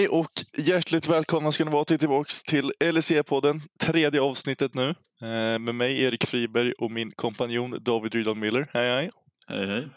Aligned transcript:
hej 0.00 0.08
och 0.08 0.44
hjärtligt 0.56 1.08
välkomna 1.08 1.52
ska 1.52 1.64
ni 1.64 1.70
vara 1.70 1.84
till 1.84 1.98
tillbaks 1.98 2.42
till 2.42 2.72
LSE-podden, 2.80 3.60
tredje 3.80 4.20
avsnittet 4.20 4.74
nu. 4.74 4.88
Eh, 5.22 5.58
med 5.58 5.74
mig 5.74 6.02
Erik 6.02 6.26
Friberg 6.26 6.72
och 6.72 6.90
min 6.90 7.10
kompanjon 7.10 7.78
David 7.80 8.14
Rydahl 8.14 8.36
Miller. 8.36 8.70
Hej 8.72 8.90
hej! 8.90 9.10
Hej 9.46 9.66
hej! 9.66 9.88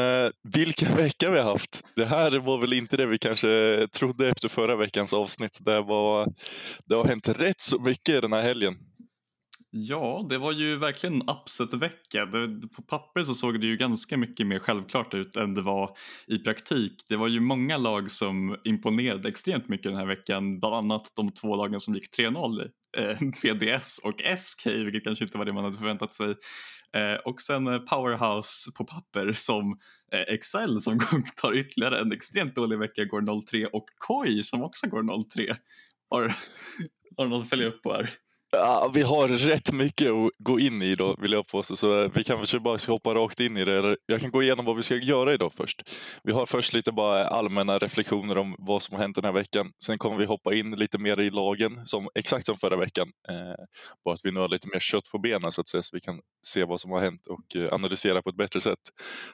Eh, 0.00 0.30
vilken 0.54 0.96
vecka 0.96 1.30
vi 1.30 1.38
har 1.38 1.50
haft! 1.50 1.84
Det 1.96 2.04
här 2.04 2.38
var 2.38 2.58
väl 2.58 2.72
inte 2.72 2.96
det 2.96 3.06
vi 3.06 3.18
kanske 3.18 3.86
trodde 3.92 4.28
efter 4.28 4.48
förra 4.48 4.76
veckans 4.76 5.12
avsnitt. 5.12 5.58
Det, 5.60 5.80
var, 5.80 6.32
det 6.88 6.94
har 6.94 7.04
hänt 7.04 7.28
rätt 7.28 7.60
så 7.60 7.78
mycket 7.78 8.22
den 8.22 8.32
här 8.32 8.42
helgen. 8.42 8.74
Ja, 9.78 10.26
det 10.28 10.38
var 10.38 10.52
ju 10.52 10.76
verkligen 10.76 11.14
en 11.14 11.28
upset-vecka. 11.28 12.26
På 12.76 12.82
papper 12.82 13.24
så 13.24 13.34
såg 13.34 13.60
det 13.60 13.66
ju 13.66 13.76
ganska 13.76 14.16
mycket 14.16 14.46
mer 14.46 14.58
självklart 14.58 15.14
ut 15.14 15.36
än 15.36 15.54
det 15.54 15.62
var 15.62 15.96
i 16.26 16.38
praktik. 16.38 17.04
Det 17.08 17.16
var 17.16 17.28
ju 17.28 17.40
många 17.40 17.76
lag 17.76 18.10
som 18.10 18.56
imponerade 18.64 19.28
extremt 19.28 19.68
mycket 19.68 19.92
den 19.92 19.96
här 19.96 20.06
veckan, 20.06 20.60
bland 20.60 20.74
annat 20.74 21.12
de 21.16 21.30
två 21.30 21.56
lagen 21.56 21.80
som 21.80 21.94
gick 21.94 22.18
3-0, 22.18 22.70
eh, 22.96 23.18
PDS 23.42 23.98
och 23.98 24.38
SK, 24.38 24.66
vilket 24.66 25.04
kanske 25.04 25.24
inte 25.24 25.38
var 25.38 25.44
det 25.44 25.52
man 25.52 25.64
hade 25.64 25.76
förväntat 25.76 26.14
sig. 26.14 26.34
Eh, 26.96 27.20
och 27.24 27.40
sen 27.40 27.66
eh, 27.66 27.78
Powerhouse 27.78 28.72
på 28.76 28.84
papper 28.84 29.32
som 29.32 29.78
eh, 30.12 30.34
Excel 30.34 30.80
som 30.80 31.00
tar 31.36 31.56
ytterligare 31.56 32.00
en 32.00 32.12
extremt 32.12 32.54
dålig 32.54 32.78
vecka, 32.78 33.04
går 33.04 33.20
0-3 33.20 33.64
och 33.64 33.86
Koi 33.98 34.42
som 34.42 34.62
också 34.62 34.86
går 34.86 35.02
0-3. 35.02 35.56
Har, 36.10 36.22
har 37.16 37.24
du 37.24 37.30
något 37.30 37.42
att 37.42 37.50
följa 37.50 37.66
upp 37.66 37.82
på 37.82 37.92
här? 37.92 38.10
Ja, 38.58 38.90
vi 38.94 39.02
har 39.02 39.28
rätt 39.28 39.72
mycket 39.72 40.10
att 40.10 40.30
gå 40.38 40.60
in 40.60 40.82
i 40.82 40.94
då 40.94 41.16
vill 41.20 41.32
jag 41.32 41.46
påstå 41.46 41.76
så 41.76 42.02
eh, 42.02 42.10
vi 42.14 42.24
kanske 42.24 42.60
bara 42.60 42.78
ska 42.78 42.92
hoppa 42.92 43.14
rakt 43.14 43.40
in 43.40 43.56
i 43.56 43.64
det. 43.64 43.96
Jag 44.06 44.20
kan 44.20 44.30
gå 44.30 44.42
igenom 44.42 44.64
vad 44.64 44.76
vi 44.76 44.82
ska 44.82 44.94
göra 44.94 45.34
idag 45.34 45.52
först. 45.56 45.82
Vi 46.22 46.32
har 46.32 46.46
först 46.46 46.72
lite 46.72 46.92
bara 46.92 47.26
allmänna 47.26 47.78
reflektioner 47.78 48.38
om 48.38 48.54
vad 48.58 48.82
som 48.82 48.96
har 48.96 49.02
hänt 49.02 49.14
den 49.14 49.24
här 49.24 49.32
veckan. 49.32 49.72
Sen 49.84 49.98
kommer 49.98 50.16
vi 50.16 50.24
hoppa 50.24 50.54
in 50.54 50.70
lite 50.70 50.98
mer 50.98 51.20
i 51.20 51.30
lagen 51.30 51.86
som 51.86 52.08
exakt 52.14 52.46
som 52.46 52.56
förra 52.56 52.76
veckan. 52.76 53.08
Eh, 53.28 53.64
bara 54.04 54.14
att 54.14 54.20
vi 54.24 54.32
nu 54.32 54.40
har 54.40 54.48
lite 54.48 54.68
mer 54.68 54.80
kött 54.80 55.10
på 55.12 55.18
benen 55.18 55.52
så 55.52 55.60
att 55.60 55.68
säga 55.68 55.82
så 55.82 55.96
vi 55.96 56.00
kan 56.00 56.20
se 56.46 56.64
vad 56.64 56.80
som 56.80 56.90
har 56.90 57.00
hänt 57.00 57.26
och 57.26 57.56
eh, 57.56 57.72
analysera 57.72 58.22
på 58.22 58.30
ett 58.30 58.36
bättre 58.36 58.60
sätt. 58.60 58.80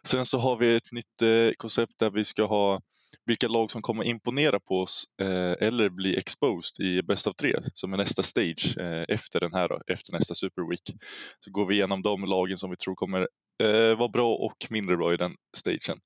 Sen 0.06 0.24
så 0.24 0.38
har 0.38 0.56
vi 0.56 0.76
ett 0.76 0.92
nytt 0.92 1.22
eh, 1.22 1.52
koncept 1.56 1.92
där 1.98 2.10
vi 2.10 2.24
ska 2.24 2.44
ha 2.44 2.80
vilka 3.26 3.48
lag 3.48 3.70
som 3.70 3.82
kommer 3.82 4.04
imponera 4.04 4.60
på 4.60 4.80
oss 4.80 5.04
eh, 5.22 5.68
eller 5.68 5.88
bli 5.88 6.16
exposed 6.16 6.86
i 6.86 7.02
Best 7.02 7.26
of 7.26 7.36
tre 7.36 7.54
som 7.74 7.92
är 7.92 7.96
nästa 7.96 8.22
stage 8.22 8.76
eh, 8.78 9.04
efter 9.08 9.40
den 9.40 9.54
här, 9.54 9.68
då, 9.68 9.80
efter 9.86 10.12
nästa 10.12 10.34
Super 10.34 10.70
Week. 10.70 11.00
Så 11.40 11.50
går 11.50 11.66
vi 11.66 11.74
igenom 11.74 12.02
de 12.02 12.24
lagen 12.24 12.58
som 12.58 12.70
vi 12.70 12.76
tror 12.76 12.94
kommer 12.94 13.28
eh, 13.62 13.98
vara 13.98 14.08
bra 14.08 14.34
och 14.34 14.66
mindre 14.70 14.96
bra 14.96 15.14
i 15.14 15.16
den 15.16 15.34
stagen. 15.56 15.98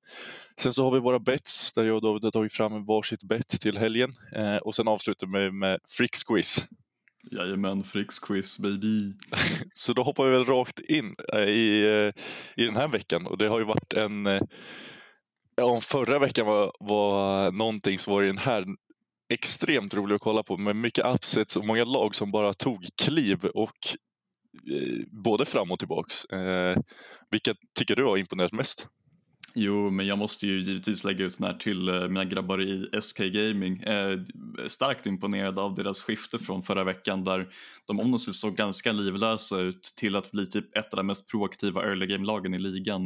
Sen 0.60 0.72
så 0.72 0.84
har 0.84 0.90
vi 0.90 0.98
våra 0.98 1.18
bets 1.18 1.72
där 1.72 1.84
jag 1.84 1.96
och 1.96 2.02
David 2.02 2.24
har 2.24 2.30
tagit 2.30 2.52
fram 2.52 2.86
varsitt 2.86 3.22
bet 3.22 3.48
till 3.48 3.78
helgen 3.78 4.10
eh, 4.34 4.56
och 4.56 4.74
sen 4.74 4.88
avslutar 4.88 5.26
vi 5.26 5.52
med 5.52 5.78
Fricks 5.96 6.24
quiz. 6.24 6.66
Jajamän, 7.30 7.84
Fricks 7.84 8.18
quiz 8.18 8.58
baby. 8.58 9.12
så 9.74 9.92
då 9.92 10.02
hoppar 10.02 10.24
vi 10.24 10.30
väl 10.30 10.44
rakt 10.44 10.78
in 10.78 11.14
eh, 11.32 11.40
i, 11.40 11.84
eh, 11.84 12.22
i 12.62 12.66
den 12.66 12.76
här 12.76 12.88
veckan 12.88 13.26
och 13.26 13.38
det 13.38 13.48
har 13.48 13.58
ju 13.58 13.64
varit 13.64 13.92
en 13.92 14.26
om 15.62 15.82
förra 15.82 16.18
veckan 16.18 16.46
var, 16.46 16.72
var 16.80 17.52
någonting 17.52 17.98
så 17.98 18.10
var 18.10 18.22
den 18.22 18.38
här 18.38 18.64
extremt 19.32 19.94
rolig 19.94 20.14
att 20.14 20.20
kolla 20.20 20.42
på 20.42 20.56
med 20.56 20.76
mycket 20.76 21.06
upsets 21.14 21.56
och 21.56 21.64
många 21.64 21.84
lag 21.84 22.14
som 22.14 22.30
bara 22.30 22.52
tog 22.52 22.86
kliv 23.02 23.44
och 23.44 23.96
eh, 24.72 25.04
både 25.24 25.44
fram 25.44 25.72
och 25.72 25.78
tillbaks. 25.78 26.24
Eh, 26.24 26.78
vilka 27.30 27.54
tycker 27.78 27.96
du 27.96 28.04
har 28.04 28.16
imponerat 28.16 28.52
mest? 28.52 28.88
Jo, 29.58 29.90
men 29.90 30.06
jag 30.06 30.18
måste 30.18 30.46
ju 30.46 30.60
givetvis 30.60 31.04
lägga 31.04 31.24
ut 31.24 31.38
den 31.38 31.46
här 31.46 31.58
till 31.58 31.88
eh, 31.88 32.08
mina 32.08 32.24
grabbar 32.24 32.62
i 32.62 33.00
SK 33.00 33.18
Gaming. 33.18 33.82
Eh, 33.82 34.20
starkt 34.66 35.06
imponerad 35.06 35.58
av 35.58 35.74
deras 35.74 36.02
skifte 36.02 36.38
från 36.38 36.62
förra 36.62 36.84
veckan 36.84 37.24
där 37.24 37.48
de 37.86 38.00
om 38.00 38.18
såg 38.18 38.56
ganska 38.56 38.92
livlösa 38.92 39.58
ut 39.58 39.82
till 39.82 40.16
att 40.16 40.30
bli 40.30 40.46
typ 40.46 40.76
ett 40.76 40.92
av 40.92 40.96
de 40.96 41.06
mest 41.06 41.30
proaktiva 41.30 41.82
early 41.82 42.06
game-lagen 42.06 42.54
i 42.54 42.58
ligan. 42.58 43.04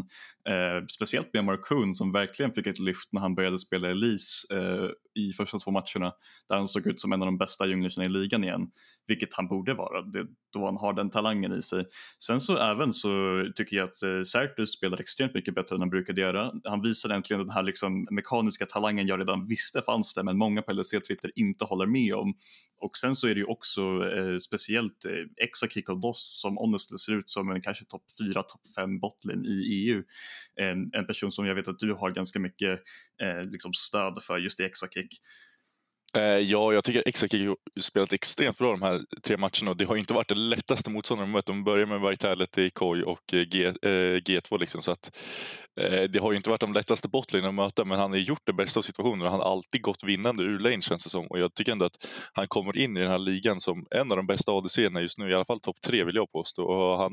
Eh, 0.48 0.86
speciellt 0.88 1.34
med 1.34 1.44
Markoon 1.44 1.94
som 1.94 2.12
verkligen 2.12 2.52
fick 2.52 2.66
ett 2.66 2.78
lyft 2.78 3.08
när 3.12 3.20
han 3.20 3.34
började 3.34 3.58
spela 3.58 3.91
Elise 3.91 4.54
eh, 4.54 4.91
i 5.14 5.32
första 5.32 5.58
två 5.58 5.70
matcherna 5.70 6.12
där 6.48 6.56
han 6.56 6.69
såg 6.69 6.86
ut 6.86 7.00
som 7.00 7.12
en 7.12 7.22
av 7.22 7.26
de 7.26 7.38
bästa 7.38 7.66
junglersarna 7.66 8.04
i 8.04 8.08
ligan 8.08 8.44
igen, 8.44 8.70
vilket 9.06 9.34
han 9.34 9.49
borde 9.49 9.75
vara 9.75 10.03
det, 10.03 10.27
då 10.53 10.65
han 10.65 10.77
har 10.77 10.93
den 10.93 11.11
talangen 11.11 11.53
i 11.53 11.62
sig. 11.62 11.84
Sen 12.19 12.41
så 12.41 12.59
även 12.59 12.93
så 12.93 13.09
tycker 13.55 13.77
jag 13.77 13.84
att 13.84 14.03
eh, 14.03 14.22
Sertus 14.22 14.72
spelar 14.72 15.00
extremt 15.00 15.34
mycket 15.34 15.55
bättre 15.55 15.75
än 15.77 15.81
han 15.81 15.91
brukade 15.91 16.21
göra. 16.21 16.53
Han 16.65 16.83
visar 16.83 17.11
äntligen 17.11 17.41
den 17.41 17.50
här 17.50 17.62
liksom 17.62 18.06
mekaniska 18.11 18.66
talangen 18.66 19.06
jag 19.06 19.21
redan 19.21 19.47
visste 19.47 19.83
fanns 19.83 20.15
där 20.15 20.22
men 20.22 20.38
många 20.38 20.62
på 20.62 20.72
LSC 20.72 20.91
Twitter 20.91 21.31
inte 21.34 21.65
håller 21.65 21.87
med 21.87 22.15
om. 22.15 22.34
Och 22.81 22.97
sen 22.97 23.15
så 23.15 23.28
är 23.28 23.34
det 23.34 23.41
ju 23.41 23.47
också 23.47 23.81
eh, 23.83 24.38
speciellt 24.38 25.05
eh, 25.05 25.44
Exakick 25.44 25.88
och 25.88 26.00
Doss 26.00 26.41
som 26.41 26.56
honestly 26.56 26.99
ser 26.99 27.12
ut 27.12 27.31
som 27.31 27.50
en 27.50 27.61
kanske 27.61 27.84
topp 27.84 28.05
4, 28.19 28.43
topp 28.43 28.61
5 28.77 29.00
botlane 29.00 29.49
i 29.49 29.91
EU. 29.91 30.03
En, 30.56 30.91
en 30.94 31.06
person 31.06 31.32
som 31.32 31.47
jag 31.47 31.55
vet 31.55 31.69
att 31.69 31.78
du 31.78 31.93
har 31.93 32.11
ganska 32.11 32.38
mycket 32.38 32.81
eh, 33.22 33.44
liksom 33.44 33.72
stöd 33.72 34.22
för 34.22 34.38
just 34.38 34.61
i 34.61 34.65
Exakick. 34.65 35.21
Eh, 36.16 36.22
ja, 36.22 36.72
jag 36.72 36.84
tycker 36.84 37.03
Exakik 37.06 37.48
har 37.48 37.56
spelat 37.81 38.12
extremt 38.12 38.59
bra 38.59 38.71
de 38.71 38.82
här 38.82 39.00
tre 39.22 39.37
matcherna 39.37 39.71
och 39.71 39.76
det 39.76 39.84
har 39.84 39.97
inte 39.97 40.15
varit 40.15 40.28
det 40.28 40.34
lättaste 40.34 40.91
motståndare 40.91 41.26
de 41.26 41.32
mött. 41.32 41.47
De 41.47 41.65
börjar 41.65 41.87
med 41.87 42.10
Vitality, 42.10 42.71
Koi 42.71 43.03
och 43.03 43.34
eh, 43.34 43.41
G, 43.41 43.66
eh, 43.66 44.16
G2 44.16 44.59
liksom, 44.59 44.82
så 44.82 44.93
att 44.93 45.16
eh, 45.81 46.03
det 46.03 46.19
har 46.19 46.32
ju 46.32 46.37
inte 46.37 46.50
varit 46.50 46.60
de 46.60 46.72
lättaste 46.72 47.09
botlane 47.09 47.49
att 47.49 47.54
möta 47.54 47.84
men 47.84 47.99
han 47.99 48.10
har 48.10 48.19
gjort 48.19 48.43
det 48.44 48.53
bästa 48.53 48.81
av 48.81 48.82
situationen 48.82 49.22
och 49.22 49.31
han 49.31 49.41
har 49.41 49.53
alltid 49.53 49.82
gått 49.82 50.04
vinnande 50.04 50.43
ur 50.43 50.59
lane 50.59 50.82
känns 50.82 51.04
det 51.04 51.10
som 51.10 51.26
och 51.26 51.38
jag 51.38 51.54
tycker 51.54 51.72
ändå 51.72 51.84
att 51.84 52.06
han 52.32 52.49
kommer 52.49 52.76
in 52.76 52.97
i 52.97 53.00
den 53.00 53.10
här 53.10 53.19
ligan 53.19 53.60
som 53.60 53.87
en 53.91 54.10
av 54.10 54.16
de 54.16 54.26
bästa 54.26 54.53
ADC-erna 54.53 55.00
just 55.00 55.19
nu, 55.19 55.31
i 55.31 55.34
alla 55.34 55.44
fall 55.44 55.60
topp 55.60 55.76
tre 55.87 56.04
vill 56.04 56.16
jag 56.16 56.32
påstå 56.32 56.65
och 56.65 56.99
han 56.99 57.12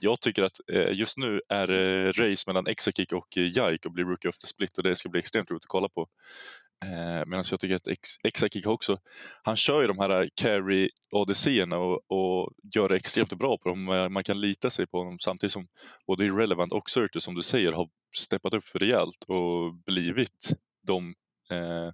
jag 0.00 0.20
tycker 0.20 0.42
att 0.42 0.56
eh, 0.72 0.92
just 0.92 1.18
nu 1.18 1.40
är 1.48 1.66
det 1.66 2.12
race 2.12 2.44
mellan 2.46 2.66
Exakick 2.66 3.12
och 3.12 3.36
Jaik 3.36 3.86
och 3.86 3.92
blir 3.92 4.04
Rookie 4.04 4.28
of 4.28 4.38
the 4.38 4.46
Split 4.46 4.78
och 4.78 4.84
det 4.84 4.96
ska 4.96 5.08
bli 5.08 5.18
extremt 5.18 5.50
roligt 5.50 5.64
att 5.64 5.68
kolla 5.68 5.88
på. 5.88 6.06
Eh, 6.84 7.26
Medan 7.26 7.44
jag 7.50 7.60
tycker 7.60 7.74
att 7.74 7.88
Exakik 8.24 8.66
också, 8.66 8.98
han 9.42 9.56
kör 9.56 9.80
ju 9.80 9.86
de 9.86 9.98
här 9.98 10.20
eh, 10.20 10.28
carry 10.34 10.90
odysséerna 11.12 11.78
och, 11.78 12.00
och, 12.08 12.52
gör 12.74 12.88
det 12.88 12.96
extremt 12.96 13.32
bra 13.32 13.58
på 13.58 13.68
dem. 13.68 13.88
Eh, 13.88 14.08
man 14.08 14.24
kan 14.24 14.40
lita 14.40 14.70
sig 14.70 14.86
på 14.86 14.98
honom 14.98 15.18
samtidigt 15.18 15.52
som 15.52 15.68
både 16.06 16.24
Irrelevant 16.24 16.72
och 16.72 16.90
Surtur 16.90 17.20
som 17.20 17.34
du 17.34 17.42
säger 17.42 17.72
har 17.72 17.88
steppat 18.16 18.54
upp 18.54 18.64
för 18.64 18.78
rejält 18.78 19.24
och 19.26 19.74
blivit 19.86 20.52
de, 20.86 21.14
eh, 21.50 21.92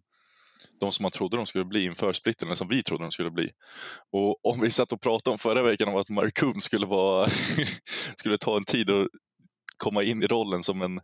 de 0.81 0.93
som 0.93 1.03
man 1.03 1.11
trodde 1.11 1.37
de 1.37 1.47
skulle 1.47 1.65
bli 1.65 1.85
inför 1.85 2.13
splitten, 2.13 2.49
eller 2.49 2.57
som 2.57 2.69
vi 2.69 2.83
trodde 2.83 3.05
de 3.05 3.11
skulle 3.11 3.31
bli. 3.31 3.51
Och 4.13 4.47
om 4.47 4.61
vi 4.61 4.71
satt 4.71 4.93
och 4.93 5.01
pratade 5.01 5.33
om 5.33 5.39
förra 5.39 5.63
veckan 5.63 5.89
om 5.89 5.97
att 5.97 6.11
Markoon 6.11 6.61
skulle, 6.61 6.87
vara 6.87 7.29
skulle 8.17 8.39
ta 8.39 8.57
en 8.57 8.65
tid 8.65 8.91
att 8.91 9.09
komma 9.77 10.03
in 10.03 10.23
i 10.23 10.27
rollen 10.27 10.63
som 10.63 10.83
en 10.83 11.01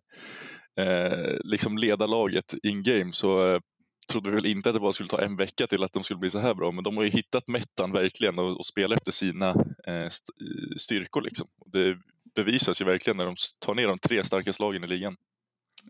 eh, 0.78 1.36
liksom 1.44 1.78
leda 1.78 2.06
laget 2.06 2.54
in 2.62 2.82
game 2.82 3.12
så 3.12 3.54
eh, 3.54 3.60
trodde 4.08 4.30
väl 4.30 4.46
inte 4.46 4.68
att 4.68 4.74
det 4.74 4.80
bara 4.80 4.92
skulle 4.92 5.08
ta 5.08 5.20
en 5.20 5.36
vecka 5.36 5.66
till 5.66 5.82
att 5.82 5.92
de 5.92 6.04
skulle 6.04 6.18
bli 6.18 6.30
så 6.30 6.38
här 6.38 6.54
bra, 6.54 6.72
men 6.72 6.84
de 6.84 6.96
har 6.96 7.04
ju 7.04 7.10
hittat 7.10 7.48
mettan 7.48 7.92
verkligen 7.92 8.38
och, 8.38 8.58
och 8.58 8.66
spelar 8.66 8.96
efter 8.96 9.12
sina 9.12 9.48
eh, 9.86 9.94
eh 9.94 10.08
styrkor. 10.76 11.22
Liksom. 11.22 11.46
Det 11.66 11.98
bevisas 12.34 12.80
ju 12.80 12.84
verkligen 12.84 13.16
när 13.16 13.24
de 13.24 13.34
tar 13.58 13.74
ner 13.74 13.88
de 13.88 13.98
tre 13.98 14.24
starkaste 14.24 14.62
lagen 14.62 14.84
i 14.84 14.86
ligan. 14.86 15.16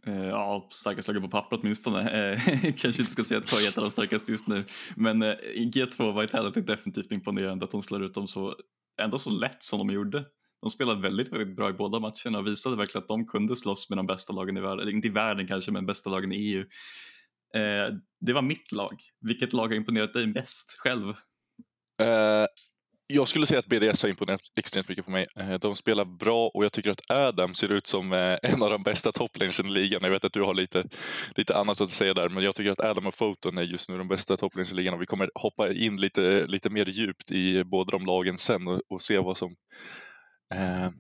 Eh, 0.06 0.26
ja, 0.26 0.68
starkast 0.72 1.08
laget 1.08 1.22
på 1.22 1.28
papper 1.28 1.58
åtminstone. 1.62 2.30
Eh, 2.32 2.40
kanske 2.76 3.02
inte 3.02 3.12
ska 3.12 3.24
säga 3.24 3.38
att 3.38 3.50
KJ 3.50 3.64
är 3.64 3.68
ett 3.68 3.76
av 3.76 3.84
de 3.84 3.90
starkaste 3.90 4.32
just 4.32 4.46
nu. 4.46 4.64
Men 4.96 5.22
G2 5.22 6.20
Vitality 6.20 6.60
är 6.60 6.64
definitivt 6.64 7.12
imponerande 7.12 7.64
att 7.64 7.70
de 7.70 7.82
slår 7.82 8.04
ut 8.04 8.14
dem 8.14 8.28
så, 8.28 8.56
ändå 9.00 9.18
så 9.18 9.30
lätt 9.30 9.62
som 9.62 9.78
de 9.78 9.94
gjorde. 9.94 10.24
De 10.62 10.70
spelade 10.70 11.00
väldigt, 11.00 11.32
väldigt 11.32 11.56
bra 11.56 11.70
i 11.70 11.72
båda 11.72 11.98
matcherna 12.00 12.38
och 12.38 12.46
visade 12.46 12.76
verkligen 12.76 13.02
att 13.02 13.08
de 13.08 13.26
kunde 13.26 13.56
slåss 13.56 13.90
med 13.90 13.98
de 13.98 14.06
bästa 14.06 14.32
lagen 14.32 14.56
i 14.56 14.60
världen, 14.60 14.80
eller 14.80 14.92
inte 14.92 15.08
i 15.08 15.10
världen 15.10 15.46
kanske, 15.46 15.70
men 15.70 15.86
bästa 15.86 16.10
lagen 16.10 16.32
i 16.32 16.36
EU. 16.36 16.64
Eh, 17.56 17.94
det 18.20 18.32
var 18.32 18.42
mitt 18.42 18.72
lag. 18.72 18.94
Vilket 19.20 19.52
lag 19.52 19.68
har 19.68 19.74
imponerat 19.74 20.12
dig 20.12 20.26
mest 20.26 20.76
själv? 20.78 21.08
Eh, 22.02 22.46
jag 23.06 23.28
skulle 23.28 23.46
säga 23.46 23.58
att 23.58 23.66
BDS 23.66 24.02
har 24.02 24.08
imponerat 24.08 24.40
extremt 24.56 24.88
mycket 24.88 25.04
på 25.04 25.10
mig. 25.10 25.26
Eh, 25.36 25.54
de 25.54 25.76
spelar 25.76 26.04
bra 26.04 26.48
och 26.54 26.64
jag 26.64 26.72
tycker 26.72 26.90
att 26.90 27.10
Adam 27.10 27.54
ser 27.54 27.72
ut 27.72 27.86
som 27.86 28.12
eh, 28.12 28.38
en 28.42 28.62
av 28.62 28.70
de 28.70 28.82
bästa 28.82 29.12
topplanesen 29.12 29.66
i 29.66 29.70
ligan. 29.70 30.00
Jag 30.02 30.10
vet 30.10 30.24
att 30.24 30.32
du 30.32 30.42
har 30.42 30.54
lite, 30.54 30.84
lite 31.36 31.56
annat 31.56 31.80
att 31.80 31.90
säga 31.90 32.14
där, 32.14 32.28
men 32.28 32.44
jag 32.44 32.54
tycker 32.54 32.70
att 32.70 32.80
Adam 32.80 33.06
och 33.06 33.16
Photon 33.16 33.58
är 33.58 33.62
just 33.62 33.88
nu 33.88 33.98
de 33.98 34.08
bästa 34.08 34.36
topplanesen 34.36 34.78
i 34.78 34.80
ligan 34.80 34.94
och 34.94 35.02
vi 35.02 35.06
kommer 35.06 35.30
hoppa 35.34 35.72
in 35.72 35.96
lite, 35.96 36.46
lite 36.46 36.70
mer 36.70 36.86
djupt 36.86 37.30
i 37.30 37.64
båda 37.64 37.90
de 37.90 38.06
lagen 38.06 38.38
sen 38.38 38.68
och, 38.68 38.80
och 38.88 39.02
se 39.02 39.18
vad 39.18 39.36
som 39.36 39.54
eh, 40.54 40.90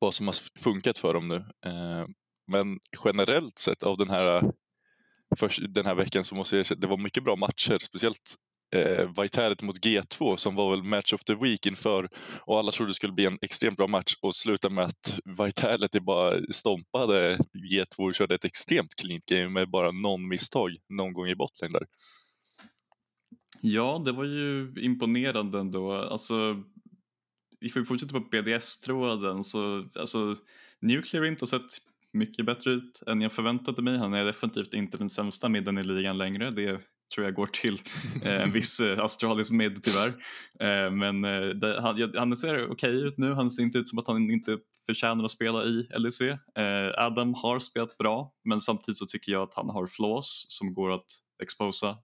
vad 0.00 0.14
som 0.14 0.26
har 0.26 0.34
funkat 0.60 0.98
för 0.98 1.14
dem 1.14 1.28
nu. 1.28 1.36
Eh, 1.66 2.06
men 2.46 2.78
generellt 3.04 3.58
sett 3.58 3.82
av 3.82 3.96
den 3.96 4.10
här, 4.10 4.42
för, 5.36 5.66
den 5.68 5.86
här 5.86 5.94
veckan 5.94 6.24
så 6.24 6.34
måste 6.34 6.56
jag 6.56 6.66
säga 6.66 6.76
att 6.76 6.80
det 6.80 6.86
var 6.86 6.96
mycket 6.96 7.24
bra 7.24 7.36
matcher. 7.36 7.78
Speciellt 7.80 8.34
eh, 8.74 9.22
Vitality 9.22 9.66
mot 9.66 9.84
G2 9.84 10.36
som 10.36 10.54
var 10.54 10.70
väl 10.70 10.82
match 10.82 11.12
of 11.12 11.24
the 11.24 11.34
week 11.34 11.66
inför 11.66 12.08
och 12.40 12.58
alla 12.58 12.72
trodde 12.72 12.90
det 12.90 12.94
skulle 12.94 13.12
bli 13.12 13.26
en 13.26 13.38
extremt 13.42 13.76
bra 13.76 13.86
match 13.86 14.14
och 14.20 14.34
slutade 14.34 14.74
med 14.74 14.84
att 14.84 15.20
Vitality 15.24 16.00
bara 16.00 16.40
stompade 16.50 17.36
G2 17.72 17.98
och 17.98 18.14
körde 18.14 18.34
ett 18.34 18.44
extremt 18.44 18.94
cleant 19.00 19.26
game 19.26 19.48
med 19.48 19.70
bara 19.70 19.90
någon 19.90 20.28
misstag 20.28 20.76
någon 20.88 21.12
gång 21.12 21.28
i 21.28 21.34
botten 21.34 21.72
där. 21.72 21.86
Ja, 23.60 24.02
det 24.04 24.12
var 24.12 24.24
ju 24.24 24.74
imponerande 24.76 25.58
ändå. 25.58 25.92
Alltså, 25.92 26.62
vi 27.60 27.68
får 27.68 27.84
fortsätta 27.84 28.12
på 28.12 28.20
BDS-tråden 28.20 29.44
så 29.44 29.88
alltså, 29.94 30.36
Nuclear 30.80 31.24
inte 31.24 31.42
har 31.42 31.46
sett 31.46 31.78
mycket 32.14 32.46
bättre 32.46 32.70
ut 32.70 33.02
än 33.06 33.20
jag 33.20 33.32
förväntade 33.32 33.82
mig. 33.82 33.98
Han 33.98 34.14
är 34.14 34.24
definitivt 34.24 34.74
inte 34.74 34.98
den 34.98 35.10
sämsta 35.10 35.48
midden 35.48 35.78
i 35.78 35.82
ligan 35.82 36.18
längre. 36.18 36.50
Det 36.50 36.80
tror 37.14 37.26
jag 37.26 37.34
går 37.34 37.46
till 37.46 37.78
eh, 38.22 38.42
en 38.42 38.52
viss 38.52 38.80
eh, 38.80 38.98
australisk 38.98 39.52
mid 39.52 39.82
tyvärr. 39.82 40.08
Eh, 40.60 40.90
men 40.90 41.22
det, 41.60 41.80
han, 41.80 42.12
han 42.16 42.36
ser 42.36 42.54
okej 42.54 42.70
okay 42.70 42.90
ut 42.90 43.18
nu. 43.18 43.32
Han 43.32 43.50
ser 43.50 43.62
inte 43.62 43.78
ut 43.78 43.88
som 43.88 43.98
att 43.98 44.08
han 44.08 44.30
inte 44.30 44.58
förtjänar 44.86 45.24
att 45.24 45.30
spela 45.30 45.64
i 45.64 45.88
LEC. 45.98 46.20
Adam 46.96 47.34
har 47.34 47.58
spelat 47.58 47.98
bra 47.98 48.32
men 48.44 48.60
samtidigt 48.60 48.98
så 48.98 49.06
tycker 49.06 49.32
jag 49.32 49.42
att 49.42 49.54
han 49.54 49.70
har 49.70 49.86
flaws 49.86 50.46
som 50.48 50.74
går 50.74 50.94
att 50.94 51.06
exposa. 51.42 51.96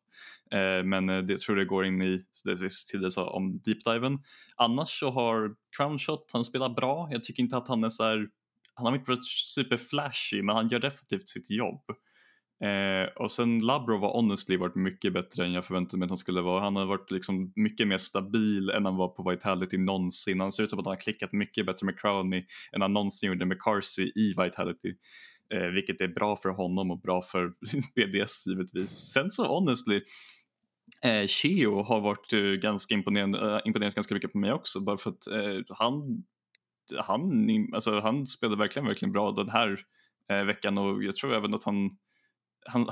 Men 0.84 1.26
det 1.26 1.38
tror 1.38 1.58
jag 1.58 1.66
går 1.66 1.86
in 1.86 2.02
i 2.02 2.20
det 2.44 2.54
vi 2.54 2.68
tidigare 2.90 3.10
sa 3.10 3.30
om 3.30 3.60
deepdiven. 3.64 4.18
Annars 4.56 5.00
så 5.00 5.10
har 5.10 5.54
Crownshot, 5.76 6.30
han 6.32 6.44
spelar 6.44 6.68
bra. 6.68 7.08
Jag 7.12 7.22
tycker 7.22 7.42
inte 7.42 7.56
att 7.56 7.68
han 7.68 7.84
är 7.84 7.90
så 7.90 8.04
här 8.04 8.26
han 8.80 8.92
har 8.92 8.98
inte 8.98 9.10
varit 9.10 9.26
superflashy 9.26 10.42
men 10.42 10.56
han 10.56 10.68
gör 10.68 10.78
definitivt 10.78 11.28
sitt 11.28 11.50
jobb. 11.50 11.82
Eh, 12.64 13.12
och 13.16 13.30
sen 13.30 13.58
Labrov 13.58 14.00
har 14.00 14.12
honestly 14.12 14.56
varit 14.56 14.74
mycket 14.74 15.12
bättre 15.12 15.44
än 15.44 15.52
jag 15.52 15.64
förväntade 15.64 15.98
mig 15.98 16.04
att 16.06 16.10
han 16.10 16.16
skulle 16.16 16.40
vara. 16.40 16.60
Han 16.60 16.76
har 16.76 16.86
varit 16.86 17.10
liksom 17.10 17.52
mycket 17.56 17.88
mer 17.88 17.98
stabil 17.98 18.70
än 18.70 18.84
han 18.84 18.96
var 18.96 19.08
på 19.08 19.30
Vitality 19.30 19.78
någonsin. 19.78 20.40
Han 20.40 20.52
ser 20.52 20.62
ut 20.62 20.70
som 20.70 20.78
att 20.78 20.86
han 20.86 20.94
har 20.94 21.00
klickat 21.00 21.32
mycket 21.32 21.66
bättre 21.66 21.86
med 21.86 22.00
Crowney 22.00 22.44
än 22.72 22.82
han 22.82 22.92
någonsin 22.92 23.28
gjorde 23.28 23.46
med 23.46 23.60
Carsey 23.60 24.12
i 24.14 24.34
Vitality. 24.38 24.94
Eh, 25.54 25.66
vilket 25.66 26.00
är 26.00 26.08
bra 26.08 26.36
för 26.36 26.48
honom 26.48 26.90
och 26.90 27.00
bra 27.00 27.22
för 27.22 27.52
BDS 27.94 28.46
givetvis. 28.46 28.90
Sen 28.90 29.30
så 29.30 29.46
honestly 29.46 30.00
Eh, 31.02 31.26
Cheo 31.26 31.82
har 31.82 32.00
varit 32.00 32.32
uh, 32.32 32.52
ganska 32.52 32.94
imponerande, 32.94 33.38
uh, 33.38 33.60
imponerat 33.64 33.94
ganska 33.94 34.14
mycket 34.14 34.32
på 34.32 34.38
mig 34.38 34.52
också 34.52 34.80
bara 34.80 34.98
för 34.98 35.10
att 35.10 35.28
uh, 35.28 35.62
han 35.68 36.24
han, 36.98 37.48
alltså, 37.72 38.00
han 38.00 38.26
spelade 38.26 38.58
verkligen, 38.58 38.86
verkligen 38.86 39.12
bra 39.12 39.32
den 39.32 39.48
här 39.48 39.80
eh, 40.30 40.44
veckan 40.44 40.78
och 40.78 41.04
jag 41.04 41.16
tror 41.16 41.34
även 41.34 41.54
att 41.54 41.64
han, 41.64 41.90
han 42.66 42.86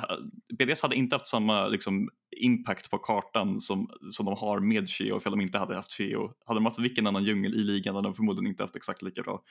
BDS 0.59 0.83
hade 0.83 0.97
inte 0.97 1.15
haft 1.17 1.27
samma 1.27 1.69
liksom, 1.69 2.09
impact 2.37 2.91
på 2.91 2.99
kartan 2.99 3.61
som, 3.61 3.91
som 4.11 4.27
de 4.27 4.37
har 4.37 4.61
med 4.61 4.89
Cheo 4.89 5.17
ifall 5.17 5.33
de 5.33 5.41
inte 5.41 5.59
hade 5.59 5.75
haft 5.75 5.93
Cheo. 5.93 6.33
Hade 6.47 6.61
de 6.61 6.65
haft 6.65 6.79
vilken 6.79 7.07
annan 7.07 7.25
djungel 7.25 7.55
i 7.55 7.65
ligan 7.65 7.95
hade 7.95 8.09
de 8.09 8.15
förmodligen 8.15 8.51
inte 8.51 8.63
haft 8.63 8.77
exakt 8.77 9.03
lika 9.03 9.23
bra 9.23 9.43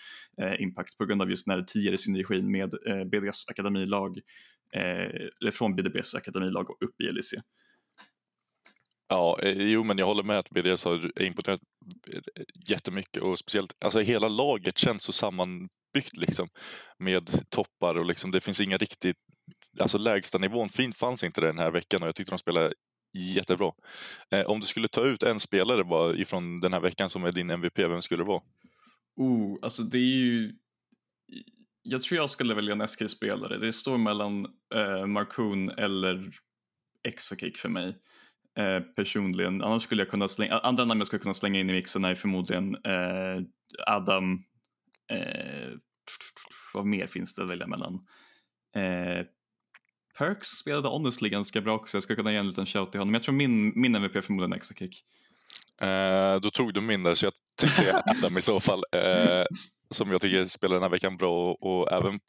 eh, 0.42 0.62
impact 0.62 0.98
på 0.98 1.06
grund 1.06 1.22
av 1.22 1.30
just 1.30 1.46
den 1.46 1.56
här 1.58 1.64
tidigare 1.64 1.98
synergin 1.98 2.52
med 2.52 2.74
eh, 2.88 3.04
BDS 3.04 3.48
akademilag, 3.48 4.18
eh, 4.76 5.30
eller 5.42 5.52
från 5.52 5.76
BDBs 5.76 6.16
akademilag 6.16 6.70
och 6.70 6.84
upp 6.84 7.02
i 7.02 7.04
LEC. 7.04 7.34
Ja, 9.10 9.40
eh, 9.42 9.72
jo 9.72 9.84
men 9.84 9.98
jag 9.98 10.06
håller 10.06 10.24
med 10.24 10.40
att 10.40 10.50
BDS 10.50 10.86
har 10.86 11.22
imponerat 11.22 11.62
eh, 12.14 12.22
jättemycket 12.70 13.24
och 13.24 13.40
speciellt, 13.40 13.76
alltså 13.80 14.00
hela 14.00 14.28
laget 14.28 14.78
känns 14.78 15.04
så 15.04 15.14
sammanbyggt 15.14 16.18
liksom 16.18 16.48
med 17.00 17.50
toppar 17.50 17.96
och 17.96 18.06
liksom 18.06 18.32
det 18.32 18.42
finns 18.42 18.62
inga 18.62 18.78
riktigt, 18.78 19.18
alltså 19.80 19.98
lägsta 19.98 20.38
nivån 20.38 20.70
fin 20.70 20.94
fanns 20.94 21.24
inte 21.24 21.42
den 21.42 21.60
här 21.60 21.72
veckan 21.72 22.02
och 22.02 22.08
jag 22.08 22.16
tyckte 22.16 22.32
de 22.32 22.40
spelade 22.40 22.74
jättebra. 23.18 23.72
Eh, 24.32 24.46
om 24.46 24.60
du 24.60 24.66
skulle 24.66 24.88
ta 24.88 25.06
ut 25.06 25.24
en 25.24 25.40
spelare 25.40 25.84
bara 25.84 26.16
ifrån 26.16 26.60
den 26.60 26.74
här 26.74 26.80
veckan 26.80 27.10
som 27.10 27.24
är 27.24 27.32
din 27.32 27.50
MVP, 27.50 27.80
vem 27.80 28.02
skulle 28.02 28.24
det 28.24 28.28
vara? 28.28 28.42
Oh, 29.16 29.58
alltså 29.62 29.84
det 29.84 29.98
är 29.98 30.18
ju 30.18 30.54
jag 31.82 32.02
tror 32.02 32.18
jag 32.18 32.30
skulle 32.30 32.54
välja 32.54 32.74
en 32.74 32.88
SK-spelare. 32.88 33.58
Det 33.58 33.74
står 33.74 33.98
mellan 33.98 34.46
eh, 34.76 35.06
Markoon 35.06 35.70
eller 35.70 36.32
Exokick 37.04 37.58
för 37.58 37.70
mig 37.70 37.98
eh, 38.58 38.80
personligen. 38.96 39.62
Annars 39.62 39.84
skulle 39.84 40.02
jag 40.02 40.10
kunna 40.10 40.28
slänga, 40.28 40.60
andra 40.60 40.86
namn 40.86 41.00
jag 41.00 41.08
skulle 41.08 41.22
kunna 41.22 41.34
slänga 41.34 41.60
in 41.60 41.70
i 41.70 41.74
mixen 41.74 42.06
är 42.06 42.16
förmodligen 42.16 42.76
eh, 42.76 43.42
Adam, 43.88 44.44
eh, 45.12 45.70
vad 46.74 46.86
mer 46.86 47.08
finns 47.08 47.36
det 47.36 47.44
att 47.44 47.50
välja 47.50 47.68
mellan? 47.68 47.94
Eh, 48.76 49.26
Perks 50.18 50.48
spelade 50.48 50.88
honestly 50.88 51.30
ganska 51.30 51.62
bra 51.62 51.76
också, 51.76 51.98
jag 51.98 52.04
ska 52.04 52.16
kunna 52.16 52.32
ge 52.32 52.38
en 52.38 52.48
liten 52.48 52.66
shout 52.66 52.92
till 52.92 53.00
honom. 53.00 53.14
Jag 53.14 53.24
tror 53.24 53.36
min, 53.36 53.72
min 53.76 53.96
MVP 53.96 54.16
är 54.16 54.22
förmodligen 54.22 54.54
Exakick. 54.54 55.04
Eh, 55.82 56.40
då 56.42 56.50
tog 56.50 56.74
du 56.74 56.82
min 56.82 57.04
där 57.04 57.16
så 57.16 57.26
jag 57.26 57.34
tänkte 57.60 57.78
säga 57.78 58.04
Adam 58.18 58.38
i 58.38 58.42
så 58.42 58.60
fall. 58.60 58.84
Eh, 58.92 59.44
som 59.90 60.12
jag 60.12 60.22
tycker 60.22 60.46
spelar 60.46 60.74
den 60.74 60.84
här 60.84 60.90
veckan 60.90 61.18
bra 61.18 61.52
och, 61.52 61.64
och 61.64 61.92
även 61.92 62.20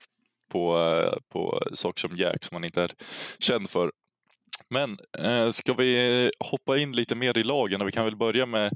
på, 0.52 0.78
eh, 0.78 1.19
på 1.32 1.62
saker 1.72 2.00
som 2.00 2.16
Jack 2.16 2.44
som 2.44 2.54
man 2.54 2.64
inte 2.64 2.82
är 2.82 2.92
känd 3.38 3.70
för. 3.70 3.92
Men 4.70 4.97
eh, 5.19 5.50
ska 5.50 5.75
vi 5.75 6.31
hoppa 6.38 6.79
in 6.79 6.93
lite 6.93 7.15
mer 7.15 7.38
i 7.38 7.44
lagen 7.44 7.81
och 7.81 7.87
vi 7.87 7.93
kan 7.93 8.05
väl 8.05 8.17
börja 8.17 8.47
med 8.47 8.73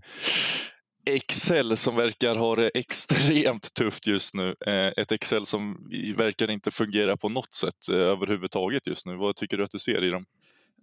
Excel 1.07 1.77
som 1.77 1.97
verkar 1.97 2.35
ha 2.35 2.57
det 2.57 2.71
extremt 2.75 3.75
tufft 3.75 4.07
just 4.07 4.35
nu. 4.35 4.55
Eh, 4.67 4.87
ett 4.97 5.13
Excel 5.13 5.47
som 5.47 5.91
verkar 6.17 6.51
inte 6.51 6.71
fungera 6.71 7.17
på 7.17 7.29
något 7.29 7.55
sätt 7.55 7.89
eh, 7.91 7.97
överhuvudtaget 7.97 8.87
just 8.87 9.07
nu. 9.07 9.17
Vad 9.17 9.37
tycker 9.37 9.57
du 9.57 9.65
att 9.65 9.71
du 9.71 9.79
ser 9.79 10.05
i 10.05 10.11
dem? 10.11 10.25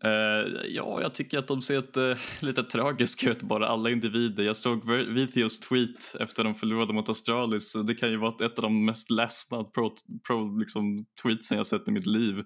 Uh, 0.05 0.65
ja, 0.67 1.01
jag 1.01 1.13
tycker 1.13 1.39
att 1.39 1.47
de 1.47 1.61
ser 1.61 1.77
ett, 1.77 1.97
uh, 1.97 2.17
lite 2.39 2.63
tragiska 2.63 3.31
ut, 3.31 3.41
bara 3.41 3.67
alla 3.67 3.89
individer. 3.89 4.43
Jag 4.43 4.55
såg 4.55 4.91
Vithios 4.91 5.59
tweet 5.59 6.15
efter 6.19 6.43
de 6.43 6.55
förlorade 6.55 6.93
mot 6.93 7.09
Australis 7.09 7.71
så 7.71 7.81
det 7.81 7.95
kan 7.95 8.09
ju 8.09 8.17
vara 8.17 8.45
ett 8.45 8.59
av 8.59 8.63
de 8.63 8.85
mest 8.85 9.11
ledsna 9.11 9.63
pro, 9.63 9.95
pro 10.27 10.57
liksom, 10.57 11.05
tweetsen 11.23 11.57
jag 11.57 11.67
sett 11.67 11.87
i 11.87 11.91
mitt 11.91 12.07
liv. 12.07 12.43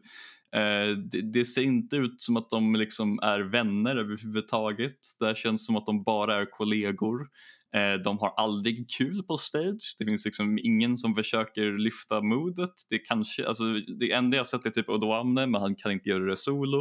Eh, 0.55 0.97
det, 0.97 1.21
det, 1.21 1.45
ser 1.45 1.61
inte 1.61 1.95
ut 1.95 2.21
som 2.21 2.37
att 2.37 2.49
de 2.49 2.75
liksom 2.75 3.19
är 3.19 3.39
vänner 3.39 3.95
överhuvudtaget. 3.95 4.97
Det 5.19 5.37
känns 5.37 5.65
som 5.65 5.75
att 5.75 5.85
de 5.85 6.03
bara 6.03 6.41
är 6.41 6.45
kollegor. 6.45 7.27
Eh, 7.75 8.01
de 8.03 8.19
har 8.19 8.33
aldrig 8.37 8.89
kul 8.89 9.23
på 9.23 9.37
stage. 9.37 9.95
Det 9.97 10.05
finns 10.05 10.25
liksom 10.25 10.59
ingen 10.63 10.97
som 10.97 11.15
försöker 11.15 11.77
lyfta 11.77 12.21
modet. 12.21 12.73
Det, 12.89 12.99
kanske, 12.99 13.47
alltså, 13.47 13.63
det 13.99 14.11
enda 14.11 14.37
jag 14.37 14.47
sett 14.47 14.65
är 14.65 14.69
typ 14.69 14.89
Odoamne 14.89 15.47
men 15.47 15.61
han 15.61 15.75
kan 15.75 15.91
inte 15.91 16.09
göra 16.09 16.25
det 16.25 16.37
solo. 16.37 16.79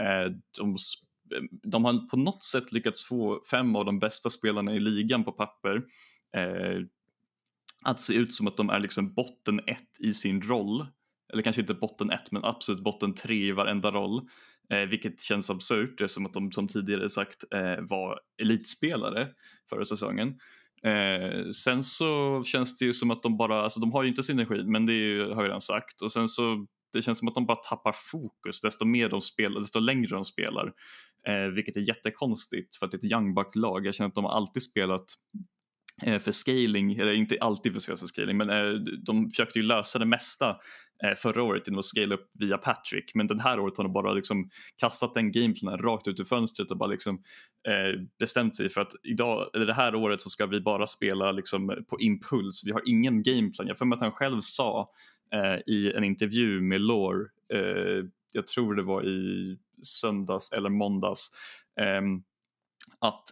Eh, 0.00 0.32
de, 0.58 0.76
de 1.62 1.84
har 1.84 2.08
på 2.08 2.16
något 2.16 2.42
sätt 2.42 2.72
lyckats 2.72 3.04
få 3.04 3.42
fem 3.50 3.76
av 3.76 3.84
de 3.84 3.98
bästa 3.98 4.30
spelarna 4.30 4.74
i 4.74 4.80
ligan 4.80 5.24
på 5.24 5.32
papper 5.32 5.82
att 7.84 8.00
se 8.00 8.14
ut 8.14 8.32
som 8.32 8.46
att 8.46 8.56
de 8.56 8.70
är 8.70 8.80
liksom 8.80 9.14
botten 9.14 9.60
ett 9.66 10.00
i 10.00 10.14
sin 10.14 10.42
roll 10.42 10.86
eller 11.32 11.42
kanske 11.42 11.60
inte 11.62 11.74
botten 11.74 12.10
ett 12.10 12.32
men 12.32 12.44
absolut 12.44 12.84
botten 12.84 13.14
tre 13.14 13.48
i 13.48 13.52
varenda 13.52 13.90
roll. 13.90 14.28
Eh, 14.70 14.80
vilket 14.80 15.20
känns 15.20 15.50
absurt 15.50 16.00
eftersom 16.00 16.26
att 16.26 16.34
de 16.34 16.52
som 16.52 16.68
tidigare 16.68 17.10
sagt 17.10 17.44
eh, 17.54 17.80
var 17.80 18.20
elitspelare 18.42 19.28
förra 19.70 19.84
säsongen. 19.84 20.28
Eh, 20.82 21.50
sen 21.50 21.82
så 21.82 22.42
känns 22.44 22.78
det 22.78 22.84
ju 22.84 22.92
som 22.92 23.10
att 23.10 23.22
de 23.22 23.36
bara, 23.36 23.62
alltså 23.62 23.80
de 23.80 23.92
har 23.92 24.02
ju 24.02 24.08
inte 24.08 24.22
synergi 24.22 24.64
men 24.64 24.86
det 24.86 24.92
ju, 24.92 25.22
har 25.22 25.42
jag 25.42 25.48
redan 25.48 25.60
sagt 25.60 26.00
och 26.00 26.12
sen 26.12 26.28
så 26.28 26.66
det 26.92 27.02
känns 27.02 27.18
som 27.18 27.28
att 27.28 27.34
de 27.34 27.46
bara 27.46 27.56
tappar 27.56 27.94
fokus 28.12 28.60
desto 28.60 28.84
mer 28.84 29.08
de 29.08 29.20
spelar, 29.20 29.60
desto 29.60 29.78
längre 29.78 30.08
de 30.08 30.24
spelar. 30.24 30.72
Eh, 31.28 31.46
vilket 31.54 31.76
är 31.76 31.80
jättekonstigt 31.80 32.76
för 32.76 32.86
att 32.86 32.92
det 32.92 32.96
är 32.96 33.06
ett 33.06 33.12
young 33.12 33.36
lag 33.54 33.86
Jag 33.86 33.94
känner 33.94 34.08
att 34.08 34.14
de 34.14 34.24
har 34.24 34.32
alltid 34.32 34.62
spelat 34.62 35.04
Eh, 36.02 36.18
för 36.18 36.32
scaling, 36.32 36.92
eller 36.92 37.12
inte 37.12 37.38
alltid 37.40 37.72
för 37.72 38.06
scaling, 38.06 38.36
men 38.36 38.50
eh, 38.50 38.72
de 38.80 39.30
försökte 39.30 39.58
ju 39.58 39.64
lösa 39.64 39.98
det 39.98 40.06
mesta 40.06 40.56
eh, 41.04 41.14
förra 41.16 41.42
året 41.42 41.62
genom 41.66 41.78
att 41.78 41.84
scala 41.84 42.14
upp 42.14 42.30
via 42.38 42.58
Patrick, 42.58 43.14
men 43.14 43.26
den 43.26 43.40
här 43.40 43.60
året 43.60 43.76
har 43.76 43.84
de 43.84 43.92
bara 43.92 44.12
liksom 44.12 44.50
kastat 44.76 45.14
den 45.14 45.32
gameplanen 45.32 45.78
rakt 45.78 46.08
ut 46.08 46.20
ur 46.20 46.24
fönstret 46.24 46.70
och 46.70 46.76
bara 46.76 46.90
liksom 46.90 47.22
bestämt 48.18 48.56
sig 48.56 48.68
för 48.68 48.80
att 48.80 48.92
idag, 49.02 49.50
eller 49.54 49.66
det 49.66 49.74
här 49.74 49.94
året 49.94 50.20
så 50.20 50.30
ska 50.30 50.46
vi 50.46 50.60
bara 50.60 50.86
spela 50.86 51.32
liksom 51.32 51.84
på 51.88 52.00
impuls, 52.00 52.62
vi 52.64 52.72
har 52.72 52.82
ingen 52.86 53.22
gameplan. 53.22 53.68
Jag 53.68 53.78
för 53.78 53.84
mig 53.84 53.96
att 53.96 54.02
han 54.02 54.12
själv 54.12 54.40
sa 54.40 54.90
i 55.66 55.92
en 55.92 56.04
intervju 56.04 56.60
med 56.60 56.80
Lore, 56.80 57.28
jag 58.32 58.46
tror 58.46 58.74
det 58.74 58.82
var 58.82 59.04
i 59.04 59.58
söndags 59.82 60.52
eller 60.52 60.70
måndags, 60.70 61.30
ehm, 61.80 62.22
att 62.98 63.24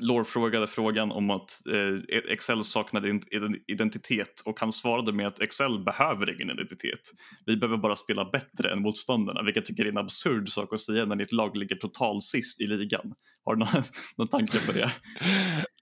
Lore 0.00 0.24
frågade 0.24 0.66
frågan 0.66 1.12
om 1.12 1.30
att 1.30 1.50
eh, 1.74 2.18
Excel 2.32 2.64
saknade 2.64 3.20
identitet 3.66 4.42
och 4.44 4.60
han 4.60 4.72
svarade 4.72 5.12
med 5.12 5.26
att 5.26 5.40
Excel 5.40 5.84
behöver 5.84 6.34
ingen 6.34 6.50
identitet. 6.50 7.00
Vi 7.46 7.56
behöver 7.56 7.76
bara 7.76 7.96
spela 7.96 8.24
bättre 8.24 8.70
än 8.72 8.82
motståndarna, 8.82 9.42
vilket 9.42 9.56
jag 9.56 9.64
tycker 9.64 9.84
är 9.84 9.88
en 9.88 9.98
absurd 9.98 10.48
sak 10.48 10.72
att 10.72 10.80
säga 10.80 11.04
när 11.04 11.16
ditt 11.16 11.32
lag 11.32 11.56
ligger 11.56 11.76
total 11.76 12.22
sist 12.22 12.60
i 12.60 12.66
ligan. 12.66 13.14
Har 13.44 13.54
du 13.54 13.58
någon, 13.58 13.82
någon 14.16 14.28
tanke 14.28 14.66
på 14.66 14.72
det? 14.72 14.90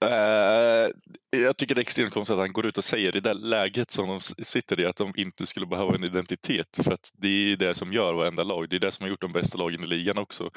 Uh, 0.05 0.91
jag 1.41 1.57
tycker 1.57 1.75
det 1.75 1.79
är 1.79 1.83
extremt 1.83 2.13
konstigt 2.13 2.33
att 2.33 2.39
han 2.39 2.53
går 2.53 2.65
ut 2.65 2.77
och 2.77 2.83
säger 2.83 3.17
i 3.17 3.19
det 3.19 3.33
läget 3.33 3.91
som 3.91 4.07
de 4.07 4.21
sitter 4.21 4.79
i 4.79 4.85
att 4.85 4.95
de 4.95 5.13
inte 5.15 5.45
skulle 5.45 5.65
behöva 5.65 5.95
en 5.95 6.03
identitet. 6.03 6.79
För 6.83 6.91
att 6.91 7.11
det 7.17 7.27
är 7.27 7.57
det 7.57 7.73
som 7.73 7.93
gör 7.93 8.13
varenda 8.13 8.43
lag. 8.43 8.69
Det 8.69 8.75
är 8.75 8.79
det 8.79 8.91
som 8.91 9.03
har 9.03 9.09
gjort 9.09 9.21
de 9.21 9.33
bästa 9.33 9.57
lagen 9.57 9.83
i 9.83 9.87
ligan 9.87 10.17
också. 10.17 10.51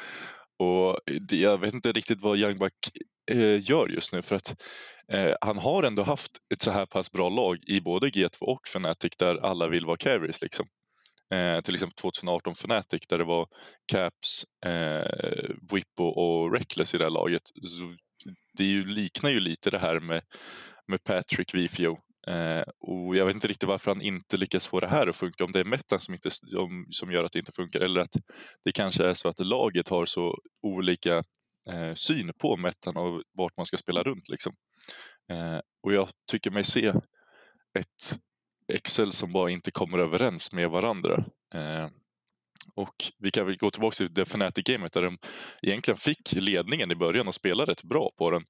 Och 0.60 1.00
jag 1.30 1.58
vet 1.58 1.74
inte 1.74 1.92
riktigt 1.92 2.20
vad 2.20 2.38
Young 2.38 2.58
Buck 2.58 2.74
eh, 3.30 3.70
gör 3.70 3.88
just 3.88 4.12
nu 4.12 4.22
för 4.22 4.36
att 4.36 4.62
eh, 5.12 5.34
han 5.40 5.58
har 5.58 5.82
ändå 5.82 6.02
haft 6.02 6.30
ett 6.54 6.62
så 6.62 6.70
här 6.70 6.86
pass 6.86 7.12
bra 7.12 7.28
lag 7.28 7.58
i 7.66 7.80
både 7.80 8.06
G2 8.08 8.40
och 8.40 8.68
Fnatic 8.68 9.16
där 9.18 9.44
alla 9.44 9.68
vill 9.68 9.86
vara 9.86 9.96
carries. 9.96 10.42
Liksom. 10.42 10.66
Eh, 11.34 11.60
till 11.60 11.74
exempel 11.74 11.94
2018 11.94 12.52
Fnatic 12.52 13.00
där 13.08 13.18
det 13.18 13.24
var 13.24 13.46
Caps, 13.92 14.44
eh, 14.66 15.54
Wippo 15.72 16.04
och 16.04 16.52
Reckless 16.52 16.94
i 16.94 16.98
det 16.98 17.04
här 17.04 17.10
laget. 17.10 17.42
Så 17.62 17.94
det 18.58 18.64
ju, 18.64 18.86
liknar 18.86 19.30
ju 19.30 19.40
lite 19.40 19.70
det 19.70 19.78
här 19.78 20.00
med, 20.00 20.22
med 20.88 21.04
Patrick 21.04 21.54
Vifio. 21.54 21.98
Eh, 22.26 22.62
och 22.80 23.16
jag 23.16 23.26
vet 23.26 23.34
inte 23.34 23.48
riktigt 23.48 23.68
varför 23.68 23.90
han 23.90 24.02
inte 24.02 24.36
lyckas 24.36 24.66
få 24.66 24.80
det 24.80 24.88
här 24.88 25.06
att 25.06 25.16
funka. 25.16 25.44
Om 25.44 25.52
det 25.52 25.60
är 25.60 25.64
metan 25.64 26.00
som, 26.00 26.14
inte, 26.14 26.30
som, 26.30 26.86
som 26.90 27.12
gör 27.12 27.24
att 27.24 27.32
det 27.32 27.38
inte 27.38 27.52
funkar 27.52 27.80
eller 27.80 28.00
att 28.00 28.16
det 28.64 28.72
kanske 28.72 29.06
är 29.06 29.14
så 29.14 29.28
att 29.28 29.38
laget 29.38 29.88
har 29.88 30.06
så 30.06 30.38
olika 30.62 31.24
eh, 31.70 31.94
syn 31.94 32.32
på 32.38 32.56
metan 32.56 32.96
och 32.96 33.22
vart 33.32 33.56
man 33.56 33.66
ska 33.66 33.76
spela 33.76 34.02
runt. 34.02 34.28
Liksom. 34.28 34.52
Eh, 35.32 35.60
och 35.82 35.92
jag 35.92 36.08
tycker 36.30 36.50
mig 36.50 36.64
se 36.64 36.86
ett 37.78 38.18
Excel 38.72 39.12
som 39.12 39.32
bara 39.32 39.50
inte 39.50 39.70
kommer 39.70 39.98
överens 39.98 40.52
med 40.52 40.70
varandra. 40.70 41.24
Eh, 41.54 41.88
och 42.74 42.94
vi 43.18 43.30
kan 43.30 43.46
väl 43.46 43.56
gå 43.56 43.70
tillbaka 43.70 43.94
till 43.94 44.14
det 44.14 44.22
Fnatic-gamet 44.22 44.92
där 44.92 45.02
de 45.02 45.18
egentligen 45.62 45.98
fick 45.98 46.32
ledningen 46.32 46.90
i 46.90 46.94
början 46.94 47.28
och 47.28 47.34
spelade 47.34 47.72
rätt 47.72 47.82
bra 47.82 48.10
på 48.18 48.30
den. 48.30 48.44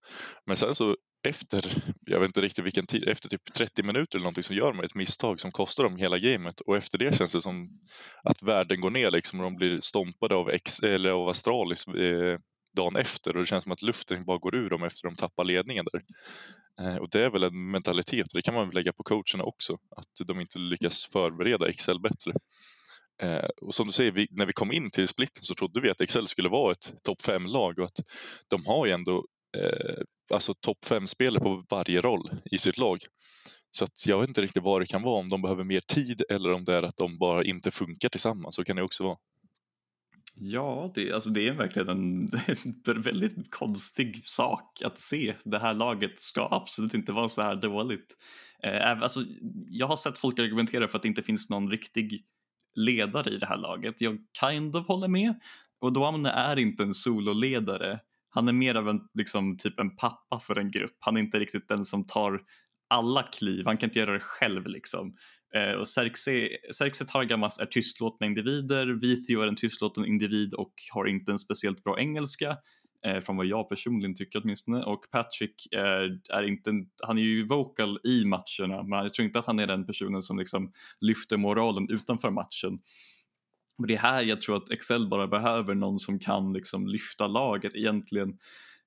Men 0.46 0.56
sen 0.56 0.74
så 0.74 0.96
efter, 1.22 1.82
jag 2.06 2.20
vet 2.20 2.26
inte 2.26 2.40
riktigt 2.40 2.64
vilken 2.64 2.86
tid, 2.86 3.08
efter 3.08 3.28
typ 3.28 3.52
30 3.52 3.82
minuter 3.82 4.18
eller 4.18 4.22
någonting 4.22 4.44
så 4.44 4.54
gör 4.54 4.72
de 4.72 4.80
ett 4.80 4.94
misstag 4.94 5.40
som 5.40 5.52
kostar 5.52 5.84
dem 5.84 5.96
hela 5.96 6.18
gamet 6.18 6.60
och 6.60 6.76
efter 6.76 6.98
det 6.98 7.16
känns 7.16 7.32
det 7.32 7.42
som 7.42 7.80
att 8.22 8.42
världen 8.42 8.80
går 8.80 8.90
ner 8.90 9.10
liksom 9.10 9.40
och 9.40 9.44
de 9.44 9.56
blir 9.56 9.80
stompade 9.80 10.34
av, 10.34 10.50
ex, 10.50 10.80
eller 10.80 11.10
av 11.10 11.28
Astralis 11.28 11.88
eh, 11.88 12.38
dagen 12.76 12.96
efter 12.96 13.36
och 13.36 13.40
det 13.40 13.46
känns 13.46 13.62
som 13.62 13.72
att 13.72 13.82
luften 13.82 14.24
bara 14.24 14.38
går 14.38 14.54
ur 14.54 14.70
dem 14.70 14.82
efter 14.82 15.08
de 15.08 15.16
tappar 15.16 15.44
ledningen 15.44 15.86
där. 15.92 16.02
Eh, 16.80 16.96
och 16.96 17.08
det 17.10 17.24
är 17.24 17.30
väl 17.30 17.44
en 17.44 17.70
mentalitet, 17.70 18.26
det 18.32 18.42
kan 18.42 18.54
man 18.54 18.66
väl 18.66 18.74
lägga 18.74 18.92
på 18.92 19.02
coacherna 19.02 19.44
också, 19.44 19.78
att 19.96 20.26
de 20.26 20.40
inte 20.40 20.58
lyckas 20.58 21.06
förbereda 21.12 21.68
Excel 21.68 22.00
bättre. 22.00 22.32
Eh, 23.22 23.48
och 23.60 23.74
som 23.74 23.86
du 23.86 23.92
säger, 23.92 24.12
vi, 24.12 24.28
när 24.30 24.46
vi 24.46 24.52
kom 24.52 24.72
in 24.72 24.90
till 24.90 25.08
splitten 25.08 25.42
så 25.42 25.54
trodde 25.54 25.80
vi 25.80 25.90
att 25.90 26.00
Excel 26.00 26.26
skulle 26.26 26.48
vara 26.48 26.72
ett 26.72 26.94
topp 27.02 27.22
5-lag 27.22 27.78
och 27.78 27.84
att 27.84 28.00
de 28.48 28.66
har 28.66 28.86
ju 28.86 28.92
ändå 28.92 29.26
eh, 29.58 30.02
alltså 30.32 30.54
topp 30.54 30.84
fem 30.84 31.06
spelare 31.06 31.40
på 31.40 31.64
varje 31.70 32.00
roll 32.00 32.30
i 32.50 32.58
sitt 32.58 32.78
lag. 32.78 32.98
Så 33.70 33.84
att 33.84 34.06
jag 34.06 34.20
vet 34.20 34.28
inte 34.28 34.42
riktigt 34.42 34.62
vad 34.62 34.80
det 34.80 34.86
kan 34.86 35.02
vara, 35.02 35.20
om 35.20 35.28
de 35.28 35.42
behöver 35.42 35.64
mer 35.64 35.80
tid 35.80 36.22
eller 36.30 36.52
om 36.52 36.64
det 36.64 36.74
är 36.74 36.82
att 36.82 36.96
de 36.96 37.18
bara 37.18 37.44
inte 37.44 37.70
funkar 37.70 38.08
tillsammans. 38.08 38.54
Så 38.54 38.64
kan 38.64 38.76
det 38.76 38.82
också 38.82 39.04
vara. 39.04 39.16
Ja, 40.34 40.92
det, 40.94 41.12
alltså 41.12 41.30
det 41.30 41.48
är 41.48 41.52
verkligen 41.52 41.88
en, 41.88 42.28
en 42.96 43.02
väldigt 43.02 43.50
konstig 43.50 44.22
sak 44.24 44.82
att 44.84 44.98
se. 44.98 45.34
Det 45.44 45.58
här 45.58 45.74
laget 45.74 46.20
ska 46.20 46.48
absolut 46.50 46.94
inte 46.94 47.12
vara 47.12 47.28
så 47.28 47.42
här 47.42 47.56
dåligt. 47.56 48.16
Eh, 48.62 49.02
alltså, 49.02 49.20
jag 49.66 49.86
har 49.86 49.96
sett 49.96 50.18
folk 50.18 50.38
argumentera 50.38 50.88
för 50.88 50.96
att 50.96 51.02
det 51.02 51.08
inte 51.08 51.22
finns 51.22 51.50
någon 51.50 51.70
riktig 51.70 52.24
ledare 52.74 53.30
i 53.30 53.36
det 53.36 53.46
här 53.46 53.56
laget. 53.56 54.00
Jag 54.00 54.18
kind 54.40 54.76
of 54.76 54.86
håller 54.86 55.08
med. 55.08 55.34
Och 55.80 55.92
Duamne 55.92 56.30
är 56.30 56.58
inte 56.58 56.82
en 56.82 56.94
sololedare. 56.94 58.00
Han 58.30 58.48
är 58.48 58.52
mer 58.52 58.74
av 58.74 58.88
en, 58.88 59.00
liksom, 59.14 59.56
typ 59.56 59.80
en 59.80 59.96
pappa 59.96 60.40
för 60.40 60.58
en 60.58 60.70
grupp. 60.70 60.96
Han 61.00 61.16
är 61.16 61.20
inte 61.20 61.38
riktigt 61.38 61.68
den 61.68 61.84
som 61.84 62.06
tar 62.06 62.40
alla 62.90 63.22
kliv, 63.22 63.66
han 63.66 63.76
kan 63.76 63.88
inte 63.88 63.98
göra 63.98 64.12
det 64.12 64.20
själv 64.20 64.66
liksom. 64.66 65.14
Eh, 65.54 65.72
och 65.72 65.86
Xerxes 65.86 67.10
Targamas 67.12 67.58
är 67.58 67.66
tystlåtna 67.66 68.26
individer, 68.26 68.86
Vithio 68.86 69.40
är 69.40 69.48
en 69.48 69.56
tystlåten 69.56 70.06
individ 70.06 70.54
och 70.54 70.72
har 70.92 71.06
inte 71.06 71.32
en 71.32 71.38
speciellt 71.38 71.84
bra 71.84 72.00
engelska. 72.00 72.56
Eh, 73.06 73.20
från 73.20 73.36
vad 73.36 73.46
jag 73.46 73.68
personligen 73.68 74.14
tycker 74.14 74.40
åtminstone. 74.44 74.82
Och 74.84 75.10
Patrick 75.10 75.66
är, 75.70 76.20
är 76.30 76.42
inte, 76.42 76.72
han 77.06 77.18
är 77.18 77.22
ju 77.22 77.46
vocal 77.46 77.98
i 78.04 78.24
matcherna 78.24 78.82
men 78.82 78.98
jag 78.98 79.14
tror 79.14 79.26
inte 79.26 79.38
att 79.38 79.46
han 79.46 79.58
är 79.58 79.66
den 79.66 79.86
personen 79.86 80.22
som 80.22 80.38
liksom 80.38 80.72
lyfter 81.00 81.36
moralen 81.36 81.90
utanför 81.90 82.30
matchen. 82.30 82.78
Och 83.80 83.86
det 83.86 83.94
är 83.94 83.98
här 83.98 84.22
jag 84.22 84.40
tror 84.40 84.56
att 84.56 84.72
Excel 84.72 85.08
bara 85.08 85.26
behöver 85.26 85.74
någon 85.74 85.98
som 85.98 86.18
kan 86.18 86.52
liksom 86.52 86.86
lyfta 86.86 87.26
laget 87.26 87.76
egentligen. 87.76 88.28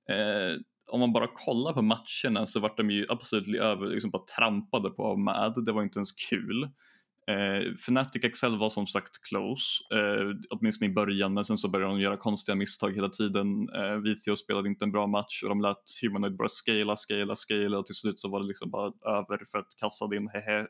Eh, 0.10 0.60
om 0.92 1.00
man 1.00 1.14
bara 1.14 1.28
kollar 1.28 1.74
på 1.74 1.82
matcherna 1.82 2.46
så 2.46 2.60
vart 2.60 2.78
de 2.78 2.92
ju 2.92 3.06
absolut 3.10 3.62
över, 3.62 3.88
liksom 3.88 4.12
bara 4.12 4.24
trampade 4.38 4.90
på 4.90 5.04
av 5.06 5.20
MAD, 5.20 5.66
det 5.66 5.72
var 5.72 5.84
inte 5.84 6.00
ens 6.00 6.12
kul. 6.12 6.64
Eh, 7.28 7.74
Fnatic 7.74 8.24
Excel 8.24 8.58
var 8.58 8.70
som 8.70 8.88
sagt 8.88 9.24
close, 9.30 9.84
eh, 9.94 10.36
åtminstone 10.50 10.92
i 10.92 10.94
början, 10.94 11.34
men 11.34 11.46
sen 11.46 11.58
så 11.58 11.70
började 11.70 11.94
de 11.94 12.02
göra 12.02 12.18
konstiga 12.18 12.56
misstag 12.56 12.96
hela 12.96 13.10
tiden. 13.10 13.70
Eh, 13.70 13.96
Vithio 14.04 14.36
spelade 14.36 14.70
inte 14.70 14.86
en 14.86 14.92
bra 14.92 15.08
match 15.08 15.44
och 15.44 15.50
de 15.50 15.62
lät 15.62 15.84
Humanoid 16.02 16.36
bara 16.36 16.48
scala, 16.48 16.96
scala, 16.96 17.36
scala 17.36 17.78
och 17.78 17.86
till 17.86 17.96
slut 17.96 18.20
så 18.20 18.30
var 18.30 18.40
det 18.40 18.48
liksom 18.48 18.70
bara 18.72 19.18
över 19.20 19.46
för 19.52 19.58
att 19.58 19.76
kassa 19.80 20.08
din 20.08 20.28
hehe. 20.28 20.68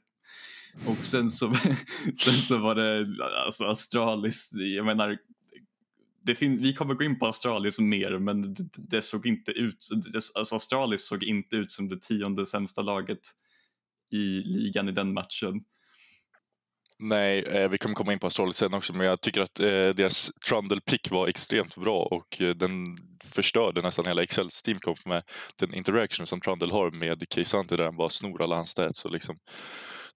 Och 0.88 1.06
sen 1.06 1.30
så, 1.30 1.54
sen 2.16 2.34
så 2.34 2.58
var 2.58 2.76
det 2.76 3.08
alltså 3.46 3.64
Astralis, 3.64 4.50
jag 4.54 4.86
menar 4.86 5.18
det 6.26 6.42
vi 6.42 6.74
kommer 6.74 6.94
gå 6.94 7.04
in 7.04 7.20
på 7.20 7.28
Astralis 7.28 7.80
mer 7.80 8.20
men 8.20 8.54
det, 8.54 8.64
det 8.78 9.02
såg 9.02 9.28
inte 9.28 9.52
ut, 9.52 9.90
det, 10.14 10.22
alltså 10.36 10.56
Astralis 10.56 11.06
såg 11.06 11.24
inte 11.24 11.56
ut 11.56 11.72
som 11.72 11.90
det 11.90 12.02
tionde 12.02 12.46
sämsta 12.46 12.82
laget 12.82 13.20
i 14.12 14.42
ligan 14.46 14.90
i 14.90 14.92
den 14.92 15.14
matchen. 15.14 15.64
Nej, 17.00 17.44
eh, 17.44 17.70
vi 17.70 17.78
kommer 17.78 17.96
komma 17.96 18.14
in 18.14 18.20
på 18.20 18.28
Astralis 18.28 18.56
sen 18.56 18.74
också, 18.74 18.94
men 18.94 19.08
jag 19.08 19.22
tycker 19.22 19.42
att 19.42 19.60
eh, 19.60 19.90
deras 19.90 20.32
Trundle 20.50 20.82
pick 20.82 21.12
var 21.12 21.28
extremt 21.28 21.76
bra 21.76 22.04
och 22.04 22.42
eh, 22.42 22.50
den 22.50 22.98
förstörde 23.24 23.82
nästan 23.82 24.06
hela 24.06 24.24
Excels 24.24 24.62
teamkomp 24.62 25.06
med 25.06 25.24
den 25.60 25.74
interaction 25.74 26.28
som 26.28 26.42
Trundle 26.42 26.72
har 26.72 26.92
med 26.92 27.24
Keisante 27.30 27.78
där 27.78 27.84
han 27.84 27.98
bara 27.98 28.10
snor 28.10 28.42
alla 28.42 28.56
hans 28.56 28.70
stats 28.70 29.06
och 29.06 29.12
liksom 29.12 29.38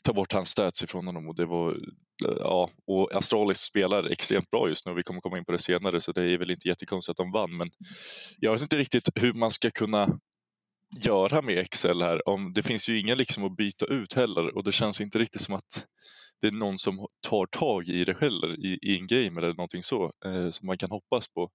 ta 0.06 0.14
bort 0.14 0.34
hans 0.34 0.50
stats 0.50 0.84
ifrån 0.84 1.06
honom 1.06 1.28
och 1.28 1.36
det 1.36 1.46
var 1.46 1.72
eh, 1.72 2.36
ja, 2.40 2.70
och 2.88 3.16
Astralis 3.16 3.58
spelar 3.58 4.12
extremt 4.12 4.52
bra 4.52 4.70
just 4.70 4.86
nu 4.86 4.94
vi 4.94 5.04
kommer 5.04 5.22
komma 5.22 5.38
in 5.38 5.46
på 5.46 5.52
det 5.52 5.60
senare 5.60 6.02
så 6.02 6.12
det 6.12 6.24
är 6.24 6.38
väl 6.38 6.52
inte 6.52 6.68
jättekonstigt 6.68 7.12
att 7.12 7.18
de 7.18 7.32
vann 7.32 7.58
men 7.58 7.70
jag 8.38 8.52
vet 8.52 8.62
inte 8.62 8.78
riktigt 8.78 9.10
hur 9.16 9.34
man 9.34 9.52
ska 9.52 9.72
kunna 9.72 10.20
göra 11.06 11.42
med 11.42 11.58
Excel 11.58 12.02
här. 12.02 12.30
Om, 12.30 12.54
det 12.54 12.64
finns 12.64 12.90
ju 12.90 13.00
ingen 13.00 13.18
liksom 13.18 13.44
att 13.44 13.56
byta 13.58 13.86
ut 13.86 14.14
heller 14.14 14.56
och 14.58 14.64
det 14.64 14.72
känns 14.72 15.02
inte 15.02 15.20
riktigt 15.20 15.42
som 15.42 15.56
att 15.56 15.86
det 16.42 16.48
är 16.48 16.52
någon 16.52 16.78
som 16.78 17.08
tar 17.28 17.46
tag 17.46 17.88
i 17.88 18.06
det 18.06 18.18
heller 18.20 18.66
i, 18.66 18.80
i 18.82 18.98
en 18.98 19.08
game 19.08 19.42
eller 19.42 19.54
någonting 19.54 19.84
så 19.84 20.12
eh, 20.26 20.50
som 20.50 20.68
man 20.68 20.78
kan 20.78 20.92
hoppas 20.92 21.28
på. 21.34 21.50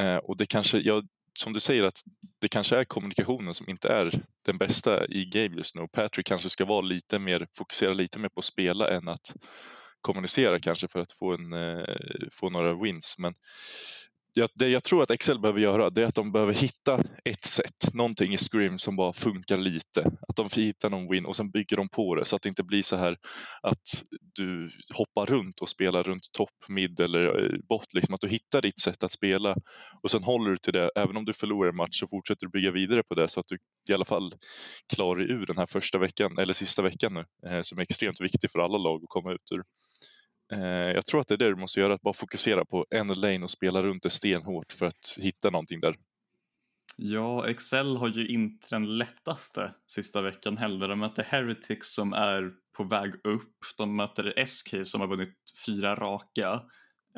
Eh, 0.00 0.16
och 0.16 0.36
det 0.36 0.46
kanske, 0.46 0.78
jag, 0.78 1.06
som 1.34 1.52
du 1.52 1.60
säger 1.60 1.82
att 1.82 1.98
det 2.40 2.48
kanske 2.48 2.76
är 2.76 2.84
kommunikationen 2.84 3.54
som 3.54 3.68
inte 3.68 3.88
är 3.88 4.22
den 4.44 4.58
bästa 4.58 5.06
i 5.06 5.24
game 5.24 5.56
just 5.56 5.74
nu. 5.74 5.88
Patrick 5.92 6.26
kanske 6.26 6.50
ska 6.50 6.64
vara 6.64 6.80
lite 6.80 7.18
mer, 7.18 7.46
fokusera 7.56 7.92
lite 7.92 8.18
mer 8.18 8.28
på 8.28 8.38
att 8.38 8.44
spela 8.44 8.88
än 8.88 9.08
att 9.08 9.34
kommunicera 10.00 10.60
kanske 10.60 10.88
för 10.88 11.00
att 11.00 11.12
få, 11.12 11.34
en, 11.34 11.52
eh, 11.52 11.84
få 12.32 12.50
några 12.50 12.74
wins. 12.74 13.16
Men 13.18 13.34
jag, 14.34 14.48
det 14.54 14.68
jag 14.68 14.84
tror 14.84 15.02
att 15.02 15.10
Excel 15.10 15.40
behöver 15.40 15.60
göra 15.60 15.90
det 15.90 16.02
är 16.02 16.06
att 16.06 16.14
de 16.14 16.32
behöver 16.32 16.52
hitta 16.52 17.00
ett 17.24 17.44
sätt, 17.44 17.94
någonting 17.94 18.34
i 18.34 18.36
Scrim 18.36 18.78
som 18.78 18.96
bara 18.96 19.12
funkar 19.12 19.56
lite. 19.56 20.00
Att 20.28 20.36
de 20.36 20.50
får 20.50 20.60
hitta 20.60 20.88
någon 20.88 21.10
win 21.10 21.26
och 21.26 21.36
sen 21.36 21.50
bygger 21.50 21.76
de 21.76 21.88
på 21.88 22.14
det 22.14 22.24
så 22.24 22.36
att 22.36 22.42
det 22.42 22.48
inte 22.48 22.64
blir 22.64 22.82
så 22.82 22.96
här 22.96 23.16
att 23.62 24.04
du 24.34 24.70
hoppar 24.94 25.26
runt 25.26 25.60
och 25.60 25.68
spelar 25.68 26.02
runt 26.02 26.32
topp, 26.32 26.68
mid 26.68 27.00
eller 27.00 27.44
eh, 27.44 27.58
bot. 27.68 27.94
Liksom 27.94 28.14
att 28.14 28.20
du 28.20 28.28
hittar 28.28 28.62
ditt 28.62 28.78
sätt 28.78 29.02
att 29.02 29.12
spela 29.12 29.56
och 30.02 30.10
sen 30.10 30.22
håller 30.22 30.50
du 30.50 30.56
till 30.56 30.72
det. 30.72 30.90
Även 30.94 31.16
om 31.16 31.24
du 31.24 31.32
förlorar 31.32 31.68
en 31.70 31.76
match 31.76 32.00
så 32.00 32.08
fortsätter 32.08 32.46
du 32.46 32.50
bygga 32.50 32.70
vidare 32.70 33.02
på 33.02 33.14
det 33.14 33.28
så 33.28 33.40
att 33.40 33.46
du 33.48 33.58
i 33.90 33.92
alla 33.92 34.04
fall 34.04 34.32
klarar 34.94 35.16
dig 35.16 35.30
ur 35.30 35.46
den 35.46 35.58
här 35.58 35.66
första 35.66 35.98
veckan 35.98 36.38
eller 36.38 36.52
sista 36.52 36.82
veckan 36.82 37.14
nu 37.14 37.50
eh, 37.50 37.60
som 37.62 37.78
är 37.78 37.82
extremt 37.82 38.20
viktig 38.20 38.50
för 38.50 38.58
alla 38.58 38.78
lag 38.78 39.02
att 39.02 39.08
komma 39.08 39.32
ut 39.32 39.52
ur. 39.52 39.62
Eh, 40.52 40.92
jag 40.94 41.06
tror 41.06 41.20
att 41.20 41.28
det 41.28 41.34
är 41.34 41.38
det 41.38 41.48
du 41.48 41.56
måste 41.56 41.80
göra, 41.80 41.94
att 41.94 42.02
bara 42.02 42.14
fokusera 42.14 42.64
på 42.64 42.86
en 42.90 43.06
lane 43.06 43.42
och 43.42 43.50
spela 43.50 43.82
runt 43.82 44.02
det 44.02 44.10
stenhårt 44.10 44.72
för 44.72 44.86
att 44.86 45.16
hitta 45.16 45.50
någonting 45.50 45.80
där. 45.80 45.94
Ja, 46.96 47.48
Excel 47.48 47.96
har 47.96 48.08
ju 48.08 48.28
inte 48.28 48.66
den 48.70 48.98
lättaste 48.98 49.74
sista 49.86 50.22
veckan 50.22 50.56
heller. 50.56 50.88
De 50.88 50.98
möter 50.98 51.22
Heretics 51.22 51.94
som 51.94 52.12
är 52.12 52.52
på 52.76 52.84
väg 52.84 53.14
upp. 53.14 53.58
De 53.78 53.96
möter 53.96 54.44
SK 54.44 54.74
som 54.84 55.00
har 55.00 55.08
vunnit 55.08 55.34
fyra 55.66 55.94
raka 55.94 56.62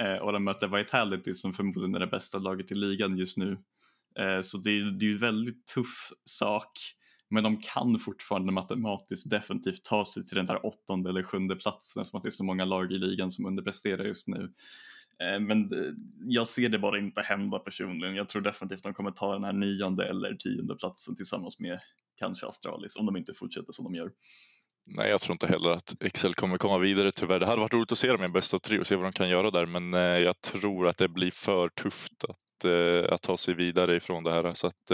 eh, 0.00 0.16
och 0.22 0.32
de 0.32 0.44
möter 0.44 0.68
Vitality 0.68 1.34
som 1.34 1.52
förmodligen 1.52 1.94
är 1.94 2.00
det 2.00 2.06
bästa 2.06 2.38
laget 2.38 2.70
i 2.70 2.74
ligan 2.74 3.16
just 3.16 3.36
nu. 3.36 3.58
Eh, 4.18 4.40
så 4.40 4.58
det 4.58 4.70
är, 4.70 5.02
ju 5.02 5.12
en 5.12 5.18
väldigt 5.18 5.66
tuff 5.66 6.12
sak. 6.24 6.72
Men 7.34 7.42
de 7.42 7.60
kan 7.60 7.98
fortfarande 7.98 8.52
matematiskt 8.52 9.30
definitivt 9.30 9.84
ta 9.84 10.04
sig 10.04 10.26
till 10.26 10.36
den 10.36 10.46
där 10.46 10.66
åttonde 10.66 11.10
eller 11.10 11.22
sjunde 11.22 11.56
platsen 11.56 12.00
eftersom 12.00 12.18
att 12.18 12.22
det 12.22 12.28
är 12.28 12.30
så 12.30 12.44
många 12.44 12.64
lag 12.64 12.92
i 12.92 12.98
ligan 12.98 13.30
som 13.30 13.46
underpresterar 13.46 14.04
just 14.04 14.28
nu. 14.28 14.52
Eh, 15.20 15.40
men 15.40 15.72
eh, 15.72 15.92
jag 16.20 16.48
ser 16.48 16.68
det 16.68 16.78
bara 16.78 16.98
inte 16.98 17.20
hända 17.20 17.58
personligen. 17.58 18.14
Jag 18.14 18.28
tror 18.28 18.42
definitivt 18.42 18.82
de 18.82 18.94
kommer 18.94 19.10
ta 19.10 19.32
den 19.32 19.44
här 19.44 19.52
nionde 19.52 20.08
eller 20.08 20.34
tionde 20.34 20.76
platsen 20.76 21.16
tillsammans 21.16 21.58
med 21.58 21.80
kanske 22.18 22.46
Astralis 22.46 22.96
om 22.96 23.06
de 23.06 23.16
inte 23.16 23.34
fortsätter 23.34 23.72
som 23.72 23.84
de 23.84 23.94
gör. 23.94 24.10
Nej, 24.86 25.10
jag 25.10 25.20
tror 25.20 25.32
inte 25.32 25.46
heller 25.46 25.70
att 25.70 25.96
Excel 26.00 26.34
kommer 26.34 26.58
komma 26.58 26.78
vidare 26.78 27.12
tyvärr. 27.12 27.38
Det 27.38 27.46
hade 27.46 27.60
varit 27.60 27.74
roligt 27.74 27.92
att 27.92 27.98
se 27.98 28.08
dem 28.08 28.22
i 28.22 28.24
en 28.24 28.32
bästa 28.32 28.56
av 28.56 28.60
tre 28.60 28.78
och 28.78 28.86
se 28.86 28.96
vad 28.96 29.04
de 29.04 29.12
kan 29.12 29.28
göra 29.28 29.50
där, 29.50 29.66
men 29.66 29.94
eh, 29.94 30.00
jag 30.00 30.40
tror 30.40 30.88
att 30.88 30.96
det 30.96 31.08
blir 31.08 31.30
för 31.30 31.68
tufft 31.68 32.24
att 32.28 32.38
att, 33.10 33.22
ta 33.22 33.36
sig 33.36 33.54
vidare 33.54 33.96
ifrån 33.96 34.24
det 34.24 34.32
här. 34.32 34.54
Så 34.54 34.66
att, 34.66 34.90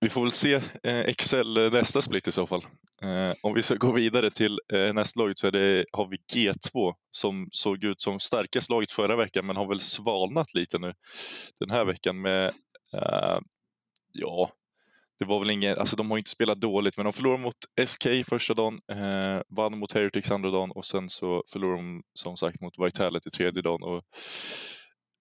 vi 0.00 0.08
får 0.08 0.22
väl 0.22 0.32
se 0.32 0.54
eh, 0.82 1.00
Excel 1.00 1.56
eh, 1.56 1.72
nästa 1.72 2.02
split 2.02 2.28
i 2.28 2.32
så 2.32 2.46
fall. 2.46 2.62
Eh, 3.02 3.32
om 3.42 3.54
vi 3.54 3.62
ska 3.62 3.74
gå 3.74 3.92
vidare 3.92 4.30
till 4.30 4.58
nästa 4.94 5.20
laget 5.20 5.38
så 5.38 5.46
är 5.46 5.50
det, 5.50 5.84
har 5.92 6.06
vi 6.08 6.16
G2 6.34 6.94
som 7.10 7.48
såg 7.50 7.84
ut 7.84 8.00
som 8.00 8.20
starkast 8.20 8.70
laget 8.70 8.90
förra 8.90 9.16
veckan 9.16 9.46
men 9.46 9.56
har 9.56 9.68
väl 9.68 9.80
svalnat 9.80 10.54
lite 10.54 10.78
nu 10.78 10.94
den 11.60 11.70
här 11.70 11.84
veckan 11.84 12.20
med, 12.20 12.52
ja, 14.12 14.52
det 15.20 15.26
var 15.26 15.38
väl 15.38 15.50
ingen, 15.50 15.78
alltså 15.78 15.96
de 15.96 16.10
har 16.10 16.18
inte 16.18 16.30
spelat 16.30 16.60
dåligt 16.60 16.96
men 16.96 17.04
de 17.04 17.12
förlorade 17.12 17.42
mot 17.42 17.56
SK 17.86 18.06
första 18.28 18.54
dagen, 18.54 18.80
eh, 18.92 19.42
vann 19.48 19.78
mot 19.78 19.92
Heretics 19.92 20.30
andra 20.30 20.50
dagen 20.50 20.70
och 20.70 20.84
sen 20.84 21.08
så 21.08 21.42
förlorade 21.52 21.82
de 21.82 22.02
som 22.14 22.36
sagt 22.36 22.60
mot 22.60 22.74
Vitality 22.78 23.30
tredje 23.30 23.62
dagen. 23.62 23.82
Och, 23.82 24.02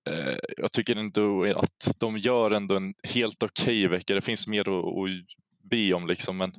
Eh, 0.10 0.38
jag 0.58 0.72
tycker 0.72 0.96
ändå 0.96 1.44
att 1.44 1.96
de 2.00 2.18
gör 2.18 2.52
ändå 2.52 2.76
en 2.76 2.94
helt 3.04 3.44
okej 3.44 3.86
okay 3.86 3.88
vecka. 3.88 4.16
Det 4.16 4.22
finns 4.22 4.48
mer 4.48 4.62
att, 4.62 4.86
att 4.86 5.70
be 5.70 5.94
om 5.94 6.08
liksom 6.08 6.38
men 6.38 6.54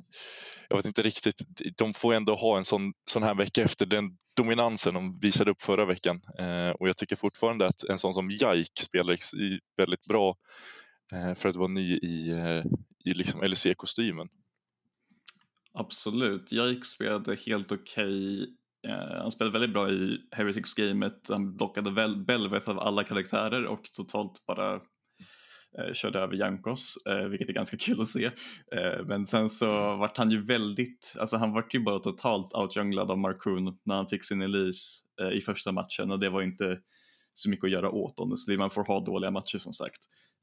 jag 0.69 0.77
vet 0.77 0.85
inte 0.85 1.01
riktigt, 1.01 1.41
de 1.77 1.93
får 1.93 2.13
ändå 2.13 2.35
ha 2.35 2.57
en 2.57 2.65
sån, 2.65 2.93
sån 3.11 3.23
här 3.23 3.35
vecka 3.35 3.63
efter 3.63 3.85
den 3.85 4.17
dominansen 4.37 4.93
de 4.93 5.19
visade 5.19 5.51
upp 5.51 5.61
förra 5.61 5.85
veckan. 5.85 6.21
Eh, 6.39 6.69
och 6.69 6.87
jag 6.89 6.97
tycker 6.97 7.15
fortfarande 7.15 7.67
att 7.67 7.83
en 7.83 7.99
sån 7.99 8.13
som 8.13 8.29
Jaik 8.31 8.71
spelar 8.79 9.17
väldigt 9.77 10.05
bra 10.05 10.35
eh, 11.13 11.33
för 11.33 11.49
att 11.49 11.55
vara 11.55 11.67
ny 11.67 11.97
i, 11.97 12.29
eh, 12.29 12.63
i 13.05 13.13
liksom 13.13 13.41
LEC-kostymen. 13.41 14.27
Absolut, 15.73 16.51
Jaik 16.51 16.85
spelade 16.85 17.37
helt 17.45 17.71
okej. 17.71 18.41
Okay. 18.41 18.55
Eh, 18.87 19.21
han 19.21 19.31
spelade 19.31 19.53
väldigt 19.53 19.73
bra 19.73 19.91
i 19.91 20.17
Heretics-gamet. 20.31 21.29
Han 21.29 21.57
blockade 21.57 21.91
väl 21.91 22.25
Belveth 22.25 22.69
av 22.69 22.79
alla 22.79 23.03
karaktärer 23.03 23.65
och 23.65 23.83
totalt 23.93 24.45
bara 24.47 24.73
eh, 25.77 25.93
körde 25.93 26.19
över 26.19 26.35
Jankos, 26.35 26.95
eh, 27.05 27.25
vilket 27.27 27.49
är 27.49 27.53
ganska 27.53 27.77
kul 27.79 28.01
att 28.01 28.07
se. 28.07 28.25
Eh, 28.71 29.05
men 29.05 29.27
sen 29.27 29.49
så 29.49 29.95
vart 29.95 30.17
han 30.17 30.31
ju 30.31 30.45
väldigt, 30.45 31.15
alltså 31.19 31.37
han 31.37 31.53
vart 31.53 31.75
ju 31.75 31.79
bara 31.79 31.99
totalt 31.99 32.53
outjunglad 32.53 33.11
av 33.11 33.17
Markoon 33.17 33.77
när 33.85 33.95
han 33.95 34.07
fick 34.07 34.23
sin 34.23 34.41
Elise 34.41 34.89
eh, 35.21 35.37
i 35.37 35.41
första 35.41 35.71
matchen 35.71 36.11
och 36.11 36.19
det 36.19 36.29
var 36.29 36.41
inte 36.41 36.79
så 37.33 37.49
mycket 37.49 37.65
att 37.65 37.71
göra 37.71 37.89
åt 37.89 38.19
honestly. 38.19 38.57
Man 38.57 38.69
får 38.69 38.83
ha 38.83 38.99
dåliga 38.99 39.31
matcher 39.31 39.57
som 39.57 39.73
sagt. 39.73 39.99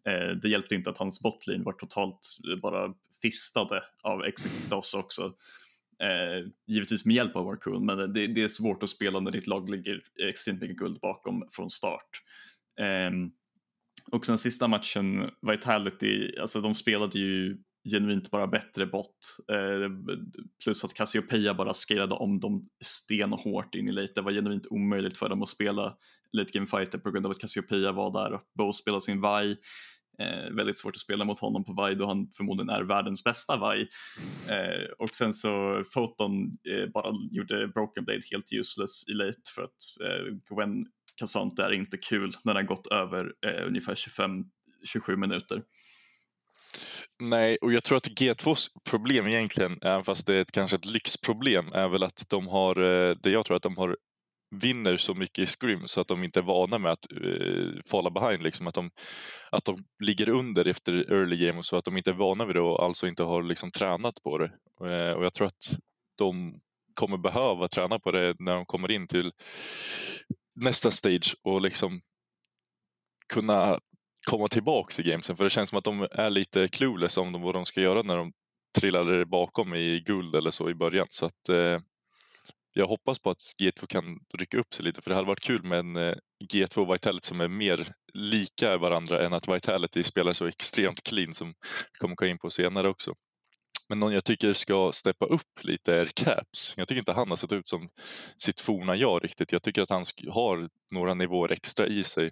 Eh, 0.08 0.36
det 0.42 0.48
hjälpte 0.48 0.74
inte 0.74 0.90
att 0.90 0.98
hans 0.98 1.20
botlane 1.20 1.64
var 1.64 1.72
totalt 1.72 2.20
bara 2.62 2.94
fistade 3.22 3.82
av 4.02 4.24
Executos 4.24 4.94
också. 4.94 5.32
Eh, 6.02 6.48
givetvis 6.66 7.04
med 7.04 7.16
hjälp 7.16 7.36
av 7.36 7.44
Warcoon, 7.44 7.86
men 7.86 8.12
det, 8.12 8.26
det, 8.26 8.42
är 8.42 8.48
svårt 8.48 8.82
att 8.82 8.88
spela 8.88 9.20
när 9.20 9.30
ditt 9.30 9.46
lag 9.46 9.68
ligger 9.68 10.02
extremt 10.28 10.60
mycket 10.60 10.76
guld 10.76 11.00
bakom 11.00 11.48
från 11.50 11.70
start. 11.70 12.22
Eh, 12.80 13.10
och 14.12 14.26
sen 14.26 14.38
sista 14.38 14.68
matchen, 14.68 15.30
Vitality, 15.42 16.38
alltså 16.40 16.60
de 16.60 16.74
spelade 16.74 17.18
ju 17.18 17.58
genuint 17.90 18.30
bara 18.30 18.46
bättre 18.46 18.86
bot. 18.86 19.36
Eh, 19.52 19.90
plus 20.64 20.84
att 20.84 20.94
Cassiopeia 20.94 21.54
bara 21.54 21.74
scalade 21.74 22.14
om 22.14 22.40
dem 22.40 22.68
stenhårt 22.84 23.74
in 23.74 23.88
i 23.88 23.92
late. 23.92 24.12
Det 24.14 24.20
var 24.20 24.32
genuint 24.32 24.66
omöjligt 24.70 25.16
för 25.16 25.28
dem 25.28 25.42
att 25.42 25.48
spela 25.48 25.96
late 26.32 26.50
game 26.52 26.66
fighter 26.66 26.98
på 26.98 27.10
grund 27.10 27.26
av 27.26 27.32
att 27.32 27.40
Cassiopeia 27.40 27.92
var 27.92 28.12
där 28.12 28.40
och 28.68 28.76
spelade 28.76 29.00
sin 29.00 29.20
Vi. 29.20 29.56
Eh, 30.20 30.54
väldigt 30.54 30.78
svårt 30.78 30.96
att 30.96 31.00
spela 31.00 31.24
mot 31.24 31.38
honom 31.38 31.64
på 31.64 31.86
Vi 31.86 31.94
då 31.94 32.06
han 32.06 32.30
förmodligen 32.36 32.70
är 32.70 32.82
världens 32.82 33.24
bästa 33.24 33.56
Vi. 33.56 33.88
Eh, 34.48 34.90
och 34.98 35.14
sen 35.14 35.32
så 35.32 35.82
Photon 35.94 36.32
eh, 36.44 36.90
bara 36.94 37.12
gjorde 37.30 37.68
Broken 37.68 38.04
Blade 38.04 38.20
helt 38.32 38.52
useless 38.52 39.08
i 39.08 39.12
late 39.12 39.40
för 39.54 39.62
att 39.62 39.76
eh, 40.04 40.34
Gwen 40.50 40.86
Cassant 41.16 41.58
är 41.58 41.72
inte 41.72 41.96
kul 41.96 42.32
när 42.44 42.54
den 42.54 42.66
gått 42.66 42.86
över 42.86 43.32
eh, 43.46 43.66
ungefär 43.66 43.94
25-27 43.94 45.16
minuter. 45.16 45.62
Nej, 47.18 47.56
och 47.56 47.72
jag 47.72 47.84
tror 47.84 47.96
att 47.96 48.08
G2s 48.08 48.68
problem 48.84 49.26
egentligen, 49.26 49.78
även 49.82 50.04
fast 50.04 50.26
det 50.26 50.34
är 50.34 50.40
ett, 50.40 50.52
kanske 50.52 50.76
ett 50.76 50.84
lyxproblem, 50.84 51.72
är 51.72 51.88
väl 51.88 52.02
att 52.02 52.24
de 52.28 52.46
har, 52.46 52.76
eh, 52.76 53.16
det 53.22 53.30
jag 53.30 53.46
tror 53.46 53.56
att 53.56 53.62
de 53.62 53.76
har 53.76 53.96
vinner 54.50 54.96
så 54.96 55.14
mycket 55.14 55.38
i 55.38 55.46
scrim 55.46 55.88
så 55.88 56.00
att 56.00 56.08
de 56.08 56.24
inte 56.24 56.40
är 56.40 56.42
vana 56.42 56.78
med 56.78 56.92
att 56.92 57.06
uh, 57.12 57.80
falla 57.90 58.10
behind. 58.10 58.42
Liksom. 58.42 58.66
Att, 58.66 58.74
de, 58.74 58.90
att 59.50 59.64
de 59.64 59.84
ligger 60.04 60.28
under 60.28 60.68
efter 60.68 61.12
early 61.12 61.46
game 61.46 61.58
och 61.58 61.64
så 61.64 61.76
att 61.76 61.84
de 61.84 61.96
inte 61.96 62.10
är 62.10 62.14
vana 62.14 62.44
vid 62.44 62.56
det 62.56 62.60
och 62.60 62.84
alltså 62.84 63.06
inte 63.06 63.22
har 63.22 63.42
liksom 63.42 63.70
tränat 63.70 64.22
på 64.22 64.38
det. 64.38 64.52
Uh, 64.84 65.12
och 65.12 65.24
jag 65.24 65.34
tror 65.34 65.46
att 65.46 65.78
de 66.18 66.60
kommer 66.94 67.16
behöva 67.16 67.68
träna 67.68 67.98
på 67.98 68.10
det 68.10 68.34
när 68.38 68.54
de 68.54 68.66
kommer 68.66 68.90
in 68.90 69.06
till 69.06 69.32
nästa 70.54 70.90
stage 70.90 71.36
och 71.42 71.60
liksom 71.60 72.00
kunna 73.32 73.80
komma 74.30 74.48
tillbaks 74.48 75.00
i 75.00 75.02
gamesen. 75.02 75.36
För 75.36 75.44
det 75.44 75.50
känns 75.50 75.68
som 75.68 75.78
att 75.78 75.84
de 75.84 76.08
är 76.10 76.30
lite 76.30 76.68
clueless 76.68 77.16
om 77.16 77.42
vad 77.42 77.54
de 77.54 77.64
ska 77.64 77.80
göra 77.80 78.02
när 78.02 78.16
de 78.16 78.32
trillade 78.78 79.26
bakom 79.26 79.74
i 79.74 80.00
guld 80.00 80.36
eller 80.36 80.50
så 80.50 80.70
i 80.70 80.74
början. 80.74 81.06
Så 81.10 81.26
att 81.26 81.50
uh, 81.50 81.78
jag 82.72 82.86
hoppas 82.86 83.18
på 83.18 83.30
att 83.30 83.38
G2 83.62 83.86
kan 83.86 84.18
rycka 84.38 84.58
upp 84.58 84.74
sig 84.74 84.84
lite 84.84 85.02
för 85.02 85.10
det 85.10 85.14
hade 85.16 85.28
varit 85.28 85.40
kul 85.40 85.62
med 85.62 85.78
en 85.78 85.96
eh, 85.96 86.14
G2 86.52 86.78
och 86.78 86.94
Vitality 86.94 87.26
som 87.26 87.40
är 87.40 87.48
mer 87.48 87.92
lika 88.14 88.76
varandra 88.78 89.26
än 89.26 89.32
att 89.32 89.48
Vitality 89.48 90.02
spelar 90.02 90.32
så 90.32 90.46
extremt 90.46 91.02
clean 91.02 91.34
som 91.34 91.48
vi 91.48 91.98
kommer 91.98 92.16
komma 92.16 92.30
in 92.30 92.38
på 92.38 92.50
senare 92.50 92.88
också. 92.88 93.14
Men 93.88 93.98
någon 93.98 94.12
jag 94.12 94.24
tycker 94.24 94.52
ska 94.52 94.92
steppa 94.92 95.26
upp 95.26 95.64
lite 95.64 95.94
är 95.94 96.06
Caps. 96.06 96.74
Jag 96.76 96.88
tycker 96.88 96.98
inte 96.98 97.12
han 97.12 97.28
har 97.28 97.36
sett 97.36 97.52
ut 97.52 97.68
som 97.68 97.88
sitt 98.36 98.60
forna 98.60 98.96
jag 98.96 99.24
riktigt. 99.24 99.52
Jag 99.52 99.62
tycker 99.62 99.82
att 99.82 99.90
han 99.90 100.04
har 100.30 100.68
några 100.90 101.14
nivåer 101.14 101.52
extra 101.52 101.86
i 101.86 102.04
sig. 102.04 102.30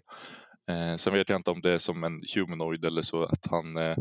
Eh, 0.70 0.96
sen 0.96 1.12
vet 1.12 1.28
jag 1.28 1.38
inte 1.38 1.50
om 1.50 1.60
det 1.60 1.72
är 1.72 1.78
som 1.78 2.04
en 2.04 2.20
humanoid 2.34 2.84
eller 2.84 3.02
så 3.02 3.24
att 3.24 3.46
han 3.50 3.76
eh, 3.76 3.96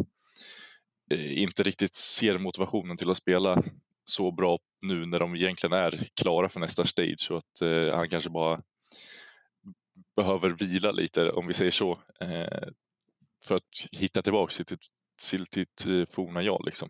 eh 1.11 1.41
inte 1.41 1.63
riktigt 1.63 1.93
ser 1.93 2.37
motivationen 2.37 2.97
till 2.97 3.09
att 3.09 3.17
spela 3.17 3.63
så 4.03 4.31
bra 4.31 4.59
nu 4.87 5.05
när 5.05 5.19
de 5.19 5.35
egentligen 5.35 5.73
är 5.73 6.07
klara 6.21 6.49
för 6.49 6.59
nästa 6.59 6.85
stage 6.85 7.27
och 7.31 7.37
att 7.37 7.61
eh, 7.61 7.95
han 7.97 8.09
kanske 8.09 8.29
bara 8.29 8.61
behöver 10.15 10.49
vila 10.49 10.91
lite 10.91 11.31
om 11.31 11.47
vi 11.47 11.53
säger 11.53 11.71
så 11.71 11.91
eh, 12.19 12.67
för 13.45 13.55
att 13.55 13.87
hitta 13.91 14.21
tillbaka 14.21 14.51
till, 14.51 14.65
till, 14.65 14.77
till 15.29 15.45
sitt 15.45 15.85
eh, 15.85 16.15
forna 16.15 16.43
jag 16.43 16.65
liksom. 16.65 16.89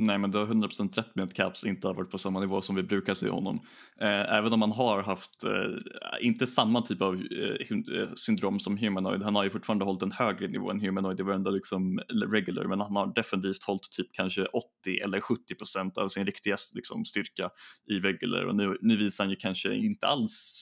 Nej 0.00 0.18
men 0.18 0.30
du 0.30 0.38
har 0.38 0.46
100% 0.46 0.96
rätt 0.96 1.14
med 1.14 1.24
att 1.24 1.34
Caps 1.34 1.64
inte 1.64 1.86
har 1.86 1.94
varit 1.94 2.10
på 2.10 2.18
samma 2.18 2.40
nivå 2.40 2.60
som 2.60 2.76
vi 2.76 2.82
brukar 2.82 3.14
se 3.14 3.28
honom. 3.28 3.60
Eh, 4.00 4.34
även 4.34 4.52
om 4.52 4.62
han 4.62 4.72
har 4.72 5.02
haft, 5.02 5.44
eh, 5.44 6.26
inte 6.26 6.46
samma 6.46 6.82
typ 6.82 7.02
av 7.02 7.14
eh, 7.14 8.00
eh, 8.00 8.08
syndrom 8.14 8.60
som 8.60 8.78
Humanoid, 8.78 9.22
han 9.22 9.34
har 9.34 9.44
ju 9.44 9.50
fortfarande 9.50 9.84
hållit 9.84 10.02
en 10.02 10.12
högre 10.12 10.48
nivå 10.48 10.70
än 10.70 10.80
Humanoid 10.80 11.20
i 11.20 11.22
varenda 11.22 11.50
liksom 11.50 12.00
regular 12.26 12.64
men 12.64 12.80
han 12.80 12.96
har 12.96 13.14
definitivt 13.14 13.64
hållit 13.64 13.90
typ 13.92 14.06
kanske 14.12 14.44
80 14.44 14.68
eller 15.04 15.20
70% 15.20 15.98
av 15.98 16.08
sin 16.08 16.26
riktiga 16.26 16.56
liksom, 16.74 17.04
styrka 17.04 17.50
i 17.90 17.94
regular 17.94 18.44
och 18.44 18.56
nu, 18.56 18.78
nu 18.80 18.96
visar 18.96 19.24
han 19.24 19.30
ju 19.30 19.36
kanske 19.36 19.74
inte 19.74 20.06
alls, 20.06 20.54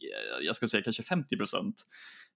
eh, 0.00 0.46
jag 0.46 0.56
ska 0.56 0.68
säga 0.68 0.82
kanske 0.82 1.02
50% 1.02 1.74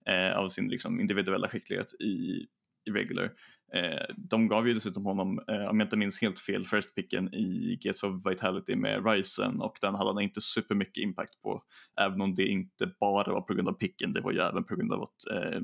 eh, 0.06 0.38
av 0.38 0.48
sin 0.48 0.68
liksom, 0.68 1.00
individuella 1.00 1.48
skicklighet 1.48 1.94
i, 2.00 2.46
i 2.86 2.90
regular. 2.90 3.30
Eh, 3.74 4.14
de 4.16 4.48
gav 4.48 4.68
ju 4.68 4.74
dessutom 4.74 5.04
honom, 5.04 5.40
eh, 5.48 5.64
om 5.64 5.80
jag 5.80 5.86
inte 5.86 5.96
minns 5.96 6.22
helt 6.22 6.38
fel, 6.38 6.64
first 6.64 6.94
picken 6.94 7.34
i 7.34 7.78
G2 7.82 8.28
Vitality 8.28 8.76
med 8.76 9.06
Ryzen 9.06 9.60
och 9.60 9.76
den 9.80 9.94
hade 9.94 10.10
han 10.10 10.22
inte 10.22 10.40
supermycket 10.40 11.02
impact 11.02 11.42
på. 11.42 11.62
Även 12.00 12.20
om 12.20 12.34
det 12.34 12.46
inte 12.46 12.90
bara 13.00 13.32
var 13.32 13.40
på 13.40 13.54
grund 13.54 13.68
av 13.68 13.72
picken, 13.72 14.12
det 14.12 14.20
var 14.20 14.32
ju 14.32 14.38
även 14.38 14.64
på 14.64 14.76
grund 14.76 14.92
av 14.92 15.02
att 15.02 15.32
eh, 15.32 15.60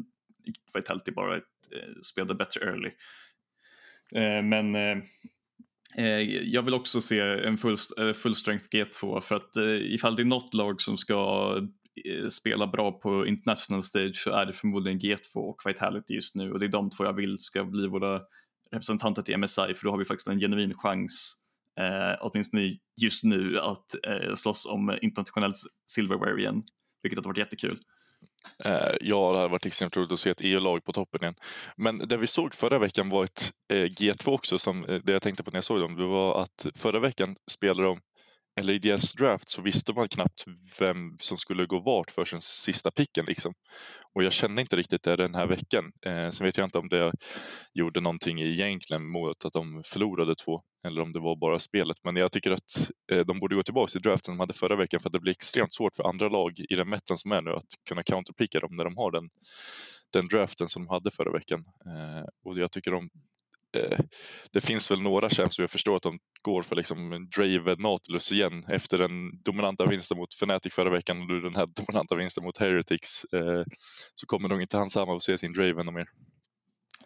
Vitality 0.74 1.12
bara 1.12 1.36
eh, 1.36 1.40
spelade 2.02 2.34
bättre 2.34 2.60
early. 2.60 2.90
Eh, 4.14 4.42
men 4.42 4.74
eh, 4.74 4.98
eh 5.96 6.20
jag 6.52 6.62
vill 6.62 6.74
också 6.74 7.00
se 7.00 7.20
en 7.20 7.58
full, 7.58 7.76
eh, 7.98 8.12
full 8.12 8.34
strength 8.34 8.64
G2 8.72 9.20
för 9.20 9.34
att 9.34 9.56
eh, 9.56 9.94
ifall 9.94 10.16
det 10.16 10.22
är 10.22 10.24
något 10.24 10.54
lag 10.54 10.80
som 10.80 10.96
ska 10.96 11.52
Eh, 12.04 12.28
spelar 12.28 12.66
bra 12.66 12.92
på 12.92 13.26
international 13.26 13.82
stage 13.82 14.16
så 14.16 14.30
är 14.30 14.46
det 14.46 14.52
förmodligen 14.52 15.00
G2 15.00 15.34
och 15.34 15.62
Vitality 15.66 16.14
just 16.14 16.34
nu 16.34 16.52
och 16.52 16.58
det 16.58 16.66
är 16.66 16.68
de 16.68 16.90
två 16.90 17.04
jag 17.04 17.12
vill 17.12 17.38
ska 17.38 17.64
bli 17.64 17.86
våra 17.86 18.20
representanter 18.70 19.22
till 19.22 19.38
MSI 19.38 19.74
för 19.74 19.84
då 19.84 19.90
har 19.90 19.98
vi 19.98 20.04
faktiskt 20.04 20.28
en 20.28 20.40
genuin 20.40 20.74
chans 20.74 21.34
eh, 21.80 22.18
åtminstone 22.20 22.70
just 23.00 23.24
nu 23.24 23.60
att 23.60 23.94
eh, 24.06 24.34
slåss 24.34 24.66
om 24.66 24.98
internationellt 25.02 25.56
silverware 25.86 26.40
igen 26.40 26.62
vilket 27.02 27.18
hade 27.18 27.28
varit 27.28 27.38
jättekul. 27.38 27.78
Eh, 28.64 28.96
ja, 29.00 29.32
det 29.32 29.38
hade 29.38 29.48
varit 29.48 29.66
extremt 29.66 29.96
roligt 29.96 30.12
att 30.12 30.20
se 30.20 30.30
ett 30.30 30.40
EU-lag 30.40 30.84
på 30.84 30.92
toppen 30.92 31.22
igen. 31.22 31.34
Men 31.76 31.98
det 31.98 32.16
vi 32.16 32.26
såg 32.26 32.54
förra 32.54 32.78
veckan 32.78 33.08
var 33.08 33.24
ett 33.24 33.52
eh, 33.72 33.84
G2 33.84 34.28
också, 34.28 34.58
som 34.58 34.84
eh, 34.84 35.00
det 35.04 35.12
jag 35.12 35.22
tänkte 35.22 35.42
på 35.42 35.50
när 35.50 35.56
jag 35.56 35.64
såg 35.64 35.80
dem. 35.80 35.96
Det 35.96 36.06
var 36.06 36.42
att 36.42 36.66
förra 36.74 36.98
veckan 36.98 37.36
spelade 37.50 37.88
de 37.88 38.00
eller 38.60 38.72
i 38.72 38.78
deras 38.78 39.12
draft 39.12 39.48
så 39.48 39.62
visste 39.62 39.92
man 39.92 40.08
knappt 40.08 40.44
vem 40.78 41.18
som 41.20 41.38
skulle 41.38 41.66
gå 41.66 41.78
vart 41.80 42.10
för 42.10 42.24
sin 42.24 42.40
sista 42.40 42.90
picken. 42.90 43.24
Liksom. 43.28 43.52
Och 44.14 44.24
jag 44.24 44.32
kände 44.32 44.60
inte 44.62 44.76
riktigt 44.76 45.02
det 45.02 45.16
den 45.16 45.34
här 45.34 45.46
veckan. 45.46 45.92
Eh, 46.06 46.28
sen 46.30 46.44
vet 46.44 46.56
jag 46.56 46.66
inte 46.66 46.78
om 46.78 46.88
det 46.88 47.12
gjorde 47.74 48.00
någonting 48.00 48.40
egentligen 48.40 49.06
mot 49.06 49.44
att 49.44 49.52
de 49.52 49.82
förlorade 49.86 50.34
två 50.34 50.62
eller 50.86 51.02
om 51.02 51.12
det 51.12 51.20
var 51.20 51.36
bara 51.36 51.58
spelet. 51.58 51.96
Men 52.04 52.16
jag 52.16 52.32
tycker 52.32 52.50
att 52.50 52.90
eh, 53.12 53.26
de 53.26 53.40
borde 53.40 53.54
gå 53.54 53.62
tillbaka 53.62 53.90
till 53.90 54.02
draften 54.02 54.34
de 54.34 54.40
hade 54.40 54.54
förra 54.54 54.76
veckan 54.76 55.00
för 55.00 55.08
att 55.08 55.12
det 55.12 55.20
blir 55.20 55.32
extremt 55.32 55.74
svårt 55.74 55.96
för 55.96 56.04
andra 56.04 56.28
lag 56.28 56.52
i 56.68 56.74
den 56.74 56.88
metten 56.88 57.18
som 57.18 57.32
är 57.32 57.42
nu 57.42 57.50
att 57.50 57.70
kunna 57.88 58.02
counterpicka 58.02 58.60
dem 58.60 58.76
när 58.76 58.84
de 58.84 58.96
har 58.96 59.10
den, 59.10 59.28
den 60.12 60.28
draften 60.28 60.68
som 60.68 60.84
de 60.84 60.88
hade 60.88 61.10
förra 61.10 61.32
veckan. 61.32 61.64
Eh, 61.86 62.24
och 62.44 62.58
jag 62.58 62.72
tycker 62.72 62.90
de 62.90 63.10
Eh, 63.76 63.98
det 64.52 64.60
finns 64.60 64.90
väl 64.90 65.02
några 65.02 65.30
champs 65.30 65.56
som 65.56 65.62
jag 65.62 65.70
förstår 65.70 65.96
att 65.96 66.02
de 66.02 66.18
går 66.42 66.62
för 66.62 66.76
liksom 66.76 67.28
Draven 67.36 67.76
Nautilus 67.78 68.32
igen 68.32 68.62
efter 68.68 68.98
den 68.98 69.42
dominanta 69.44 69.86
vinsten 69.86 70.16
mot 70.16 70.34
Fnatic 70.34 70.74
förra 70.74 70.90
veckan 70.90 71.20
och 71.20 71.42
den 71.42 71.54
här 71.54 71.68
dominanta 71.76 72.14
vinsten 72.14 72.44
mot 72.44 72.58
Heretics 72.58 73.24
eh, 73.24 73.64
så 74.14 74.26
kommer 74.26 74.48
nog 74.48 74.62
inte 74.62 74.76
han 74.76 74.90
samma 74.90 75.16
att 75.16 75.22
se 75.22 75.38
sin 75.38 75.52
Draven 75.52 75.94
mer. 75.94 76.06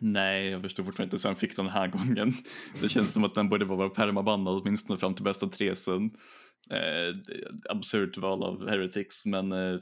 Nej, 0.00 0.48
jag 0.48 0.62
förstår 0.62 0.84
fortfarande 0.84 1.16
inte 1.16 1.28
hur 1.28 1.30
han 1.30 1.40
fick 1.40 1.56
den 1.56 1.68
här 1.68 1.88
gången. 1.88 2.32
Det 2.82 2.88
känns 2.88 3.12
som 3.12 3.24
att 3.24 3.34
den 3.34 3.48
borde 3.48 3.64
vara 3.64 3.88
permabannad 3.88 4.54
åtminstone 4.54 4.98
fram 4.98 5.14
till 5.14 5.24
bästa 5.24 5.48
tre 5.48 5.76
sen. 5.76 6.10
Eh, 6.70 7.36
absurt 7.70 8.16
val 8.16 8.42
av 8.42 8.68
Heretics 8.68 9.24
men 9.24 9.52
eh, 9.52 9.78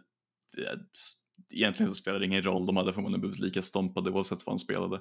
egentligen 1.55 1.95
så 1.95 1.95
spelar 1.95 2.19
det 2.19 2.27
ingen 2.27 2.43
roll. 2.43 2.67
De 2.67 2.77
hade 2.77 2.93
förmodligen 2.93 3.21
blivit 3.21 3.41
lika 3.41 3.63
stompade 3.63 4.11
oavsett 4.11 4.47
vad 4.47 4.53
han 4.53 4.59
spelade. 4.59 5.01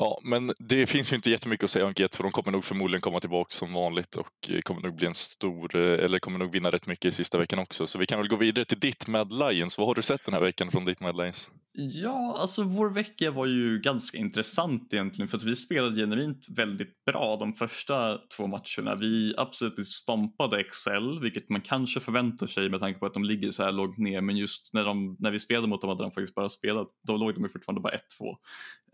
Ja, 0.00 0.20
men 0.22 0.52
det 0.58 0.86
finns 0.86 1.12
ju 1.12 1.16
inte 1.16 1.30
jättemycket 1.30 1.64
att 1.64 1.70
säga 1.70 1.86
om 1.86 1.92
Get 1.96 2.14
för 2.14 2.22
de 2.22 2.32
kommer 2.32 2.52
nog 2.52 2.64
förmodligen 2.64 3.00
komma 3.00 3.20
tillbaka 3.20 3.50
som 3.50 3.72
vanligt 3.72 4.16
och 4.16 4.50
eh, 4.50 4.60
kommer 4.60 4.80
nog 4.80 4.96
bli 4.96 5.06
en 5.06 5.14
stor, 5.14 5.76
eh, 5.76 6.04
eller 6.04 6.18
kommer 6.18 6.38
nog 6.38 6.52
vinna 6.52 6.70
rätt 6.70 6.86
mycket 6.86 7.04
i 7.04 7.12
sista 7.12 7.38
veckan 7.38 7.58
också. 7.58 7.86
Så 7.86 7.98
vi 7.98 8.06
kan 8.06 8.18
väl 8.18 8.28
gå 8.28 8.36
vidare 8.36 8.64
till 8.64 8.80
ditt 8.80 9.06
Mad 9.06 9.32
Lions. 9.32 9.78
Vad 9.78 9.86
har 9.86 9.94
du 9.94 10.02
sett 10.02 10.24
den 10.24 10.34
här 10.34 10.40
veckan 10.40 10.70
från 10.70 10.84
ditt 10.84 11.00
Mad 11.00 11.16
Lions? 11.16 11.50
Ja, 11.72 12.36
alltså 12.38 12.62
vår 12.62 12.90
vecka 12.90 13.30
var 13.30 13.46
ju 13.46 13.78
ganska 13.78 14.18
intressant 14.18 14.94
egentligen 14.94 15.28
för 15.28 15.36
att 15.36 15.42
vi 15.42 15.56
spelade 15.56 15.94
genuint 15.94 16.46
väldigt 16.48 17.04
bra 17.04 17.36
de 17.36 17.54
första 17.54 18.18
två 18.36 18.46
matcherna. 18.46 18.94
Vi 19.00 19.34
absolut 19.36 19.86
stompade 19.86 20.60
Excel, 20.60 21.20
vilket 21.20 21.48
man 21.48 21.60
kanske 21.60 22.00
förväntar 22.00 22.46
sig 22.46 22.70
med 22.70 22.80
tanke 22.80 23.00
på 23.00 23.06
att 23.06 23.14
de 23.14 23.24
ligger 23.24 23.50
så 23.50 23.62
här 23.62 23.72
lågt 23.72 23.98
ner, 23.98 24.20
men 24.20 24.36
just 24.36 24.74
när, 24.74 24.84
de, 24.84 25.16
när 25.18 25.30
vi 25.30 25.38
spelade 25.38 25.68
mot 25.68 25.80
dem 25.80 25.88
hade 25.88 26.02
de 26.02 26.10
faktiskt 26.10 26.34
bara 26.34 26.48
spelat, 26.48 26.88
då 27.06 27.16
låg 27.16 27.34
de 27.34 27.42
ju 27.42 27.48
fortfarande 27.48 27.80
bara 27.80 27.94
1-2. 27.94 27.98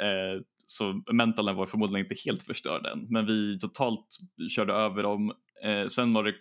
Eh, 0.02 0.40
så 0.66 1.02
mentalen 1.12 1.56
var 1.56 1.66
förmodligen 1.66 2.06
inte 2.06 2.22
helt 2.24 2.42
förstörd 2.42 2.86
än, 2.86 3.06
men 3.10 3.26
vi 3.26 3.58
totalt 3.58 4.06
körde 4.56 4.72
över 4.72 5.02
dem. 5.02 5.32
Eh, 5.64 5.88
sen 5.88 6.12
var 6.12 6.24
det 6.24 6.34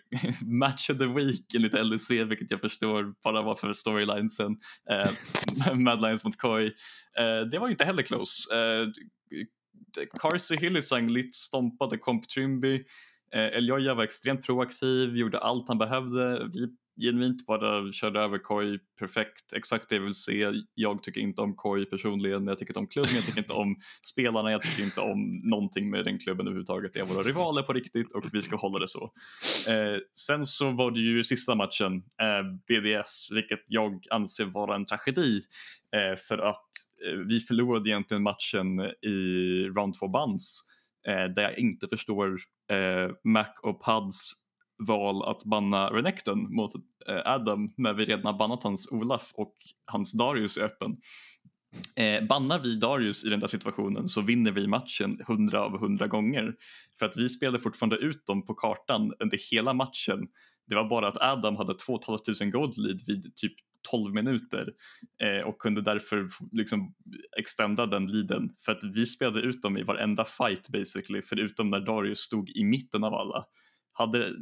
match 0.46 0.90
of 0.90 0.98
the 0.98 1.06
week 1.06 1.54
enligt 1.54 1.72
LEC, 1.72 2.10
vilket 2.10 2.50
jag 2.50 2.60
förstår 2.60 3.14
bara 3.24 3.42
var 3.42 3.54
för 3.54 3.72
storylinesen. 3.72 4.56
Eh, 4.90 5.74
Mad 5.74 6.02
Lions 6.02 6.24
mot 6.24 6.38
Koi. 6.38 6.66
Eh, 7.18 7.40
det 7.50 7.58
var 7.58 7.66
ju 7.66 7.72
inte 7.72 7.84
heller 7.84 8.02
close. 8.02 8.56
Eh, 8.56 8.88
Carsey 10.20 10.56
Hillisang 10.56 11.08
lite 11.08 11.36
stompade 11.36 11.98
Comp 11.98 12.28
Trimby. 12.28 12.74
Eh, 13.34 13.56
Eljoja 13.56 13.94
var 13.94 14.04
extremt 14.04 14.46
proaktiv, 14.46 15.16
gjorde 15.16 15.38
allt 15.38 15.68
han 15.68 15.78
behövde. 15.78 16.50
Vi 16.52 16.68
genuint 16.96 17.46
bara 17.46 17.92
körde 17.92 18.20
över 18.20 18.38
Koi 18.38 18.78
perfekt, 18.98 19.52
exakt 19.52 19.88
det 19.88 19.94
jag 19.94 20.02
vill 20.02 20.14
se. 20.14 20.52
Jag 20.74 21.02
tycker 21.02 21.20
inte 21.20 21.42
om 21.42 21.56
Koi 21.56 21.84
personligen, 21.84 22.46
jag 22.46 22.58
tycker 22.58 22.70
inte 22.70 22.78
om 22.78 22.86
klubben, 22.86 23.14
jag 23.14 23.24
tycker 23.24 23.38
inte 23.38 23.52
om 23.52 23.76
spelarna, 24.02 24.50
jag 24.50 24.62
tycker 24.62 24.82
inte 24.82 25.00
om 25.00 25.40
någonting 25.44 25.90
med 25.90 26.04
den 26.04 26.18
klubben 26.18 26.46
överhuvudtaget. 26.46 26.94
Det 26.94 27.00
är 27.00 27.04
våra 27.04 27.22
rivaler 27.22 27.62
på 27.62 27.72
riktigt 27.72 28.12
och 28.12 28.24
vi 28.32 28.42
ska 28.42 28.56
hålla 28.56 28.78
det 28.78 28.88
så. 28.88 29.12
Eh, 29.68 29.98
sen 30.14 30.46
så 30.46 30.70
var 30.70 30.90
det 30.90 31.00
ju 31.00 31.24
sista 31.24 31.54
matchen, 31.54 31.96
eh, 31.96 32.42
BDS, 32.68 33.28
vilket 33.32 33.64
jag 33.66 34.04
anser 34.10 34.44
vara 34.44 34.74
en 34.74 34.86
tragedi 34.86 35.40
eh, 35.94 36.16
för 36.16 36.38
att 36.38 36.68
eh, 37.06 37.18
vi 37.18 37.40
förlorade 37.40 37.90
egentligen 37.90 38.22
matchen 38.22 38.80
i 39.02 39.18
round 39.76 39.94
2 39.94 40.08
bands 40.08 40.60
eh, 41.06 41.24
där 41.24 41.42
jag 41.42 41.58
inte 41.58 41.88
förstår 41.88 42.38
eh, 42.70 43.10
Mac 43.24 43.48
och 43.62 43.84
Puds 43.84 44.43
val 44.78 45.22
att 45.22 45.44
banna 45.44 45.90
Renekton 45.90 46.54
mot 46.54 46.74
eh, 47.08 47.22
Adam 47.24 47.74
när 47.76 47.94
vi 47.94 48.04
redan 48.04 48.26
har 48.26 48.38
bannat 48.38 48.62
hans 48.62 48.92
Olaf 48.92 49.32
och 49.34 49.54
hans 49.86 50.12
Darius 50.12 50.56
är 50.56 50.62
öppen. 50.62 50.96
Eh, 51.96 52.26
bannar 52.26 52.58
vi 52.58 52.76
Darius 52.76 53.24
i 53.24 53.28
den 53.28 53.40
där 53.40 53.46
situationen 53.46 54.08
så 54.08 54.20
vinner 54.20 54.52
vi 54.52 54.66
matchen 54.66 55.20
100 55.20 55.60
av 55.60 55.74
100 55.74 56.06
gånger. 56.06 56.54
För 56.98 57.06
att 57.06 57.16
vi 57.16 57.28
spelade 57.28 57.58
fortfarande 57.58 57.96
ut 57.96 58.26
dem 58.26 58.44
på 58.44 58.54
kartan 58.54 59.12
under 59.18 59.38
hela 59.50 59.74
matchen. 59.74 60.28
Det 60.66 60.74
var 60.74 60.88
bara 60.88 61.08
att 61.08 61.22
Adam 61.22 61.56
hade 61.56 61.74
2 61.74 62.00
500 62.26 62.58
gold 62.58 62.78
lead 62.78 63.00
vid 63.06 63.36
typ 63.36 63.54
12 63.90 64.14
minuter 64.14 64.72
eh, 65.22 65.48
och 65.48 65.58
kunde 65.58 65.82
därför 65.82 66.28
liksom 66.52 66.94
extenda 67.38 67.86
den 67.86 68.06
leaden 68.06 68.50
för 68.64 68.72
att 68.72 68.84
vi 68.84 69.06
spelade 69.06 69.40
ut 69.40 69.62
dem 69.62 69.78
i 69.78 69.82
varenda 69.82 70.24
fight 70.24 70.68
basically 70.68 71.22
förutom 71.22 71.70
när 71.70 71.80
Darius 71.80 72.18
stod 72.18 72.50
i 72.50 72.64
mitten 72.64 73.04
av 73.04 73.14
alla 73.14 73.44
hade, 73.94 74.32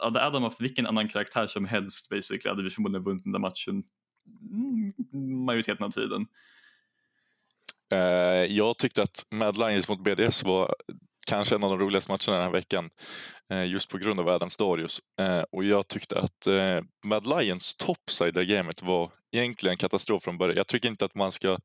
hade 0.00 0.26
Adam 0.26 0.42
haft 0.42 0.60
vilken 0.60 0.86
annan 0.86 1.08
karaktär 1.08 1.46
som 1.46 1.64
helst 1.64 2.08
basically 2.08 2.50
hade 2.50 2.62
vi 2.62 2.70
förmodligen 2.70 3.04
vunnit 3.04 3.24
den 3.24 3.32
där 3.32 3.40
matchen 3.40 3.82
mm, 4.50 4.92
majoriteten 5.44 5.84
av 5.84 5.90
tiden. 5.90 6.26
Uh, 7.92 8.52
jag 8.52 8.78
tyckte 8.78 9.02
att 9.02 9.26
Mad 9.30 9.58
Lions 9.58 9.88
mot 9.88 10.04
BDS 10.04 10.42
var 10.42 10.74
kanske 11.26 11.54
en 11.54 11.64
av 11.64 11.70
de 11.70 11.78
roligaste 11.78 12.12
matcherna 12.12 12.38
den 12.38 12.46
här 12.46 12.52
veckan. 12.52 12.90
Uh, 13.52 13.66
just 13.66 13.90
på 13.90 13.98
grund 13.98 14.20
av 14.20 14.28
Adams 14.28 14.56
Darius. 14.56 15.00
Uh, 15.20 15.26
eh, 15.26 15.44
och 15.52 15.64
jag 15.64 15.88
tyckte 15.88 16.18
att 16.18 16.46
Mad 17.04 17.26
Lions 17.26 17.76
topside 17.76 18.38
i 18.38 18.44
gamet 18.44 18.82
var 18.82 19.10
egentligen 19.32 19.76
katastrof 19.76 20.22
från 20.22 20.38
början. 20.38 20.56
Jag 20.56 20.66
tycker 20.66 20.88
inte 20.88 21.04
att 21.04 21.14
man 21.14 21.32
ska 21.32 21.58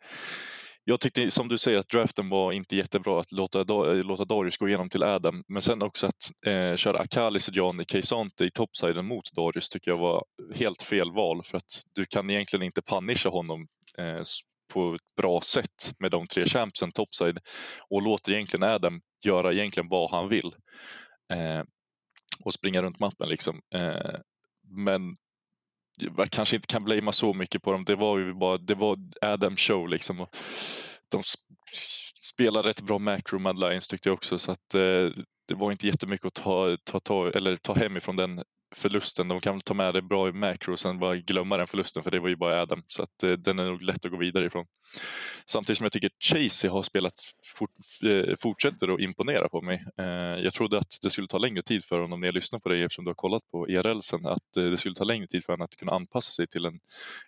jag 0.90 1.00
tyckte 1.00 1.32
som 1.32 1.48
du 1.48 1.58
säger 1.58 1.80
att 1.80 1.90
draften 1.90 2.30
var 2.30 2.52
inte 2.52 2.76
jättebra 2.76 3.20
att 3.20 3.32
låta, 3.32 3.60
eh, 3.60 3.94
låta 3.96 4.26
Darius 4.26 4.58
gå 4.58 4.68
igenom 4.68 4.90
till 4.90 5.04
Adam. 5.04 5.44
Men 5.48 5.62
sen 5.62 5.82
också 5.82 6.08
att 6.08 6.32
eh, 6.46 6.76
köra 6.76 7.00
Akali 7.00 7.40
Johnny 7.52 7.84
Keisante 7.86 8.46
i 8.46 8.52
topsiden 8.52 9.06
mot 9.06 9.32
Darius 9.36 9.70
tycker 9.70 9.92
jag 9.92 9.98
var 9.98 10.24
helt 10.56 10.82
fel 10.82 11.12
val 11.12 11.44
för 11.44 11.58
att 11.58 11.82
du 11.96 12.06
kan 12.06 12.30
egentligen 12.30 12.64
inte 12.64 12.82
punisha 12.82 13.30
honom 13.30 13.68
eh, 13.98 14.22
på 14.74 14.94
ett 14.96 15.16
bra 15.18 15.42
sätt 15.42 15.94
med 16.00 16.12
de 16.12 16.28
tre 16.28 16.46
champsen 16.46 16.92
topside 16.92 17.40
och 17.90 18.02
låter 18.02 18.32
egentligen 18.32 18.70
Adam 18.70 19.02
göra 19.26 19.54
egentligen 19.54 19.90
vad 19.90 20.12
han 20.12 20.30
vill 20.30 20.56
eh, 21.34 21.64
och 22.44 22.54
springa 22.54 22.82
runt 22.82 23.00
mappen 23.00 23.30
liksom. 23.30 23.62
Eh, 23.76 24.20
men 24.86 25.16
jag 26.18 26.32
kanske 26.32 26.56
inte 26.56 26.68
kan 26.68 26.84
blamea 26.84 27.12
så 27.12 27.34
mycket 27.34 27.64
på 27.64 27.72
dem. 27.72 27.86
Det 27.86 27.96
var 27.96 28.18
ju 28.18 28.34
bara 28.34 28.58
det 28.58 28.76
var 28.76 28.98
Adam 29.22 29.58
show 29.58 29.90
liksom. 29.90 30.20
Och 30.20 30.36
de 31.10 31.24
spelar 32.22 32.64
rätt 32.64 32.82
bra 32.82 33.00
macro 33.00 33.40
Mad 33.40 33.60
Lions 33.60 33.88
tyckte 33.88 34.10
jag 34.10 34.14
också 34.14 34.40
så 34.40 34.52
att 34.52 34.76
eh, 34.76 35.10
det 35.48 35.56
var 35.56 35.72
inte 35.72 35.88
jättemycket 35.88 36.28
att 36.28 36.34
ta, 36.34 36.78
ta, 36.84 37.00
ta, 37.00 37.30
eller 37.30 37.56
ta 37.56 37.74
hem 37.74 37.98
ifrån 37.98 38.16
den 38.16 38.44
förlusten. 38.76 39.28
De 39.28 39.42
kan 39.42 39.62
ta 39.62 39.74
med 39.74 39.94
det 39.94 40.02
bra 40.02 40.30
i 40.30 40.32
macro 40.32 40.72
och 40.72 40.80
sen 40.80 41.00
bara 41.00 41.16
glömma 41.16 41.58
den 41.58 41.68
förlusten 41.68 42.04
för 42.04 42.12
det 42.12 42.20
var 42.20 42.30
ju 42.30 42.36
bara 42.36 42.62
Adam. 42.62 42.84
Så 42.88 43.04
att, 43.04 43.24
eh, 43.24 43.32
den 43.32 43.60
är 43.60 43.66
nog 43.66 43.82
lätt 43.82 44.06
att 44.06 44.12
gå 44.12 44.18
vidare 44.18 44.46
ifrån. 44.46 44.66
Samtidigt 45.46 45.78
som 45.78 45.86
jag 45.86 45.92
tycker 45.92 46.10
Chasey 46.20 46.70
har 46.70 46.84
spelat, 46.84 47.14
fort, 47.56 47.72
eh, 48.04 48.36
fortsätter 48.40 48.94
att 48.94 49.00
imponera 49.00 49.50
på 49.50 49.62
mig. 49.62 49.86
Eh, 49.98 50.44
jag 50.44 50.54
trodde 50.54 50.78
att 50.78 50.98
det 51.02 51.10
skulle 51.10 51.28
ta 51.28 51.38
längre 51.38 51.62
tid 51.62 51.86
för 51.86 52.00
honom 52.00 52.20
när 52.20 52.28
jag 52.28 52.36
lyssnar 52.36 52.60
på 52.60 52.70
dig 52.70 52.84
eftersom 52.84 53.06
du 53.06 53.10
har 53.10 53.16
kollat 53.16 53.42
på 53.52 53.68
ERL 53.68 54.00
sen, 54.00 54.26
att 54.26 54.58
eh, 54.58 54.64
det 54.64 54.78
skulle 54.78 54.96
ta 54.96 55.04
längre 55.04 55.28
tid 55.28 55.46
för 55.46 55.54
honom 55.54 55.66
att 55.66 55.76
kunna 55.76 55.92
anpassa 55.92 56.32
sig 56.32 56.48
till 56.48 56.66
en 56.66 56.80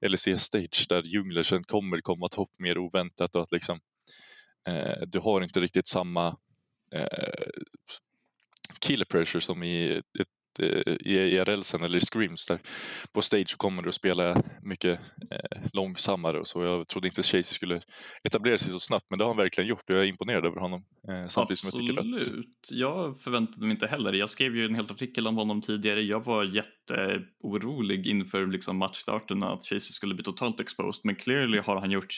LEC-stage 0.01 0.85
där 0.89 1.01
djunglersen 1.03 1.63
kommer 1.63 2.01
komma 2.01 2.27
topp 2.27 2.51
mer 2.57 2.77
oväntat 2.77 3.35
och 3.35 3.41
att 3.41 3.51
liksom 3.51 3.79
eh, 4.67 5.01
du 5.07 5.19
har 5.19 5.41
inte 5.41 5.59
riktigt 5.59 5.87
samma 5.87 6.37
eh, 6.95 7.47
killer 8.79 9.05
pressure 9.05 9.41
som 9.41 9.63
i 9.63 10.01
ett 10.19 10.27
Eh, 10.59 10.93
i 10.99 11.13
IRL 11.13 11.61
sen 11.61 11.83
eller 11.83 11.97
i 11.97 12.01
Screams 12.01 12.45
där 12.45 12.59
på 13.11 13.21
stage 13.21 13.57
kommer 13.57 13.81
du 13.81 13.89
att 13.89 13.95
spela 13.95 14.43
mycket 14.61 14.99
eh, 15.31 15.61
långsammare 15.73 16.39
och 16.39 16.47
så. 16.47 16.63
Jag 16.63 16.87
trodde 16.87 17.07
inte 17.07 17.23
Chasey 17.23 17.43
skulle 17.43 17.81
etablera 18.23 18.57
sig 18.57 18.71
så 18.71 18.79
snabbt 18.79 19.05
men 19.09 19.19
det 19.19 19.25
har 19.25 19.29
han 19.29 19.37
verkligen 19.37 19.67
gjort 19.67 19.89
och 19.89 19.95
jag 19.95 20.03
är 20.03 20.07
imponerad 20.07 20.45
över 20.45 20.59
honom. 20.59 20.83
Eh, 21.07 21.27
samtidigt 21.27 21.65
Absolut. 21.65 21.87
Som 21.87 21.95
jag, 21.95 22.21
tycker 22.21 22.39
att... 22.39 22.71
jag 22.71 23.19
förväntade 23.19 23.61
mig 23.61 23.71
inte 23.71 23.87
heller. 23.87 24.13
Jag 24.13 24.29
skrev 24.29 24.55
ju 24.55 24.65
en 24.65 24.75
hel 24.75 24.91
artikel 24.91 25.27
om 25.27 25.35
honom 25.35 25.61
tidigare. 25.61 26.01
Jag 26.01 26.25
var 26.25 26.43
jätteorolig 26.43 28.07
inför 28.07 28.47
liksom 28.47 28.77
matchstarten 28.77 29.43
att 29.43 29.63
Chasey 29.63 29.79
skulle 29.79 30.15
bli 30.15 30.23
totalt 30.23 30.59
exposed 30.59 31.01
men 31.03 31.15
clearly 31.15 31.57
har 31.57 31.79
han 31.79 31.91
gjort 31.91 32.15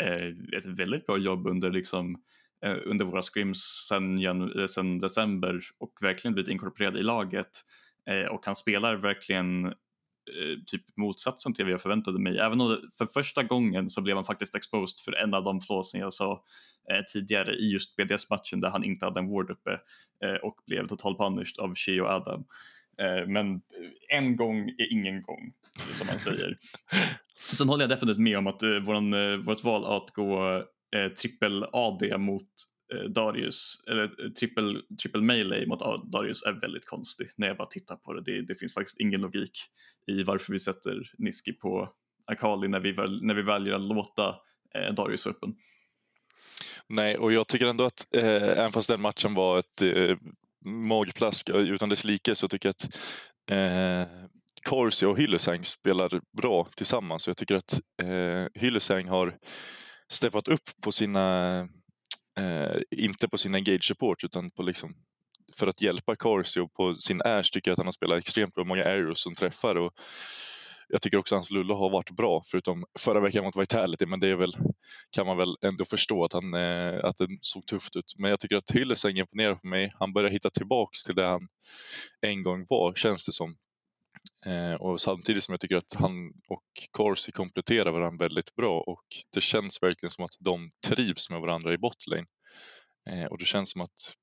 eh, 0.00 0.56
ett 0.58 0.66
väldigt 0.66 1.06
bra 1.06 1.18
jobb 1.18 1.46
under 1.46 1.70
liksom 1.70 2.16
under 2.64 3.04
våra 3.04 3.22
scrims 3.22 3.86
sen, 3.88 4.24
eh, 4.24 4.66
sen 4.66 4.98
december 4.98 5.60
och 5.78 5.92
verkligen 6.00 6.34
blivit 6.34 6.50
inkorporerad 6.50 6.96
i 6.96 7.02
laget 7.02 7.50
eh, 8.10 8.32
och 8.32 8.46
han 8.46 8.56
spelar 8.56 8.96
verkligen 8.96 9.74
typ 10.66 10.82
motsatsen 10.96 11.54
till 11.54 11.64
vad 11.64 11.72
jag 11.72 11.80
förväntade 11.80 12.18
mig. 12.18 12.38
Även 12.38 12.60
om 12.60 12.68
det, 12.68 12.80
för 12.98 13.06
första 13.06 13.42
gången 13.42 13.90
så 13.90 14.00
blev 14.00 14.16
han 14.16 14.24
faktiskt 14.24 14.54
exposed 14.54 15.04
för 15.04 15.12
en 15.12 15.34
av 15.34 15.44
de 15.44 15.60
flåsen 15.60 16.00
jag 16.00 16.12
sa 16.12 16.44
eh, 16.90 17.02
tidigare 17.12 17.54
i 17.54 17.72
just 17.72 17.96
BDS-matchen 17.96 18.60
där 18.60 18.70
han 18.70 18.84
inte 18.84 19.06
hade 19.06 19.20
en 19.20 19.30
ward 19.30 19.50
uppe 19.50 19.70
eh, 20.24 20.34
och 20.42 20.56
blev 20.66 20.86
total 20.86 21.16
punished 21.16 21.58
av 21.58 21.74
Shea 21.74 22.02
och 22.02 22.10
Adam. 22.10 22.44
Eh, 22.98 23.28
men 23.28 23.60
en 24.08 24.36
gång 24.36 24.68
är 24.68 24.92
ingen 24.92 25.22
gång, 25.22 25.52
som 25.92 26.06
man 26.06 26.18
säger. 26.18 26.58
Sen 27.52 27.68
håller 27.68 27.82
jag 27.82 27.90
definitivt 27.90 28.22
med 28.22 28.38
om 28.38 28.46
att 28.46 28.62
eh, 28.62 28.70
våran, 28.70 29.44
vårt 29.44 29.64
val 29.64 29.84
att 29.84 30.10
gå 30.10 30.64
eh, 30.94 31.08
trippel 31.08 31.64
AD 31.72 32.18
mot 32.18 32.48
eh, 32.94 33.10
Darius, 33.10 33.84
eller 33.90 34.24
eh, 34.24 34.30
trippel, 34.30 34.82
trippel 35.02 35.22
melee 35.22 35.66
mot 35.66 36.12
Darius 36.12 36.42
är 36.42 36.52
väldigt 36.52 36.86
konstig 36.86 37.28
när 37.36 37.46
jag 37.46 37.56
bara 37.56 37.68
tittar 37.68 37.96
på 37.96 38.12
det. 38.12 38.22
det. 38.22 38.42
det. 38.42 38.54
finns 38.54 38.74
faktiskt 38.74 39.00
ingen 39.00 39.20
logik 39.20 39.58
i 40.06 40.22
varför 40.22 40.52
vi 40.52 40.58
sätter 40.58 41.10
Niski 41.18 41.52
på 41.52 41.88
Akali 42.26 42.68
när 42.68 42.80
vi, 42.80 42.92
när 43.22 43.34
vi 43.34 43.42
väljer 43.42 43.74
att 43.74 43.84
låta 43.84 44.28
eh, 44.74 44.94
Darius 44.94 45.26
öppen. 45.26 45.54
Nej, 46.88 47.18
och 47.18 47.32
jag 47.32 47.48
tycker 47.48 47.66
ändå 47.66 47.84
att 47.84 48.06
eh, 48.16 48.42
även 48.42 48.72
fast 48.72 48.88
den 48.88 49.00
matchen 49.00 49.34
var 49.34 49.58
ett 49.58 49.82
eh, 49.82 50.16
magplask 50.64 51.50
utan 51.50 51.88
dess 51.88 52.04
like 52.04 52.34
så 52.34 52.48
tycker 52.48 52.68
jag 52.68 52.74
att 52.74 52.96
eh, 53.50 54.28
Corsi 54.62 55.06
och 55.06 55.18
Hillesang 55.18 55.64
spelar 55.64 56.20
bra 56.32 56.68
tillsammans. 56.76 57.26
Jag 57.26 57.36
tycker 57.36 57.54
att 57.54 57.80
eh, 58.02 58.46
Hillesang 58.54 59.08
har 59.08 59.36
steppat 60.14 60.48
upp 60.48 60.70
på 60.84 60.92
sina, 60.92 61.58
eh, 62.38 62.76
inte 62.90 63.28
på 63.28 63.38
sin 63.38 63.54
engage 63.54 63.84
support 63.84 64.24
utan 64.24 64.50
på 64.50 64.62
liksom 64.62 64.94
för 65.56 65.66
att 65.66 65.82
hjälpa 65.82 66.16
Corsi 66.16 66.60
och 66.60 66.72
på 66.72 66.94
sin 66.94 67.22
Ash 67.22 67.50
tycker 67.52 67.70
jag 67.70 67.72
att 67.72 67.78
han 67.78 67.86
har 67.86 67.92
spelat 67.92 68.18
extremt 68.18 68.54
bra, 68.54 68.64
många 68.64 68.84
aeros 68.84 69.22
som 69.22 69.34
träffar 69.34 69.74
och 69.74 69.92
jag 70.88 71.02
tycker 71.02 71.16
också 71.18 71.34
att 71.34 71.36
hans 71.36 71.50
Lullo 71.50 71.74
har 71.74 71.90
varit 71.90 72.10
bra, 72.10 72.42
förutom 72.46 72.84
förra 72.98 73.20
veckan 73.20 73.44
mot 73.44 73.56
Vitality, 73.56 74.06
men 74.06 74.20
det 74.20 74.28
är 74.28 74.34
väl, 74.34 74.52
kan 75.16 75.26
man 75.26 75.36
väl 75.36 75.56
ändå 75.62 75.84
förstå 75.84 76.24
att, 76.24 76.32
han, 76.32 76.54
eh, 76.54 77.04
att 77.04 77.16
det 77.16 77.28
såg 77.40 77.66
tufft 77.66 77.96
ut. 77.96 78.14
Men 78.18 78.30
jag 78.30 78.40
tycker 78.40 78.56
att 78.56 78.70
Hillesang 78.70 79.18
imponerar 79.18 79.54
på 79.54 79.66
mig. 79.66 79.90
Han 79.98 80.12
börjar 80.12 80.30
hitta 80.30 80.50
tillbaks 80.50 81.02
till 81.04 81.14
det 81.14 81.26
han 81.26 81.48
en 82.20 82.42
gång 82.42 82.66
var, 82.68 82.94
känns 82.94 83.26
det 83.26 83.32
som. 83.32 83.56
Eh, 84.46 84.74
och 84.74 85.00
samtidigt 85.00 85.44
som 85.44 85.52
jag 85.52 85.60
tycker 85.60 85.76
att 85.76 85.94
han 85.94 86.28
och 86.48 86.64
Corsi 86.90 87.32
kompletterar 87.32 87.92
varandra 87.92 88.24
väldigt 88.24 88.54
bra 88.54 88.80
och 88.80 89.04
det 89.34 89.40
känns 89.40 89.82
verkligen 89.82 90.10
som 90.10 90.24
att 90.24 90.36
de 90.40 90.70
trivs 90.86 91.30
med 91.30 91.40
varandra 91.40 91.74
i 91.74 91.78
botlane. 91.78 92.26
Eh, 93.10 93.24
och 93.24 93.38
det 93.38 93.44
känns 93.44 93.70
som 93.70 93.80
att 93.80 94.14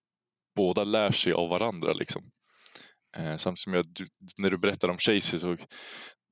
båda 0.55 0.83
lär 0.83 1.11
sig 1.11 1.33
av 1.33 1.49
varandra. 1.49 1.93
Liksom. 1.93 2.23
Eh, 3.17 3.37
samtidigt 3.37 3.63
som 3.63 3.73
jag, 3.73 3.85
när 4.37 4.49
du 4.49 4.57
berättar 4.57 4.89
om 4.89 4.97
Chasey 4.97 5.39
så 5.39 5.57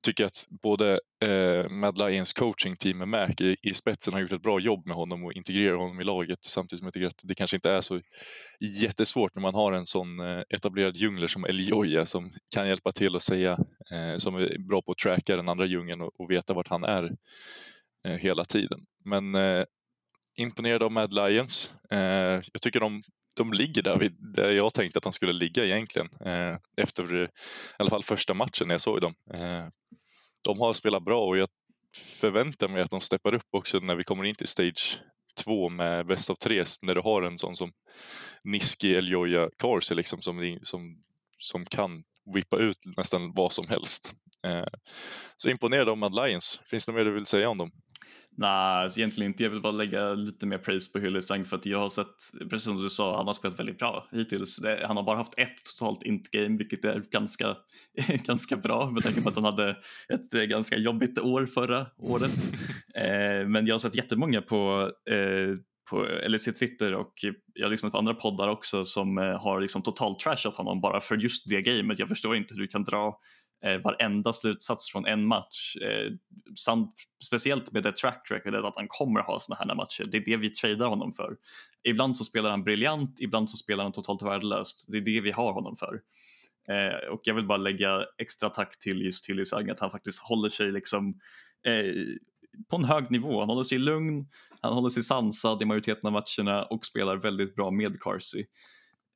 tycker 0.04 0.26
att 0.26 0.48
både 0.50 1.00
eh, 1.24 1.70
Mad 1.70 1.98
Lions 1.98 2.34
coaching-team 2.34 2.98
med 2.98 3.08
Mac 3.08 3.30
i, 3.40 3.58
i, 3.62 3.74
spetsen 3.74 4.14
har 4.14 4.22
gjort 4.22 4.32
ett 4.32 4.42
bra 4.42 4.60
jobb 4.60 4.86
med 4.86 4.96
honom 4.96 5.26
och 5.26 5.34
integrerar 5.34 5.76
honom 5.76 6.02
i 6.02 6.04
laget. 6.04 6.44
Samtidigt 6.44 6.80
som 6.80 6.86
jag 6.86 6.94
tycker 6.94 7.08
att 7.08 7.22
det 7.24 7.36
kanske 7.36 7.58
inte 7.58 7.72
är 7.72 7.82
så 7.82 8.02
jättesvårt 8.82 9.36
när 9.36 9.42
man 9.42 9.56
har 9.56 9.72
en 9.72 9.86
sån 9.86 10.20
eh, 10.20 10.42
etablerad 10.50 10.96
djungler 10.96 11.28
som 11.28 11.46
Elioja 11.46 12.06
som 12.06 12.32
kan 12.54 12.68
hjälpa 12.68 12.92
till 12.92 13.16
och 13.16 13.22
säga, 13.22 13.52
eh, 13.92 14.18
som 14.18 14.36
är 14.36 14.68
bra 14.68 14.82
på 14.82 14.92
att 14.92 14.98
tracka 14.98 15.36
den 15.36 15.50
andra 15.50 15.66
djungeln 15.66 16.02
och, 16.02 16.20
och 16.20 16.32
veta 16.32 16.54
vart 16.54 16.68
han 16.68 16.84
är 16.84 17.12
eh, 18.08 18.14
hela 18.14 18.46
tiden. 18.46 18.80
Men 19.06 19.36
eh, 19.36 19.64
imponerad 20.38 20.84
av 20.84 20.92
Mad 20.92 21.14
Lions. 21.14 21.74
Eh, 21.92 22.42
jag 22.54 22.62
tycker 22.62 22.80
de 22.80 23.04
de 23.40 23.54
ligger 23.54 23.82
där, 23.82 23.98
vid, 23.98 24.16
där 24.20 24.52
jag 24.52 24.74
tänkte 24.74 24.98
att 24.98 25.04
de 25.04 25.14
skulle 25.14 25.34
ligga 25.34 25.66
egentligen. 25.66 26.10
Eh, 26.26 26.58
efter 26.78 27.24
i 27.24 27.28
alla 27.78 27.90
fall 27.90 28.04
första 28.04 28.34
matchen 28.34 28.68
när 28.68 28.74
jag 28.74 28.82
såg 28.82 29.02
dem. 29.02 29.14
Eh, 29.34 29.68
de 30.44 30.60
har 30.60 30.74
spelat 30.74 31.04
bra 31.04 31.26
och 31.26 31.38
jag 31.38 31.50
förväntar 31.98 32.68
mig 32.68 32.82
att 32.82 32.92
de 32.92 33.02
steppar 33.02 33.34
upp 33.34 33.48
också 33.52 33.80
när 33.80 33.96
vi 33.96 34.04
kommer 34.04 34.26
in 34.26 34.36
till 34.36 34.48
stage 34.48 35.00
två 35.44 35.70
med 35.70 36.06
bäst 36.06 36.30
av 36.30 36.36
tre 36.36 36.64
när 36.82 36.96
du 36.96 37.02
har 37.02 37.22
en 37.22 37.38
sån 37.38 37.56
som 37.56 37.72
Niski, 38.44 38.96
Eljoja, 38.96 39.50
Karsi 39.58 39.96
liksom 39.96 40.22
som, 40.22 40.60
som, 40.64 41.04
som 41.38 41.66
kan 41.66 42.04
vippa 42.34 42.58
ut 42.58 42.78
nästan 42.98 43.34
vad 43.34 43.54
som 43.54 43.68
helst. 43.68 44.14
Eh, 44.48 44.68
så 45.38 45.50
imponerad 45.50 45.90
av 45.90 45.98
Mad 45.98 46.16
Lions. 46.16 46.60
Finns 46.66 46.86
det 46.86 46.92
något 46.92 47.00
mer 47.00 47.06
du 47.06 47.12
vill 47.12 47.26
säga 47.26 47.50
om 47.50 47.58
dem? 47.58 47.72
Nej, 48.40 48.84
alltså 48.84 49.00
egentligen 49.00 49.32
inte. 49.32 49.44
Jag 49.44 49.50
vill 49.50 49.62
bara 49.62 49.72
lägga 49.72 50.14
lite 50.14 50.46
mer 50.46 50.58
praise 50.58 50.92
på 50.92 51.00
Hyllisang 51.00 51.46
för 51.46 51.58
att 51.58 51.66
jag 51.66 51.80
har 51.80 51.90
sett, 51.90 52.16
precis 52.50 52.64
som 52.64 52.82
du 52.82 52.90
sa, 52.90 53.18
han 53.18 53.28
har 53.28 53.34
spelat 53.34 53.60
väldigt 53.60 53.78
bra 53.78 54.08
hittills. 54.12 54.56
Det, 54.56 54.84
han 54.88 54.98
har 54.98 55.04
bara 55.04 55.18
haft 55.18 55.40
ett 55.40 55.64
totalt 55.66 56.04
int-game, 56.04 56.58
vilket 56.58 56.86
är 56.86 57.02
ganska, 57.12 57.56
ganska 58.26 58.58
bra 58.58 58.92
med 58.92 59.04
tanke 59.04 59.22
på 59.22 59.30
att 59.30 59.36
han 59.36 59.46
hade 59.46 59.70
ett 60.14 60.50
ganska 60.50 60.78
jobbigt 60.78 61.20
år 61.20 61.46
förra 61.46 61.86
året. 61.98 62.50
eh, 62.96 63.48
men 63.48 63.68
jag 63.68 63.74
har 63.74 63.80
sett 63.80 63.96
jättemånga 63.96 64.42
på 64.42 64.92
eh, 65.12 65.56
på 65.90 66.08
LEC 66.28 66.44
Twitter 66.60 66.94
och 66.94 67.14
jag 67.54 67.66
har 67.66 67.72
lyssnat 67.72 67.92
på 67.92 67.98
andra 67.98 68.14
poddar 68.14 68.48
också 68.48 68.86
som 68.86 69.18
eh, 69.18 69.24
har 69.24 69.62
liksom 69.62 69.82
totalt 69.82 70.20
trashat 70.20 70.56
honom 70.56 70.82
bara 70.82 71.02
för 71.02 71.18
just 71.18 71.50
det 71.50 71.62
gamet. 71.62 72.00
Jag 72.00 72.10
förstår 72.10 72.36
inte 72.36 72.54
hur 72.54 72.62
du 72.62 72.68
kan 72.68 72.84
dra 72.84 73.20
eh, 73.64 73.78
varenda 73.78 74.34
slutsats 74.34 74.92
från 74.92 75.06
en 75.06 75.26
match. 75.26 75.76
Eh, 75.82 76.14
samt, 76.56 76.94
speciellt 77.24 77.72
med 77.72 77.84
det 77.84 77.92
track 77.92 78.28
recordet 78.32 78.66
att 78.66 78.78
han 78.78 78.88
kommer 78.88 79.22
ha 79.22 79.40
såna 79.40 79.58
här 79.60 79.76
matcher. 79.76 80.06
Det 80.12 80.18
är 80.18 80.26
det 80.26 80.38
vi 80.38 80.50
tradar 80.50 80.88
honom 80.88 81.14
för. 81.14 81.38
Ibland 81.84 82.18
så 82.18 82.26
spelar 82.26 82.50
han 82.50 82.64
briljant, 82.64 83.20
ibland 83.22 83.50
så 83.50 83.58
spelar 83.58 83.84
han 83.84 83.94
totalt 83.94 84.22
värdelöst. 84.22 84.86
Det 84.92 84.98
är 84.98 85.02
det 85.02 85.22
vi 85.22 85.32
har 85.32 85.54
honom 85.54 85.76
för. 85.76 86.02
Eh, 86.70 87.10
och 87.10 87.22
jag 87.24 87.36
vill 87.36 87.48
bara 87.48 87.58
lägga 87.58 88.06
extra 88.18 88.50
tack 88.50 88.80
till 88.80 89.02
just 89.02 89.24
till 89.24 89.40
Isang 89.40 89.70
att 89.70 89.80
han 89.80 89.92
faktiskt 89.92 90.20
håller 90.20 90.50
sig 90.50 90.72
liksom 90.72 91.20
eh, 91.66 91.94
på 92.70 92.76
en 92.76 92.86
hög 92.86 93.12
nivå. 93.12 93.40
Han 93.40 93.50
håller 93.50 93.64
sig 93.64 93.78
lugn, 93.78 94.28
han 94.62 94.74
håller 94.74 94.90
sig 94.90 95.04
sansad 95.04 95.62
i 95.62 95.66
majoriteten 95.66 96.08
av 96.08 96.12
matcherna 96.14 96.64
och 96.64 96.86
spelar 96.86 97.16
väldigt 97.16 97.56
bra 97.56 97.72
med 97.72 98.02
Carsey. 98.02 98.46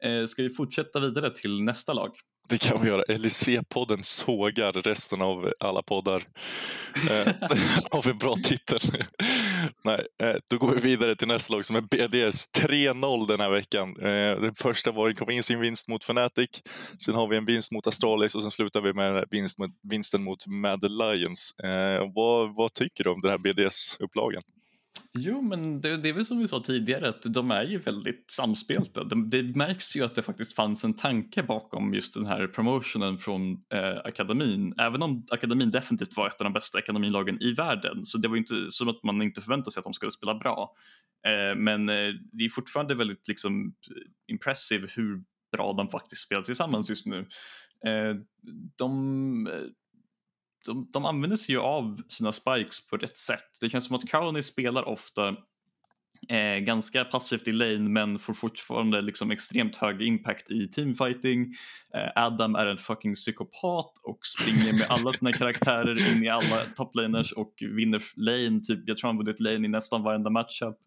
Eh, 0.03 0.25
ska 0.25 0.43
vi 0.43 0.49
fortsätta 0.49 0.99
vidare 0.99 1.29
till 1.29 1.63
nästa 1.63 1.93
lag? 1.93 2.12
Det 2.49 2.58
kan 2.58 2.82
vi 2.82 2.88
göra. 2.88 3.03
LIC-podden 3.08 4.01
sågar 4.01 4.71
resten 4.71 5.21
av 5.21 5.53
alla 5.60 5.82
poddar. 5.82 6.23
eh, 7.10 7.34
har 7.91 8.03
vi 8.03 8.13
bra 8.13 8.36
titel. 8.43 8.79
Nej, 9.84 10.08
eh, 10.23 10.36
då 10.49 10.58
går 10.58 10.71
vi 10.71 10.82
vidare 10.82 11.15
till 11.15 11.27
nästa 11.27 11.53
lag 11.53 11.65
som 11.65 11.75
är 11.75 11.82
BDS 11.82 12.51
3-0 12.53 13.27
den 13.27 13.39
här 13.39 13.49
veckan. 13.49 13.95
Eh, 14.01 14.41
den 14.41 14.56
första 14.56 14.91
var 14.91 15.12
kom 15.12 15.29
in 15.29 15.43
sin 15.43 15.60
vinst 15.60 15.88
mot 15.88 16.03
Fnatic. 16.03 16.49
Sen 17.06 17.15
har 17.15 17.27
vi 17.27 17.38
en 17.38 17.45
vinst 17.45 17.71
mot 17.71 17.88
Astralis 17.88 18.36
och 18.36 18.41
sen 18.41 18.51
slutar 18.51 18.82
vi 18.82 18.93
med 18.93 19.25
vinst 19.32 19.60
mot, 19.60 19.71
vinsten 19.84 20.23
mot 20.23 20.47
Mad 20.47 20.91
Lions. 20.91 21.60
Eh, 21.60 22.12
vad, 22.15 22.56
vad 22.56 22.73
tycker 22.73 23.03
du 23.03 23.10
om 23.10 23.21
den 23.21 23.32
här 23.32 23.38
BDS-upplagan? 23.38 24.41
Jo, 25.17 25.41
men 25.41 25.82
det, 25.82 25.97
det, 25.97 26.10
är 26.10 26.13
väl 26.13 26.25
som 26.25 26.39
vi 26.39 26.47
sa 26.47 26.60
tidigare 26.60 27.10
att 27.10 27.21
de 27.21 27.51
är 27.51 27.63
ju 27.63 27.77
väldigt 27.77 28.32
samspelta. 28.32 29.03
Det, 29.03 29.41
det 29.41 29.56
märks 29.56 29.95
ju 29.95 30.03
att 30.03 30.15
det 30.15 30.21
faktiskt 30.21 30.53
fanns 30.53 30.84
en 30.84 30.93
tanke 30.93 31.43
bakom 31.43 31.93
just 31.93 32.13
den 32.13 32.25
här 32.25 32.47
promotionen 32.47 33.17
från 33.17 33.51
eh, 33.51 33.97
akademin. 34.06 34.73
Även 34.79 35.03
om 35.03 35.25
akademin 35.32 35.71
definitivt 35.71 36.17
var 36.17 36.27
ett 36.27 36.41
av 36.41 36.43
de 36.43 36.53
bästa 36.53 36.77
akademilagen 36.77 37.41
i 37.41 37.53
världen 37.53 38.06
så 38.06 38.17
det 38.17 38.27
var 38.27 38.38
inte 38.38 38.71
som 38.71 38.89
att 38.89 39.03
man 39.03 39.21
inte 39.21 39.41
förväntade 39.41 39.71
sig 39.71 39.79
att 39.79 39.84
de 39.84 39.93
skulle 39.93 40.12
spela 40.12 40.36
bra. 40.36 40.75
Eh, 41.27 41.58
men 41.58 41.89
eh, 41.89 42.13
det 42.32 42.45
är 42.45 42.49
fortfarande 42.49 42.95
väldigt 42.95 43.27
liksom 43.27 43.73
impressive 44.27 44.88
hur 44.95 45.23
bra 45.51 45.73
de 45.73 45.89
faktiskt 45.89 46.21
spelar 46.21 46.43
tillsammans 46.43 46.89
just 46.89 47.06
nu. 47.06 47.19
Eh, 47.88 48.15
de 48.75 49.47
eh, 49.47 49.53
de, 50.65 50.89
de 50.93 51.06
använder 51.06 51.38
sig 51.38 51.56
ju 51.56 51.62
av 51.62 52.02
sina 52.08 52.32
spikes 52.32 52.88
på 52.88 52.97
rätt 52.97 53.17
sätt. 53.17 53.58
Det 53.62 53.69
känns 53.69 53.86
som 53.86 53.95
att 53.95 54.10
Crowley 54.10 54.41
spelar 54.41 54.88
ofta 54.88 55.36
eh, 56.30 56.60
ganska 56.60 57.06
passivt 57.06 57.47
i 57.47 57.52
lane 57.52 57.89
men 57.89 58.19
får 58.19 58.34
fortfarande 58.34 59.02
liksom 59.02 59.32
extremt 59.32 59.76
hög 59.76 60.02
impact 60.02 60.52
i 60.52 60.67
teamfighting. 60.67 61.54
Eh, 61.95 62.23
Adam 62.23 62.56
är 62.56 62.65
en 62.65 62.78
fucking 62.78 63.15
psykopat 63.15 63.91
och 64.04 64.19
springer 64.26 64.73
med 64.73 64.86
alla 64.89 65.13
sina 65.13 65.32
karaktärer 65.34 66.12
in 66.12 66.23
i 66.23 66.30
alla 66.30 66.62
toplaners 66.76 67.32
och 67.32 67.54
vinner 67.60 68.04
lane. 68.15 68.62
Typ, 68.62 68.80
jag 68.86 68.97
tror 68.97 69.08
han 69.10 69.17
vunnit 69.17 69.39
lane 69.39 69.65
i 69.65 69.69
nästan 69.69 70.04
varenda 70.04 70.30
matchup. 70.30 70.78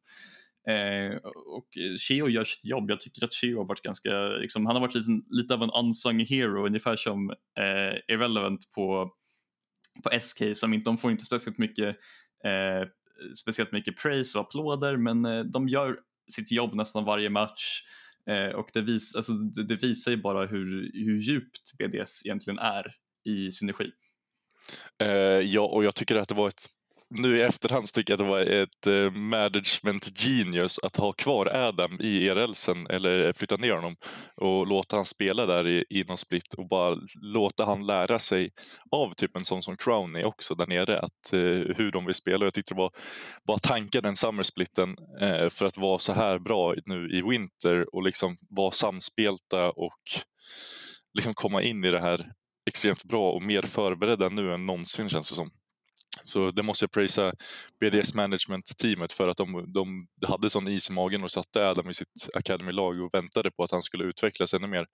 Eh, 0.68 1.16
och 1.56 1.68
Cheo 2.08 2.28
gör 2.28 2.44
sitt 2.44 2.64
jobb. 2.64 2.90
Jag 2.90 3.00
tycker 3.00 3.24
att 3.24 3.34
Cheo 3.34 3.58
har 3.58 3.64
varit 3.64 3.82
ganska, 3.82 4.10
liksom, 4.20 4.66
han 4.66 4.76
har 4.76 4.80
varit 4.80 4.94
lite, 4.94 5.10
lite 5.30 5.54
av 5.54 5.62
en 5.62 5.70
unsung 5.70 6.24
hero, 6.24 6.66
ungefär 6.66 6.96
som 6.96 7.30
eh, 7.30 8.14
Irrelevant 8.14 8.72
på 8.74 9.12
på 10.02 10.20
SK 10.20 10.42
som 10.54 10.74
inte, 10.74 10.84
de 10.84 10.98
får 10.98 11.10
inte 11.10 11.24
speciellt 11.24 11.58
mycket, 11.58 11.96
eh, 12.44 12.88
speciellt 13.34 13.72
mycket 13.72 13.96
praise 13.96 14.38
och 14.38 14.44
applåder 14.44 14.96
men 14.96 15.24
eh, 15.24 15.44
de 15.44 15.68
gör 15.68 15.96
sitt 16.32 16.52
jobb 16.52 16.74
nästan 16.74 17.04
varje 17.04 17.30
match 17.30 17.82
eh, 18.30 18.48
och 18.48 18.70
det, 18.72 18.80
vis, 18.80 19.16
alltså, 19.16 19.32
det, 19.32 19.64
det, 19.64 19.76
visar 19.76 20.10
ju 20.10 20.16
bara 20.16 20.46
hur, 20.46 20.90
hur 20.94 21.18
djupt 21.18 21.78
BDS 21.78 22.26
egentligen 22.26 22.58
är 22.58 22.94
i 23.24 23.50
synergi. 23.50 23.90
Eh, 25.02 25.08
ja, 25.40 25.60
och 25.60 25.84
jag 25.84 25.94
tycker 25.94 26.16
att 26.16 26.28
det 26.28 26.34
var 26.34 26.48
ett 26.48 26.66
nu 27.10 27.36
i 27.36 27.42
efterhand 27.42 27.92
tycker 27.92 28.12
jag 28.12 28.20
att 28.20 28.26
det 28.26 28.30
var 28.30 28.40
ett 28.40 28.86
eh, 28.86 29.10
management 29.10 30.20
genius 30.20 30.78
att 30.78 30.96
ha 30.96 31.12
kvar 31.12 31.46
Adam 31.46 31.98
i 32.00 32.28
ERLsen 32.28 32.86
eller 32.86 33.32
flytta 33.32 33.56
ner 33.56 33.72
honom 33.72 33.96
och 34.36 34.66
låta 34.66 34.96
han 34.96 35.04
spela 35.04 35.46
där 35.46 35.68
i, 35.68 35.84
i 35.90 36.04
någon 36.04 36.18
split 36.18 36.54
och 36.54 36.68
bara 36.68 36.96
låta 37.22 37.64
han 37.64 37.86
lära 37.86 38.18
sig 38.18 38.50
av 38.90 39.14
typ 39.14 39.36
en 39.36 39.44
sån 39.44 39.62
som 39.62 39.76
Crowney 39.76 40.24
också 40.24 40.54
där 40.54 40.66
nere 40.66 41.00
att 41.00 41.32
uh, 41.32 41.74
hur 41.76 41.92
de 41.92 42.06
vill 42.06 42.14
spela. 42.14 42.44
Jag 42.44 42.54
tyckte 42.54 42.74
det 42.74 42.78
var 42.78 42.92
bara 43.46 43.58
tanka 43.58 44.00
den 44.00 44.16
summersplitten 44.16 44.96
uh, 45.22 45.28
eh, 45.28 45.48
för 45.48 45.66
att 45.66 45.78
vara 45.78 45.98
så 45.98 46.12
här 46.12 46.38
bra 46.38 46.74
nu 46.86 47.10
i 47.10 47.22
Winter 47.22 47.94
och 47.94 48.02
liksom 48.02 48.36
vara 48.50 48.70
samspelta 48.70 49.70
och 49.70 50.02
liksom 51.14 51.34
komma 51.34 51.62
in 51.62 51.84
i 51.84 51.90
det 51.90 52.00
här 52.00 52.32
extremt 52.68 53.04
bra 53.04 53.32
och 53.32 53.42
mer 53.42 53.62
förberedda 53.62 54.28
nu 54.28 54.54
än 54.54 54.66
någonsin 54.66 55.08
känns 55.08 55.28
det 55.28 55.34
som. 55.34 55.50
Så 56.26 56.50
det 56.50 56.62
måste 56.62 56.82
jag 56.82 56.90
prisa 56.90 57.32
BDS 57.80 58.14
management-teamet 58.14 59.12
för 59.12 59.28
att 59.28 59.36
de, 59.36 59.72
de 59.72 60.06
hade 60.26 60.50
sån 60.50 60.68
is 60.68 60.90
i 60.90 60.92
magen 60.92 61.24
och 61.24 61.30
satte 61.30 61.68
Adam 61.68 61.90
i 61.90 61.94
sitt 61.94 62.28
Academy-lag 62.34 63.00
och 63.00 63.14
väntade 63.14 63.50
på 63.50 63.64
att 63.64 63.70
han 63.70 63.82
skulle 63.82 64.04
utvecklas 64.04 64.54
ännu 64.54 64.66
mer. 64.66 64.86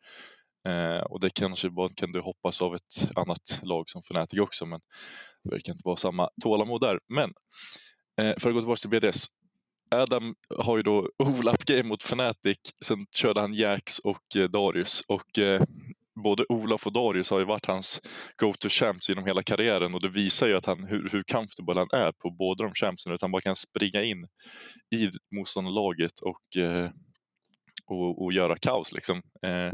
Eh, 0.68 1.02
och 1.02 1.20
det 1.20 1.30
kanske 1.30 1.70
bara 1.70 1.88
kan 1.96 2.12
du 2.12 2.20
hoppas 2.20 2.62
av 2.62 2.74
ett 2.74 3.10
annat 3.16 3.60
lag 3.62 3.88
som 3.88 4.02
Fnatic 4.02 4.40
också 4.40 4.66
men 4.66 4.80
det 5.44 5.50
verkar 5.50 5.72
inte 5.72 5.82
vara 5.84 5.96
samma 5.96 6.28
tålamod 6.42 6.80
där. 6.80 6.98
Men 7.08 7.32
Eh, 8.20 8.34
för 8.38 8.48
att 8.48 8.54
gå 8.54 8.60
tillbaka 8.60 8.76
till 8.76 8.90
BDS. 8.90 9.26
Adam 9.90 10.34
har 10.58 10.76
ju 10.76 10.82
då 10.82 11.10
Olap 11.18 11.64
game 11.64 11.82
mot 11.82 12.02
Fnatic, 12.02 12.58
sen 12.84 13.06
körde 13.16 13.40
han 13.40 13.54
Jax 13.54 13.98
och 13.98 14.36
eh, 14.36 14.48
Darius. 14.48 15.04
Och 15.08 15.38
eh, 15.38 15.62
både 16.14 16.44
Olof 16.48 16.86
och 16.86 16.92
Darius 16.92 17.30
har 17.30 17.38
ju 17.38 17.44
varit 17.44 17.66
hans 17.66 18.00
go-to 18.36 18.68
champs 18.68 19.08
genom 19.08 19.26
hela 19.26 19.42
karriären 19.42 19.94
och 19.94 20.00
det 20.00 20.08
visar 20.08 20.46
ju 20.46 20.56
att 20.56 20.66
han, 20.66 20.84
hur, 20.84 21.08
hur 21.12 21.22
comfortable 21.22 21.80
han 21.80 22.00
är 22.00 22.12
på 22.12 22.30
båda 22.30 22.64
de 22.64 22.74
champsen. 22.74 23.12
Att 23.12 23.22
han 23.22 23.30
bara 23.30 23.42
kan 23.42 23.56
springa 23.56 24.02
in 24.02 24.26
i 24.94 25.10
motståndarlaget 25.36 26.20
och, 26.20 26.62
eh, 26.62 26.90
och, 27.86 28.24
och, 28.24 28.32
göra 28.32 28.56
kaos. 28.56 28.92
Liksom. 28.92 29.22
Eh, 29.46 29.72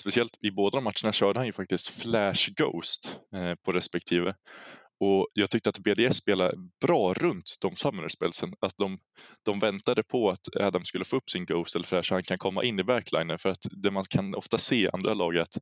speciellt 0.00 0.38
i 0.42 0.50
båda 0.50 0.78
de 0.78 0.84
matcherna 0.84 1.12
körde 1.12 1.38
han 1.38 1.46
ju 1.46 1.52
faktiskt 1.52 2.02
Flash 2.02 2.50
Ghost 2.56 3.18
eh, 3.34 3.54
på 3.54 3.72
respektive. 3.72 4.34
Och 5.00 5.28
jag 5.32 5.50
tyckte 5.50 5.70
att 5.70 5.78
BDS 5.78 6.16
spelade 6.16 6.56
bra 6.86 7.14
runt 7.14 7.56
de 7.60 7.76
summonerspelsen. 7.76 8.52
Att 8.60 8.74
de, 8.76 8.98
de 9.44 9.58
väntade 9.58 10.02
på 10.02 10.30
att 10.30 10.56
Adam 10.60 10.84
skulle 10.84 11.04
få 11.04 11.16
upp 11.16 11.30
sin 11.30 11.44
Ghost 11.44 11.74
eller 11.74 11.86
Flash 11.86 12.08
så 12.08 12.14
han 12.14 12.22
kan 12.22 12.38
komma 12.38 12.64
in 12.64 12.80
i 12.80 12.84
backlinen. 12.84 13.38
För 13.38 13.48
att 13.48 13.66
det 13.70 13.90
man 13.90 14.04
kan 14.10 14.34
ofta 14.34 14.58
se 14.58 14.76
i 14.76 14.88
andra 14.92 15.14
lag 15.14 15.36
är 15.36 15.40
att 15.40 15.56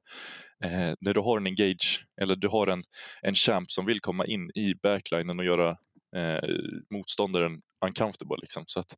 eh, 0.65 0.95
när 1.01 1.15
du 1.15 1.21
har 1.21 1.37
en 1.37 1.47
engage 1.47 2.07
eller 2.23 2.37
du 2.37 2.49
har 2.49 2.67
en, 2.67 2.83
en 3.23 3.35
champ 3.35 3.71
som 3.71 3.87
vill 3.87 4.01
komma 4.01 4.27
in 4.27 4.51
i 4.55 4.75
backlinen 4.83 5.39
och 5.39 5.45
göra 5.45 5.71
eh, 6.17 6.49
motståndaren 6.95 7.61
uncomfortable. 7.87 8.37
Liksom. 8.41 8.65
Så 8.67 8.81
att, 8.81 8.97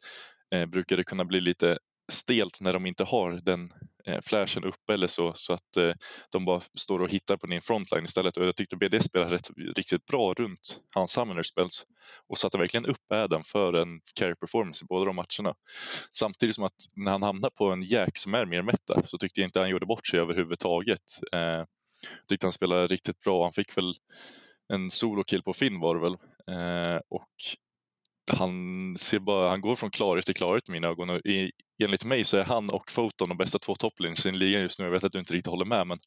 eh, 0.55 0.67
brukar 0.67 0.97
det 0.97 1.05
kunna 1.05 1.25
bli 1.25 1.41
lite 1.41 1.79
stelt 2.13 2.61
när 2.61 2.73
de 2.73 2.87
inte 2.87 3.05
har 3.05 3.33
den 3.33 3.71
Eh, 4.07 4.21
flashen 4.23 4.65
uppe 4.65 4.95
eller 4.95 5.07
så, 5.07 5.33
så 5.35 5.53
att 5.53 5.77
eh, 5.77 5.93
de 6.33 6.45
bara 6.45 6.61
står 6.75 7.03
och 7.03 7.11
hittar 7.11 7.37
på 7.37 7.47
din 7.47 7.63
frontline 7.63 8.05
istället. 8.05 8.37
Och 8.37 8.47
jag 8.47 8.57
tyckte 8.57 8.77
BD 8.77 9.03
spelade 9.03 9.35
rätt, 9.35 9.51
riktigt 9.77 10.07
bra 10.07 10.35
runt 10.35 10.81
hans 10.95 11.13
summoner 11.13 11.43
spells 11.43 11.87
och 12.29 12.39
satte 12.39 12.59
verkligen 12.59 12.87
upp 12.87 13.13
Adam 13.13 13.45
för 13.45 13.73
en 13.73 14.01
carry 14.15 14.35
performance 14.35 14.85
i 14.85 14.87
båda 14.87 15.05
de 15.05 15.17
matcherna. 15.17 15.55
Samtidigt 16.13 16.55
som 16.55 16.65
att 16.65 16.89
när 16.97 17.13
han 17.13 17.23
hamnar 17.23 17.51
på 17.51 17.73
en 17.73 17.83
jack 17.83 18.19
som 18.19 18.35
är 18.35 18.47
mer 18.47 18.63
meta 18.63 19.03
så 19.07 19.19
tyckte 19.19 19.41
jag 19.41 19.47
inte 19.49 19.61
han 19.61 19.71
gjorde 19.71 19.87
bort 19.87 20.07
sig 20.07 20.21
överhuvudtaget. 20.21 21.21
Eh, 21.33 21.65
tyckte 22.29 22.47
han 22.47 22.53
spelade 22.53 22.87
riktigt 22.87 23.21
bra. 23.21 23.45
Han 23.45 23.53
fick 23.53 23.77
väl 23.77 23.95
en 24.73 24.91
solo-kill 24.91 25.43
på 25.43 25.53
Finn 25.53 25.81
var 25.81 25.95
det 25.95 26.01
väl. 26.01 26.17
Eh, 26.51 27.01
och 27.09 27.31
han, 28.33 28.97
ser 28.97 29.19
bara, 29.19 29.49
han 29.49 29.61
går 29.61 29.77
från 29.77 29.91
klarhet 29.91 30.27
till 30.27 30.35
klarhet 30.35 30.69
i 30.69 30.73
mina 30.73 30.89
ögon. 30.89 31.11
Och 31.11 31.21
i, 31.27 31.53
enligt 31.83 32.05
mig 32.05 32.25
så 32.25 32.37
är 32.37 32.45
han 32.45 32.71
och 32.71 32.91
Foton 32.91 33.29
de 33.29 33.39
bästa 33.39 33.59
två 33.59 33.75
topplinjerna 33.75 34.37
i 34.37 34.39
ligan 34.39 34.63
just 34.63 34.79
nu. 34.79 34.85
Jag 34.85 34.93
vet 34.93 35.05
att 35.05 35.13
du 35.13 35.19
inte 35.19 35.33
riktigt 35.33 35.51
håller 35.51 35.65
med, 35.65 35.87
men 35.87 35.99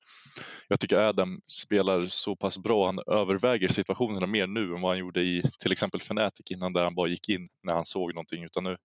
jag 0.67 0.79
tycker 0.79 0.97
Adam 0.97 1.41
spelar 1.47 2.05
så 2.05 2.35
pass 2.35 2.57
bra. 2.57 2.85
Han 2.85 2.99
överväger 3.07 3.67
situationerna 3.67 4.27
mer 4.27 4.47
nu 4.47 4.75
än 4.75 4.81
vad 4.81 4.91
han 4.91 4.99
gjorde 4.99 5.21
i 5.21 5.43
till 5.59 5.71
exempel 5.71 6.01
Fnatic 6.01 6.51
innan, 6.51 6.73
där 6.73 6.83
han 6.83 6.95
bara 6.95 7.07
gick 7.07 7.29
in 7.29 7.47
när 7.63 7.73
han 7.73 7.85
såg 7.85 8.13
någonting. 8.13 8.43
Utan 8.43 8.63
nu 8.63 8.77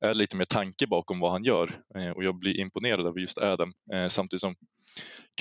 är 0.00 0.08
det 0.08 0.14
lite 0.14 0.36
mer 0.36 0.44
tanke 0.44 0.86
bakom 0.86 1.20
vad 1.20 1.32
han 1.32 1.42
gör 1.42 1.70
eh, 1.94 2.10
och 2.10 2.24
jag 2.24 2.38
blir 2.38 2.60
imponerad 2.60 3.06
över 3.06 3.20
just 3.20 3.38
Adam. 3.38 3.72
Eh, 3.92 4.08
samtidigt 4.08 4.40
som 4.40 4.54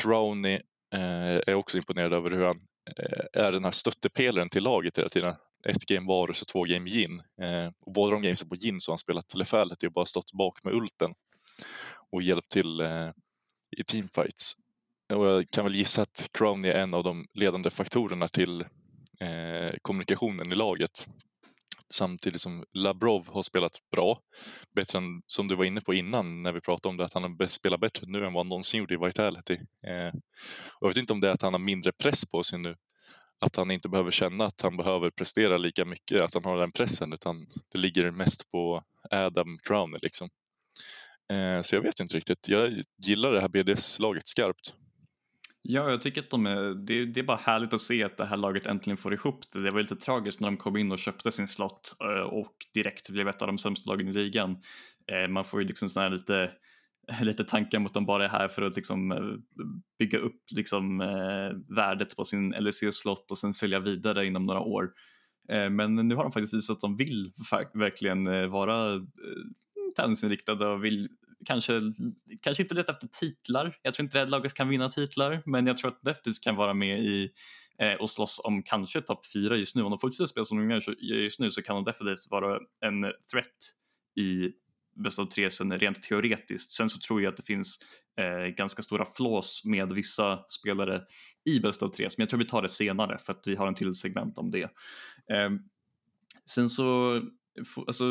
Crowney 0.01 0.59
eh, 0.93 1.41
är 1.47 1.53
också 1.53 1.77
imponerad 1.77 2.13
över 2.13 2.31
hur 2.31 2.45
han 2.45 2.61
eh, 2.97 3.43
är 3.43 3.51
den 3.51 3.63
här 3.63 3.71
stöttepelaren 3.71 4.49
till 4.49 4.63
laget 4.63 4.97
hela 4.97 5.09
tiden 5.09 5.35
ett 5.69 5.86
game 5.86 6.08
Varus 6.08 6.41
och 6.41 6.47
två 6.47 6.63
game 6.63 6.89
Gin. 6.89 7.21
Eh, 7.41 7.71
och 7.86 7.93
båda 7.93 8.12
de 8.12 8.21
gamesen 8.21 8.49
på 8.49 8.56
Gin 8.56 8.80
så 8.80 8.91
har 8.91 8.93
han 8.93 8.99
spelat 8.99 9.34
Lefality 9.34 9.88
och 9.88 9.93
bara 9.93 10.06
stått 10.06 10.32
bak 10.32 10.63
med 10.63 10.73
ulten 10.73 11.13
och 12.12 12.21
hjälpt 12.21 12.49
till 12.51 12.82
eh, 12.82 13.10
i 13.78 13.84
teamfights. 13.84 14.54
Och 15.13 15.25
jag 15.25 15.49
kan 15.49 15.65
väl 15.65 15.75
gissa 15.75 16.01
att 16.01 16.30
Crown 16.34 16.65
är 16.65 16.73
en 16.73 16.93
av 16.93 17.04
de 17.04 17.25
ledande 17.34 17.69
faktorerna 17.69 18.28
till 18.28 18.62
eh, 19.19 19.75
kommunikationen 19.82 20.51
i 20.51 20.56
laget. 20.56 21.08
Samtidigt 21.93 22.41
som 22.41 22.63
Labrov 22.73 23.28
har 23.28 23.43
spelat 23.43 23.71
bra, 23.91 24.19
bättre 24.75 24.97
än 24.97 25.21
som 25.28 25.47
du 25.47 25.56
var 25.56 25.65
inne 25.65 25.82
på 25.82 25.93
innan 25.93 26.43
när 26.43 26.51
vi 26.51 26.62
pratade 26.62 26.89
om 26.89 26.97
det, 26.97 27.06
att 27.06 27.13
han 27.13 27.23
har 27.23 27.47
spelat 27.47 27.80
bättre 27.80 28.08
nu 28.08 28.17
än 28.17 28.34
vad 28.34 28.45
han 28.45 28.49
någonsin 28.49 28.80
gjorde 28.80 28.93
i 28.93 28.97
Vitality. 28.97 29.54
Eh, 29.88 30.08
och 30.73 30.82
jag 30.82 30.88
vet 30.88 30.97
inte 30.97 31.13
om 31.13 31.19
det 31.19 31.30
är 31.30 31.34
att 31.34 31.41
han 31.41 31.54
har 31.54 31.60
mindre 31.60 31.91
press 31.91 32.30
på 32.30 32.43
sig 32.43 32.60
nu 32.60 32.75
att 33.39 33.56
han 33.56 33.71
inte 33.71 33.89
behöver 33.89 34.12
känna 34.12 34.45
att 34.45 34.62
han 34.62 34.78
behöver 34.78 35.10
prestera 35.10 35.58
lika 35.58 35.86
mycket, 35.86 36.21
att 36.21 36.34
han 36.34 36.45
har 36.45 36.58
den 36.58 36.71
pressen, 36.71 37.13
utan 37.13 37.48
det 37.74 37.80
ligger 37.80 38.12
mest 38.12 38.52
på 38.52 38.84
Adam 39.12 39.58
Crowner. 39.63 40.00
Liksom. 40.02 40.30
Eh, 41.34 41.62
så 41.62 41.76
jag 41.76 41.82
vet 41.82 42.00
inte 42.00 42.17
riktigt. 42.17 42.48
Jag 42.48 42.71
gillar 43.06 43.32
det 43.32 43.41
här 43.41 43.48
BDS-laget 43.48 44.28
skarpt. 44.28 44.74
Ja, 45.62 45.89
jag 45.89 46.02
tycker 46.02 46.21
att 46.21 46.30
de 46.30 46.45
är, 46.45 46.86
det, 46.86 47.06
det, 47.06 47.19
är 47.19 47.24
bara 47.24 47.38
härligt 47.38 47.74
att 47.74 47.82
se 47.82 48.04
att 48.04 48.17
det 48.17 48.26
här 48.26 48.38
laget 48.38 48.65
äntligen 48.65 48.98
får 48.98 49.13
ihop 49.13 49.52
det. 49.52 49.63
Det 49.63 49.71
var 49.71 49.82
lite 49.82 49.95
tragiskt 49.95 50.39
när 50.41 50.48
de 50.48 50.58
kom 50.58 50.78
in 50.78 50.91
och 50.91 51.00
köpte 51.00 51.32
sin 51.32 51.48
slott 51.48 51.95
eh, 52.02 52.24
och 52.24 52.54
direkt 52.74 53.10
blev 53.10 53.28
ett 53.28 53.41
av 53.41 53.48
de 53.48 53.58
sämsta 53.58 53.91
lagen 53.91 54.08
i 54.08 54.13
ligan. 54.13 54.52
Eh, 55.12 55.28
man 55.30 55.45
får 55.45 55.62
ju 55.62 55.67
liksom 55.67 55.89
sån 55.89 56.04
här 56.04 56.10
lite 56.10 56.52
lite 57.21 57.43
tankar 57.43 57.79
mot 57.79 57.89
att 57.89 57.93
de 57.93 58.05
bara 58.05 58.25
är 58.25 58.29
här 58.29 58.47
för 58.47 58.61
att 58.61 58.75
liksom 58.75 59.11
eh, 59.11 59.17
bygga 59.99 60.19
upp 60.19 60.41
liksom, 60.51 61.01
eh, 61.01 61.75
värdet 61.75 62.15
på 62.15 62.25
sin 62.25 62.51
LEC-slott 62.51 63.31
och 63.31 63.37
sen 63.37 63.53
sälja 63.53 63.79
vidare 63.79 64.25
inom 64.25 64.45
några 64.45 64.59
år. 64.59 64.91
Eh, 65.49 65.69
men 65.69 65.95
nu 65.95 66.15
har 66.15 66.23
de 66.23 66.31
faktiskt 66.31 66.53
visat 66.53 66.73
att 66.73 66.81
de 66.81 66.97
vill 66.97 67.31
verkligen 67.73 68.49
vara 68.51 69.05
tävlingsinriktade 69.95 70.67
och 70.67 70.83
vill 70.83 71.09
kanske, 71.45 71.81
kanske 72.41 72.63
inte 72.63 72.75
leta 72.75 72.91
efter 72.91 73.07
titlar. 73.07 73.77
Jag 73.81 73.93
tror 73.93 74.03
inte 74.03 74.21
Red 74.21 74.29
laget 74.29 74.53
kan 74.53 74.69
vinna 74.69 74.89
titlar 74.89 75.41
men 75.45 75.67
jag 75.67 75.77
tror 75.77 75.91
att 75.91 76.03
Deftis 76.03 76.39
kan 76.39 76.55
vara 76.55 76.73
med 76.73 76.99
i 76.99 77.29
och 77.99 78.09
slåss 78.09 78.41
om 78.43 78.63
kanske 78.63 79.01
topp 79.01 79.25
fyra 79.33 79.55
just 79.55 79.75
nu. 79.75 79.83
Om 79.83 79.89
de 79.89 79.99
fortsätter 79.99 80.25
spela 80.25 80.45
som 80.45 80.57
de 80.57 80.71
gör 80.71 81.01
just 81.01 81.39
nu 81.39 81.51
så 81.51 81.61
kan 81.61 81.75
de 81.75 81.83
definitivt 81.83 82.27
vara 82.29 82.59
en 82.85 83.01
threat 83.31 83.55
i 84.19 84.51
bäst 84.95 85.19
av 85.19 85.25
tre 85.25 85.51
sen 85.51 85.79
rent 85.79 86.03
teoretiskt. 86.03 86.71
Sen 86.71 86.89
så 86.89 86.99
tror 86.99 87.21
jag 87.21 87.31
att 87.31 87.38
det 87.38 87.43
finns 87.43 87.79
eh, 88.19 88.47
ganska 88.47 88.81
stora 88.81 89.05
flås 89.05 89.62
med 89.65 89.93
vissa 89.93 90.43
spelare 90.47 91.01
i 91.49 91.60
bäst 91.60 91.84
av 91.84 91.89
tre, 91.89 92.03
men 92.17 92.23
jag 92.23 92.29
tror 92.29 92.39
vi 92.39 92.45
tar 92.45 92.62
det 92.62 92.69
senare 92.69 93.17
för 93.17 93.34
att 93.34 93.47
vi 93.47 93.55
har 93.55 93.67
en 93.67 93.75
till 93.75 93.95
segment 93.95 94.38
om 94.38 94.51
det. 94.51 94.63
Eh, 95.31 95.49
sen 96.45 96.69
så, 96.69 97.21
alltså, 97.88 98.05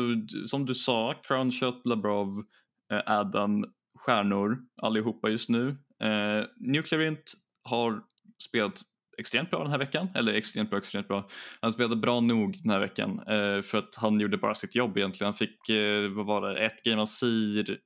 som 0.45 0.65
du 0.65 0.75
sa, 0.75 1.21
Crownshot, 1.23 1.85
Labrov, 1.85 2.43
eh, 2.91 3.01
Adam, 3.05 3.65
stjärnor 3.97 4.57
allihopa 4.81 5.29
just 5.29 5.49
nu. 5.49 5.77
Eh, 6.03 6.45
Nuclearint 6.57 7.33
har 7.63 8.03
spelat 8.43 8.81
extremt 9.17 9.49
bra 9.49 9.63
den 9.63 9.71
här 9.71 9.77
veckan, 9.77 10.07
eller 10.15 10.33
extremt 10.33 10.69
bra, 10.69 10.79
extremt 10.79 11.07
bra. 11.07 11.29
Han 11.61 11.71
spelade 11.71 11.95
bra 11.95 12.19
nog 12.19 12.57
den 12.63 12.71
här 12.71 12.79
veckan 12.79 13.19
eh, 13.19 13.61
för 13.61 13.77
att 13.77 13.95
han 13.95 14.19
gjorde 14.19 14.37
bara 14.37 14.55
sitt 14.55 14.75
jobb 14.75 14.97
egentligen. 14.97 15.27
Han 15.27 15.33
fick, 15.33 15.69
eh, 15.69 16.09
vad 16.09 16.25
var 16.25 16.53
det, 16.53 16.65
ett 16.65 16.83
game 16.83 17.01
Asir, 17.01 17.79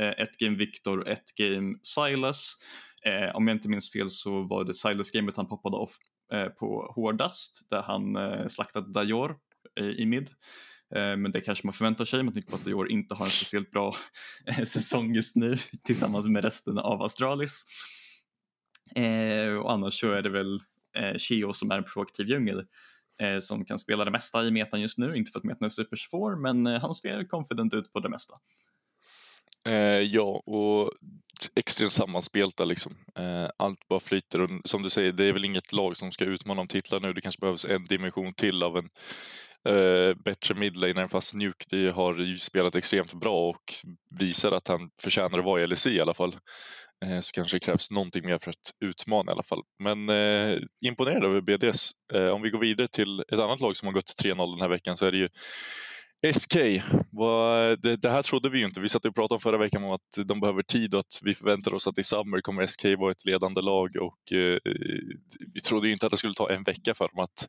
eh, 0.00 0.08
ett 0.08 0.38
game 0.38 0.56
Victor 0.56 0.98
och 0.98 1.08
ett 1.08 1.34
game 1.36 1.74
Silas. 1.82 2.56
Eh, 3.06 3.36
om 3.36 3.48
jag 3.48 3.54
inte 3.54 3.68
minns 3.68 3.92
fel 3.92 4.10
så 4.10 4.42
var 4.42 4.64
det 4.64 4.74
Silas-gamet 4.74 5.36
han 5.36 5.48
poppade 5.48 5.76
off 5.76 5.96
eh, 6.32 6.46
på 6.46 6.92
hårdast 6.94 7.70
där 7.70 7.82
han 7.82 8.16
eh, 8.16 8.46
slaktade 8.46 8.92
Dajor 8.92 9.36
eh, 9.80 9.86
i 9.86 10.06
mid. 10.06 10.30
Eh, 10.94 11.16
men 11.16 11.32
det 11.32 11.40
kanske 11.40 11.66
man 11.66 11.72
förväntar 11.72 12.04
sig 12.04 12.22
med 12.22 12.34
tanke 12.34 12.50
på 12.50 12.56
att 12.56 12.64
Dior 12.64 12.90
inte 12.90 13.14
har 13.14 13.24
en 13.24 13.30
speciellt 13.30 13.70
bra 13.70 13.96
eh, 14.46 14.64
säsong 14.64 15.14
just 15.14 15.36
nu 15.36 15.56
tillsammans 15.86 16.26
med 16.26 16.44
resten 16.44 16.78
av 16.78 17.02
Astralis. 17.02 17.64
och 19.62 19.72
annars 19.72 20.00
så 20.00 20.12
är 20.12 20.22
det 20.22 20.30
väl 20.30 20.60
eh, 20.96 21.52
som 21.52 21.70
är 21.70 21.78
en 21.78 21.84
proaktiv 21.84 22.28
djungel 22.28 22.58
eh, 23.22 23.38
som 23.40 23.64
kan 23.64 23.78
spela 23.78 24.04
det 24.04 24.10
mesta 24.10 24.44
i 24.44 24.50
metan 24.50 24.80
just 24.80 24.98
nu. 24.98 25.16
Inte 25.16 25.30
för 25.30 25.38
att 25.38 25.44
metan 25.44 25.64
är 25.64 25.68
supersvår, 25.68 26.36
men 26.36 26.66
eh, 26.66 26.80
han 26.80 26.94
ser 26.94 27.28
confident 27.28 27.74
ut 27.74 27.92
på 27.92 28.00
det 28.00 28.08
mesta. 28.08 28.34
Eh, 29.66 30.00
ja, 30.00 30.42
och 30.46 30.92
extremt 31.54 31.92
sammanspelta 31.92 32.64
liksom. 32.64 32.92
Eh, 33.18 33.48
allt 33.56 33.88
bara 33.88 34.00
flyter 34.00 34.40
och 34.40 34.50
som 34.64 34.82
du 34.82 34.90
säger, 34.90 35.12
det 35.12 35.24
är 35.24 35.32
väl 35.32 35.44
inget 35.44 35.72
lag 35.72 35.96
som 35.96 36.12
ska 36.12 36.24
utmana 36.24 36.60
om 36.60 36.68
titlar 36.68 37.00
nu. 37.00 37.12
Det 37.12 37.20
kanske 37.20 37.40
behövs 37.40 37.64
en 37.64 37.84
dimension 37.84 38.34
till 38.34 38.62
av 38.62 38.76
en 38.76 38.88
eh, 39.74 40.14
bättre 40.14 40.54
midlaner 40.54 41.08
fast 41.08 41.34
Nuke 41.34 41.90
har 41.90 42.14
ju 42.14 42.36
spelat 42.36 42.76
extremt 42.76 43.14
bra 43.14 43.48
och 43.48 43.74
visar 44.18 44.52
att 44.52 44.68
han 44.68 44.90
förtjänar 45.00 45.38
att 45.38 45.44
vara 45.44 45.62
i 45.62 45.66
LEC 45.66 45.86
i 45.86 46.00
alla 46.00 46.14
fall. 46.14 46.36
Eh, 47.04 47.20
så 47.20 47.32
kanske 47.32 47.56
det 47.56 47.60
krävs 47.60 47.90
någonting 47.90 48.26
mer 48.26 48.38
för 48.38 48.50
att 48.50 48.72
utmana 48.84 49.32
i 49.32 49.34
alla 49.34 49.42
fall. 49.42 49.62
Men 49.78 50.08
eh, 50.08 50.58
imponerad 50.80 51.24
över 51.24 51.40
BDS. 51.40 51.90
Eh, 52.14 52.28
om 52.28 52.42
vi 52.42 52.50
går 52.50 52.58
vidare 52.58 52.88
till 52.88 53.20
ett 53.20 53.38
annat 53.38 53.60
lag 53.60 53.76
som 53.76 53.86
har 53.86 53.92
gått 53.92 54.14
3-0 54.22 54.50
den 54.50 54.60
här 54.60 54.68
veckan 54.68 54.96
så 54.96 55.06
är 55.06 55.12
det 55.12 55.18
ju 55.18 55.28
SK, 56.32 56.54
det, 57.78 58.08
här 58.08 58.22
trodde 58.22 58.48
vi 58.48 58.58
ju 58.58 58.64
inte. 58.64 58.80
Vi 58.80 58.88
satt 58.88 59.04
och 59.04 59.14
pratade 59.14 59.34
om 59.34 59.40
förra 59.40 59.58
veckan 59.58 59.84
om 59.84 59.90
att 59.90 60.26
de 60.26 60.40
behöver 60.40 60.62
tid 60.62 60.94
och 60.94 61.00
att 61.00 61.20
vi 61.22 61.34
förväntar 61.34 61.74
oss 61.74 61.86
att 61.86 61.98
i 61.98 62.02
Summer 62.02 62.40
kommer 62.40 62.66
SK 62.66 62.84
vara 62.84 63.10
ett 63.10 63.24
ledande 63.24 63.60
lag 63.60 63.96
och 63.96 64.32
eh, 64.32 64.58
vi 65.54 65.60
trodde 65.60 65.86
ju 65.86 65.92
inte 65.92 66.06
att 66.06 66.12
det 66.12 66.18
skulle 66.18 66.34
ta 66.34 66.50
en 66.50 66.62
vecka 66.62 66.94
för 66.94 67.08
dem 67.08 67.24
att 67.24 67.48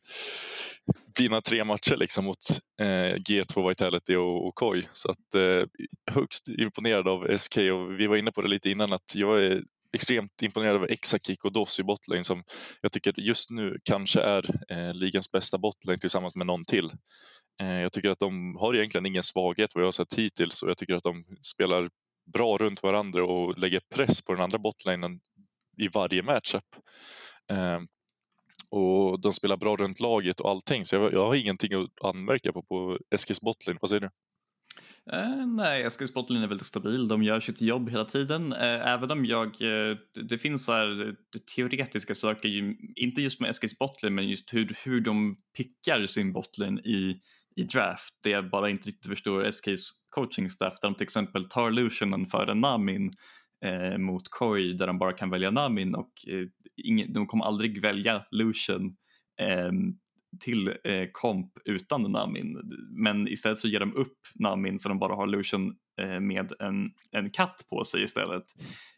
vinna 1.19 1.41
tre 1.41 1.63
matcher 1.63 1.95
liksom 1.95 2.25
mot 2.25 2.37
eh, 2.81 3.15
G2 3.15 3.69
Vitality 3.69 4.15
och, 4.15 4.47
och 4.47 4.55
Koi. 4.55 4.87
Så 4.91 5.11
att 5.11 5.35
eh, 5.35 5.67
högst 6.11 6.47
imponerad 6.47 7.07
av 7.07 7.37
SK 7.37 7.57
och 7.57 7.99
vi 7.99 8.07
var 8.07 8.17
inne 8.17 8.31
på 8.31 8.41
det 8.41 8.47
lite 8.47 8.69
innan 8.69 8.93
att 8.93 9.15
jag 9.15 9.43
är 9.43 9.63
extremt 9.93 10.41
imponerad 10.41 10.75
över 10.75 10.91
Exakik 10.91 11.45
och 11.45 11.53
Doss 11.53 11.79
i 11.79 11.83
botlane 11.83 12.23
som 12.23 12.43
jag 12.81 12.91
tycker 12.91 13.19
just 13.19 13.49
nu 13.49 13.77
kanske 13.83 14.21
är 14.21 14.71
eh, 14.71 14.93
ligans 14.93 15.31
bästa 15.31 15.57
botlane 15.57 15.97
tillsammans 15.97 16.35
med 16.35 16.47
någon 16.47 16.65
till. 16.65 16.91
Eh, 17.61 17.81
jag 17.81 17.93
tycker 17.93 18.09
att 18.09 18.19
de 18.19 18.55
har 18.55 18.75
egentligen 18.75 19.05
ingen 19.05 19.23
svaghet 19.23 19.71
vad 19.75 19.81
jag 19.81 19.87
har 19.87 19.91
sett 19.91 20.13
hittills 20.13 20.63
och 20.63 20.69
jag 20.69 20.77
tycker 20.77 20.95
att 20.95 21.03
de 21.03 21.25
spelar 21.41 21.89
bra 22.33 22.57
runt 22.57 22.83
varandra 22.83 23.25
och 23.25 23.57
lägger 23.57 23.81
press 23.95 24.21
på 24.21 24.33
den 24.33 24.41
andra 24.41 24.57
botlanen 24.57 25.19
i 25.77 25.87
varje 25.87 26.23
matchup. 26.23 26.75
Eh, 27.51 27.79
och 28.69 29.21
de 29.21 29.33
spelar 29.33 29.57
bra 29.57 29.75
runt 29.75 29.99
laget 29.99 30.39
och 30.39 30.49
allting 30.49 30.85
så 30.85 30.95
jag, 30.95 31.13
jag 31.13 31.25
har 31.25 31.35
ingenting 31.35 31.73
att 31.73 32.05
anmärka 32.05 32.53
på 32.53 32.63
på 32.63 32.99
Eskils 33.15 33.41
botlane. 33.41 33.79
Vad 33.81 33.89
säger 33.89 34.01
du? 34.01 34.09
Uh, 35.13 35.47
nej, 35.47 35.83
Eskils 35.83 36.11
Spotline 36.11 36.43
är 36.43 36.47
väldigt 36.47 36.67
stabil. 36.67 37.07
De 37.07 37.23
gör 37.23 37.39
sitt 37.39 37.61
jobb 37.61 37.89
hela 37.89 38.05
tiden. 38.05 38.53
Eh, 38.53 38.87
även 38.87 39.11
om 39.11 39.25
jag, 39.25 39.47
eh, 39.47 39.97
det 40.29 40.37
finns 40.37 40.65
så 40.65 40.71
här 40.71 41.15
teoretiska 41.55 42.15
saker, 42.15 42.75
inte 42.95 43.21
just 43.21 43.39
med 43.39 43.49
SKs 43.49 43.71
Spotline 43.71 44.15
men 44.15 44.29
just 44.29 44.53
hur, 44.53 44.75
hur 44.83 45.01
de 45.01 45.35
pickar 45.57 46.05
sin 46.05 46.33
botlane 46.33 46.81
i, 46.81 47.19
i 47.55 47.63
draft. 47.63 48.13
Det 48.23 48.29
jag 48.29 48.49
bara 48.49 48.69
inte 48.69 48.87
riktigt 48.87 49.09
förstår 49.09 49.51
SKs 49.51 49.89
coaching 50.09 50.49
staff 50.49 50.73
där 50.81 50.89
de 50.89 50.95
till 50.95 51.03
exempel 51.03 51.49
tar 51.49 51.71
Lucianen 51.71 52.25
före 52.25 52.53
Namin 52.53 53.11
eh, 53.65 53.97
mot 53.97 54.29
Koi 54.29 54.73
där 54.73 54.87
de 54.87 54.99
bara 54.99 55.13
kan 55.13 55.29
välja 55.29 55.51
Namin 55.51 55.95
och 55.95 56.11
eh, 56.27 56.47
ingen, 56.83 57.13
de 57.13 57.27
kommer 57.27 57.45
aldrig 57.45 57.81
välja 57.81 58.25
Lucian 58.31 58.95
eh, 59.41 59.71
till 60.39 60.67
eh, 60.67 61.07
komp 61.11 61.51
utan 61.65 62.11
Namin. 62.11 62.57
Men 62.89 63.27
istället 63.27 63.59
så 63.59 63.67
ger 63.67 63.79
de 63.79 63.95
upp 63.95 64.17
Namin 64.35 64.79
så 64.79 64.89
de 64.89 64.99
bara 64.99 65.15
har 65.15 65.27
Lucian 65.27 65.75
eh, 66.01 66.19
med 66.19 66.51
en, 66.59 66.91
en 67.11 67.29
katt 67.29 67.61
på 67.69 67.83
sig 67.83 68.03
istället. 68.03 68.43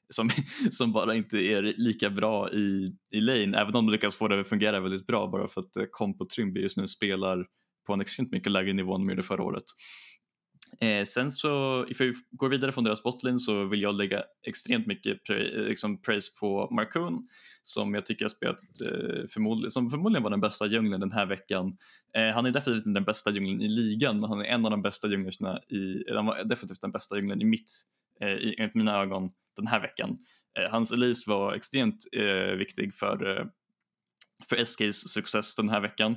Som, 0.10 0.30
som 0.72 0.92
bara 0.92 1.16
inte 1.16 1.38
är 1.38 1.62
lika 1.62 2.10
bra 2.10 2.52
i, 2.52 2.96
i 3.12 3.22
lane. 3.22 3.58
Även 3.58 3.76
om 3.76 3.86
de 3.86 3.90
lyckas 3.90 4.16
få 4.16 4.28
det 4.28 4.40
att 4.40 4.50
fungera 4.50 4.80
väldigt 4.80 5.08
bra 5.08 5.28
bara 5.28 5.48
för 5.48 5.62
att 5.62 5.76
eh, 5.76 5.86
komp 5.92 6.22
och 6.22 6.30
Trimby 6.30 6.62
just 6.62 6.78
nu 6.78 6.88
spelar 6.88 7.46
på 7.88 7.94
en 7.94 8.02
extremt 8.02 8.32
mycket 8.32 8.52
lägre 8.52 8.74
nivå 8.74 8.96
än 8.96 9.02
de 9.02 9.10
gjorde 9.10 9.24
förra 9.24 9.44
året. 9.44 9.64
Eh, 10.82 11.06
sen 11.06 11.32
så, 11.32 11.86
if 11.90 12.02
vi 12.02 12.14
går 12.32 12.50
vidare 12.50 12.72
från 12.72 12.84
deras 12.84 13.04
botlane 13.04 13.40
så 13.40 13.66
vill 13.66 13.82
jag 13.82 13.96
lägga 13.96 14.24
extremt 14.48 14.88
mycket 14.88 15.24
pra 15.24 15.36
eh, 15.36 15.62
liksom 15.62 16.02
praise 16.02 16.32
på 16.40 16.68
Marcoon 16.72 17.28
som 17.62 17.94
jag 17.94 18.06
tycker 18.06 18.26
har 18.26 18.30
spelat 18.30 18.60
eh, 18.86 19.28
förmodligen, 19.30 19.72
som 19.72 19.90
förmodligen 19.90 20.24
var 20.24 20.30
den 20.30 20.42
bästa 20.42 20.66
djungeln 20.66 21.00
den 21.00 21.12
här 21.12 21.26
veckan. 21.26 21.74
Eh, 22.18 22.34
han 22.34 22.46
är 22.46 22.52
definitivt 22.52 22.86
inte 22.88 22.98
den 22.98 23.06
bästa 23.06 23.32
djungeln 23.32 23.62
i 23.62 23.68
ligan 23.68 24.20
men 24.20 24.30
han 24.30 24.40
är 24.42 24.46
en 24.46 24.66
av 24.66 24.72
de 24.72 24.82
bästa 24.82 25.08
djunglerna 25.08 25.60
i, 25.70 26.04
eller 26.08 26.16
han 26.16 26.26
var 26.26 26.44
definitivt 26.44 26.82
den 26.82 26.92
bästa 26.92 27.16
djungeln 27.16 27.42
i 27.42 27.46
mitt, 27.46 27.72
eh, 28.22 28.30
i, 28.30 28.56
enligt 28.58 28.76
mina 28.76 29.02
ögon 29.02 29.32
den 29.56 29.68
här 29.68 29.80
veckan. 29.82 30.18
Eh, 30.60 30.72
hans 30.72 30.92
Elise 30.92 31.30
var 31.30 31.54
extremt 31.54 32.08
eh, 32.12 32.56
viktig 32.58 32.94
för 32.94 33.38
eh, 33.38 33.46
för 34.50 34.56
SKs 34.66 35.10
success 35.10 35.56
den 35.56 35.70
här 35.70 35.80
veckan. 35.80 36.16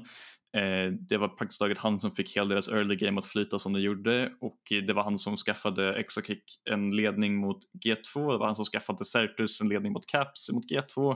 Eh, 0.57 0.93
det 0.93 1.17
var 1.17 1.29
praktiskt 1.29 1.61
taget 1.61 1.79
han 1.79 1.99
som 1.99 2.11
fick 2.11 2.37
hela 2.37 2.49
deras 2.49 2.69
early 2.69 2.97
game 2.97 3.19
att 3.19 3.27
flyta 3.27 3.59
som 3.59 3.73
det 3.73 3.81
gjorde. 3.81 4.33
Och 4.41 4.61
det 4.69 4.93
var 4.93 5.05
han 5.05 5.19
som 5.19 5.37
skaffade 5.37 5.95
Exakick 5.95 6.45
en 6.71 6.97
ledning 6.97 7.37
mot 7.37 7.59
G2, 7.85 8.33
det 8.33 8.39
var 8.39 8.47
han 8.47 8.57
som 8.57 8.65
skaffade 8.65 9.05
Certus 9.05 9.61
en 9.61 9.69
ledning 9.69 9.93
mot 9.93 10.07
Caps 10.07 10.51
mot 10.53 10.65
G2, 10.71 11.11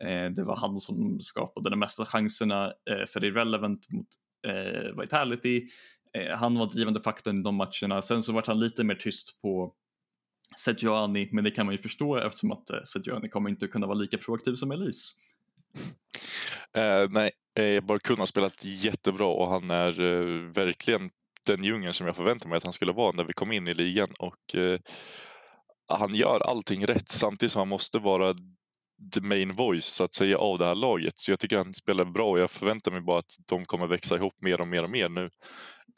eh, 0.00 0.30
det 0.30 0.44
var 0.44 0.56
han 0.56 0.80
som 0.80 1.20
skapade 1.20 1.70
de 1.70 1.78
mesta 1.78 2.04
chanserna 2.04 2.66
eh, 2.66 3.06
för 3.08 3.24
Irrelevant 3.24 3.90
mot 3.90 4.08
eh, 4.48 5.00
Vitality, 5.00 5.66
eh, 6.14 6.38
han 6.38 6.58
var 6.58 6.66
drivande 6.66 7.00
faktorn 7.00 7.40
i 7.40 7.42
de 7.42 7.54
matcherna, 7.54 8.02
sen 8.02 8.22
så 8.22 8.32
var 8.32 8.44
han 8.46 8.58
lite 8.58 8.84
mer 8.84 8.94
tyst 8.94 9.42
på 9.42 9.74
Sejuani, 10.58 11.28
men 11.32 11.44
det 11.44 11.50
kan 11.50 11.66
man 11.66 11.74
ju 11.74 11.78
förstå 11.78 12.16
eftersom 12.16 12.52
att 12.52 12.70
eh, 12.70 12.82
Sejuani 12.82 13.28
kommer 13.28 13.50
inte 13.50 13.66
kunna 13.66 13.86
vara 13.86 13.98
lika 13.98 14.18
proaktiv 14.18 14.54
som 14.54 14.70
Elise. 14.70 15.14
Eh, 16.76 17.06
nej, 17.10 17.30
eh, 17.58 17.80
Barkun 17.80 18.18
har 18.18 18.26
spelat 18.26 18.64
jättebra 18.64 19.26
och 19.26 19.48
han 19.48 19.70
är 19.70 20.00
eh, 20.00 20.52
verkligen 20.52 21.10
den 21.46 21.64
djungeln 21.64 21.94
som 21.94 22.06
jag 22.06 22.16
förväntade 22.16 22.48
mig 22.48 22.56
att 22.56 22.64
han 22.64 22.72
skulle 22.72 22.92
vara 22.92 23.12
när 23.12 23.24
vi 23.24 23.32
kom 23.32 23.52
in 23.52 23.68
i 23.68 23.74
ligan. 23.74 24.08
Och 24.18 24.54
eh, 24.54 24.80
Han 25.88 26.14
gör 26.14 26.40
allting 26.40 26.86
rätt 26.86 27.08
samtidigt 27.08 27.52
som 27.52 27.60
han 27.60 27.68
måste 27.68 27.98
vara 27.98 28.34
the 29.14 29.20
main 29.20 29.52
voice 29.56 29.84
så 29.84 30.04
att 30.04 30.14
säga 30.14 30.38
av 30.38 30.58
det 30.58 30.66
här 30.66 30.74
laget. 30.74 31.18
Så 31.18 31.32
jag 31.32 31.40
tycker 31.40 31.56
han 31.56 31.74
spelar 31.74 32.04
bra 32.04 32.30
och 32.30 32.40
jag 32.40 32.50
förväntar 32.50 32.90
mig 32.90 33.00
bara 33.00 33.18
att 33.18 33.32
de 33.48 33.64
kommer 33.64 33.86
växa 33.86 34.16
ihop 34.16 34.34
mer 34.42 34.60
och 34.60 34.68
mer 34.68 34.82
och 34.82 34.90
mer 34.90 35.08
nu 35.08 35.24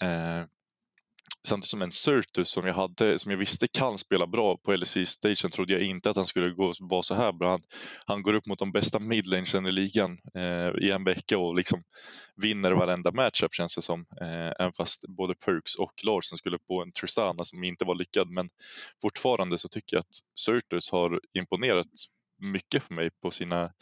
eh, 0.03 0.47
samtidigt 1.47 1.71
som 1.71 1.83
en 1.83 1.93
Surtus 1.93 2.51
som 2.51 2.67
jag, 2.67 2.75
hade, 2.75 3.19
som 3.19 3.31
jag 3.31 3.39
visste 3.39 3.69
kan 3.69 3.99
spela 3.99 4.27
bra 4.27 4.57
på 4.57 4.77
LEC-stagen 4.77 5.51
trodde 5.51 5.73
jag 5.73 5.83
inte 5.83 6.11
att 6.11 6.17
han 6.17 6.27
skulle 6.27 6.51
gå, 6.51 6.73
vara 6.81 7.03
så 7.03 7.15
här 7.15 7.33
bra. 7.33 7.51
Han, 7.51 7.63
han 8.07 8.23
går 8.23 8.35
upp 8.35 8.47
mot 8.47 8.59
de 8.59 8.73
bästa 8.73 8.99
midlangen 8.99 9.67
i 9.67 9.71
ligan 9.71 10.19
eh, 10.35 10.85
i 10.87 10.91
en 10.91 11.05
vecka 11.05 11.39
och 11.39 11.55
liksom 11.55 11.83
vinner 12.37 12.73
varenda 12.73 13.13
matchup 13.13 13.55
känns 13.55 13.77
det 13.77 13.83
som. 13.83 14.07
Eh, 14.21 14.53
även 14.59 14.73
fast 14.73 15.05
både 15.09 15.35
Perks 15.35 15.75
och 15.75 15.93
Larsen 16.07 16.39
skulle 16.39 16.59
på 16.59 16.83
en 16.83 16.93
Tristana 16.93 17.45
som 17.45 17.65
inte 17.65 17.85
var 17.85 17.95
lyckad. 17.95 18.31
Men 18.31 18.49
fortfarande 19.03 19.59
så 19.59 19.69
tycker 19.69 19.97
jag 19.97 20.01
att 20.01 20.39
Surtus 20.39 20.91
har 20.91 21.21
imponerat 21.39 21.87
mycket 22.39 22.89
på 22.89 22.95
mig 22.95 23.11
på 23.23 23.31
sina 23.31 23.73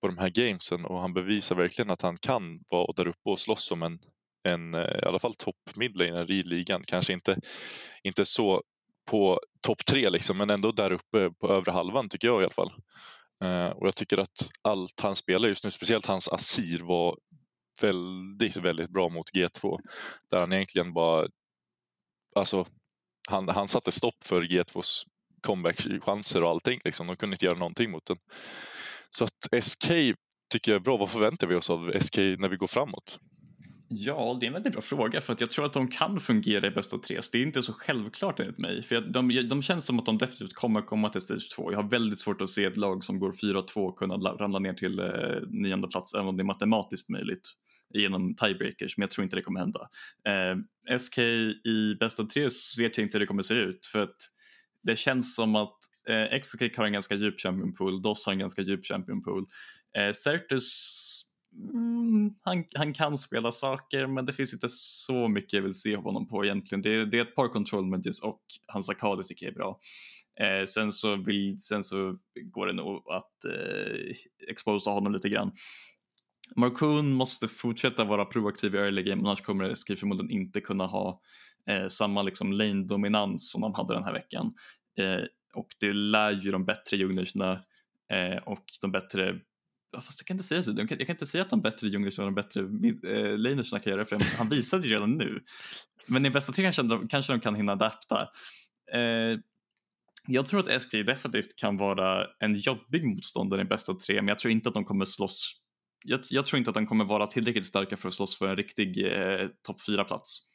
på 0.00 0.06
de 0.06 0.18
här 0.18 0.30
gamesen 0.30 0.84
och 0.84 1.00
han 1.00 1.14
bevisar 1.14 1.56
verkligen 1.56 1.90
att 1.90 2.02
han 2.02 2.18
kan 2.18 2.60
vara 2.68 2.92
där 2.96 3.08
uppe 3.08 3.30
och 3.30 3.38
slåss 3.38 3.70
om 3.70 3.82
en 3.82 3.98
en 4.48 4.74
eh, 4.74 4.98
i 5.02 5.06
alla 5.06 5.18
fall 5.18 5.34
topp 5.34 5.56
midlaner 5.74 6.22
i 6.22 6.24
ridligan. 6.24 6.82
Kanske 6.86 7.12
inte, 7.12 7.40
inte 8.02 8.24
så 8.24 8.62
på 9.10 9.40
topp 9.60 9.86
tre 9.86 10.10
liksom, 10.10 10.36
men 10.36 10.50
ändå 10.50 10.72
där 10.72 10.92
uppe 10.92 11.30
på 11.30 11.52
övre 11.52 11.70
halvan 11.72 12.08
tycker 12.08 12.28
jag 12.28 12.40
i 12.40 12.44
alla 12.44 12.52
fall. 12.52 12.72
Uh, 13.44 13.68
och 13.68 13.86
jag 13.86 13.96
tycker 13.96 14.18
att 14.20 14.50
allt 14.62 15.00
han 15.00 15.16
spelar 15.16 15.48
just 15.48 15.64
nu, 15.64 15.70
speciellt 15.70 16.06
hans 16.06 16.28
Asir 16.28 16.78
var 16.78 17.18
väldigt, 17.80 18.56
väldigt 18.56 18.90
bra 18.90 19.08
mot 19.08 19.32
G2. 19.34 19.78
Där 20.30 20.40
han 20.40 20.52
egentligen 20.52 20.92
bara, 20.92 21.28
alltså 22.36 22.66
han, 23.28 23.48
han 23.48 23.68
satte 23.68 23.92
stopp 23.92 24.24
för 24.24 24.42
G2s 24.42 25.04
comeback-chanser 25.42 26.42
och 26.42 26.50
allting. 26.50 26.80
Liksom. 26.84 27.06
De 27.06 27.16
kunde 27.16 27.34
inte 27.34 27.44
göra 27.44 27.58
någonting 27.58 27.90
mot 27.90 28.06
den. 28.06 28.18
Så 29.10 29.24
att 29.24 29.64
SK 29.64 29.86
tycker 30.52 30.72
jag 30.72 30.80
är 30.80 30.84
bra. 30.84 30.96
Vad 30.96 31.10
förväntar 31.10 31.46
vi 31.46 31.54
oss 31.54 31.70
av 31.70 31.92
SK 32.00 32.16
när 32.16 32.48
vi 32.48 32.56
går 32.56 32.66
framåt? 32.66 33.18
Ja, 33.92 34.36
det 34.40 34.46
är 34.46 34.48
en 34.48 34.52
väldigt 34.52 34.72
bra 34.72 34.82
fråga 34.82 35.20
för 35.20 35.32
att 35.32 35.40
jag 35.40 35.50
tror 35.50 35.64
att 35.64 35.72
de 35.72 35.88
kan 35.88 36.20
fungera 36.20 36.66
i 36.66 36.70
bästa 36.70 36.98
tre. 36.98 37.22
Så 37.22 37.28
det 37.32 37.38
är 37.38 37.42
inte 37.42 37.62
så 37.62 37.72
självklart 37.72 38.40
enligt 38.40 38.60
mig. 38.60 38.82
För 38.82 39.00
de, 39.00 39.48
de 39.48 39.62
känns 39.62 39.86
som 39.86 39.98
att 39.98 40.06
de 40.06 40.18
definitivt 40.18 40.54
kommer 40.54 40.82
komma 40.82 41.08
till 41.08 41.20
stage 41.20 41.50
2. 41.56 41.72
Jag 41.72 41.82
har 41.82 41.88
väldigt 41.88 42.20
svårt 42.20 42.40
att 42.40 42.50
se 42.50 42.64
ett 42.64 42.76
lag 42.76 43.04
som 43.04 43.18
går 43.18 43.32
4-2 43.32 43.94
kunna 43.94 44.14
ramla 44.14 44.58
ner 44.58 44.72
till 44.72 44.98
eh, 44.98 45.06
nionde 45.48 45.88
plats 45.88 46.14
även 46.14 46.26
om 46.26 46.36
det 46.36 46.42
är 46.42 46.44
matematiskt 46.44 47.08
möjligt 47.08 47.48
genom 47.94 48.34
tiebreakers, 48.34 48.98
men 48.98 49.02
jag 49.02 49.10
tror 49.10 49.22
inte 49.22 49.36
det 49.36 49.42
kommer 49.42 49.60
hända. 49.60 49.88
Eh, 50.28 50.98
SK 50.98 51.18
i 51.18 51.96
bästa 52.00 52.24
tre 52.24 52.48
vet 52.78 52.98
jag 52.98 53.04
inte 53.04 53.18
hur 53.18 53.20
det 53.20 53.26
kommer 53.26 53.42
se 53.42 53.54
ut 53.54 53.86
för 53.86 53.98
att 53.98 54.16
det 54.82 54.96
känns 54.96 55.34
som 55.34 55.56
att 55.56 55.78
eh, 56.08 56.38
XK 56.40 56.76
har 56.76 56.84
en 56.84 56.92
ganska 56.92 57.14
djup 57.14 57.40
champion 57.40 57.74
pool, 57.74 58.02
DOS 58.02 58.26
har 58.26 58.32
en 58.32 58.38
ganska 58.38 58.62
djup 58.62 58.84
champion 58.84 59.22
pool. 59.22 59.46
Eh, 59.98 60.12
Certus 60.12 60.70
Mm, 61.52 62.34
han, 62.42 62.64
han 62.74 62.92
kan 62.92 63.18
spela 63.18 63.52
saker 63.52 64.06
men 64.06 64.26
det 64.26 64.32
finns 64.32 64.52
inte 64.52 64.68
så 64.70 65.28
mycket 65.28 65.52
jag 65.52 65.62
vill 65.62 65.74
se 65.74 65.96
honom 65.96 66.28
på 66.28 66.44
egentligen. 66.44 66.82
Det, 66.82 67.04
det 67.04 67.18
är 67.18 67.22
ett 67.22 67.34
par 67.34 67.48
control 67.48 67.86
mages 67.86 68.22
och 68.22 68.40
hans 68.66 68.88
arkade 68.88 69.24
tycker 69.24 69.46
jag 69.46 69.52
är 69.52 69.56
bra. 69.56 69.80
Eh, 70.40 70.64
sen, 70.64 70.92
så 70.92 71.16
vill, 71.16 71.60
sen 71.60 71.84
så 71.84 72.16
går 72.52 72.66
det 72.66 72.72
nog 72.72 72.96
att 72.96 73.44
eh, 73.44 74.16
exposa 74.50 74.90
honom 74.90 75.12
lite 75.12 75.28
grann. 75.28 75.52
Markoon 76.56 77.12
måste 77.12 77.48
fortsätta 77.48 78.04
vara 78.04 78.24
proaktiv 78.24 78.74
i 78.74 78.78
early 78.78 79.02
game 79.02 79.22
annars 79.22 79.40
kommer 79.40 79.74
SK 79.74 79.98
förmodligen 79.98 80.30
inte 80.30 80.60
kunna 80.60 80.86
ha 80.86 81.20
eh, 81.70 81.86
samma 81.86 82.22
liksom 82.22 82.52
lane-dominans 82.52 83.50
som 83.50 83.60
de 83.60 83.74
hade 83.74 83.94
den 83.94 84.04
här 84.04 84.12
veckan. 84.12 84.54
Eh, 84.98 85.24
och 85.54 85.68
det 85.80 85.92
lär 85.92 86.30
ju 86.30 86.50
de 86.50 86.64
bättre 86.64 86.96
jugnerserna 86.96 87.52
eh, 88.12 88.42
och 88.46 88.64
de 88.80 88.92
bättre 88.92 89.40
fast 89.94 90.20
jag 90.20 90.26
kan 90.26 90.34
inte 90.34 90.44
säga 90.44 90.62
så. 90.62 90.70
Jag 90.70 90.88
kan, 90.88 90.98
jag 90.98 91.06
kan 91.06 91.14
inte 91.14 91.26
säga 91.26 91.42
att 91.42 91.50
de 91.50 91.62
bättre 91.62 91.88
Ljunggers 91.88 92.18
och 92.18 92.24
de 92.24 92.34
bättre 92.34 92.60
äh, 92.60 93.16
eh, 93.16 93.38
lanersna 93.38 93.78
kan 93.78 93.92
göra 93.92 94.04
för 94.04 94.18
han 94.38 94.48
visade 94.48 94.86
ju 94.86 94.94
redan 94.94 95.10
nu. 95.10 95.40
Men 96.06 96.26
i 96.26 96.30
bästa 96.30 96.52
tre 96.52 96.64
kanske 96.64 96.82
de, 96.82 97.08
kanske 97.08 97.32
de 97.32 97.40
kan 97.40 97.54
hinna 97.54 97.72
adapta. 97.72 98.28
Eh, 98.92 99.38
jag 100.26 100.46
tror 100.46 100.60
att 100.60 100.82
SK 100.82 100.92
definitivt 100.92 101.56
kan 101.56 101.76
vara 101.76 102.26
en 102.38 102.54
jobbig 102.54 103.04
motståndare 103.04 103.60
i 103.60 103.64
bästa 103.64 103.94
tre 103.94 104.14
men 104.14 104.28
jag 104.28 104.38
tror 104.38 104.52
inte 104.52 104.68
att 104.68 104.74
de 104.74 104.84
kommer 104.84 105.04
slåss 105.04 105.60
jag, 106.04 106.20
jag 106.30 106.46
tror 106.46 106.58
inte 106.58 106.70
att 106.70 106.74
de 106.74 106.86
kommer 106.86 107.04
vara 107.04 107.26
tillräckligt 107.26 107.66
starka 107.66 107.96
för 107.96 108.08
att 108.08 108.14
slåss 108.14 108.38
för 108.38 108.48
en 108.48 108.56
riktig 108.56 109.06
eh, 109.06 109.48
topp 109.66 109.80
4-plats. 109.88 110.49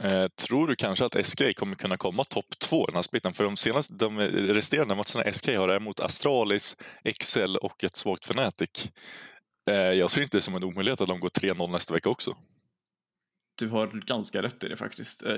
Eh, 0.00 0.28
tror 0.28 0.68
du 0.68 0.76
kanske 0.76 1.04
att 1.04 1.26
SK 1.26 1.56
kommer 1.56 1.76
kunna 1.76 1.96
komma 1.96 2.24
topp 2.24 2.58
två 2.58 2.82
i 2.82 2.86
den 2.86 2.94
här 2.94 3.02
splitten? 3.02 3.32
För 3.32 3.44
de, 3.44 3.56
senaste, 3.56 3.94
de 3.94 4.18
resterande 4.18 4.94
matcherna 4.94 5.32
SK 5.32 5.46
har 5.46 5.68
är 5.68 5.80
mot 5.80 6.00
Astralis, 6.00 6.76
Excel 7.04 7.56
och 7.56 7.84
ett 7.84 7.96
svagt 7.96 8.24
Fnatic. 8.24 8.90
Eh, 9.70 9.74
jag 9.74 10.10
ser 10.10 10.22
inte 10.22 10.36
det 10.36 10.42
som 10.42 10.54
en 10.54 10.64
omöjlighet 10.64 11.00
att 11.00 11.08
de 11.08 11.20
går 11.20 11.28
3-0 11.28 11.70
nästa 11.70 11.94
vecka 11.94 12.08
också. 12.08 12.36
Du 13.58 13.68
har 13.68 13.86
ganska 13.86 14.42
rätt 14.42 14.64
i 14.64 14.68
det 14.68 14.76
faktiskt. 14.76 15.22
Eh, 15.22 15.36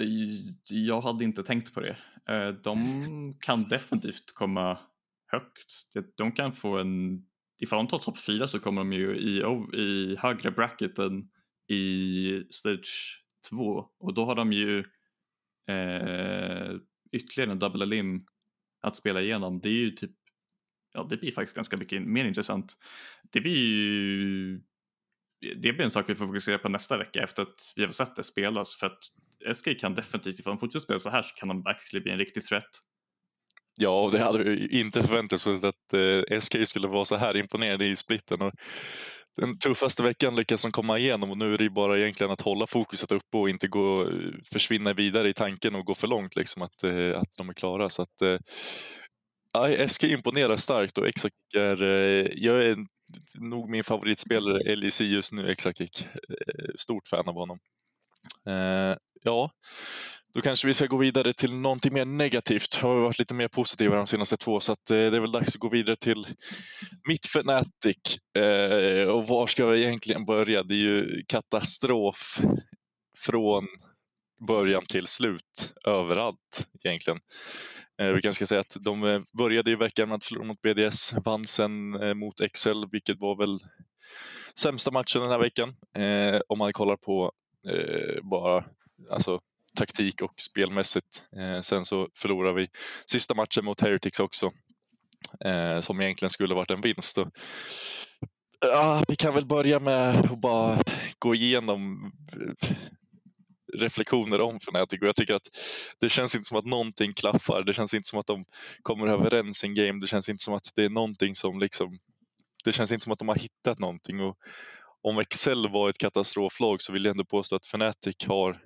jag 0.64 1.00
hade 1.00 1.24
inte 1.24 1.42
tänkt 1.42 1.74
på 1.74 1.80
det. 1.80 1.96
Eh, 2.28 2.48
de 2.48 3.36
kan 3.40 3.68
definitivt 3.68 4.34
komma 4.34 4.78
högt. 5.26 5.86
De 6.16 6.32
kan 6.32 6.52
få 6.52 6.78
en, 6.78 7.22
ifall 7.60 7.76
de 7.76 7.86
tar 7.86 7.98
topp 7.98 8.18
fyra 8.18 8.48
så 8.48 8.58
kommer 8.58 8.80
de 8.80 8.92
ju 8.92 9.16
i, 9.16 9.42
i 9.80 10.16
högre 10.16 10.50
bracket 10.50 10.98
än 10.98 11.28
i 11.68 12.44
stage 12.50 13.23
2 13.50 13.86
och 13.98 14.14
då 14.14 14.24
har 14.24 14.34
de 14.34 14.52
ju 14.52 14.78
eh, 15.68 16.74
ytterligare 17.12 17.50
en 17.50 17.58
double 17.58 17.86
lim 17.86 18.26
att 18.80 18.96
spela 18.96 19.20
igenom. 19.20 19.60
Det 19.60 19.68
är 19.68 19.72
ju 19.72 19.90
typ, 19.90 20.10
ja 20.92 21.06
det 21.10 21.16
blir 21.16 21.32
faktiskt 21.32 21.56
ganska 21.56 21.76
mycket 21.76 22.02
mer 22.02 22.24
intressant. 22.24 22.76
Det 23.32 23.40
blir 23.40 23.56
ju 23.56 24.60
det 25.40 25.72
blir 25.72 25.80
en 25.80 25.90
sak 25.90 26.10
vi 26.10 26.14
får 26.14 26.26
fokusera 26.26 26.58
på 26.58 26.68
nästa 26.68 26.98
vecka 26.98 27.22
efter 27.22 27.42
att 27.42 27.72
vi 27.76 27.84
har 27.84 27.90
sett 27.90 28.16
det 28.16 28.24
spelas 28.24 28.76
för 28.76 28.86
att 28.86 29.04
SK 29.56 29.78
kan 29.80 29.94
definitivt, 29.94 30.40
ifall 30.40 30.50
de 30.50 30.58
fortsätter 30.58 30.84
spela 30.84 30.98
så 30.98 31.10
här 31.10 31.22
så 31.22 31.34
kan 31.34 31.48
de 31.48 31.66
actually 31.66 32.02
bli 32.02 32.12
en 32.12 32.18
riktig 32.18 32.44
threat. 32.44 32.80
Ja, 33.76 34.00
och 34.00 34.12
det 34.12 34.22
hade 34.22 34.44
vi 34.44 34.80
inte 34.80 35.02
förväntat 35.02 35.46
oss 35.46 35.64
att 35.64 35.92
eh, 35.92 36.40
SK 36.40 36.68
skulle 36.68 36.88
vara 36.88 37.04
så 37.04 37.16
här 37.16 37.36
imponerade 37.36 37.86
i 37.86 37.96
splitten. 37.96 38.42
Och 38.42 38.52
den 39.36 39.58
tuffaste 39.58 40.02
veckan 40.02 40.36
lyckas 40.36 40.62
de 40.62 40.72
komma 40.72 40.98
igenom 40.98 41.30
och 41.30 41.38
nu 41.38 41.54
är 41.54 41.58
det 41.58 41.70
bara 41.70 41.98
egentligen 41.98 42.30
att 42.32 42.40
hålla 42.40 42.66
fokuset 42.66 43.12
uppe 43.12 43.36
och 43.36 43.50
inte 43.50 43.68
gå, 43.68 44.10
försvinna 44.52 44.92
vidare 44.92 45.28
i 45.28 45.32
tanken 45.32 45.74
och 45.74 45.84
gå 45.84 45.94
för 45.94 46.06
långt, 46.06 46.36
liksom 46.36 46.62
att, 46.62 46.84
eh, 46.84 47.20
att 47.20 47.36
de 47.36 47.48
är 47.48 47.52
klara. 47.52 47.90
Så 47.90 48.02
att, 48.02 48.22
eh, 48.22 48.38
SK 49.88 50.04
imponerar 50.04 50.56
starkt 50.56 50.98
och 50.98 51.08
Exakick 51.08 51.54
är, 51.54 51.82
eh, 51.82 52.26
jag 52.34 52.64
är 52.64 52.76
nog 53.34 53.70
min 53.70 53.84
favoritspelare 53.84 54.76
LEC 54.76 55.00
just 55.00 55.32
nu, 55.32 55.50
Exakik. 55.50 56.06
Eh, 56.28 56.70
stort 56.76 57.08
fan 57.08 57.28
av 57.28 57.34
honom. 57.34 57.58
Eh, 58.46 58.96
ja, 59.22 59.50
då 60.34 60.40
kanske 60.40 60.66
vi 60.66 60.74
ska 60.74 60.86
gå 60.86 60.96
vidare 60.96 61.32
till 61.32 61.54
någonting 61.54 61.94
mer 61.94 62.04
negativt. 62.04 62.74
Har 62.74 62.94
vi 62.94 63.00
varit 63.00 63.18
lite 63.18 63.34
mer 63.34 63.48
positiva 63.48 63.96
de 63.96 64.06
senaste 64.06 64.36
två 64.36 64.60
så 64.60 64.72
att, 64.72 64.90
eh, 64.90 64.96
det 64.96 65.16
är 65.16 65.20
väl 65.20 65.32
dags 65.32 65.54
att 65.54 65.60
gå 65.60 65.68
vidare 65.68 65.96
till 65.96 66.26
mitt 67.08 67.24
Fnatic. 67.24 68.18
Eh, 68.36 69.08
och 69.08 69.28
var 69.28 69.46
ska 69.46 69.66
vi 69.66 69.84
egentligen 69.84 70.24
börja? 70.24 70.62
Det 70.62 70.74
är 70.74 70.78
ju 70.78 71.22
katastrof 71.28 72.40
från 73.18 73.66
början 74.46 74.86
till 74.86 75.06
slut 75.06 75.72
överallt 75.86 76.66
egentligen. 76.84 77.20
Eh, 78.00 78.08
vi 78.08 78.22
kanske 78.22 78.38
ska 78.38 78.46
säga 78.46 78.60
att 78.60 78.76
de 78.80 79.04
eh, 79.04 79.20
började 79.38 79.70
i 79.70 79.74
veckan 79.74 80.08
med 80.08 80.16
att 80.16 80.24
förlora 80.24 80.46
mot 80.46 80.62
BDS, 80.62 81.14
vann 81.24 81.44
sen 81.44 82.02
eh, 82.02 82.14
mot 82.14 82.40
Excel, 82.40 82.88
vilket 82.92 83.20
var 83.20 83.36
väl 83.36 83.58
sämsta 84.58 84.90
matchen 84.90 85.22
den 85.22 85.30
här 85.30 85.38
veckan. 85.38 85.76
Eh, 85.96 86.40
om 86.48 86.58
man 86.58 86.72
kollar 86.72 86.96
på 86.96 87.32
eh, 87.68 88.22
bara 88.22 88.64
alltså, 89.10 89.40
taktik 89.74 90.22
och 90.22 90.40
spelmässigt. 90.40 91.22
Eh, 91.36 91.60
sen 91.60 91.84
så 91.84 92.08
förlorar 92.18 92.52
vi 92.52 92.68
sista 93.10 93.34
matchen 93.34 93.64
mot 93.64 93.80
Heretics 93.80 94.20
också, 94.20 94.52
eh, 95.44 95.80
som 95.80 96.00
egentligen 96.00 96.30
skulle 96.30 96.54
varit 96.54 96.70
en 96.70 96.80
vinst. 96.80 97.18
Och, 97.18 97.28
ja, 98.60 99.04
vi 99.08 99.16
kan 99.16 99.34
väl 99.34 99.46
börja 99.46 99.80
med 99.80 100.16
att 100.30 100.40
bara 100.40 100.82
gå 101.18 101.34
igenom 101.34 102.12
eh, 102.32 102.76
reflektioner 103.76 104.40
om 104.40 104.56
Fnatic 104.56 105.00
och 105.00 105.08
jag 105.08 105.16
tycker 105.16 105.34
att 105.34 105.48
det 106.00 106.08
känns 106.08 106.34
inte 106.34 106.48
som 106.48 106.58
att 106.58 106.64
någonting 106.64 107.12
klaffar. 107.12 107.62
Det 107.62 107.74
känns 107.74 107.94
inte 107.94 108.08
som 108.08 108.18
att 108.18 108.26
de 108.26 108.44
kommer 108.82 109.06
överens 109.06 109.64
i 109.64 109.66
en 109.66 109.74
game. 109.74 110.00
Det 110.00 110.06
känns 110.06 110.28
inte 110.28 110.42
som 110.42 110.54
att 110.54 110.70
det 110.74 110.84
är 110.84 110.90
någonting 110.90 111.34
som 111.34 111.58
liksom 111.58 111.98
det 112.64 112.72
känns 112.72 112.92
inte 112.92 113.04
som 113.04 113.12
att 113.12 113.18
de 113.18 113.28
har 113.28 113.34
hittat 113.34 113.78
någonting 113.78 114.20
och 114.20 114.36
om 115.02 115.18
Excel 115.18 115.68
var 115.68 115.90
ett 115.90 115.98
katastroflag 115.98 116.82
så 116.82 116.92
vill 116.92 117.04
jag 117.04 117.10
ändå 117.10 117.24
påstå 117.24 117.56
att 117.56 117.66
Fnatic 117.66 118.16
har 118.26 118.62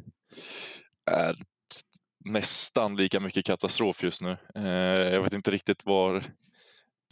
är 1.08 1.36
nästan 2.24 2.96
lika 2.96 3.20
mycket 3.20 3.46
katastrof 3.46 4.02
just 4.02 4.22
nu. 4.22 4.36
Eh, 4.54 5.12
jag 5.14 5.22
vet 5.22 5.32
inte 5.32 5.50
riktigt 5.50 5.84
var 5.84 6.24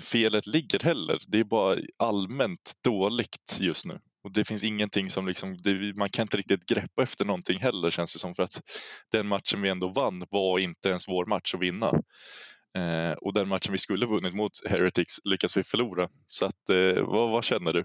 felet 0.02 0.46
ligger 0.46 0.78
heller. 0.78 1.18
Det 1.28 1.38
är 1.38 1.44
bara 1.44 1.78
allmänt 1.98 2.72
dåligt 2.84 3.58
just 3.60 3.86
nu. 3.86 4.00
Och 4.24 4.32
det 4.32 4.44
finns 4.44 4.64
ingenting 4.64 5.10
som 5.10 5.26
liksom, 5.26 5.56
det, 5.62 5.96
man 5.96 6.10
kan 6.10 6.22
inte 6.22 6.36
riktigt 6.36 6.66
greppa 6.66 7.02
efter 7.02 7.24
någonting 7.24 7.58
heller 7.58 7.90
känns 7.90 8.12
det 8.12 8.18
som 8.18 8.34
för 8.34 8.42
att 8.42 8.60
den 9.12 9.26
matchen 9.26 9.62
vi 9.62 9.68
ändå 9.68 9.88
vann 9.88 10.22
var 10.30 10.58
inte 10.58 10.88
ens 10.88 11.08
vår 11.08 11.26
match 11.26 11.54
att 11.54 11.60
vinna. 11.60 11.86
Eh, 12.78 13.12
och 13.12 13.34
den 13.34 13.48
matchen 13.48 13.72
vi 13.72 13.78
skulle 13.78 14.06
vunnit 14.06 14.34
mot 14.34 14.52
Heretics 14.68 15.24
lyckas 15.24 15.56
vi 15.56 15.62
förlora. 15.62 16.08
Så 16.28 16.46
att, 16.46 16.68
eh, 16.70 17.04
vad, 17.04 17.30
vad, 17.30 17.44
känner 17.44 17.72
du? 17.72 17.84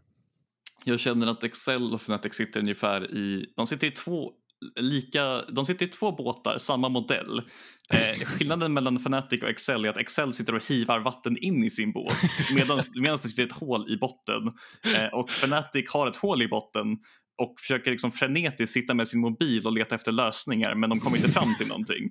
Jag 0.85 0.99
känner 0.99 1.27
att 1.27 1.43
Excel 1.43 1.93
och 1.93 2.01
Fnatic 2.01 2.33
sitter 2.33 2.59
ungefär 2.59 3.15
i, 3.17 3.53
de 3.55 3.67
sitter 3.67 3.87
i 3.87 3.91
två 3.91 4.31
lika, 4.75 5.41
de 5.41 5.65
sitter 5.65 5.85
i 5.85 5.89
två 5.89 6.11
båtar, 6.11 6.57
samma 6.57 6.89
modell. 6.89 7.41
Eh, 7.89 8.25
skillnaden 8.25 8.73
mellan 8.73 8.95
Fnatic 8.97 9.43
och 9.43 9.49
Excel 9.49 9.85
är 9.85 9.89
att 9.89 9.97
Excel 9.97 10.33
sitter 10.33 10.55
och 10.55 10.65
hivar 10.65 10.99
vatten 10.99 11.37
in 11.37 11.63
i 11.63 11.69
sin 11.69 11.91
båt 11.91 12.17
medan, 12.55 12.81
det 12.93 13.17
sitter 13.17 13.43
ett 13.43 13.51
hål 13.51 13.91
i 13.91 13.97
botten. 13.97 14.47
Eh, 14.95 15.13
och 15.13 15.29
Fnatic 15.29 15.89
har 15.89 16.07
ett 16.07 16.15
hål 16.15 16.41
i 16.41 16.47
botten 16.47 16.97
och 17.37 17.59
försöker 17.59 17.91
liksom 17.91 18.11
frenetiskt 18.11 18.73
sitta 18.73 18.93
med 18.93 19.07
sin 19.07 19.19
mobil 19.19 19.65
och 19.65 19.73
leta 19.73 19.95
efter 19.95 20.11
lösningar 20.11 20.75
men 20.75 20.89
de 20.89 20.99
kommer 20.99 21.17
inte 21.17 21.29
fram 21.29 21.55
till 21.57 21.67
någonting. 21.67 22.05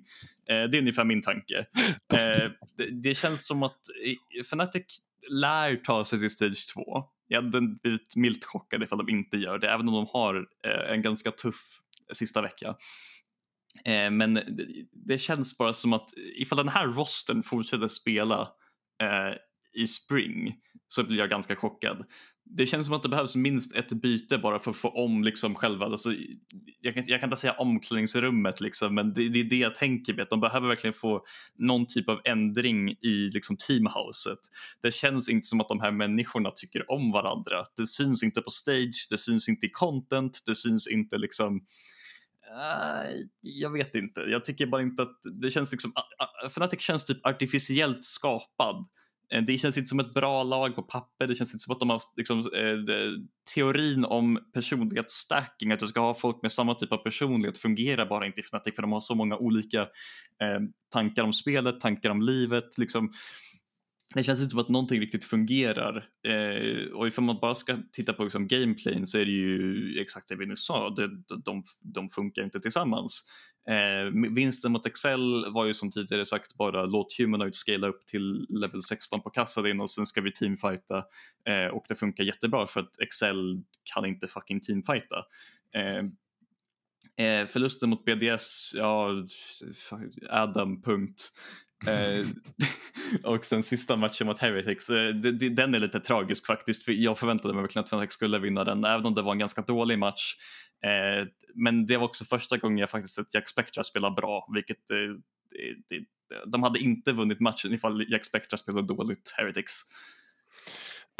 Eh, 0.49 0.69
det 0.69 0.77
är 0.77 0.79
ungefär 0.79 1.05
min 1.05 1.21
tanke. 1.21 1.65
Eh, 2.13 2.49
det, 2.77 3.01
det, 3.03 3.15
känns 3.15 3.47
som 3.47 3.63
att 3.63 3.79
Fnatic 4.43 5.01
lär 5.29 5.75
ta 5.75 6.05
sig 6.05 6.19
till 6.19 6.29
Stage 6.29 6.67
2. 6.73 7.03
Jag 7.27 7.41
hade 7.41 7.61
blivit 7.61 8.15
milt 8.15 8.45
chockad 8.45 8.83
ifall 8.83 8.97
de 8.97 9.09
inte 9.09 9.37
gör 9.37 9.59
det, 9.59 9.69
även 9.69 9.87
om 9.87 9.93
de 9.93 10.07
har 10.09 10.35
eh, 10.35 10.93
en 10.93 11.01
ganska 11.01 11.31
tuff 11.31 11.81
sista 12.13 12.41
vecka. 12.41 12.75
Eh, 13.85 14.11
men 14.11 14.33
det, 14.33 14.67
det, 14.91 15.17
känns 15.17 15.57
bara 15.57 15.73
som 15.73 15.93
att 15.93 16.09
ifall 16.37 16.57
den 16.57 16.69
här 16.69 16.87
rosten 16.87 17.43
fortsätter 17.43 17.87
spela 17.87 18.41
eh, 19.03 19.35
i 19.73 19.87
spring 19.87 20.55
så 20.87 21.03
blir 21.03 21.17
jag 21.17 21.29
ganska 21.29 21.55
chockad. 21.55 22.05
Det 22.45 22.65
känns 22.65 22.85
som 22.85 22.95
att 22.95 23.03
det 23.03 23.09
behövs 23.09 23.35
minst 23.35 23.75
ett 23.75 23.93
byte 23.93 24.37
bara 24.37 24.59
för 24.59 24.71
att 24.71 24.77
få 24.77 24.89
om 24.89 25.23
liksom 25.23 25.55
själva, 25.55 25.85
alltså, 25.85 26.13
jag, 26.81 26.93
kan, 26.93 27.03
jag 27.07 27.19
kan 27.19 27.27
inte 27.27 27.41
säga 27.41 27.53
omklädningsrummet 27.53 28.61
liksom, 28.61 28.95
men 28.95 29.13
det, 29.13 29.29
det, 29.29 29.39
är 29.39 29.43
det 29.43 29.55
jag 29.55 29.75
tänker 29.75 30.13
med, 30.13 30.23
att 30.23 30.29
de 30.29 30.39
behöver 30.39 30.67
verkligen 30.67 30.93
få 30.93 31.25
någon 31.57 31.87
typ 31.87 32.09
av 32.09 32.21
ändring 32.23 32.89
i 32.89 33.29
liksom, 33.33 33.57
teamhouset. 33.57 34.39
Det 34.81 34.93
känns 34.93 35.29
inte 35.29 35.47
som 35.47 35.61
att 35.61 35.67
de 35.67 35.79
här 35.79 35.91
människorna 35.91 36.51
tycker 36.51 36.91
om 36.91 37.11
varandra. 37.11 37.63
Det 37.77 37.85
syns 37.85 38.23
inte 38.23 38.41
på 38.41 38.49
stage, 38.49 39.07
det 39.09 39.17
syns 39.17 39.49
inte 39.49 39.65
i 39.65 39.69
content, 39.69 40.39
det 40.45 40.55
syns 40.55 40.87
inte 40.87 41.17
liksom 41.17 41.61
jag 43.41 43.69
vet 43.69 43.95
inte. 43.95 44.21
Jag 44.21 44.45
tycker 44.45 44.65
bara 44.65 44.81
inte 44.81 45.01
att 45.01 45.19
det 45.41 45.51
känns 45.51 45.71
liksom, 45.71 45.93
Fnatic 46.45 46.81
känns 46.81 47.05
typ 47.05 47.25
artificiellt 47.25 48.05
skapad. 48.05 48.85
Eh, 49.33 49.41
det 49.41 49.57
känns 49.57 49.77
inte 49.77 49.87
som 49.87 49.99
ett 49.99 50.13
bra 50.13 50.43
lag 50.43 50.75
på 50.75 50.83
papper. 50.83 51.27
Det 51.27 51.35
känns 51.35 51.53
inte 51.53 51.63
som 51.63 51.73
att 51.73 51.79
de 51.79 51.89
har 51.89 52.01
liksom, 52.17 52.39
eh, 52.39 53.23
teorin 53.55 54.05
om 54.05 54.39
personlighetsstacking, 54.53 55.71
att 55.71 55.79
du 55.79 55.87
ska 55.87 55.99
ha 55.99 56.13
folk 56.13 56.41
med 56.41 56.51
samma 56.51 56.75
typ 56.75 56.91
av 56.91 56.97
personlighet 56.97 57.57
fungerar 57.57 58.05
bara 58.05 58.25
inte 58.25 58.41
i 58.41 58.43
Fnatic 58.43 58.75
för 58.75 58.81
de 58.81 58.91
har 58.91 58.99
så 58.99 59.15
många 59.15 59.37
olika 59.37 59.81
eh, 59.81 60.59
tankar 60.93 61.23
om 61.23 61.33
spelet, 61.33 61.79
tankar 61.79 62.09
om 62.09 62.21
livet. 62.21 62.77
Liksom 62.77 63.11
det 64.13 64.23
känns 64.23 64.39
inte 64.39 64.49
som 64.49 64.59
att 64.59 64.69
någonting 64.69 64.99
riktigt 64.99 65.23
fungerar. 65.23 66.09
Eh, 66.27 66.91
och 66.93 67.07
ifall 67.07 67.23
man 67.23 67.39
bara 67.41 67.55
ska 67.55 67.77
titta 67.91 68.13
på 68.13 68.23
liksom, 68.23 68.47
gameplayn 68.47 69.07
så 69.07 69.17
är 69.17 69.25
det 69.25 69.31
ju 69.31 69.99
exakt 70.01 70.27
det 70.27 70.35
vi 70.35 70.45
nu 70.45 70.55
sa, 70.55 70.89
det, 70.89 71.09
de, 71.45 71.63
de 71.81 72.09
funkar 72.09 72.43
inte 72.43 72.59
tillsammans. 72.59 73.23
Eh, 73.67 74.29
vinsten 74.31 74.71
mot 74.71 74.85
Excel 74.85 75.51
var 75.51 75.65
ju 75.65 75.73
som 75.73 75.91
tidigare 75.91 76.25
sagt 76.25 76.55
bara 76.55 76.85
låt 76.85 77.17
Humanoid 77.17 77.55
scala 77.55 77.87
upp 77.87 78.05
till 78.05 78.45
level 78.49 78.81
16 78.81 79.21
på 79.21 79.29
Kassadin 79.29 79.81
och 79.81 79.89
sen 79.89 80.05
ska 80.05 80.21
vi 80.21 80.31
teamfighta 80.31 80.97
eh, 81.47 81.73
och 81.73 81.85
det 81.87 81.95
funkar 81.95 82.23
jättebra 82.23 82.67
för 82.67 82.79
att 82.79 82.99
Excel 82.99 83.63
kan 83.93 84.05
inte 84.05 84.27
fucking 84.27 84.59
teamfighta. 84.59 85.25
Eh, 85.75 86.05
eh 87.25 87.47
förlusten 87.47 87.89
mot 87.89 88.05
BDS, 88.05 88.71
ja, 88.73 89.27
Adam, 90.29 90.81
punkt. 90.81 91.31
Eh, 91.87 92.25
och 93.31 93.45
sen 93.45 93.63
sista 93.63 93.95
matchen 93.95 94.27
mot 94.27 94.39
Heretics, 94.39 94.89
eh, 94.89 95.09
den 95.51 95.75
är 95.75 95.79
lite 95.79 95.99
tragisk 95.99 96.45
faktiskt. 96.45 96.83
För 96.83 96.91
jag 96.91 97.17
förväntade 97.17 97.53
mig 97.53 97.63
verkligen 97.63 97.83
att 97.83 97.89
Fnatic 97.89 98.13
skulle 98.13 98.39
vinna 98.39 98.63
den, 98.63 98.83
även 98.83 99.05
om 99.05 99.13
det 99.13 99.21
var 99.21 99.31
en 99.31 99.39
ganska 99.39 99.61
dålig 99.61 99.99
match. 99.99 100.35
Eh, 100.85 101.27
men 101.55 101.85
det 101.85 101.97
var 101.97 102.05
också 102.05 102.25
första 102.25 102.57
gången 102.57 102.77
jag 102.77 102.89
faktiskt 102.89 103.15
sett 103.15 103.33
Jack 103.33 103.49
Spectra 103.49 103.83
spela 103.83 104.11
bra, 104.11 104.49
vilket 104.53 104.77
de 106.47 106.63
hade 106.63 106.79
inte 106.79 107.13
vunnit 107.13 107.39
matchen 107.39 107.73
ifall 107.73 108.05
Jack 108.11 108.25
Spectra 108.25 108.57
spelade 108.57 108.87
dåligt, 108.87 109.33
Heretics. 109.37 109.81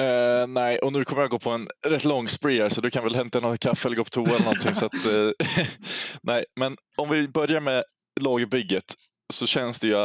Uh, 0.01 0.47
nej, 0.47 0.79
och 0.79 0.93
nu 0.93 1.05
kommer 1.05 1.21
jag 1.21 1.31
gå 1.31 1.39
på 1.39 1.49
en 1.49 1.67
rätt 1.87 2.05
lång 2.05 2.27
spree 2.27 2.61
här, 2.61 2.69
så 2.69 2.81
du 2.81 2.89
kan 2.89 3.03
väl 3.03 3.15
hämta 3.15 3.39
något 3.39 3.59
kaffe 3.59 3.87
eller 3.87 3.95
gå 3.95 4.03
på 4.03 4.09
toa 4.09 4.23
eller 4.23 4.39
någonting. 4.39 4.73
så 4.73 4.85
att, 4.85 5.05
uh, 5.05 5.31
nej, 6.23 6.45
men 6.55 6.77
om 6.97 7.09
vi 7.09 7.27
börjar 7.27 7.61
med 7.61 7.83
lagbygget 8.21 8.95
så 9.31 9.47
känns 9.47 9.79
det 9.79 9.87
ju 9.87 9.95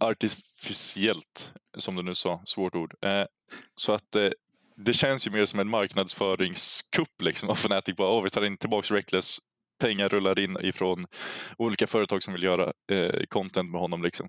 artificiellt, 0.00 1.52
som 1.78 1.96
du 1.96 2.02
nu 2.02 2.14
sa, 2.14 2.42
svårt 2.44 2.74
ord. 2.74 2.94
Eh, 3.04 3.24
så 3.74 3.92
att 3.92 4.16
eh, 4.16 4.28
det 4.76 4.92
känns 4.92 5.26
ju 5.26 5.30
mer 5.30 5.44
som 5.44 5.60
en 5.60 5.68
marknadsföringskupp 5.68 7.22
liksom 7.22 7.50
av 7.50 7.54
Fnatic. 7.54 7.96
Bara, 7.96 8.18
oh, 8.18 8.22
vi 8.22 8.30
tar 8.30 8.44
in 8.44 8.56
tillbaka 8.56 8.94
Reckless 8.94 9.38
pengar 9.78 10.08
rullar 10.08 10.38
in 10.38 10.56
ifrån 10.60 11.06
olika 11.58 11.86
företag 11.86 12.22
som 12.22 12.34
vill 12.34 12.42
göra 12.42 12.72
eh, 12.92 13.24
content 13.28 13.70
med 13.70 13.80
honom. 13.80 14.02
Liksom. 14.02 14.28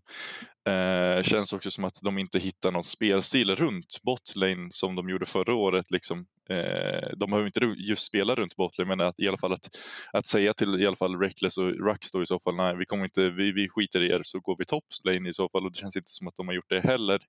Eh, 0.69 1.23
känns 1.23 1.53
också 1.53 1.71
som 1.71 1.83
att 1.83 1.99
de 2.03 2.17
inte 2.17 2.39
hittar 2.39 2.71
någon 2.71 2.83
spelstil 2.83 3.55
runt 3.55 3.99
botlane 4.03 4.67
som 4.71 4.95
de 4.95 5.09
gjorde 5.09 5.25
förra 5.25 5.53
året. 5.53 5.91
Liksom. 5.91 6.25
Eh, 6.49 7.09
de 7.17 7.29
behöver 7.29 7.45
inte 7.45 7.75
just 7.77 8.05
spela 8.05 8.35
runt 8.35 8.55
botlane 8.55 8.87
men 8.87 9.07
att, 9.07 9.19
i 9.19 9.27
alla 9.27 9.37
fall 9.37 9.53
att, 9.53 9.69
att 10.13 10.25
säga 10.25 10.53
till 10.53 10.81
i 10.81 10.87
alla 10.87 10.95
fall 10.95 11.19
Reckless 11.19 11.57
och 11.57 11.67
Rux 11.67 12.11
då 12.11 12.21
i 12.21 12.25
så 12.25 12.39
fall, 12.39 12.55
nej 12.55 12.75
vi, 12.77 12.85
kommer 12.85 13.03
inte, 13.03 13.29
vi, 13.29 13.51
vi 13.51 13.69
skiter 13.69 14.01
i 14.01 14.11
er 14.11 14.21
så 14.23 14.39
går 14.39 14.55
vi 14.57 14.65
toplane 14.65 15.29
i 15.29 15.33
så 15.33 15.49
fall 15.49 15.65
och 15.65 15.71
det 15.71 15.77
känns 15.77 15.97
inte 15.97 16.11
som 16.11 16.27
att 16.27 16.35
de 16.35 16.47
har 16.47 16.55
gjort 16.55 16.69
det 16.69 16.81
heller. 16.81 17.19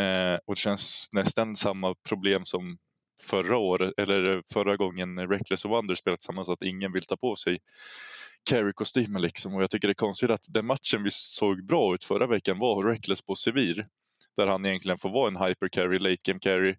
Eh, 0.00 0.38
och 0.46 0.54
det 0.54 0.60
känns 0.60 1.08
nästan 1.12 1.56
samma 1.56 1.94
problem 2.08 2.44
som 2.44 2.78
förra 3.22 3.56
året, 3.56 3.94
eller 3.96 4.42
förra 4.52 4.76
gången 4.76 5.28
Reckless 5.28 5.64
och 5.64 5.70
Wonder 5.70 5.94
spelat 5.94 6.18
tillsammans, 6.20 6.48
att 6.48 6.62
ingen 6.62 6.92
vill 6.92 7.02
ta 7.02 7.16
på 7.16 7.36
sig 7.36 7.58
carry-kostymen 8.50 9.22
liksom. 9.22 9.54
Och 9.54 9.62
jag 9.62 9.70
tycker 9.70 9.88
det 9.88 9.92
är 9.92 9.94
konstigt 9.94 10.30
att 10.30 10.46
den 10.48 10.66
matchen 10.66 11.02
vi 11.02 11.10
såg 11.10 11.66
bra 11.66 11.94
ut 11.94 12.04
förra 12.04 12.26
veckan 12.26 12.58
var 12.58 12.82
Reckless 12.82 13.22
på 13.22 13.34
Sevir. 13.34 13.86
Där 14.36 14.46
han 14.46 14.66
egentligen 14.66 14.98
får 14.98 15.10
vara 15.10 15.28
en 15.28 15.36
hyper 15.36 15.68
carry, 15.68 15.98
late 15.98 16.20
game 16.24 16.40
carry. 16.40 16.76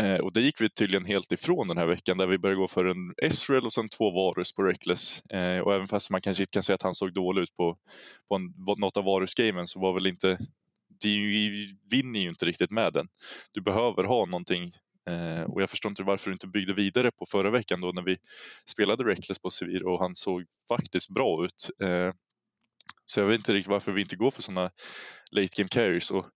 Eh, 0.00 0.16
och 0.16 0.32
det 0.32 0.40
gick 0.40 0.60
vi 0.60 0.68
tydligen 0.68 1.04
helt 1.04 1.32
ifrån 1.32 1.68
den 1.68 1.78
här 1.78 1.86
veckan 1.86 2.18
där 2.18 2.26
vi 2.26 2.38
började 2.38 2.60
gå 2.60 2.68
för 2.68 2.84
en 2.84 3.14
Esrael 3.22 3.64
och 3.64 3.72
sen 3.72 3.88
två 3.88 4.10
Varus 4.10 4.54
på 4.54 4.62
Reckless. 4.62 5.24
Eh, 5.26 5.58
och 5.58 5.74
även 5.74 5.88
fast 5.88 6.10
man 6.10 6.20
kanske 6.20 6.42
inte 6.42 6.52
kan 6.52 6.62
säga 6.62 6.74
att 6.74 6.82
han 6.82 6.94
såg 6.94 7.12
dålig 7.12 7.42
ut 7.42 7.56
på, 7.56 7.76
på 8.28 8.34
en, 8.34 8.54
något 8.78 8.96
av 8.96 9.04
Varus-gamen 9.04 9.66
så 9.66 9.80
var 9.80 9.92
väl 9.92 10.06
inte 10.06 10.38
vi 11.02 11.68
vinner 11.90 12.20
ju 12.20 12.28
inte 12.28 12.46
riktigt 12.46 12.70
med 12.70 12.92
den. 12.92 13.08
Du 13.52 13.60
behöver 13.60 14.04
ha 14.04 14.26
någonting 14.26 14.72
Eh, 15.06 15.42
och 15.42 15.62
jag 15.62 15.70
förstår 15.70 15.90
inte 15.90 16.02
varför 16.02 16.30
du 16.30 16.32
inte 16.32 16.46
byggde 16.46 16.72
vidare 16.72 17.10
på 17.10 17.26
förra 17.26 17.50
veckan 17.50 17.80
då 17.80 17.92
när 17.92 18.02
vi 18.02 18.16
spelade 18.64 19.04
Reckless 19.04 19.38
på 19.38 19.50
Sevir 19.50 19.86
och 19.86 20.00
han 20.00 20.16
såg 20.16 20.44
faktiskt 20.68 21.10
bra 21.10 21.44
ut. 21.44 21.70
Eh, 21.82 22.12
så 23.06 23.20
jag 23.20 23.26
vet 23.26 23.38
inte 23.38 23.54
riktigt 23.54 23.70
varför 23.70 23.92
vi 23.92 24.00
inte 24.00 24.16
går 24.16 24.30
för 24.30 24.42
sådana 24.42 24.70
late 25.30 25.48
game 25.56 25.68
carries. 25.68 26.10
Och 26.10 26.26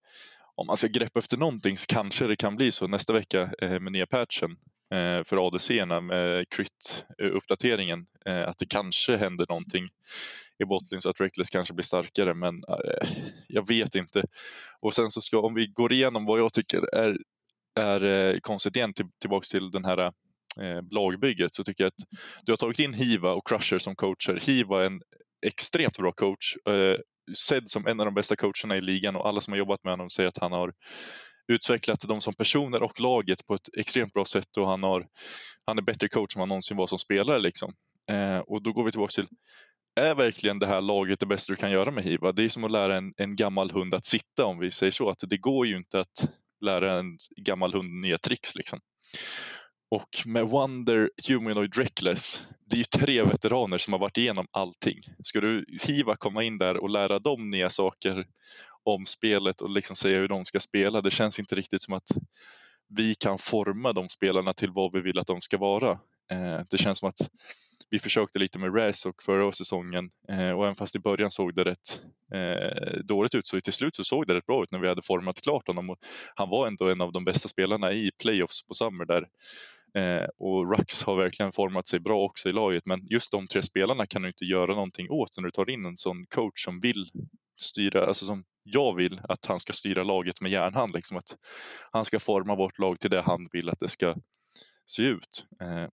om 0.54 0.66
man 0.66 0.76
ska 0.76 0.86
greppa 0.86 1.18
efter 1.18 1.36
någonting 1.36 1.76
så 1.76 1.86
kanske 1.86 2.26
det 2.26 2.36
kan 2.36 2.56
bli 2.56 2.72
så 2.72 2.86
nästa 2.86 3.12
vecka 3.12 3.50
eh, 3.62 3.80
med 3.80 3.92
nya 3.92 4.06
patchen 4.06 4.50
eh, 4.94 5.24
för 5.24 5.46
ADC 5.46 5.70
med 6.02 6.48
crit-uppdateringen 6.48 8.06
eh, 8.26 8.34
eh, 8.34 8.48
att 8.48 8.58
det 8.58 8.66
kanske 8.66 9.16
händer 9.16 9.46
någonting 9.48 9.88
i 10.58 10.64
botlane 10.64 11.00
så 11.00 11.10
att 11.10 11.20
Reckless 11.20 11.50
kanske 11.50 11.74
blir 11.74 11.84
starkare 11.84 12.34
men 12.34 12.54
eh, 12.54 13.08
jag 13.48 13.68
vet 13.68 13.94
inte. 13.94 14.22
Och 14.80 14.94
sen 14.94 15.10
så 15.10 15.20
ska, 15.20 15.40
om 15.40 15.54
vi 15.54 15.66
går 15.66 15.92
igenom 15.92 16.24
vad 16.24 16.40
jag 16.40 16.52
tycker 16.52 16.94
är 16.94 17.18
är 17.80 18.04
eh, 18.04 18.38
konstigt 18.40 18.76
igen, 18.76 18.92
till, 18.92 19.06
tillbaks 19.20 19.48
till 19.48 19.70
den 19.70 19.84
här 19.84 19.98
eh, 19.98 20.82
lagbygget, 20.90 21.54
så 21.54 21.64
tycker 21.64 21.84
jag 21.84 21.88
att 21.88 22.18
du 22.42 22.52
har 22.52 22.56
tagit 22.56 22.78
in 22.78 22.94
Hiva 22.94 23.32
och 23.32 23.48
Crusher 23.48 23.78
som 23.78 23.96
coacher. 23.96 24.40
Hiva 24.46 24.80
är 24.82 24.86
en 24.86 25.00
extremt 25.46 25.98
bra 25.98 26.12
coach, 26.12 26.56
eh, 26.68 27.00
sedd 27.36 27.70
som 27.70 27.86
en 27.86 28.00
av 28.00 28.06
de 28.06 28.14
bästa 28.14 28.36
coacherna 28.36 28.76
i 28.76 28.80
ligan 28.80 29.16
och 29.16 29.28
alla 29.28 29.40
som 29.40 29.52
har 29.52 29.58
jobbat 29.58 29.84
med 29.84 29.92
honom 29.92 30.10
säger 30.10 30.28
att 30.28 30.38
han 30.38 30.52
har 30.52 30.72
utvecklat 31.52 32.00
dem 32.00 32.20
som 32.20 32.34
personer 32.34 32.82
och 32.82 33.00
laget 33.00 33.46
på 33.46 33.54
ett 33.54 33.68
extremt 33.78 34.12
bra 34.12 34.24
sätt 34.24 34.56
och 34.56 34.68
han, 34.68 34.82
har, 34.82 35.06
han 35.66 35.78
är 35.78 35.82
bättre 35.82 36.08
coach 36.08 36.36
än 36.36 36.40
han 36.40 36.48
någonsin 36.48 36.76
var 36.76 36.86
som 36.86 36.98
spelare. 36.98 37.38
Liksom. 37.38 37.72
Eh, 38.10 38.38
och 38.38 38.62
då 38.62 38.72
går 38.72 38.84
vi 38.84 38.90
tillbaka 38.90 39.12
till 39.12 39.26
är 40.00 40.14
verkligen 40.14 40.58
det 40.58 40.66
här 40.66 40.80
laget 40.80 41.20
det 41.20 41.26
bästa 41.26 41.52
du 41.52 41.56
kan 41.56 41.70
göra 41.70 41.90
med 41.90 42.04
Hiva? 42.04 42.32
Det 42.32 42.44
är 42.44 42.48
som 42.48 42.64
att 42.64 42.70
lära 42.70 42.96
en, 42.96 43.12
en 43.16 43.36
gammal 43.36 43.70
hund 43.70 43.94
att 43.94 44.04
sitta 44.04 44.44
om 44.44 44.58
vi 44.58 44.70
säger 44.70 44.90
så. 44.90 45.10
Att 45.10 45.18
det 45.20 45.36
går 45.36 45.66
ju 45.66 45.76
inte 45.76 46.00
att 46.00 46.30
lära 46.60 46.98
en 46.98 47.18
gammal 47.36 47.74
hund 47.74 48.00
nya 48.00 48.18
tricks. 48.18 48.54
Liksom. 48.54 48.80
Och 49.90 50.22
med 50.26 50.46
Wonder, 50.46 51.10
Humanoid, 51.28 51.76
Reckless, 51.76 52.42
det 52.66 52.76
är 52.76 52.78
ju 52.78 52.84
tre 52.84 53.22
veteraner 53.22 53.78
som 53.78 53.92
har 53.92 54.00
varit 54.00 54.18
igenom 54.18 54.46
allting. 54.50 54.98
Ska 55.22 55.40
du 55.40 55.64
Hiva 55.82 56.16
komma 56.16 56.42
in 56.42 56.58
där 56.58 56.76
och 56.76 56.90
lära 56.90 57.18
dem 57.18 57.50
nya 57.50 57.70
saker 57.70 58.26
om 58.82 59.06
spelet 59.06 59.60
och 59.60 59.70
liksom 59.70 59.96
säga 59.96 60.18
hur 60.18 60.28
de 60.28 60.44
ska 60.44 60.60
spela, 60.60 61.00
det 61.00 61.10
känns 61.10 61.38
inte 61.38 61.54
riktigt 61.54 61.82
som 61.82 61.94
att 61.94 62.08
vi 62.88 63.14
kan 63.14 63.38
forma 63.38 63.92
de 63.92 64.08
spelarna 64.08 64.54
till 64.54 64.70
vad 64.70 64.92
vi 64.92 65.00
vill 65.00 65.18
att 65.18 65.26
de 65.26 65.40
ska 65.40 65.58
vara. 65.58 65.90
Eh, 66.32 66.60
det 66.70 66.78
känns 66.78 66.98
som 66.98 67.08
att 67.08 67.30
vi 67.90 67.98
försökte 67.98 68.38
lite 68.38 68.58
med 68.58 68.76
Raz 68.76 69.06
och 69.06 69.22
förra 69.22 69.52
säsongen 69.52 70.10
eh, 70.28 70.50
och 70.50 70.64
även 70.64 70.74
fast 70.74 70.96
i 70.96 70.98
början 70.98 71.30
såg 71.30 71.54
det 71.54 71.64
rätt 71.64 72.00
eh, 72.34 72.98
dåligt 73.04 73.34
ut 73.34 73.46
så 73.46 73.60
till 73.60 73.72
slut 73.72 73.94
så 73.94 74.04
såg 74.04 74.26
det 74.26 74.34
rätt 74.34 74.46
bra 74.46 74.62
ut 74.62 74.72
när 74.72 74.78
vi 74.78 74.88
hade 74.88 75.02
format 75.02 75.40
klart 75.40 75.68
honom. 75.68 75.90
Och 75.90 75.98
han 76.34 76.50
var 76.50 76.66
ändå 76.66 76.88
en 76.90 77.00
av 77.00 77.12
de 77.12 77.24
bästa 77.24 77.48
spelarna 77.48 77.92
i 77.92 78.10
playoffs 78.22 78.66
på 78.66 78.74
Summer 78.74 79.04
där. 79.04 79.26
Eh, 79.94 80.28
och 80.38 80.78
Rux 80.78 81.02
har 81.02 81.16
verkligen 81.16 81.52
format 81.52 81.86
sig 81.86 82.00
bra 82.00 82.24
också 82.24 82.48
i 82.48 82.52
laget 82.52 82.86
men 82.86 83.06
just 83.06 83.30
de 83.30 83.46
tre 83.46 83.62
spelarna 83.62 84.06
kan 84.06 84.22
du 84.22 84.28
inte 84.28 84.44
göra 84.44 84.74
någonting 84.74 85.10
åt 85.10 85.28
när 85.36 85.44
du 85.44 85.50
tar 85.50 85.70
in 85.70 85.84
en 85.84 85.96
sån 85.96 86.26
coach 86.26 86.64
som 86.64 86.80
vill 86.80 87.10
styra, 87.60 88.06
alltså 88.06 88.24
som 88.24 88.44
jag 88.62 88.96
vill 88.96 89.20
att 89.22 89.44
han 89.44 89.60
ska 89.60 89.72
styra 89.72 90.02
laget 90.02 90.40
med 90.40 90.52
järnhand. 90.52 90.94
Liksom 90.94 91.16
att 91.16 91.36
han 91.92 92.04
ska 92.04 92.20
forma 92.20 92.56
vårt 92.56 92.78
lag 92.78 93.00
till 93.00 93.10
det 93.10 93.22
han 93.22 93.48
vill 93.52 93.68
att 93.68 93.78
det 93.78 93.88
ska 93.88 94.14
se 94.86 95.02
ut. 95.02 95.46
Eh, 95.62 95.86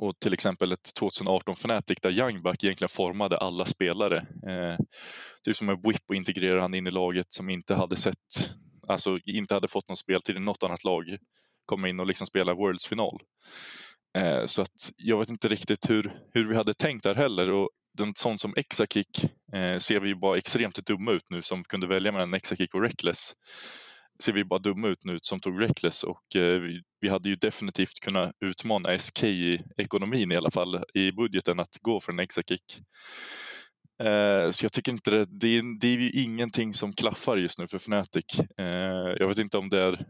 och 0.00 0.20
till 0.20 0.32
exempel 0.32 0.72
ett 0.72 0.94
2018 0.98 1.52
Fnatic 1.52 1.98
där 2.02 2.10
Youngback 2.10 2.64
egentligen 2.64 2.88
formade 2.88 3.38
alla 3.38 3.64
spelare. 3.64 4.16
Eh, 4.18 4.78
typ 5.44 5.56
som 5.56 5.68
en 5.68 5.80
whip 5.82 6.02
och 6.08 6.14
integrerade 6.14 6.60
han 6.60 6.74
in 6.74 6.86
i 6.86 6.90
laget 6.90 7.32
som 7.32 7.50
inte 7.50 7.74
hade 7.74 7.96
sett, 7.96 8.50
alltså 8.86 9.18
inte 9.24 9.54
hade 9.54 9.68
fått 9.68 9.88
någon 9.88 9.96
speltid 9.96 10.36
i 10.36 10.40
något 10.40 10.62
annat 10.62 10.84
lag 10.84 11.04
komma 11.66 11.88
in 11.88 12.00
och 12.00 12.06
liksom 12.06 12.26
spela 12.26 12.54
Worlds 12.54 12.86
final. 12.86 13.18
Eh, 14.18 14.44
så 14.44 14.62
att 14.62 14.92
jag 14.96 15.18
vet 15.18 15.28
inte 15.28 15.48
riktigt 15.48 15.90
hur, 15.90 16.12
hur 16.34 16.48
vi 16.48 16.54
hade 16.56 16.74
tänkt 16.74 17.02
där 17.02 17.14
heller 17.14 17.50
och 17.50 17.70
den 17.98 18.12
sån 18.14 18.38
som 18.38 18.54
Exakick 18.56 19.24
eh, 19.52 19.76
ser 19.78 20.00
vi 20.00 20.08
ju 20.08 20.14
bara 20.14 20.38
extremt 20.38 20.86
dumma 20.86 21.12
ut 21.12 21.30
nu 21.30 21.42
som 21.42 21.64
kunde 21.64 21.86
välja 21.86 22.12
mellan 22.12 22.34
Exakick 22.34 22.74
och 22.74 22.82
Reckless 22.82 23.32
ser 24.20 24.32
vi 24.32 24.44
bara 24.44 24.58
dumma 24.58 24.88
ut 24.88 25.04
nu 25.04 25.18
som 25.22 25.40
tog 25.40 25.60
Reckless 25.60 26.02
och 26.02 26.36
eh, 26.36 26.60
vi, 26.60 26.82
vi, 27.00 27.08
hade 27.08 27.28
ju 27.28 27.36
definitivt 27.36 28.00
kunnat 28.00 28.32
utmana 28.40 28.98
SK 28.98 29.24
i 29.24 29.62
ekonomin 29.76 30.32
i 30.32 30.36
alla 30.36 30.50
fall 30.50 30.84
i 30.94 31.12
budgeten 31.12 31.60
att 31.60 31.76
gå 31.80 32.00
för 32.00 32.12
en 32.12 32.18
extra 32.18 32.42
Eh, 34.02 34.50
så 34.50 34.64
jag 34.64 34.72
tycker 34.72 34.92
inte 34.92 35.10
det, 35.10 35.26
det, 35.40 35.58
är, 35.58 35.80
det 35.80 35.86
är 35.86 35.96
ju 35.96 36.10
ingenting 36.10 36.74
som 36.74 36.92
klaffar 36.92 37.36
just 37.36 37.58
nu 37.58 37.68
för 37.68 37.76
Fnatic. 37.76 38.40
Eh, 38.58 39.14
jag 39.18 39.28
vet 39.28 39.38
inte 39.38 39.58
om 39.58 39.68
det 39.68 39.80
är 39.80 40.06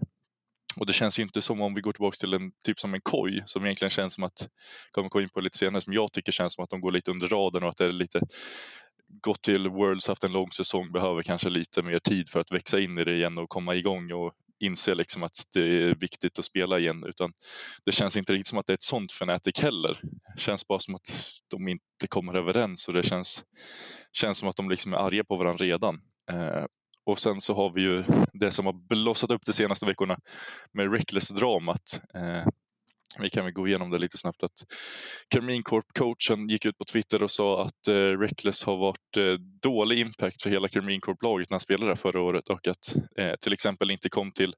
och 0.77 0.87
det 0.87 0.93
känns 0.93 1.19
ju 1.19 1.23
inte 1.23 1.43
som 1.43 1.61
om 1.61 1.75
vi 1.75 1.81
går 1.81 1.93
tillbaka 1.93 2.17
till 2.21 2.35
en 2.35 2.53
typ 2.65 2.81
som 2.81 2.95
en 2.95 3.01
koj 3.01 3.43
som 3.47 3.65
egentligen 3.65 3.91
känns 3.91 4.15
som 4.15 4.25
att, 4.25 4.49
kommer 4.91 5.09
komma 5.09 5.23
in 5.23 5.29
på 5.29 5.41
lite 5.41 5.59
senare, 5.59 5.81
som 5.81 5.93
jag 5.93 6.13
tycker 6.13 6.33
känns 6.33 6.55
som 6.55 6.65
att 6.65 6.71
de 6.71 6.81
går 6.81 6.93
lite 6.93 7.11
under 7.11 7.29
raden 7.29 7.63
och 7.63 7.69
att 7.69 7.77
det 7.77 7.85
är 7.85 7.93
lite 7.93 8.21
gått 9.23 9.43
till 9.43 9.69
Worlds, 9.69 10.09
haft 10.09 10.25
en 10.25 10.33
lång 10.33 10.51
säsong, 10.51 10.93
behöver 10.93 11.23
kanske 11.23 11.49
lite 11.49 11.83
mer 11.83 11.99
tid 11.99 12.29
för 12.29 12.41
att 12.41 12.53
växa 12.53 12.81
in 12.81 12.99
i 12.99 13.05
det 13.05 13.17
igen 13.17 13.39
och 13.39 13.49
komma 13.49 13.75
igång 13.75 14.13
och 14.13 14.33
inse 14.61 14.95
liksom 14.95 15.23
att 15.23 15.47
det 15.53 15.61
är 15.61 15.95
viktigt 15.95 16.39
att 16.39 16.45
spela 16.45 16.79
igen. 16.79 17.05
Utan 17.05 17.33
det 17.85 17.93
känns 17.93 18.17
inte 18.17 18.33
riktigt 18.33 18.47
som 18.47 18.59
att 18.59 18.67
det 18.67 18.73
är 18.73 18.75
ett 18.75 18.83
sånt 18.83 19.13
Fnatic 19.13 19.59
heller. 19.59 20.01
Det 20.35 20.41
känns 20.41 20.69
bara 20.69 20.79
som 20.79 20.95
att 20.95 21.09
de 21.51 21.69
inte 21.69 22.07
kommer 22.09 22.35
överens 22.35 22.89
och 22.89 22.95
det 22.95 23.03
känns, 23.03 23.45
känns 24.13 24.39
som 24.39 24.49
att 24.49 24.57
de 24.57 24.71
liksom 24.71 24.93
är 24.93 24.97
arga 24.97 25.25
på 25.25 25.37
varandra 25.37 25.65
redan. 25.65 26.01
Eh, 26.31 26.65
och 27.05 27.19
sen 27.19 27.41
så 27.41 27.55
har 27.55 27.71
vi 27.71 27.83
ju 27.83 28.05
det 28.33 28.51
som 28.51 28.67
har 28.67 28.73
blossat 28.73 29.31
upp 29.31 29.43
de 29.47 29.53
senaste 29.53 29.87
veckorna 29.87 30.19
med 30.73 30.93
Reckless-dramat. 30.93 32.01
Eh, 32.15 32.47
vi 33.19 33.31
kan 33.31 33.45
väl 33.45 33.53
gå 33.53 33.69
igenom 33.69 33.91
det 33.91 33.99
lite 33.99 34.19
snabbt. 34.19 34.43
att 34.43 34.65
Carmine 35.35 35.63
Corp-coachen 35.63 36.49
gick 36.49 36.65
ut 36.65 36.79
på 36.79 36.85
Twitter 36.85 37.23
och 37.23 37.31
sa 37.31 37.63
att 37.63 37.89
eh, 37.89 37.95
Reckless 37.95 38.65
har 38.65 38.77
varit 38.77 39.17
eh, 39.17 39.33
dålig 39.63 39.99
impact 39.99 40.43
för 40.43 40.51
hela 40.51 40.69
Carmine 40.69 41.01
Corp-laget 41.01 41.51
när 41.51 41.55
han 41.55 41.61
spelade 41.61 41.91
där 41.91 41.97
förra 41.97 42.21
året 42.21 42.49
och 42.49 42.69
att 42.69 42.95
eh, 43.19 43.35
till 43.41 43.53
exempel 43.53 43.91
inte 43.91 44.09
kom 44.09 44.33
till 44.33 44.55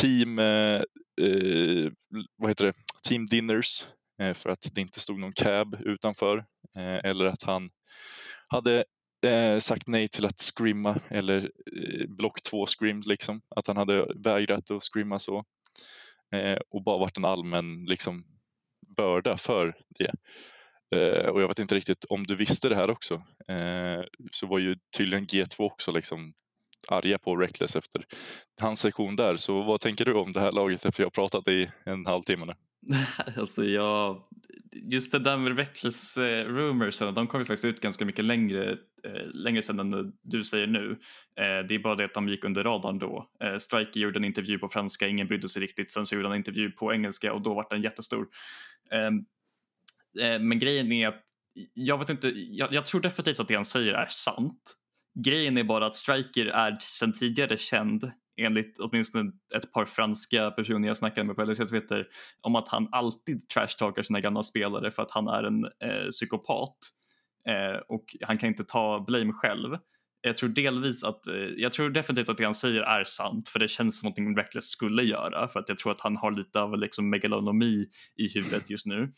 team, 0.00 0.38
eh, 0.38 0.82
eh 1.22 1.90
vad 2.36 2.50
heter 2.50 2.64
det? 2.64 2.72
team 3.08 3.26
dinners 3.26 3.84
eh, 4.22 4.34
för 4.34 4.50
att 4.50 4.74
det 4.74 4.80
inte 4.80 5.00
stod 5.00 5.18
någon 5.18 5.32
cab 5.32 5.76
utanför 5.80 6.38
eh, 6.76 7.10
eller 7.10 7.24
att 7.24 7.42
han 7.42 7.70
hade 8.46 8.84
eh, 9.26 9.58
sagt 9.58 9.86
nej 9.86 10.08
till 10.08 10.26
att 10.26 10.40
scrimma 10.56 11.00
eller 11.08 11.50
block 12.08 12.42
2 12.42 12.66
scrim 12.66 13.02
liksom. 13.06 13.40
Att 13.56 13.66
han 13.66 13.76
hade 13.76 14.06
vägrat 14.24 14.70
att 14.70 14.82
scrimma 14.82 15.18
så 15.18 15.44
Eh, 16.32 16.58
och 16.70 16.82
bara 16.82 16.98
varit 16.98 17.16
en 17.16 17.24
allmän 17.24 17.84
liksom, 17.84 18.24
börda 18.96 19.36
för 19.36 19.76
det. 19.88 20.12
Eh, 20.96 21.26
och 21.26 21.42
jag 21.42 21.48
vet 21.48 21.58
inte 21.58 21.74
riktigt 21.74 22.04
om 22.04 22.26
du 22.26 22.36
visste 22.36 22.68
det 22.68 22.76
här 22.76 22.90
också. 22.90 23.14
Eh, 23.48 24.04
så 24.30 24.46
var 24.46 24.58
ju 24.58 24.76
tydligen 24.96 25.26
G2 25.26 25.54
också 25.58 25.92
liksom 25.92 26.32
arga 26.88 27.18
på 27.18 27.36
Reckless 27.36 27.76
efter 27.76 28.06
hans 28.60 28.80
sektion 28.80 29.16
där. 29.16 29.36
Så 29.36 29.62
vad 29.62 29.80
tänker 29.80 30.04
du 30.04 30.14
om 30.14 30.32
det 30.32 30.40
här 30.40 30.52
laget 30.52 30.84
efter 30.84 31.02
jag 31.02 31.12
pratat 31.12 31.48
i 31.48 31.70
en 31.84 32.06
halvtimme 32.06 32.46
nu? 32.46 32.54
alltså 33.36 33.64
jag, 33.64 34.22
just 34.72 35.12
det 35.12 35.18
där 35.18 35.36
med 35.36 35.56
Reckless 35.56 36.16
eh, 36.16 36.44
rumors, 36.44 36.98
de 36.98 37.26
kom 37.26 37.40
ju 37.40 37.44
faktiskt 37.44 37.64
ut 37.64 37.80
ganska 37.80 38.04
mycket 38.04 38.24
längre, 38.24 38.70
eh, 39.04 39.26
längre 39.34 39.62
sedan 39.62 39.94
än 39.94 40.12
du 40.22 40.44
säger 40.44 40.66
nu. 40.66 40.90
Eh, 41.36 41.66
det 41.68 41.74
är 41.74 41.78
bara 41.78 41.94
det 41.94 42.04
att 42.04 42.14
de 42.14 42.28
gick 42.28 42.44
under 42.44 42.64
radarn 42.64 42.98
då. 42.98 43.30
Eh, 43.44 43.58
Striker 43.58 44.00
gjorde 44.00 44.18
en 44.18 44.24
intervju 44.24 44.58
på 44.58 44.68
franska, 44.68 45.08
ingen 45.08 45.26
brydde 45.26 45.48
sig 45.48 45.62
riktigt. 45.62 45.90
Sen 45.90 46.06
så 46.06 46.14
gjorde 46.14 46.28
han 46.28 46.32
en 46.32 46.38
intervju 46.38 46.70
på 46.70 46.92
engelska 46.92 47.32
och 47.32 47.42
då 47.42 47.54
var 47.54 47.66
den 47.70 47.82
jättestor. 47.82 48.28
Ehm, 48.90 49.24
eh, 50.20 50.38
men 50.40 50.58
grejen 50.58 50.92
är 50.92 51.08
att 51.08 51.24
jag 51.74 51.98
vet 51.98 52.08
inte, 52.08 52.28
jag, 52.28 52.72
jag, 52.72 52.86
tror 52.86 53.00
definitivt 53.00 53.40
att 53.40 53.48
det 53.48 53.54
han 53.54 53.64
säger 53.64 53.94
är 53.94 54.06
sant. 54.06 54.76
Grejen 55.24 55.58
är 55.58 55.64
bara 55.64 55.86
att 55.86 55.94
Striker 55.94 56.46
är 56.46 56.76
sedan 56.80 57.12
tidigare 57.12 57.56
känd 57.56 58.12
enligt 58.36 58.78
åtminstone 58.78 59.32
ett 59.56 59.72
par 59.72 59.84
franska 59.84 60.50
personer 60.50 60.88
jag 60.88 60.96
snackade 60.96 61.26
med 61.26 61.36
på 61.36 61.44
LHC 61.44 61.70
Twitter 61.70 62.06
om 62.42 62.56
att 62.56 62.68
han 62.68 62.88
alltid 62.92 63.48
trashtalkar 63.48 64.02
sina 64.02 64.20
gamla 64.20 64.42
spelare 64.42 64.90
för 64.90 65.02
att 65.02 65.10
han 65.10 65.28
är 65.28 65.42
en 65.42 65.64
eh, 65.64 66.10
psykopat 66.10 66.76
eh, 67.48 67.80
och 67.88 68.04
han 68.22 68.38
kan 68.38 68.48
inte 68.48 68.64
ta 68.64 69.04
blame 69.06 69.32
själv. 69.32 69.76
Jag 70.22 70.36
tror 70.36 70.48
delvis 70.48 71.04
att, 71.04 71.26
eh, 71.26 71.34
jag 71.34 71.72
tror 71.72 71.90
definitivt 71.90 72.28
att 72.28 72.38
det 72.38 72.44
han 72.44 72.54
säger 72.54 72.80
är 72.80 73.04
sant 73.04 73.48
för 73.48 73.58
det 73.58 73.68
känns 73.68 74.00
som 74.00 74.06
någonting 74.06 74.36
Reckless 74.36 74.70
skulle 74.70 75.02
göra 75.02 75.48
för 75.48 75.60
att 75.60 75.68
jag 75.68 75.78
tror 75.78 75.92
att 75.92 76.00
han 76.00 76.16
har 76.16 76.30
lite 76.30 76.60
av 76.60 76.78
liksom 76.78 77.10
megalonomi 77.10 77.86
i 78.16 78.28
huvudet 78.34 78.70
just 78.70 78.86
nu. 78.86 79.12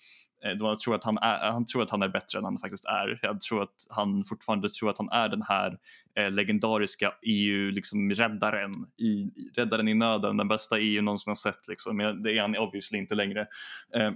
Eh, 0.44 0.56
då 0.56 0.66
jag 0.66 0.78
tror 0.78 0.94
att 0.94 1.04
han, 1.04 1.18
är, 1.18 1.50
han 1.50 1.66
tror 1.66 1.82
att 1.82 1.90
han 1.90 2.02
är 2.02 2.08
bättre 2.08 2.38
än 2.38 2.44
han 2.44 2.58
faktiskt 2.58 2.84
är. 2.84 3.18
Jag 3.22 3.40
tror 3.40 3.62
att 3.62 3.86
han 3.90 4.24
fortfarande 4.24 4.68
tror 4.68 4.90
att 4.90 4.98
han 4.98 5.08
är 5.08 5.28
den 5.28 5.42
här 5.42 5.78
eh, 6.18 6.30
legendariska 6.30 7.12
EU-räddaren 7.22 8.70
liksom, 8.70 8.86
i, 8.96 9.30
räddaren 9.56 9.88
i 9.88 9.94
nöden, 9.94 10.36
den 10.36 10.48
bästa 10.48 10.78
EU 10.78 11.02
någonsin 11.02 11.30
har 11.30 11.34
sett. 11.34 11.68
Liksom. 11.68 11.98
Det 12.22 12.32
är 12.32 12.40
han 12.40 12.56
obviously 12.56 12.98
inte 12.98 13.14
längre. 13.14 13.46
Eh, 13.94 14.12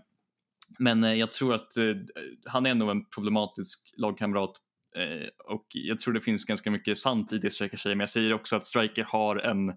men 0.79 1.05
eh, 1.05 1.15
jag 1.15 1.33
tror 1.33 1.55
att 1.55 1.77
eh, 1.77 1.95
han 2.47 2.67
är 2.67 2.75
nog 2.75 2.91
en 2.91 3.05
problematisk 3.05 3.95
lagkamrat 3.97 4.53
eh, 4.97 5.29
och 5.45 5.67
jag 5.69 5.99
tror 5.99 6.15
det 6.15 6.21
finns 6.21 6.45
ganska 6.45 6.71
mycket 6.71 6.99
sant 6.99 7.33
i 7.33 7.39
det 7.39 7.51
Striker 7.51 7.77
säger 7.77 7.97
men 7.97 8.01
jag 8.01 8.11
säger 8.11 8.33
också 8.33 8.57
att 8.57 8.65
Striker 8.65 9.05
har 9.05 9.37
en, 9.37 9.69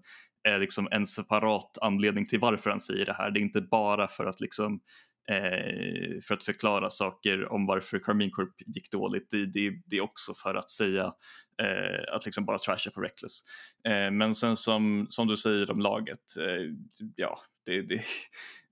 eh, 0.48 0.58
liksom 0.60 0.88
en 0.90 1.06
separat 1.06 1.78
anledning 1.80 2.26
till 2.26 2.40
varför 2.40 2.70
han 2.70 2.80
säger 2.80 3.04
det 3.04 3.12
här. 3.12 3.30
Det 3.30 3.40
är 3.40 3.42
inte 3.42 3.60
bara 3.60 4.08
för 4.08 4.26
att 4.26 4.40
liksom 4.40 4.80
eh, 5.30 6.20
för 6.22 6.34
att 6.34 6.44
förklara 6.44 6.90
saker 6.90 7.52
om 7.52 7.66
varför 7.66 7.98
Carmine 7.98 8.30
Corp 8.30 8.54
gick 8.66 8.90
dåligt. 8.90 9.30
Det, 9.30 9.46
det, 9.46 9.72
det 9.86 9.96
är 9.96 10.00
också 10.00 10.34
för 10.34 10.54
att 10.54 10.70
säga 10.70 11.04
eh, 11.62 12.14
att 12.14 12.24
liksom 12.24 12.44
bara 12.44 12.58
trasha 12.58 12.90
på 12.90 13.00
Reckless. 13.00 13.40
Eh, 13.88 14.10
men 14.10 14.34
sen 14.34 14.56
som, 14.56 15.06
som 15.10 15.28
du 15.28 15.36
säger 15.36 15.70
om 15.70 15.80
laget, 15.80 16.36
eh, 16.38 16.74
ja, 17.16 17.38
det, 17.66 17.82
det, 17.82 18.02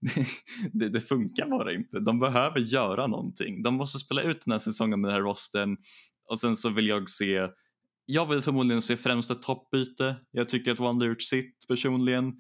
det, 0.73 0.89
det, 0.89 1.01
funkar 1.01 1.47
bara 1.47 1.73
inte. 1.73 2.01
De 2.01 2.19
behöver 2.19 2.61
göra 2.61 3.07
någonting. 3.07 3.63
De 3.63 3.75
måste 3.75 3.99
spela 3.99 4.23
ut 4.23 4.45
den 4.45 4.53
här 4.53 4.59
säsongen 4.59 5.01
med 5.01 5.11
den 5.11 5.15
här 5.15 5.23
rosten 5.23 5.77
och 6.31 6.41
sen 6.41 6.57
så 6.57 6.69
vill 6.69 6.89
jag 6.89 7.09
se 7.09 7.49
jag 8.11 8.27
vill 8.27 8.43
förmodligen 8.43 8.83
se 8.83 8.97
främst 8.97 9.31
ett 9.31 9.43
toppbyte. 9.43 10.17
Jag 10.31 10.49
tycker 10.49 10.73
att 10.73 10.81
Wonder 10.81 11.07
gjort 11.07 11.23
sitt 11.23 11.65
personligen. 11.69 12.33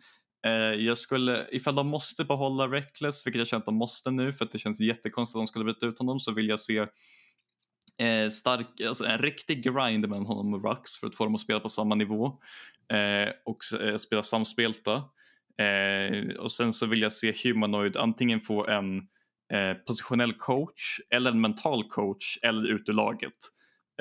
Eh, 0.46 0.52
jag 0.52 0.98
skulle, 0.98 1.46
ifall 1.52 1.74
de 1.74 1.88
måste 1.88 2.24
behålla 2.24 2.68
Reckless, 2.68 3.26
vilket 3.26 3.38
jag 3.38 3.48
känner 3.48 3.60
att 3.60 3.66
de 3.66 3.74
måste 3.74 4.10
nu 4.10 4.32
för 4.32 4.44
att 4.44 4.52
det 4.52 4.58
känns 4.58 4.80
jättekonstigt 4.80 5.36
att 5.36 5.40
de 5.40 5.46
skulle 5.46 5.64
byta 5.64 5.86
ut 5.86 5.98
honom, 5.98 6.20
så 6.20 6.32
vill 6.32 6.48
jag 6.48 6.60
se 6.60 6.78
eh, 7.98 8.30
stark, 8.30 8.80
alltså 8.80 9.04
en 9.04 9.18
riktig 9.18 9.62
grind 9.62 10.08
mellan 10.08 10.26
honom 10.26 10.54
och 10.54 10.64
Rux 10.64 10.96
för 10.96 11.06
att 11.06 11.14
få 11.14 11.24
dem 11.24 11.34
att 11.34 11.40
spela 11.40 11.60
på 11.60 11.68
samma 11.68 11.94
nivå 11.94 12.26
eh, 12.92 13.32
och 13.44 13.80
eh, 13.80 13.96
spela 13.96 14.22
samspelta. 14.22 15.04
Eh, 15.58 16.36
och 16.38 16.52
sen 16.52 16.72
så 16.72 16.86
vill 16.86 17.02
jag 17.02 17.12
se 17.12 17.34
Humanoid 17.44 17.96
antingen 17.96 18.40
få 18.40 18.66
en 18.66 18.98
eh, 19.52 19.74
positionell 19.86 20.32
coach 20.32 21.00
eller 21.10 21.30
en 21.30 21.40
mental 21.40 21.84
coach 21.88 22.38
eller 22.42 22.68
ut 22.68 22.88
ur 22.88 22.92
laget. 22.92 23.36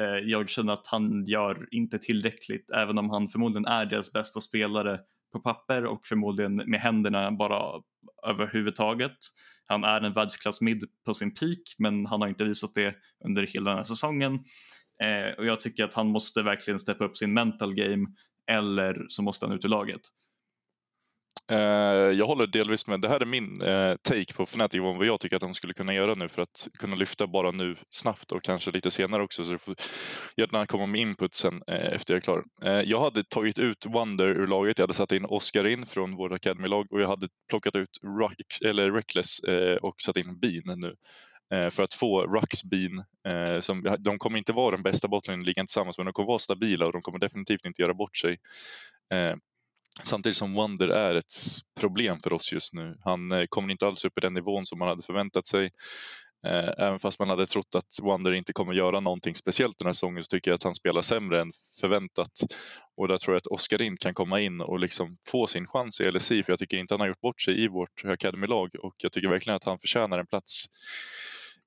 Eh, 0.01 0.29
jag 0.29 0.49
känner 0.49 0.73
att 0.73 0.87
han 0.87 1.25
gör 1.25 1.67
inte 1.71 1.99
tillräckligt 1.99 2.71
även 2.71 2.97
om 2.97 3.09
han 3.09 3.27
förmodligen 3.27 3.65
är 3.65 3.85
deras 3.85 4.13
bästa 4.13 4.39
spelare 4.39 4.99
på 5.37 5.43
papper 5.43 5.85
och 5.85 6.05
förmodligen 6.05 6.55
med 6.55 6.79
händerna 6.79 7.31
bara 7.31 7.81
överhuvudtaget. 8.27 9.17
Han 9.67 9.83
är 9.83 10.01
en 10.01 10.13
världsklass 10.13 10.61
mid 10.61 10.83
på 11.05 11.13
sin 11.13 11.33
peak 11.33 11.59
men 11.77 12.05
han 12.05 12.21
har 12.21 12.27
inte 12.27 12.43
visat 12.43 12.71
det 12.75 12.95
under 13.25 13.47
hela 13.47 13.69
den 13.69 13.77
här 13.77 13.83
säsongen. 13.83 14.33
Eh, 15.03 15.37
och 15.37 15.45
jag 15.45 15.59
tycker 15.59 15.83
att 15.83 15.93
han 15.93 16.07
måste 16.07 16.41
verkligen 16.41 16.79
steppa 16.79 17.05
upp 17.05 17.17
sin 17.17 17.33
mental 17.33 17.75
game 17.75 18.07
eller 18.51 19.05
så 19.09 19.21
måste 19.21 19.45
han 19.45 19.55
ut 19.55 19.65
ur 19.65 19.69
laget. 19.69 20.01
Eh, 21.51 21.57
jag 22.17 22.27
håller 22.27 22.47
delvis 22.47 22.87
med. 22.87 23.01
Det 23.01 23.09
här 23.09 23.19
är 23.19 23.25
min 23.25 23.61
eh, 23.61 23.95
take 24.01 24.33
på 24.33 24.43
Fnatic 24.43 24.81
om 24.81 24.97
vad 24.97 25.07
jag 25.07 25.19
tycker 25.19 25.35
att 25.35 25.41
de 25.41 25.53
skulle 25.53 25.73
kunna 25.73 25.93
göra 25.93 26.13
nu 26.13 26.29
för 26.29 26.41
att 26.41 26.67
kunna 26.79 26.95
lyfta 26.95 27.27
bara 27.27 27.51
nu 27.51 27.75
snabbt 27.89 28.31
och 28.31 28.43
kanske 28.43 28.71
lite 28.71 28.91
senare 28.91 29.23
också. 29.23 29.43
Så 29.43 29.51
du 29.51 29.59
får 29.59 29.75
gärna 30.37 30.65
komma 30.65 30.85
med 30.85 31.01
input 31.01 31.35
sen 31.35 31.61
eh, 31.67 31.93
efter 31.93 32.13
jag 32.13 32.17
är 32.17 32.21
klar. 32.21 32.43
Eh, 32.63 32.81
jag 32.81 32.99
hade 32.99 33.23
tagit 33.23 33.59
ut 33.59 33.85
Wonder 33.85 34.27
ur 34.27 34.47
laget. 34.47 34.77
Jag 34.77 34.83
hade 34.83 34.93
satt 34.93 35.11
in 35.11 35.25
Oscar 35.25 35.67
in 35.67 35.85
från 35.85 36.15
vårt 36.15 36.31
Academy-lag 36.31 36.87
och 36.91 37.01
jag 37.01 37.07
hade 37.07 37.27
plockat 37.49 37.75
ut 37.75 37.99
Rux, 38.19 38.61
eller 38.61 38.91
Reckless 38.91 39.39
eh, 39.39 39.75
och 39.75 39.95
satt 40.01 40.17
in 40.17 40.39
Bean 40.39 40.79
nu 40.79 40.95
för 41.71 41.83
att 41.83 41.93
få 41.93 42.21
Rux 42.21 42.63
Bean. 42.63 43.03
Som, 43.61 43.95
de 43.99 44.19
kommer 44.19 44.37
inte 44.37 44.53
vara 44.53 44.71
den 44.71 44.83
bästa 44.83 45.07
bottlen 45.07 45.41
i 45.41 45.45
ligan 45.45 45.65
tillsammans 45.65 45.97
men 45.97 46.05
de 46.05 46.13
kommer 46.13 46.27
vara 46.27 46.39
stabila 46.39 46.85
och 46.85 46.93
de 46.93 47.01
kommer 47.01 47.19
definitivt 47.19 47.65
inte 47.65 47.81
göra 47.81 47.93
bort 47.93 48.17
sig. 48.17 48.37
Samtidigt 50.03 50.37
som 50.37 50.53
Wonder 50.53 50.87
är 50.87 51.15
ett 51.15 51.33
problem 51.79 52.19
för 52.19 52.33
oss 52.33 52.53
just 52.53 52.73
nu. 52.73 52.97
Han 53.03 53.31
eh, 53.31 53.45
kommer 53.49 53.71
inte 53.71 53.87
alls 53.87 54.05
upp 54.05 54.17
i 54.17 54.21
den 54.21 54.33
nivån 54.33 54.65
som 54.65 54.79
man 54.79 54.87
hade 54.87 55.01
förväntat 55.01 55.45
sig. 55.45 55.69
Eh, 56.47 56.69
även 56.77 56.99
fast 56.99 57.19
man 57.19 57.29
hade 57.29 57.45
trott 57.45 57.75
att 57.75 57.99
Wonder 58.01 58.33
inte 58.33 58.53
kommer 58.53 58.73
göra 58.73 58.99
någonting 58.99 59.35
speciellt 59.35 59.77
den 59.77 59.85
här 59.85 59.93
säsongen 59.93 60.23
så 60.23 60.27
tycker 60.27 60.51
jag 60.51 60.55
att 60.55 60.63
han 60.63 60.75
spelar 60.75 61.01
sämre 61.01 61.41
än 61.41 61.51
förväntat. 61.81 62.31
Och 62.97 63.07
där 63.07 63.17
tror 63.17 63.35
jag 63.35 63.37
att 63.37 63.47
Oskar 63.47 63.77
Rind 63.77 63.99
kan 63.99 64.13
komma 64.13 64.41
in 64.41 64.61
och 64.61 64.79
liksom 64.79 65.17
få 65.31 65.47
sin 65.47 65.67
chans 65.67 66.01
i 66.01 66.11
LSI 66.11 66.43
för 66.43 66.51
jag 66.51 66.59
tycker 66.59 66.77
inte 66.77 66.93
han 66.93 67.01
har 67.01 67.07
gjort 67.07 67.21
bort 67.21 67.41
sig 67.41 67.63
i 67.63 67.67
vårt 67.67 68.05
Academy-lag 68.05 68.69
och 68.79 68.95
jag 68.97 69.11
tycker 69.11 69.29
verkligen 69.29 69.55
att 69.55 69.63
han 69.63 69.79
förtjänar 69.79 70.19
en 70.19 70.27
plats 70.27 70.65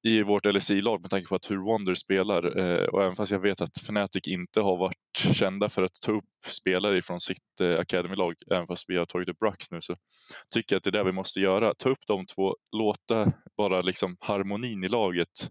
i 0.03 0.22
vårt 0.22 0.46
LSI-lag 0.46 1.01
med 1.01 1.11
tanke 1.11 1.28
på 1.28 1.34
att 1.34 1.51
hur 1.51 1.57
Wonder 1.57 1.94
spelar. 1.94 2.59
Eh, 2.59 2.84
och 2.84 3.03
även 3.03 3.16
fast 3.16 3.32
jag 3.32 3.38
vet 3.40 3.61
att 3.61 3.76
Fnatic 3.76 4.26
inte 4.26 4.61
har 4.61 4.76
varit 4.76 5.34
kända 5.34 5.68
för 5.68 5.82
att 5.82 5.94
ta 6.07 6.12
upp 6.12 6.24
spelare 6.46 7.03
från 7.03 7.20
sitt 7.20 7.61
eh, 7.61 7.78
Academy-lag, 7.78 8.34
även 8.51 8.66
fast 8.66 8.84
vi 8.88 8.96
har 8.96 9.07
tagit 9.07 9.28
upp 9.28 9.38
Brux 9.38 9.70
nu, 9.70 9.80
så 9.80 9.96
tycker 10.55 10.74
jag 10.74 10.78
att 10.78 10.84
det 10.84 10.90
är 10.90 10.92
det 10.92 11.05
vi 11.05 11.12
måste 11.12 11.40
göra. 11.40 11.74
Ta 11.74 11.88
upp 11.88 12.07
de 12.07 12.26
två, 12.26 12.57
låta 12.72 13.32
bara 13.57 13.82
liksom 13.82 14.16
harmonin 14.20 14.84
i 14.84 14.88
laget 14.88 15.51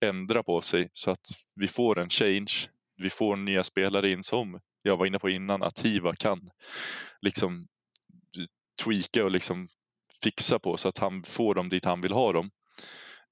ändra 0.00 0.42
på 0.42 0.60
sig 0.60 0.88
så 0.92 1.10
att 1.10 1.26
vi 1.54 1.68
får 1.68 1.98
en 1.98 2.08
change. 2.08 2.52
Vi 2.96 3.10
får 3.10 3.36
nya 3.36 3.62
spelare 3.62 4.10
in 4.10 4.24
som 4.24 4.60
jag 4.82 4.96
var 4.96 5.06
inne 5.06 5.18
på 5.18 5.30
innan, 5.30 5.62
att 5.62 5.78
Hiva 5.78 6.14
kan 6.14 6.50
liksom 7.20 7.66
tweaka 8.84 9.24
och 9.24 9.30
liksom 9.30 9.68
fixa 10.22 10.58
på 10.58 10.76
så 10.76 10.88
att 10.88 10.98
han 10.98 11.22
får 11.22 11.54
dem 11.54 11.68
dit 11.68 11.84
han 11.84 12.00
vill 12.00 12.12
ha 12.12 12.32
dem. 12.32 12.50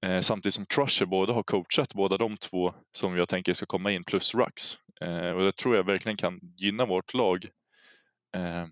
Eh, 0.07 0.21
samtidigt 0.21 0.55
som 0.55 0.67
Crusher 0.67 1.07
både 1.07 1.33
har 1.33 1.43
coachat 1.43 1.95
båda 1.95 2.17
de 2.17 2.37
två 2.37 2.75
som 2.93 3.17
jag 3.17 3.29
tänker 3.29 3.55
ska 3.55 3.67
komma 3.67 3.91
in 3.93 4.05
plus 4.05 4.35
Rux. 4.35 4.77
Eh, 5.01 5.31
och 5.31 5.45
det 5.45 5.57
tror 5.57 5.77
jag 5.77 5.87
verkligen 5.87 6.17
kan 6.17 6.41
gynna 6.57 6.87
vårt 6.87 7.15
lag 7.15 7.45
eh, 8.37 8.67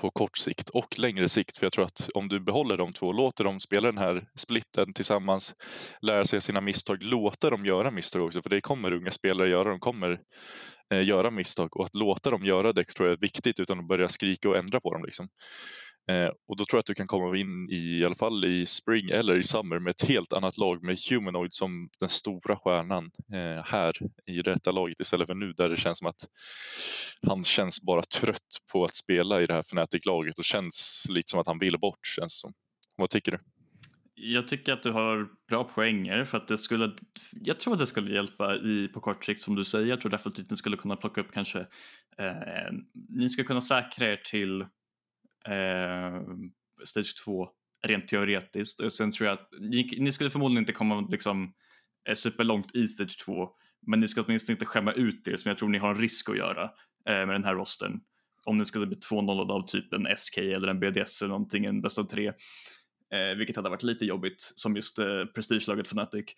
på 0.00 0.10
kort 0.10 0.38
sikt 0.38 0.68
och 0.68 0.98
längre 0.98 1.28
sikt. 1.28 1.56
För 1.56 1.66
jag 1.66 1.72
tror 1.72 1.84
att 1.84 2.08
om 2.14 2.28
du 2.28 2.40
behåller 2.40 2.76
de 2.76 2.92
två, 2.92 3.12
låter 3.12 3.44
dem 3.44 3.60
spela 3.60 3.92
den 3.92 3.98
här 3.98 4.28
splitten 4.34 4.92
tillsammans, 4.92 5.54
lära 6.02 6.24
sig 6.24 6.40
sina 6.40 6.60
misstag, 6.60 7.02
låta 7.02 7.50
dem 7.50 7.64
göra 7.64 7.90
misstag 7.90 8.22
också. 8.22 8.42
För 8.42 8.50
det 8.50 8.60
kommer 8.60 8.92
unga 8.92 9.10
spelare 9.10 9.48
göra, 9.48 9.68
de 9.70 9.80
kommer 9.80 10.20
eh, 10.94 11.02
göra 11.02 11.30
misstag 11.30 11.76
och 11.76 11.84
att 11.84 11.94
låta 11.94 12.30
dem 12.30 12.44
göra 12.44 12.72
det 12.72 12.84
tror 12.84 13.08
jag 13.08 13.16
är 13.16 13.20
viktigt 13.20 13.60
utan 13.60 13.78
att 13.78 13.88
börja 13.88 14.08
skrika 14.08 14.48
och 14.48 14.56
ändra 14.56 14.80
på 14.80 14.92
dem. 14.92 15.04
Liksom. 15.04 15.28
Eh, 16.08 16.30
och 16.48 16.56
då 16.56 16.64
tror 16.64 16.76
jag 16.76 16.80
att 16.80 16.86
du 16.86 16.94
kan 16.94 17.06
komma 17.06 17.36
in 17.36 17.68
i, 17.70 17.98
i 17.98 18.04
alla 18.04 18.14
fall 18.14 18.44
i 18.44 18.66
Spring 18.66 19.10
eller 19.10 19.36
i 19.36 19.42
Summer 19.42 19.78
med 19.78 19.90
ett 19.90 20.08
helt 20.08 20.32
annat 20.32 20.58
lag 20.58 20.82
med 20.82 20.98
Humanoid 21.10 21.52
som 21.52 21.88
den 22.00 22.08
stora 22.08 22.56
stjärnan 22.56 23.10
eh, 23.32 23.64
här 23.64 23.92
i 24.26 24.42
detta 24.42 24.70
laget 24.70 25.00
istället 25.00 25.26
för 25.26 25.34
nu 25.34 25.52
där 25.52 25.68
det 25.68 25.76
känns 25.76 25.98
som 25.98 26.06
att 26.06 26.26
han 27.26 27.44
känns 27.44 27.82
bara 27.82 28.02
trött 28.02 28.58
på 28.72 28.84
att 28.84 28.94
spela 28.94 29.40
i 29.40 29.46
det 29.46 29.54
här 29.54 29.62
Fnatic-laget 29.62 30.38
och 30.38 30.44
känns 30.44 31.06
lite 31.10 31.30
som 31.30 31.40
att 31.40 31.46
han 31.46 31.58
vill 31.58 31.78
bort 31.78 32.06
känns 32.06 32.40
som. 32.40 32.52
Vad 32.96 33.10
tycker 33.10 33.32
du? 33.32 33.38
Jag 34.14 34.48
tycker 34.48 34.72
att 34.72 34.82
du 34.82 34.90
har 34.90 35.28
bra 35.48 35.64
poänger 35.64 36.24
för 36.24 36.38
att 36.38 36.48
det 36.48 36.58
skulle, 36.58 36.92
jag 37.32 37.58
tror 37.58 37.72
att 37.72 37.78
det 37.78 37.86
skulle 37.86 38.14
hjälpa 38.14 38.56
i, 38.56 38.88
på 38.88 39.00
kort 39.00 39.24
sikt 39.24 39.40
som 39.40 39.54
du 39.54 39.64
säger. 39.64 39.86
Jag 39.86 40.00
tror 40.00 40.10
definitivt 40.10 40.44
att 40.44 40.50
ni 40.50 40.56
skulle 40.56 40.76
kunna 40.76 40.96
plocka 40.96 41.20
upp 41.20 41.32
kanske, 41.32 41.58
eh, 42.18 42.72
ni 43.08 43.28
skulle 43.28 43.46
kunna 43.46 43.60
säkra 43.60 44.12
er 44.12 44.16
till 44.16 44.66
eh, 45.46 46.22
Stage 46.84 47.16
2 47.24 47.48
rent 47.82 48.08
teoretiskt. 48.08 48.80
Och 48.80 48.92
sen 48.92 49.10
tror 49.10 49.28
jag 49.28 49.34
att 49.34 49.48
ni, 49.60 49.96
ni 49.98 50.12
skulle 50.12 50.30
förmodligen 50.30 50.62
inte 50.62 50.72
komma 50.72 51.08
liksom, 51.10 51.52
eh, 52.08 52.14
superlångt 52.14 52.76
i 52.76 52.88
Stage 52.88 53.18
2 53.24 53.48
men 53.86 54.00
ni 54.00 54.08
ska 54.08 54.22
åtminstone 54.22 54.54
inte 54.54 54.64
skämma 54.64 54.92
ut 54.92 55.28
er 55.28 55.36
som 55.36 55.48
jag 55.48 55.58
tror 55.58 55.68
ni 55.68 55.78
har 55.78 55.88
en 55.88 56.00
risk 56.00 56.28
att 56.28 56.36
göra 56.36 56.62
eh, 57.08 57.26
med 57.26 57.28
den 57.28 57.44
här 57.44 57.54
rosten. 57.54 58.00
Om 58.44 58.58
ni 58.58 58.64
skulle 58.64 58.86
bli 58.86 58.96
2-0 58.96 59.50
av 59.50 59.66
typ 59.66 59.92
en 59.92 60.16
SK 60.16 60.38
eller 60.38 60.68
en 60.68 60.80
BDS 60.80 61.22
eller 61.22 61.28
någonting, 61.28 61.64
en 61.64 61.80
bäst 61.80 61.98
av 61.98 62.04
tre. 62.04 62.32
Eh, 63.12 63.36
vilket 63.36 63.56
hade 63.56 63.68
varit 63.68 63.82
lite 63.82 64.04
jobbigt 64.04 64.52
som 64.54 64.76
just 64.76 64.98
eh, 64.98 65.24
prestigelaget 65.34 65.86
Fnatic. 65.86 66.24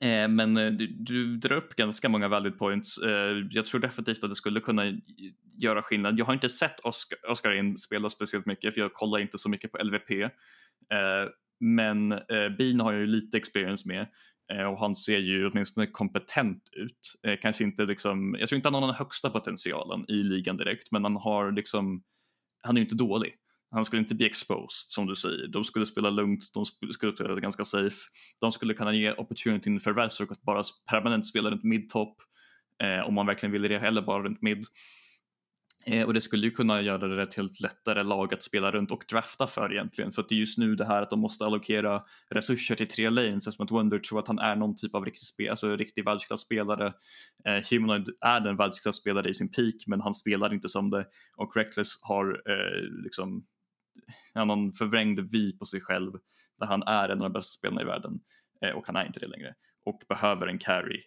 Eh, 0.00 0.28
men 0.28 0.56
eh, 0.56 0.72
du, 0.72 0.86
du, 0.86 1.36
drar 1.36 1.56
upp 1.56 1.76
ganska 1.76 2.08
många 2.08 2.28
valid 2.28 2.58
points. 2.58 2.98
Eh, 2.98 3.46
jag 3.50 3.66
tror 3.66 3.80
definitivt 3.80 4.24
att 4.24 4.30
det 4.30 4.36
skulle 4.36 4.60
kunna 4.60 4.82
göra 5.58 5.82
skillnad. 5.82 6.18
Jag 6.18 6.24
har 6.24 6.32
inte 6.32 6.48
sett 6.48 6.80
Oscar, 6.80 7.30
Oscar 7.30 7.52
in 7.52 7.78
spela 7.78 8.08
speciellt 8.08 8.46
mycket 8.46 8.74
för 8.74 8.80
jag 8.80 8.92
kollar 8.92 9.18
inte 9.18 9.38
så 9.38 9.48
mycket 9.48 9.72
på 9.72 9.78
LVP. 9.84 10.10
Eh, 10.10 10.28
men 11.60 12.08
Bean 12.58 12.80
har 12.80 12.92
jag 12.92 13.00
ju 13.00 13.06
lite 13.06 13.36
experience 13.36 13.88
med 13.88 14.06
och 14.72 14.78
han 14.80 14.94
ser 14.94 15.18
ju 15.18 15.48
åtminstone 15.48 15.86
kompetent 15.86 16.62
ut. 16.72 17.38
Kanske 17.40 17.64
inte 17.64 17.84
liksom, 17.84 18.36
jag 18.38 18.48
tror 18.48 18.56
inte 18.56 18.68
han 18.68 18.74
har 18.74 18.80
den 18.80 18.94
högsta 18.96 19.30
potentialen 19.30 20.04
i 20.08 20.14
ligan 20.14 20.56
direkt, 20.56 20.92
men 20.92 21.04
han 21.04 21.16
har 21.16 21.52
liksom, 21.52 22.02
han 22.62 22.76
är 22.76 22.80
ju 22.80 22.84
inte 22.84 22.94
dålig. 22.94 23.34
Han 23.72 23.84
skulle 23.84 24.02
inte 24.02 24.14
bli 24.14 24.26
exposed 24.26 24.90
som 24.90 25.06
du 25.06 25.14
säger. 25.14 25.48
De 25.48 25.64
skulle 25.64 25.86
spela 25.86 26.10
lugnt, 26.10 26.50
de 26.54 26.64
skulle 26.92 27.12
spela 27.12 27.40
ganska 27.40 27.64
safe. 27.64 27.96
De 28.40 28.52
skulle 28.52 28.74
kunna 28.74 28.94
ge 28.94 29.12
opportunityn 29.12 29.80
för 29.80 29.94
Razork 29.94 30.32
att 30.32 30.42
bara 30.42 30.62
permanent 30.90 31.26
spela 31.26 31.50
runt 31.50 31.64
midtop 31.64 32.16
eh, 32.82 33.08
om 33.08 33.14
man 33.14 33.26
verkligen 33.26 33.52
ville 33.52 33.68
det, 33.68 33.78
eller 33.78 34.02
bara 34.02 34.22
runt 34.22 34.42
mid. 34.42 34.64
Eh, 35.86 36.06
och 36.06 36.14
det 36.14 36.20
skulle 36.20 36.46
ju 36.46 36.50
kunna 36.50 36.82
göra 36.82 37.08
det 37.08 37.22
ett 37.22 37.34
helt 37.34 37.60
lättare 37.60 38.02
lag 38.02 38.34
att 38.34 38.42
spela 38.42 38.70
runt 38.70 38.90
och 38.90 39.04
drafta 39.10 39.46
för 39.46 39.72
egentligen. 39.72 40.12
För 40.12 40.22
att 40.22 40.28
det 40.28 40.34
är 40.34 40.38
just 40.38 40.58
nu 40.58 40.74
det 40.74 40.84
här 40.84 41.02
att 41.02 41.10
de 41.10 41.20
måste 41.20 41.44
allokera 41.44 42.02
resurser 42.30 42.74
till 42.74 42.88
tre 42.88 43.10
lanes 43.10 43.46
eftersom 43.46 43.64
att 43.64 43.70
Wonder 43.70 43.98
tror 43.98 44.18
att 44.18 44.28
han 44.28 44.38
är 44.38 44.56
någon 44.56 44.76
typ 44.76 44.94
av 44.94 45.04
riktig, 45.04 45.26
spe 45.26 45.50
alltså 45.50 45.76
riktig 45.76 46.04
världsklasspelare. 46.04 46.92
Eh, 47.44 47.70
Humanoid 47.70 48.08
är 48.20 48.46
en 48.46 48.56
världsklasspelare 48.56 49.28
i 49.28 49.34
sin 49.34 49.50
peak 49.50 49.74
men 49.86 50.00
han 50.00 50.14
spelar 50.14 50.54
inte 50.54 50.68
som 50.68 50.90
det 50.90 51.06
och 51.36 51.56
Reckless 51.56 51.98
har 52.02 52.42
eh, 52.46 53.02
liksom 53.04 53.44
han 54.34 54.48
har 54.48 54.56
någon 54.56 54.72
förvrängd 54.72 55.20
vy 55.32 55.58
på 55.58 55.64
sig 55.64 55.80
själv 55.80 56.12
där 56.58 56.66
han 56.66 56.82
är 56.82 57.08
en 57.08 57.22
av 57.22 57.30
de 57.30 57.32
bästa 57.32 57.58
spelarna 57.58 57.82
i 57.82 57.84
världen 57.84 58.20
eh, 58.64 58.70
och 58.70 58.86
han 58.86 58.96
är 58.96 59.06
inte 59.06 59.20
det 59.20 59.28
längre 59.28 59.54
och 59.84 60.02
behöver 60.08 60.46
en 60.46 60.58
carry 60.58 61.02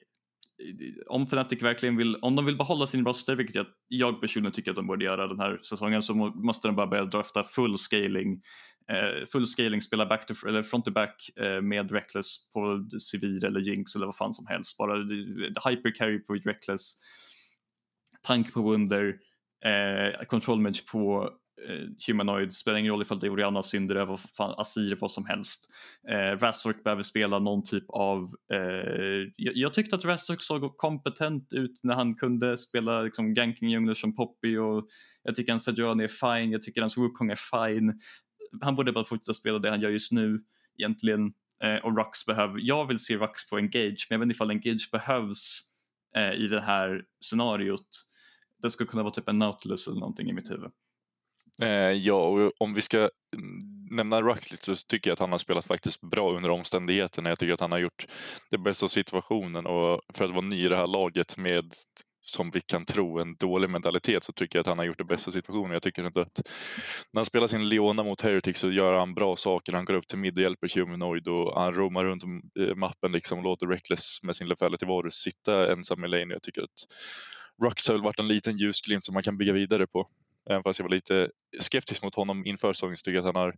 om 1.08 1.22
Fnatic 1.22 1.64
verkligen 1.64 1.98
vill, 1.98 2.16
om 2.16 2.36
de 2.36 2.46
vill 2.46 2.58
behålla 2.58 2.88
sin 2.88 3.06
roster, 3.06 3.36
vilket 3.36 3.56
jag, 3.56 3.66
jag 3.88 4.22
personligen 4.22 4.54
tycker 4.54 4.72
att 4.72 4.76
de 4.76 4.88
borde 4.88 5.06
göra 5.06 5.28
den 5.28 5.40
här 5.40 5.60
säsongen, 5.64 6.04
så 6.04 6.14
måste 6.14 6.68
de 6.68 6.76
bara 6.76 6.88
börja 6.88 7.06
drafta 7.06 7.44
full 7.44 7.78
scaling, 7.78 8.42
eh, 8.92 9.26
full 9.32 9.48
scaling, 9.48 9.82
spela 9.82 10.06
back 10.06 10.26
to, 10.26 10.48
eller 10.48 10.64
front 10.64 10.86
to 10.86 10.92
back 10.92 11.30
eh, 11.36 11.62
med 11.62 11.92
Reckless 11.92 12.52
på 12.52 12.88
Civil 13.00 13.46
eller 13.46 13.60
Jinx 13.60 13.96
eller 13.96 14.06
vad 14.06 14.16
fan 14.16 14.34
som 14.34 14.48
helst. 14.48 14.78
Bara 14.78 14.96
hyper 15.70 15.96
carry 15.96 16.20
på 16.20 16.34
Reckless, 16.34 16.94
tank 18.28 18.54
på 18.54 18.62
Wunder, 18.62 19.16
eh, 19.66 20.26
control 20.26 20.62
mage 20.62 20.86
på 20.92 21.30
eh, 21.68 21.88
Humanoid, 22.08 22.54
spelar 22.54 22.78
ingen 22.78 22.92
roll 22.92 23.02
ifall 23.02 23.20
det 23.20 23.28
är 23.28 23.32
Oriana, 23.32 23.64
Syndere, 23.64 24.06
vad 24.06 24.20
fan, 24.20 24.54
Asir, 24.58 24.98
vad 25.02 25.12
som 25.12 25.26
helst. 25.26 25.72
Eh, 26.10 26.38
Razork 26.38 26.84
behöver 26.84 27.02
spela 27.02 27.40
någon 27.40 27.64
typ 27.64 27.90
av, 27.90 28.36
eh, 28.54 28.60
jag, 29.36 29.56
jag, 29.56 29.74
tyckte 29.74 29.96
att 29.96 30.06
Razork 30.06 30.42
såg 30.42 30.78
kompetent 30.78 31.54
ut 31.54 31.80
när 31.84 31.96
han 31.96 32.16
kunde 32.16 32.58
spela 32.58 33.02
liksom, 33.02 33.34
ganking 33.34 33.70
jungler 33.70 33.94
som 33.94 34.16
Poppy 34.16 34.58
och 34.58 34.88
jag 35.24 35.36
tycker 35.36 35.52
hans 35.52 35.64
Sejuani 35.64 36.04
är 36.04 36.08
fine, 36.08 36.52
jag 36.52 36.62
tycker 36.62 36.82
hans 36.82 36.98
Wukong 36.98 37.32
är 37.32 37.68
fine. 37.68 38.00
Han 38.62 38.76
borde 38.76 38.92
bara 38.92 39.04
fortsätta 39.04 39.34
spela 39.34 39.60
det 39.60 39.70
han 39.70 39.82
gör 39.82 39.90
just 39.90 40.12
nu 40.12 40.44
egentligen. 40.78 41.34
Eh, 41.64 41.76
och 41.76 41.98
Rux 41.98 42.26
behöver, 42.26 42.60
jag 42.62 42.88
vill 42.88 43.00
se 43.00 43.18
Rux 43.18 43.50
på 43.50 43.58
Engage, 43.58 44.08
men 44.10 44.16
jag 44.16 44.20
vet 44.20 44.26
inte 44.26 44.36
ifall 44.36 44.52
Engage 44.52 44.90
behövs 44.92 45.62
eh, 46.16 46.34
i 46.34 46.48
det 46.48 46.62
här 46.62 47.04
scenariot. 47.22 47.88
Det 48.62 48.70
skulle 48.70 48.88
kunna 48.88 49.04
vara 49.04 49.14
typ 49.14 49.30
en 49.30 49.40
Nautilus 49.40 49.88
eller 49.88 50.00
någonting 50.00 50.30
i 50.30 50.34
mitt 50.34 50.52
huvud. 50.52 50.72
Eh, 51.62 51.92
ja, 51.92 52.14
och 52.14 52.52
om 52.60 52.74
vi 52.74 52.82
ska 52.82 53.10
nämna 53.92 54.22
Ruxley. 54.22 54.58
så 54.62 54.76
tycker 54.76 55.10
jag 55.10 55.14
att 55.14 55.20
han 55.20 55.32
har 55.32 55.38
spelat 55.38 55.66
faktiskt 55.66 56.02
bra 56.02 56.36
under 56.36 56.50
omständigheterna. 56.50 57.30
Jag 57.30 57.40
tycker 57.40 57.54
att 57.54 57.60
han 57.60 57.72
har 57.72 57.80
gjort 57.80 58.08
det 58.52 58.58
bästa 58.58 58.86
av 58.86 58.90
situationen 58.90 59.66
och 59.66 60.02
för 60.14 60.26
att 60.26 60.32
vara 60.32 60.42
ny 60.42 60.66
i 60.66 60.70
det 60.70 60.76
här 60.76 60.88
laget 60.88 61.38
med 61.38 61.74
som 62.22 62.52
vi 62.52 62.62
kan 62.62 62.86
tro 62.86 63.20
en 63.20 63.36
dålig 63.36 63.70
mentalitet 63.70 64.24
så 64.24 64.32
tycker 64.32 64.60
jag 64.60 64.62
att 64.62 64.68
han 64.68 64.78
har 64.78 64.86
gjort 64.86 64.98
det 64.98 65.04
bästa 65.04 65.30
av 65.30 65.32
situationen. 65.32 65.72
Jag 65.72 65.82
tycker 65.82 66.08
inte 66.08 66.22
att 66.22 66.42
när 67.14 67.20
han 67.20 67.26
spelar 67.26 67.48
sin 67.48 67.70
Leona 67.70 68.04
mot 68.04 68.22
Heretic 68.22 68.58
så 68.58 68.72
gör 68.72 68.94
han 68.94 69.14
bra 69.14 69.36
saker. 69.36 69.74
Han 69.74 69.86
går 69.86 69.94
upp 69.94 70.08
till 70.08 70.18
mid 70.18 70.38
och 70.38 70.44
hjälper 70.44 70.80
Humanoid 70.80 71.28
och 71.28 71.62
han 71.62 71.74
roamar 71.74 72.04
runt 72.06 72.24
eh, 72.60 72.76
mappen 72.76 73.12
liksom 73.12 73.38
och 73.38 73.44
låter 73.44 73.68
Reckless 73.68 74.24
med 74.24 74.36
sin 74.36 74.48
Lefelity 74.48 74.86
Varus 74.86 75.14
sitta 75.14 75.72
ensam 75.72 76.04
i 76.04 76.08
lane. 76.08 76.34
Jag 76.34 76.42
tycker 76.42 76.62
att 76.62 76.86
Rux 77.64 77.88
har 77.88 77.96
väl 77.96 78.04
varit 78.04 78.20
en 78.20 78.28
liten 78.28 78.58
ljusglimt 78.58 79.06
som 79.06 79.14
man 79.14 79.24
kan 79.24 79.38
bygga 79.38 79.54
vidare 79.54 79.88
på. 79.88 80.08
Även 80.50 80.64
fast 80.64 80.80
jag 80.80 80.84
var 80.84 80.96
lite 80.96 81.30
skeptisk 81.60 82.04
mot 82.04 82.16
honom 82.16 82.46
inför 82.46 82.74
säsongen 82.74 82.96
tycker 82.96 83.12
jag 83.12 83.28
att 83.28 83.36
han 83.36 83.44
har, 83.44 83.56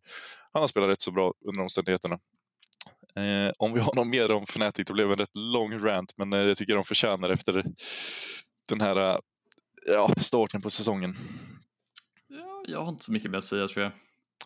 han 0.54 0.62
har 0.62 0.68
spelat 0.68 0.90
rätt 0.90 1.02
så 1.02 1.12
bra 1.12 1.34
under 1.46 1.62
omständigheterna. 1.62 2.20
Eh, 3.16 3.52
om 3.60 3.74
vi 3.74 3.80
har 3.80 3.96
något 3.96 4.08
mer 4.08 4.32
om 4.32 4.44
Fnatic, 4.44 4.88
det 4.88 4.94
blev 4.94 5.12
en 5.12 5.18
rätt 5.18 5.36
lång 5.36 5.80
rant, 5.80 6.14
men 6.18 6.34
eh, 6.34 6.40
jag 6.40 6.58
tycker 6.58 6.76
de 6.76 6.84
förtjänar 6.84 7.30
efter 7.30 7.66
den 8.70 8.82
här 8.82 9.10
eh, 9.10 9.18
ja, 9.86 10.14
starten 10.18 10.62
på 10.62 10.70
säsongen. 10.70 11.16
Ja, 12.28 12.64
jag 12.68 12.82
har 12.82 12.90
inte 12.90 13.04
så 13.04 13.12
mycket 13.12 13.32
mer 13.32 13.38
att 13.38 13.44
säga 13.44 13.68
tror 13.68 13.84
jag. 13.84 13.92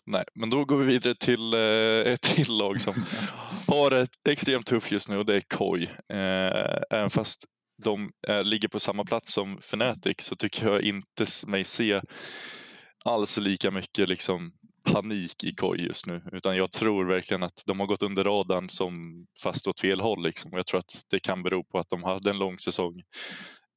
Nej, 0.04 0.24
men 0.34 0.50
då 0.50 0.64
går 0.64 0.76
vi 0.76 0.86
vidare 0.86 1.14
till 1.14 1.54
eh, 1.54 2.12
ett 2.12 2.22
till 2.22 2.56
lag 2.56 2.80
som 2.80 2.94
har 3.66 3.90
det 3.90 4.06
extremt 4.28 4.66
tufft 4.66 4.90
just 4.90 5.08
nu 5.08 5.18
och 5.18 5.26
det 5.26 5.36
är 5.36 5.40
KOI. 5.40 5.84
Eh, 6.08 6.98
även 6.98 7.10
fast 7.10 7.44
de 7.84 8.12
är, 8.28 8.44
ligger 8.44 8.68
på 8.68 8.80
samma 8.80 9.04
plats 9.04 9.32
som 9.32 9.58
Fnatic 9.58 10.16
så 10.18 10.36
tycker 10.36 10.66
jag 10.66 10.82
inte 10.82 11.24
mig 11.46 11.64
se 11.64 12.00
alls 13.04 13.38
lika 13.38 13.70
mycket 13.70 14.08
liksom 14.08 14.52
panik 14.84 15.44
i 15.44 15.54
KOI 15.54 15.80
just 15.80 16.06
nu. 16.06 16.22
Utan 16.32 16.56
jag 16.56 16.72
tror 16.72 17.04
verkligen 17.04 17.42
att 17.42 17.62
de 17.66 17.80
har 17.80 17.86
gått 17.86 18.02
under 18.02 18.24
radarn 18.24 18.68
som 18.68 19.26
fast 19.42 19.66
åt 19.66 19.80
fel 19.80 20.00
håll. 20.00 20.22
Liksom. 20.22 20.52
Och 20.52 20.58
jag 20.58 20.66
tror 20.66 20.78
att 20.78 21.02
det 21.10 21.20
kan 21.20 21.42
bero 21.42 21.64
på 21.64 21.78
att 21.78 21.88
de 21.88 22.02
hade 22.02 22.30
en 22.30 22.38
lång 22.38 22.58
säsong 22.58 23.02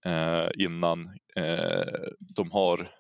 eh, 0.05 0.47
innan 0.57 1.05
eh, 1.35 2.09
de 2.35 2.51
har 2.51 2.91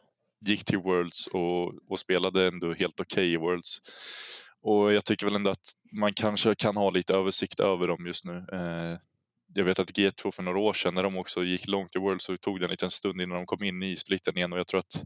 gick 0.47 0.65
till 0.65 0.77
Worlds 0.77 1.27
och, 1.27 1.91
och 1.91 1.99
spelade 1.99 2.47
ändå 2.47 2.73
helt 2.73 2.99
okej 2.99 3.05
okay 3.05 3.33
i 3.33 3.37
Worlds. 3.37 3.77
Och 4.61 4.93
jag 4.93 5.05
tycker 5.05 5.25
väl 5.25 5.35
ändå 5.35 5.51
att 5.51 5.73
man 5.99 6.13
kanske 6.13 6.55
kan 6.55 6.77
ha 6.77 6.89
lite 6.89 7.13
översikt 7.13 7.59
över 7.59 7.87
dem 7.87 8.05
just 8.05 8.25
nu. 8.25 8.45
Eh, 8.51 8.97
jag 9.57 9.65
vet 9.65 9.79
att 9.79 9.91
G2 9.91 10.31
för 10.31 10.43
några 10.43 10.59
år 10.59 10.73
sedan 10.73 10.93
när 10.93 11.03
de 11.03 11.17
också 11.17 11.43
gick 11.43 11.67
långt 11.67 11.95
i 11.95 11.99
World 11.99 12.21
så 12.21 12.37
tog 12.37 12.59
det 12.59 12.65
en 12.65 12.71
liten 12.71 12.89
stund 12.89 13.21
innan 13.21 13.37
de 13.37 13.45
kom 13.45 13.63
in 13.63 13.83
i 13.83 13.95
splitten 13.95 14.37
igen 14.37 14.53
och 14.53 14.59
jag 14.59 14.67
tror 14.67 14.79
att 14.79 15.03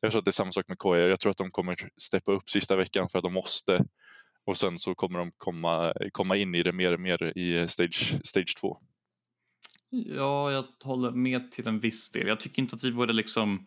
jag 0.00 0.10
tror 0.10 0.18
att 0.18 0.24
det 0.24 0.30
är 0.30 0.32
samma 0.32 0.52
sak 0.52 0.68
med 0.68 0.78
KR. 0.78 0.96
Jag 0.96 1.20
tror 1.20 1.30
att 1.30 1.36
de 1.36 1.50
kommer 1.50 1.76
steppa 2.02 2.32
upp 2.32 2.48
sista 2.48 2.76
veckan 2.76 3.08
för 3.08 3.18
att 3.18 3.24
de 3.24 3.32
måste 3.32 3.84
och 4.46 4.56
sen 4.56 4.78
så 4.78 4.94
kommer 4.94 5.18
de 5.18 5.32
komma, 5.36 5.94
komma 6.12 6.36
in 6.36 6.54
i 6.54 6.62
det 6.62 6.72
mer 6.72 6.92
och 6.92 7.00
mer 7.00 7.38
i 7.38 7.68
stage, 7.68 8.14
stage 8.24 8.56
2. 8.60 8.78
Ja, 9.90 10.52
jag 10.52 10.64
håller 10.84 11.10
med 11.10 11.52
till 11.52 11.68
en 11.68 11.80
viss 11.80 12.10
del. 12.10 12.28
Jag 12.28 12.40
tycker 12.40 12.62
inte 12.62 12.76
att 12.76 12.84
vi 12.84 12.92
borde 12.92 13.12
liksom 13.12 13.66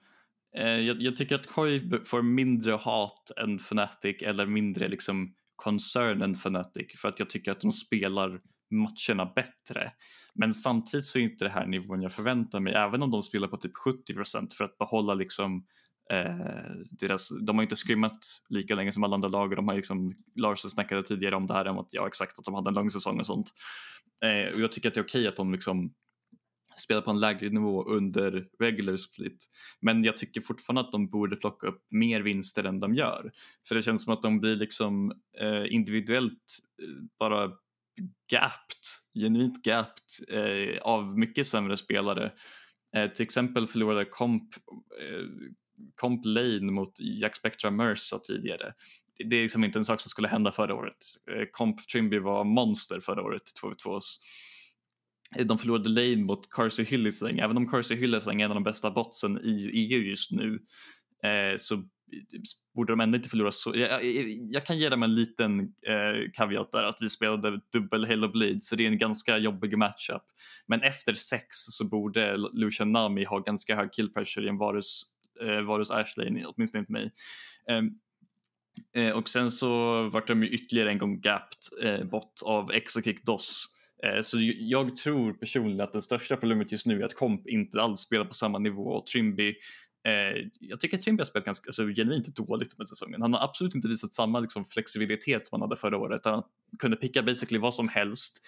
eh, 0.57 0.67
jag, 0.67 1.01
jag, 1.01 1.15
tycker 1.15 1.35
att 1.35 1.47
KOI 1.47 1.91
får 2.05 2.21
mindre 2.21 2.71
hat 2.71 3.31
än 3.37 3.55
Fnatic 3.55 4.21
eller 4.21 4.45
mindre 4.45 4.87
liksom 4.87 5.35
concern 5.55 6.21
än 6.21 6.33
Fnatic 6.33 6.99
för 6.99 7.09
att 7.09 7.19
jag 7.19 7.29
tycker 7.29 7.51
att 7.51 7.59
de 7.59 7.73
spelar 7.73 8.41
matcherna 8.71 9.25
bättre. 9.35 9.91
Men 10.33 10.53
samtidigt 10.53 11.05
så 11.05 11.19
är 11.19 11.23
inte 11.23 11.45
det 11.45 11.51
här 11.51 11.65
nivån 11.65 12.01
jag 12.01 12.13
förväntar 12.13 12.59
mig, 12.59 12.73
även 12.73 13.03
om 13.03 13.11
de 13.11 13.23
spelar 13.23 13.47
på 13.47 13.57
typ 13.57 13.73
70% 13.75 14.47
för 14.57 14.63
att 14.63 14.77
behålla 14.77 15.13
liksom 15.13 15.65
eh, 16.11 16.75
deras, 16.91 17.29
de 17.41 17.57
har 17.57 17.63
inte 17.63 17.75
skrimmat 17.75 18.19
lika 18.49 18.75
länge 18.75 18.91
som 18.91 19.03
alla 19.03 19.15
andra 19.15 19.29
lag 19.29 19.49
och 19.49 19.55
de 19.55 19.67
har 19.67 19.75
liksom, 19.75 20.15
Lars 20.35 20.59
snackade 20.59 21.03
tidigare 21.03 21.35
om 21.35 21.47
det 21.47 21.53
här 21.53 21.67
om 21.67 21.77
att 21.77 21.89
ja 21.91 22.07
exakt 22.07 22.39
att 22.39 22.45
de 22.45 22.53
hade 22.53 22.69
en 22.69 22.73
lång 22.73 22.89
säsong 22.89 23.19
och 23.19 23.25
sånt. 23.25 23.53
Eh, 24.23 24.55
och 24.55 24.59
jag 24.59 24.71
tycker 24.71 24.89
att 24.89 24.93
det 24.93 25.01
är 25.01 25.05
okej 25.05 25.27
att 25.27 25.35
de 25.35 25.51
liksom 25.51 25.93
spelar 26.79 27.01
på 27.01 27.11
en 27.11 27.19
lägre 27.19 27.49
nivå 27.49 27.83
under 27.83 28.47
regular 28.59 28.97
split. 28.97 29.45
Men 29.81 30.03
jag 30.03 30.15
tycker 30.15 30.41
fortfarande 30.41 30.81
att 30.81 30.91
de 30.91 31.09
borde 31.09 31.35
plocka 31.35 31.67
upp 31.67 31.85
mer 31.89 32.21
vinster 32.21 32.63
än 32.63 32.79
de 32.79 32.95
gör. 32.95 33.31
För 33.67 33.75
det 33.75 33.81
känns 33.81 34.03
som 34.03 34.13
att 34.13 34.21
de 34.21 34.39
blir 34.39 34.55
liksom 34.55 35.11
eh, 35.39 35.73
individuellt 35.73 36.59
eh, 36.81 37.03
bara 37.19 37.51
gapped, 38.31 38.83
genuint 39.13 39.63
gapped 39.63 40.29
eh, 40.29 40.81
av 40.81 41.19
mycket 41.19 41.47
sämre 41.47 41.77
spelare. 41.77 42.31
Eh, 42.95 43.11
till 43.11 43.23
exempel 43.23 43.67
förlorade 43.67 44.05
Comp, 44.05 44.43
eh, 45.01 45.25
Comp 45.95 46.25
Lane 46.25 46.71
mot 46.71 46.99
Jack 46.99 47.35
Spectra 47.35 47.71
Mersa 47.71 48.19
tidigare. 48.19 48.73
Det 49.29 49.35
är 49.35 49.41
liksom 49.41 49.63
inte 49.63 49.79
en 49.79 49.85
sak 49.85 50.01
som 50.01 50.09
skulle 50.09 50.27
hända 50.27 50.51
förra 50.51 50.75
året. 50.75 50.97
Eh, 51.31 51.45
Comp 51.51 51.87
Trimby 51.87 52.19
var 52.19 52.43
monster 52.43 52.99
förra 52.99 53.23
året, 53.23 53.43
2v2. 53.63 53.99
Eh, 55.37 55.45
de 55.45 55.57
förlorade 55.57 55.89
Lane 55.89 56.23
mot 56.23 56.49
Carsey 56.49 56.85
Hillesang, 56.85 57.39
även 57.39 57.57
om 57.57 57.67
Carsey 57.67 57.97
Hillesang 57.97 58.41
är 58.41 58.45
en 58.45 58.51
av 58.51 58.55
de 58.55 58.63
bästa 58.63 58.91
botsen 58.91 59.39
i 59.43 59.69
EU 59.73 59.99
just 59.99 60.31
nu 60.31 60.59
eh, 61.23 61.57
så 61.57 61.83
Typ 62.29 62.41
borde 62.75 62.93
de 62.93 62.99
ändå 62.99 63.15
inte 63.15 63.29
förlora 63.29 63.51
så. 63.51 63.75
Jag, 63.75 64.05
jag 64.51 64.65
kan 64.65 64.77
ge 64.77 64.89
dem 64.89 65.03
en 65.03 65.15
liten 65.15 65.59
eh, 65.59 66.31
caveat 66.33 66.71
där 66.71 66.83
att 66.83 66.97
vi 66.99 67.09
spelade 67.09 67.59
dubbel 67.73 68.05
Halo 68.05 68.31
Bleed 68.31 68.63
så 68.63 68.75
det 68.75 68.85
är 68.85 68.87
en 68.87 68.97
ganska 68.97 69.37
jobbig 69.37 69.77
matchup. 69.77 70.23
Men 70.67 70.81
efter 70.81 71.13
sex 71.13 71.47
så 71.49 71.89
borde 71.89 72.37
Lucian 72.53 72.91
Nami 72.91 73.23
ha 73.23 73.39
ganska 73.39 73.75
hög 73.75 73.93
kill 73.93 74.13
pressure 74.13 74.45
i 74.45 74.49
en 74.49 74.57
Varus, 74.57 75.03
eh, 75.41 75.61
Varus 75.61 75.91
Ashley, 75.91 76.43
åtminstone 76.45 76.79
inte 76.79 76.91
mig. 76.91 77.11
Eh, 77.69 79.03
eh, 79.03 79.11
och 79.11 79.29
sen 79.29 79.51
så 79.51 80.03
vart 80.09 80.27
de 80.27 80.43
ju 80.43 80.49
ytterligare 80.49 80.91
en 80.91 80.97
gång 80.97 81.21
gapped 81.21 81.83
eh, 81.83 82.05
bort 82.05 82.33
av 82.45 82.71
Exokick 82.71 83.25
DOS. 83.25 83.65
Eh, 84.03 84.21
så 84.21 84.37
jag 84.59 84.95
tror 84.95 85.33
personligen 85.33 85.81
att 85.81 85.93
det 85.93 86.01
största 86.01 86.37
problemet 86.37 86.71
just 86.71 86.85
nu 86.85 87.01
är 87.01 87.05
att 87.05 87.15
Komp 87.15 87.47
inte 87.47 87.81
alls 87.81 87.99
spelar 87.99 88.25
på 88.25 88.33
samma 88.33 88.59
nivå 88.59 88.83
och 88.83 89.05
Trimby 89.05 89.55
Eh, 90.07 90.47
jag 90.59 90.79
tycker 90.79 90.97
att 90.97 91.03
Trimby 91.03 91.21
har 91.21 91.25
spelat 91.25 91.45
ganska 91.45 91.69
alltså, 91.69 91.87
genuint 91.87 92.35
dåligt 92.35 92.77
den 92.77 92.87
säsongen. 92.87 93.21
Han 93.21 93.33
har 93.33 93.43
absolut 93.43 93.75
inte 93.75 93.87
visat 93.87 94.13
samma 94.13 94.39
liksom, 94.39 94.65
flexibilitet 94.65 95.45
som 95.45 95.55
han 95.55 95.69
hade 95.69 95.81
förra 95.81 95.97
året. 95.97 96.25
Han 96.25 96.43
kunde 96.79 96.97
picka 96.97 97.23
basically 97.23 97.59
vad 97.59 97.73
som 97.73 97.89
helst. 97.89 98.41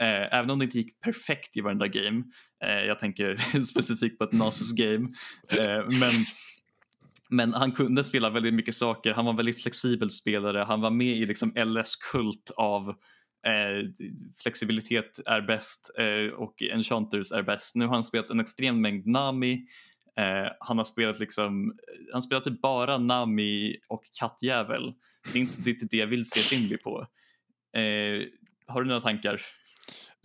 Eh, 0.00 0.34
även 0.38 0.50
om 0.50 0.58
det 0.58 0.64
inte 0.64 0.78
gick 0.78 1.00
perfekt 1.00 1.56
i 1.56 1.60
varenda 1.60 1.88
game. 1.88 2.22
Eh, 2.64 2.84
jag 2.86 2.98
tänker 2.98 3.60
specifikt 3.62 4.18
på 4.18 4.24
ett 4.24 4.32
Nasus 4.32 4.72
game. 4.72 5.08
Eh, 5.48 5.84
men 6.00 6.12
men 7.32 7.54
han 7.54 7.72
kunde 7.72 8.04
spela 8.04 8.30
väldigt 8.30 8.54
mycket 8.54 8.74
saker. 8.74 9.14
Han 9.14 9.24
var 9.24 9.32
en 9.32 9.36
väldigt 9.36 9.62
flexibel 9.62 10.10
spelare. 10.10 10.58
Han 10.58 10.80
var 10.80 10.90
med 10.90 11.16
i 11.16 11.26
liksom 11.26 11.52
LS 11.56 11.96
kult 11.96 12.50
av 12.56 12.88
eh, 13.46 13.90
flexibilitet 14.42 15.20
är 15.26 15.40
bäst 15.40 15.90
eh, 15.98 16.34
och 16.34 16.62
enchanters 16.62 17.32
är 17.32 17.42
bäst. 17.42 17.74
Nu 17.74 17.86
har 17.86 17.94
han 17.94 18.04
spelat 18.04 18.30
en 18.30 18.40
extrem 18.40 18.80
mängd 18.80 19.06
Nami. 19.06 19.66
Eh, 20.20 20.52
han 20.60 20.78
har 20.78 20.84
spelat 20.84 21.20
liksom, 21.20 21.70
eh, 21.70 22.12
han 22.12 22.22
spelar 22.22 22.40
typ 22.40 22.60
bara 22.60 22.98
Nami 22.98 23.76
och 23.88 24.02
kattjävel. 24.20 24.92
Det 25.32 25.38
är 25.38 25.42
inte, 25.42 25.62
det, 25.62 25.70
är 25.70 25.74
inte 25.74 25.86
det 25.90 25.96
jag 25.96 26.06
vill 26.06 26.30
se 26.30 26.40
Finley 26.40 26.78
på. 26.78 27.06
Eh, 27.76 28.26
har 28.66 28.82
du 28.82 28.88
några 28.88 29.00
tankar? 29.00 29.40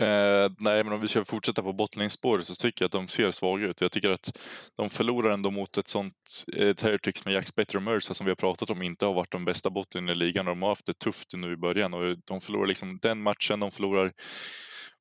Eh, 0.02 0.52
nej, 0.60 0.84
men 0.84 0.94
om 0.94 1.02
vi 1.02 1.08
ska 1.08 1.26
fortsätta 1.26 1.64
på 1.64 1.74
bottling-spåret 1.74 2.48
så 2.48 2.56
tycker 2.56 2.84
jag 2.84 2.88
att 2.88 2.92
de 2.92 3.08
ser 3.08 3.32
svaga 3.32 3.68
ut. 3.68 3.82
Jag 3.82 3.92
tycker 3.92 4.10
att 4.10 4.38
de 4.78 4.90
förlorar 4.90 5.32
ändå 5.32 5.52
mot 5.52 5.78
ett 5.78 5.88
sånt 5.88 6.46
eh, 6.54 6.68
ett 6.68 6.82
Heretics 6.82 7.26
med 7.26 7.34
Jack 7.34 7.48
Spectre 7.48 7.78
och 7.78 7.84
Mercer 7.84 8.14
som 8.14 8.26
vi 8.26 8.32
har 8.32 8.36
pratat 8.36 8.70
om 8.70 8.82
inte 8.82 9.06
har 9.06 9.14
varit 9.14 9.32
de 9.32 9.46
bästa 9.46 9.70
bottlen 9.70 10.10
i 10.10 10.16
ligan. 10.16 10.46
De 10.46 10.62
har 10.62 10.70
haft 10.70 10.86
det 10.86 11.00
tufft 11.00 11.34
nu 11.36 11.54
i 11.54 11.58
början 11.58 11.94
och 11.94 12.18
de 12.26 12.42
förlorar 12.42 12.68
liksom 12.68 13.00
den 13.02 13.22
matchen, 13.22 13.60
de 13.60 13.72
förlorar 13.72 14.12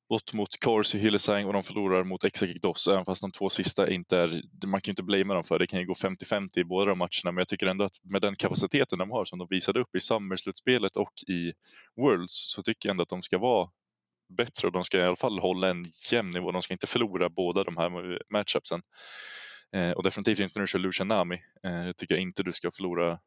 bort 0.09 0.33
mot 0.33 0.59
Corsi, 0.59 0.97
Hillesang 0.97 1.45
och 1.45 1.53
de 1.53 1.63
förlorar 1.63 2.03
mot 2.03 2.23
Exekic 2.23 2.61
Doss, 2.61 2.87
även 2.87 3.05
fast 3.05 3.21
de 3.21 3.31
två 3.31 3.49
sista 3.49 3.89
inte 3.89 4.17
är, 4.17 4.41
man 4.67 4.81
kan 4.81 4.89
ju 4.89 4.91
inte 4.91 5.03
blamea 5.03 5.33
dem 5.33 5.43
för 5.43 5.59
det, 5.59 5.67
kan 5.67 5.79
ju 5.79 5.85
gå 5.85 5.93
50-50 5.93 6.59
i 6.59 6.63
båda 6.63 6.89
de 6.89 6.97
matcherna, 6.97 7.31
men 7.31 7.37
jag 7.37 7.47
tycker 7.47 7.67
ändå 7.67 7.85
att 7.85 7.95
med 8.03 8.21
den 8.21 8.35
kapaciteten 8.35 8.99
de 8.99 9.11
har 9.11 9.25
som 9.25 9.39
de 9.39 9.47
visade 9.49 9.79
upp 9.79 9.95
i 9.95 9.99
Summer-slutspelet 9.99 10.95
och 10.97 11.13
i 11.27 11.53
Worlds 11.95 12.53
så 12.53 12.63
tycker 12.63 12.89
jag 12.89 12.93
ändå 12.93 13.03
att 13.03 13.09
de 13.09 13.21
ska 13.21 13.37
vara 13.37 13.69
bättre 14.29 14.67
och 14.67 14.73
de 14.73 14.83
ska 14.83 14.97
i 14.97 15.03
alla 15.03 15.15
fall 15.15 15.39
hålla 15.39 15.69
en 15.69 15.83
jämn 16.11 16.29
nivå. 16.29 16.51
De 16.51 16.61
ska 16.61 16.73
inte 16.73 16.87
förlora 16.87 17.29
båda 17.29 17.63
de 17.63 17.77
här 17.77 18.19
matchupsen. 18.29 18.81
Eh, 19.75 19.91
och 19.91 20.03
definitivt 20.03 20.39
inte 20.39 20.59
när 20.59 20.61
du 20.61 20.67
kör 20.67 20.79
Lucian 20.79 21.07
Nami. 21.07 21.35
Eh, 21.63 21.85
jag 21.85 21.97
tycker 21.97 22.15
inte 22.15 22.43
du 22.43 22.53
ska 22.53 22.71
förlora 22.71 23.19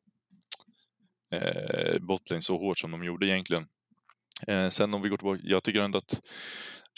eh, 1.33 1.99
botlane 2.01 2.43
så 2.43 2.59
hårt 2.59 2.79
som 2.79 2.91
de 2.91 3.05
gjorde 3.05 3.27
egentligen. 3.27 3.67
Eh, 4.47 4.69
sen 4.69 4.95
om 4.95 5.03
vi 5.03 5.09
går 5.09 5.17
tillbaka, 5.17 5.41
jag 5.45 5.65
tycker 5.65 5.81
ändå 5.81 5.99
att 5.99 6.21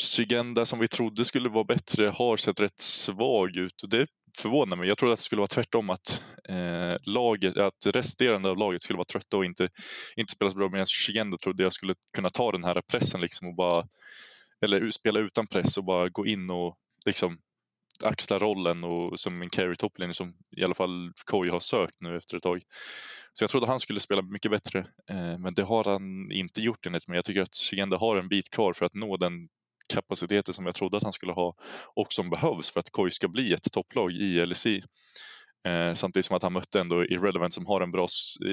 Sygenda 0.00 0.66
som 0.66 0.78
vi 0.78 0.88
trodde 0.88 1.24
skulle 1.24 1.48
vara 1.48 1.64
bättre 1.64 2.06
har 2.06 2.36
sett 2.36 2.60
rätt 2.60 2.80
svag 2.80 3.56
ut. 3.56 3.82
Det 3.88 4.06
förvånar 4.38 4.76
mig. 4.76 4.88
Jag 4.88 4.98
trodde 4.98 5.12
att 5.12 5.18
det 5.18 5.24
skulle 5.24 5.40
vara 5.40 5.48
tvärtom, 5.48 5.90
att, 5.90 6.22
eh, 6.48 6.96
laget, 7.02 7.56
att 7.56 7.86
resterande 7.86 8.50
av 8.50 8.56
laget 8.56 8.82
skulle 8.82 8.96
vara 8.96 9.04
trötta 9.04 9.36
och 9.36 9.44
inte, 9.44 9.68
inte 10.16 10.32
spela 10.32 10.50
så 10.50 10.56
bra. 10.56 10.68
Medan 10.68 10.86
Shigenda 10.86 11.38
trodde 11.38 11.62
jag 11.62 11.72
skulle 11.72 11.94
kunna 12.14 12.30
ta 12.30 12.52
den 12.52 12.64
här 12.64 12.82
pressen 12.90 13.20
liksom 13.20 13.48
och 13.48 13.54
bara, 13.54 13.86
eller 14.64 14.90
spela 14.90 15.20
utan 15.20 15.46
press 15.46 15.78
och 15.78 15.84
bara 15.84 16.08
gå 16.08 16.26
in 16.26 16.50
och 16.50 16.76
liksom 17.06 17.38
axla 18.02 18.38
rollen 18.38 18.84
och 18.84 19.20
som 19.20 19.42
en 19.42 19.50
carry 19.50 19.76
toplane 19.76 20.14
som 20.14 20.34
i 20.56 20.64
alla 20.64 20.74
fall 20.74 21.12
Koi 21.24 21.48
har 21.48 21.60
sökt 21.60 22.00
nu 22.00 22.16
efter 22.16 22.36
ett 22.36 22.42
tag. 22.42 22.62
Så 23.32 23.42
jag 23.42 23.50
trodde 23.50 23.66
han 23.66 23.80
skulle 23.80 24.00
spela 24.00 24.22
mycket 24.22 24.50
bättre, 24.50 24.78
eh, 25.10 25.38
men 25.38 25.54
det 25.54 25.62
har 25.62 25.84
han 25.84 26.32
inte 26.32 26.60
gjort 26.60 26.86
enligt 26.86 27.08
mig. 27.08 27.16
Jag 27.16 27.24
tycker 27.24 27.42
att 27.42 27.54
Shigenda 27.54 27.96
har 27.96 28.16
en 28.16 28.28
bit 28.28 28.50
kvar 28.50 28.72
för 28.72 28.86
att 28.86 28.94
nå 28.94 29.16
den 29.16 29.48
kapaciteten 29.92 30.54
som 30.54 30.66
jag 30.66 30.74
trodde 30.74 30.96
att 30.96 31.02
han 31.02 31.12
skulle 31.12 31.32
ha 31.32 31.54
och 31.96 32.12
som 32.12 32.30
behövs 32.30 32.70
för 32.70 32.80
att 32.80 32.90
KOI 32.90 33.10
ska 33.10 33.28
bli 33.28 33.52
ett 33.52 33.72
topplag 33.72 34.12
i 34.12 34.46
LEC. 34.46 34.66
Eh, 35.68 35.94
samtidigt 35.94 36.26
som 36.26 36.36
att 36.36 36.42
han 36.42 36.52
mötte 36.52 36.80
ändå 36.80 37.04
Irrelevant 37.04 37.54
som 37.54 37.66
har 37.66 37.80
en 37.80 37.92
bra 37.92 38.06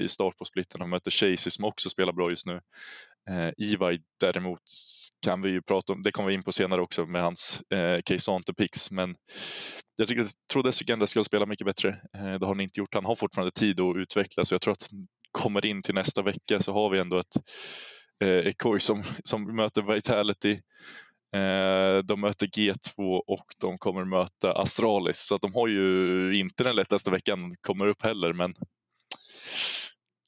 start 0.07 0.37
på 0.37 0.45
splitten. 0.45 0.81
Han 0.81 0.89
mötte 0.89 1.11
Chasey 1.11 1.51
som 1.51 1.65
också 1.65 1.89
spelar 1.89 2.13
bra 2.13 2.29
just 2.29 2.45
nu. 2.45 2.61
Eh, 3.29 3.51
Ivaj 3.57 3.99
däremot 4.19 4.61
kan 5.25 5.41
vi 5.41 5.49
ju 5.49 5.61
prata 5.61 5.93
om, 5.93 6.03
det 6.03 6.11
kommer 6.11 6.29
vi 6.29 6.35
in 6.35 6.43
på 6.43 6.51
senare 6.51 6.81
också 6.81 7.05
med 7.05 7.21
hans 7.21 7.61
eh, 7.71 7.99
Keisante 8.07 8.53
Pix. 8.53 8.91
Men 8.91 9.15
jag 9.97 10.07
tycker, 10.07 10.25
trodde 10.51 10.71
Sugenda 10.71 11.07
skulle 11.07 11.25
spela 11.25 11.45
mycket 11.45 11.67
bättre. 11.67 11.89
Eh, 11.89 12.33
det 12.33 12.45
har 12.45 12.53
han 12.53 12.61
inte 12.61 12.79
gjort. 12.79 12.93
Han 12.93 13.05
har 13.05 13.15
fortfarande 13.15 13.51
tid 13.51 13.79
att 13.79 13.95
utvecklas. 13.95 14.51
Jag 14.51 14.61
tror 14.61 14.71
att 14.71 14.89
kommer 15.31 15.65
in 15.65 15.81
till 15.81 15.95
nästa 15.95 16.21
vecka 16.21 16.59
så 16.59 16.73
har 16.73 16.89
vi 16.89 16.99
ändå 16.99 17.19
ett 17.19 17.35
eh, 18.23 18.47
Ekoi 18.47 18.79
som, 18.79 19.03
som 19.23 19.55
möter 19.55 19.81
Vitality 19.93 20.59
Eh, 21.35 22.03
de 22.03 22.21
möter 22.21 22.47
G2 22.47 23.21
och 23.27 23.45
de 23.61 23.77
kommer 23.77 24.05
möta 24.05 24.53
Astralis. 24.53 25.27
Så 25.27 25.35
att 25.35 25.41
de 25.41 25.53
har 25.53 25.67
ju 25.67 26.39
inte 26.39 26.63
den 26.63 26.75
lättaste 26.75 27.11
veckan 27.11 27.55
kommer 27.61 27.87
upp 27.87 28.01
heller. 28.01 28.33
Men 28.33 28.53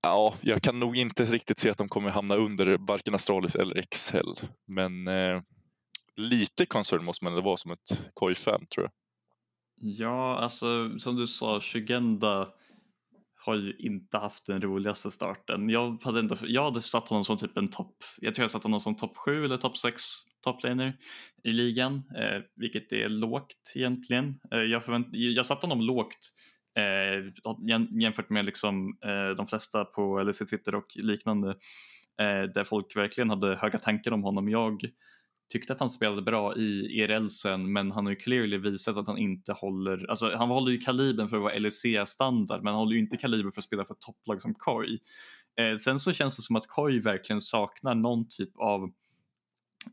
ja, 0.01 0.35
jag 0.41 0.61
kan 0.61 0.79
nog 0.79 0.97
inte 0.97 1.25
riktigt 1.25 1.59
se 1.59 1.69
att 1.69 1.77
de 1.77 1.89
kommer 1.89 2.09
hamna 2.09 2.35
under 2.35 2.77
varken 2.77 3.15
Astralis 3.15 3.55
eller 3.55 3.77
Excel. 3.77 4.33
Men 4.67 5.07
eh, 5.07 5.41
lite 6.15 6.65
concern 6.65 7.03
måste 7.03 7.25
man 7.25 7.43
vara 7.43 7.57
som 7.57 7.71
ett 7.71 8.09
KOI-fan 8.13 8.65
tror 8.65 8.85
jag. 8.85 8.91
Ja, 9.81 10.37
alltså 10.37 10.99
som 10.99 11.15
du 11.15 11.27
sa, 11.27 11.61
Shugenda 11.61 12.47
har 13.45 13.55
ju 13.55 13.75
inte 13.79 14.17
haft 14.17 14.45
den 14.45 14.61
roligaste 14.61 15.11
starten. 15.11 15.69
Jag 15.69 16.03
hade, 16.03 16.19
ändå, 16.19 16.35
jag 16.41 16.63
hade 16.63 16.81
satt 16.81 17.07
honom 17.09 17.25
som 17.25 17.37
typ 17.37 17.57
en 17.57 17.67
topp, 17.67 17.95
jag 18.17 18.35
tror 18.35 18.43
jag 18.43 18.51
satt 18.51 18.63
honom 18.63 18.79
som 18.79 18.95
topp 18.95 19.17
7 19.17 19.45
eller 19.45 19.57
topp 19.57 19.77
6 19.77 20.01
toplaner 20.43 20.97
i 21.43 21.51
ligan, 21.51 21.93
eh, 21.95 22.41
vilket 22.55 22.91
är 22.91 23.09
lågt 23.09 23.73
egentligen. 23.75 24.39
Eh, 24.51 24.59
jag, 24.59 24.85
förvänt, 24.85 25.07
jag 25.11 25.45
satte 25.45 25.65
honom 25.65 25.81
lågt 25.81 26.31
Eh, 26.79 27.99
jämfört 28.01 28.29
med 28.29 28.45
liksom, 28.45 28.97
eh, 29.05 29.35
de 29.37 29.47
flesta 29.47 29.85
på 29.85 30.19
LSC 30.23 30.45
Twitter 30.45 30.75
och 30.75 30.95
liknande 30.95 31.49
eh, 32.21 32.51
där 32.53 32.63
folk 32.63 32.95
verkligen 32.95 33.29
hade 33.29 33.55
höga 33.55 33.77
tankar 33.77 34.11
om 34.11 34.23
honom. 34.23 34.49
Jag 34.49 34.81
tyckte 35.51 35.73
att 35.73 35.79
han 35.79 35.89
spelade 35.89 36.21
bra 36.21 36.55
i 36.55 37.01
ERL 37.01 37.27
sen 37.27 37.73
men 37.73 37.91
han 37.91 38.05
har 38.05 38.11
ju 38.11 38.15
clearly 38.15 38.57
visat 38.57 38.97
att 38.97 39.07
han 39.07 39.17
inte 39.17 39.53
håller, 39.53 40.09
alltså 40.09 40.35
han 40.35 40.49
håller 40.49 40.71
ju 40.71 40.77
kalibern 40.77 41.27
för 41.27 41.37
att 41.37 41.43
vara 41.43 41.59
LEC-standard 41.59 42.63
men 42.63 42.73
han 42.73 42.79
håller 42.79 42.93
ju 42.93 42.99
inte 42.99 43.17
kalibern 43.17 43.51
för 43.51 43.61
att 43.61 43.65
spela 43.65 43.85
för 43.85 43.93
ett 43.93 44.01
topplag 44.01 44.41
som 44.41 44.53
Koi. 44.53 44.99
Eh, 45.59 45.77
sen 45.77 45.99
så 45.99 46.13
känns 46.13 46.35
det 46.35 46.41
som 46.41 46.55
att 46.55 46.67
Koi 46.67 46.99
verkligen 46.99 47.41
saknar 47.41 47.95
någon 47.95 48.27
typ 48.27 48.57
av 48.57 48.89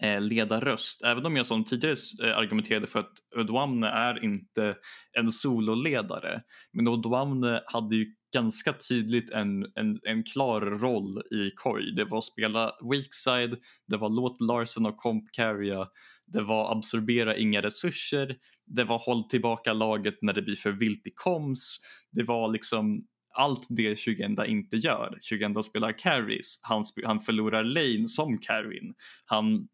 Eh, 0.01 0.21
ledarröst. 0.21 1.03
Även 1.05 1.27
om 1.27 1.37
jag 1.37 1.47
som 1.47 1.65
tidigare 1.65 1.97
eh, 2.23 2.37
argumenterade 2.39 2.87
för 2.87 2.99
att 3.01 3.13
Odwamne 3.37 3.89
är 3.89 4.25
inte 4.25 4.77
en 5.13 5.33
sololedare. 5.33 6.43
Men 6.73 6.89
Odwamne 6.89 7.63
hade 7.67 7.97
ju 7.97 8.07
ganska 8.35 8.73
tydligt 8.73 9.31
en, 9.31 9.63
en, 9.75 9.99
en 10.03 10.25
klar 10.25 10.61
roll 10.61 11.23
i 11.31 11.51
Koi. 11.51 11.91
Det 11.91 12.05
var 12.05 12.19
att 12.19 12.25
spela 12.25 12.73
weakside, 12.93 13.57
det 13.89 13.97
var 13.97 14.09
låt 14.09 14.41
Larsen 14.41 14.87
och 14.87 14.97
Comp 14.97 15.25
carrya, 15.33 15.89
det 16.27 16.43
var 16.43 16.77
absorbera 16.77 17.37
inga 17.37 17.63
resurser, 17.63 18.37
det 18.67 18.85
var 18.85 18.99
håll 18.99 19.29
tillbaka 19.29 19.73
laget 19.73 20.19
när 20.23 20.33
det 20.33 20.43
blir 20.43 20.55
för 20.55 20.73
vilt 20.73 21.07
i 21.07 21.13
koms, 21.15 21.79
det 22.13 22.23
var 22.23 22.53
liksom 22.53 23.07
allt 23.35 23.67
det 23.69 23.97
Shugenda 23.97 24.47
inte 24.47 24.77
gör. 24.77 25.19
Shugenda 25.23 25.63
spelar 25.63 25.99
carries, 25.99 26.59
han, 26.63 26.85
han 27.05 27.21
förlorar 27.21 27.65
lane 27.65 28.09
som 28.09 28.39
carryn. 28.39 28.95
Han 29.25 29.69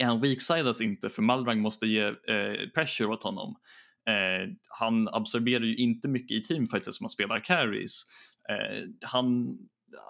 han 0.00 0.20
weaksidas 0.20 0.66
alltså 0.66 0.82
inte 0.82 1.10
för 1.10 1.22
Malrang 1.22 1.60
måste 1.60 1.86
ge 1.86 2.04
eh, 2.06 2.68
pressure 2.74 3.06
åt 3.06 3.22
honom. 3.22 3.56
Eh, 4.08 4.52
han 4.78 5.08
absorberar 5.08 5.64
ju 5.64 5.76
inte 5.76 6.08
mycket 6.08 6.36
i 6.36 6.42
teamfights 6.42 6.96
som 6.96 7.04
han 7.04 7.10
spelar 7.10 7.40
carries. 7.40 8.02
Eh, 8.48 8.88
han, 9.04 9.58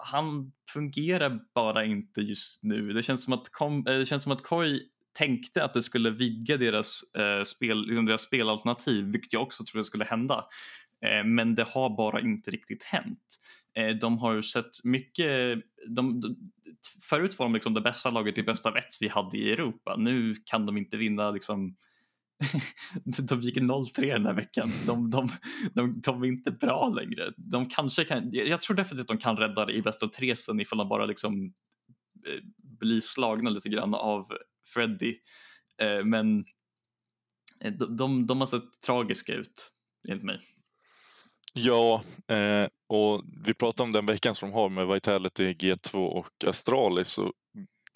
han 0.05 0.51
fungerar 0.73 1.39
bara 1.55 1.85
inte 1.85 2.21
just 2.21 2.63
nu. 2.63 2.93
Det 2.93 3.03
känns 3.03 3.23
som 3.23 3.33
att, 3.33 3.49
kom, 3.49 3.87
eh, 3.87 3.97
det 3.97 4.05
känns 4.05 4.23
som 4.23 4.31
att 4.31 4.43
Koi 4.43 4.81
tänkte 5.17 5.63
att 5.63 5.73
det 5.73 5.81
skulle 5.81 6.09
vidga 6.09 6.57
deras, 6.57 7.01
eh, 7.17 7.43
spel, 7.43 7.87
liksom 7.87 8.05
deras 8.05 8.21
spelalternativ, 8.21 9.05
vilket 9.05 9.33
jag 9.33 9.41
också 9.41 9.63
trodde 9.63 9.85
skulle 9.85 10.05
hända. 10.05 10.45
Eh, 11.05 11.23
men 11.25 11.55
det 11.55 11.67
har 11.67 11.97
bara 11.97 12.19
inte 12.19 12.51
riktigt 12.51 12.83
hänt. 12.83 13.39
Eh, 13.77 13.95
de 13.95 14.17
har 14.17 14.41
sett 14.41 14.83
mycket, 14.83 15.59
de, 15.87 16.21
de, 16.21 16.51
förut 17.09 17.39
var 17.39 17.45
de 17.45 17.53
liksom 17.53 17.73
det 17.73 17.81
bästa 17.81 18.09
laget 18.09 18.37
i 18.37 18.43
bästa 18.43 18.71
vett 18.71 18.97
vi 18.99 19.07
hade 19.07 19.37
i 19.37 19.51
Europa. 19.51 19.95
Nu 19.97 20.35
kan 20.45 20.65
de 20.65 20.77
inte 20.77 20.97
vinna 20.97 21.31
liksom 21.31 21.75
de 23.29 23.41
gick 23.41 23.57
0-3 23.57 24.13
den 24.13 24.25
här 24.25 24.33
veckan. 24.33 24.71
De, 24.85 25.09
de, 25.09 25.29
de, 25.73 26.01
de, 26.01 26.23
är 26.23 26.27
inte 26.27 26.51
bra 26.51 26.89
längre. 26.89 27.33
De 27.37 27.65
kanske 27.65 28.03
kan, 28.03 28.29
jag 28.31 28.61
tror 28.61 28.75
definitivt 28.75 29.03
att 29.03 29.07
de 29.07 29.17
kan 29.17 29.37
rädda 29.37 29.65
det 29.65 29.73
i 29.73 29.81
bästa 29.81 30.05
av 30.05 30.09
tre 30.09 30.35
sen 30.35 30.59
ifall 30.59 30.77
de 30.77 30.89
bara 30.89 31.05
liksom 31.05 31.53
eh, 32.27 32.43
blir 32.79 33.01
slagna 33.01 33.49
lite 33.49 33.69
grann 33.69 33.95
av 33.95 34.27
Freddy. 34.73 35.17
Eh, 35.81 36.05
men 36.05 36.45
eh, 37.61 37.73
de, 37.73 37.95
de, 37.97 38.27
de 38.27 38.39
har 38.39 38.47
sett 38.47 38.81
tragiska 38.85 39.33
ut 39.33 39.69
enligt 40.09 40.25
mig. 40.25 40.56
Ja, 41.53 42.03
eh, 42.27 42.67
och 42.89 43.23
vi 43.45 43.53
pratade 43.53 43.83
om 43.83 43.91
den 43.91 44.05
veckan 44.05 44.35
som 44.35 44.49
de 44.49 44.55
har 44.55 44.69
med 44.69 44.87
Vitality, 44.87 45.53
G2 45.53 46.07
och 46.07 46.29
Astralis. 46.47 47.17
Och 47.17 47.31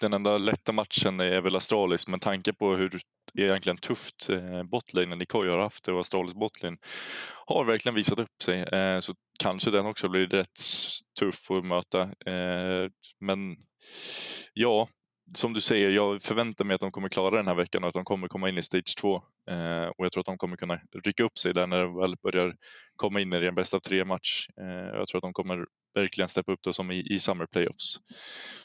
den 0.00 0.12
enda 0.12 0.38
lätta 0.38 0.72
matchen 0.72 1.20
är 1.20 1.40
väl 1.40 1.56
Astralis, 1.56 2.08
men 2.08 2.20
tanke 2.20 2.52
på 2.52 2.76
hur 2.76 3.00
egentligen 3.38 3.76
tufft 3.76 4.28
eh, 4.30 4.62
botlanen 4.62 5.26
Koi 5.26 5.48
har 5.48 5.58
haft 5.58 5.88
och 5.88 6.00
Astralis 6.00 6.34
botlane 6.34 6.76
har 7.46 7.64
verkligen 7.64 7.94
visat 7.94 8.18
upp 8.18 8.42
sig. 8.42 8.62
Eh, 8.62 9.00
så 9.00 9.14
kanske 9.38 9.70
den 9.70 9.86
också 9.86 10.08
blir 10.08 10.26
rätt 10.26 10.60
tuff 11.18 11.50
att 11.50 11.64
möta. 11.64 12.02
Eh, 12.02 12.90
men 13.20 13.56
ja, 14.52 14.88
som 15.34 15.52
du 15.52 15.60
säger, 15.60 15.90
jag 15.90 16.22
förväntar 16.22 16.64
mig 16.64 16.74
att 16.74 16.80
de 16.80 16.92
kommer 16.92 17.08
klara 17.08 17.36
den 17.36 17.46
här 17.46 17.54
veckan 17.54 17.82
och 17.82 17.88
att 17.88 17.94
de 17.94 18.04
kommer 18.04 18.28
komma 18.28 18.48
in 18.48 18.58
i 18.58 18.62
stage 18.62 18.96
2. 19.00 19.14
Eh, 19.50 19.86
och 19.86 20.04
jag 20.04 20.12
tror 20.12 20.20
att 20.20 20.26
de 20.26 20.38
kommer 20.38 20.56
kunna 20.56 20.80
rycka 21.04 21.24
upp 21.24 21.38
sig 21.38 21.54
där 21.54 21.66
när 21.66 21.82
de 21.82 21.96
väl 21.96 22.16
börjar 22.22 22.54
komma 22.96 23.20
in 23.20 23.32
i 23.32 23.40
den 23.40 23.54
bästa 23.54 23.76
av 23.76 23.80
tre 23.80 24.04
match. 24.04 24.46
Eh, 24.60 24.96
jag 24.98 25.06
tror 25.06 25.18
att 25.18 25.22
de 25.22 25.32
kommer 25.32 25.64
verkligen 25.94 26.28
steppa 26.28 26.52
upp 26.52 26.60
det 26.62 26.72
som 26.72 26.90
i, 26.90 27.14
i 27.14 27.18
Summer 27.18 27.46
Playoffs. 27.46 27.96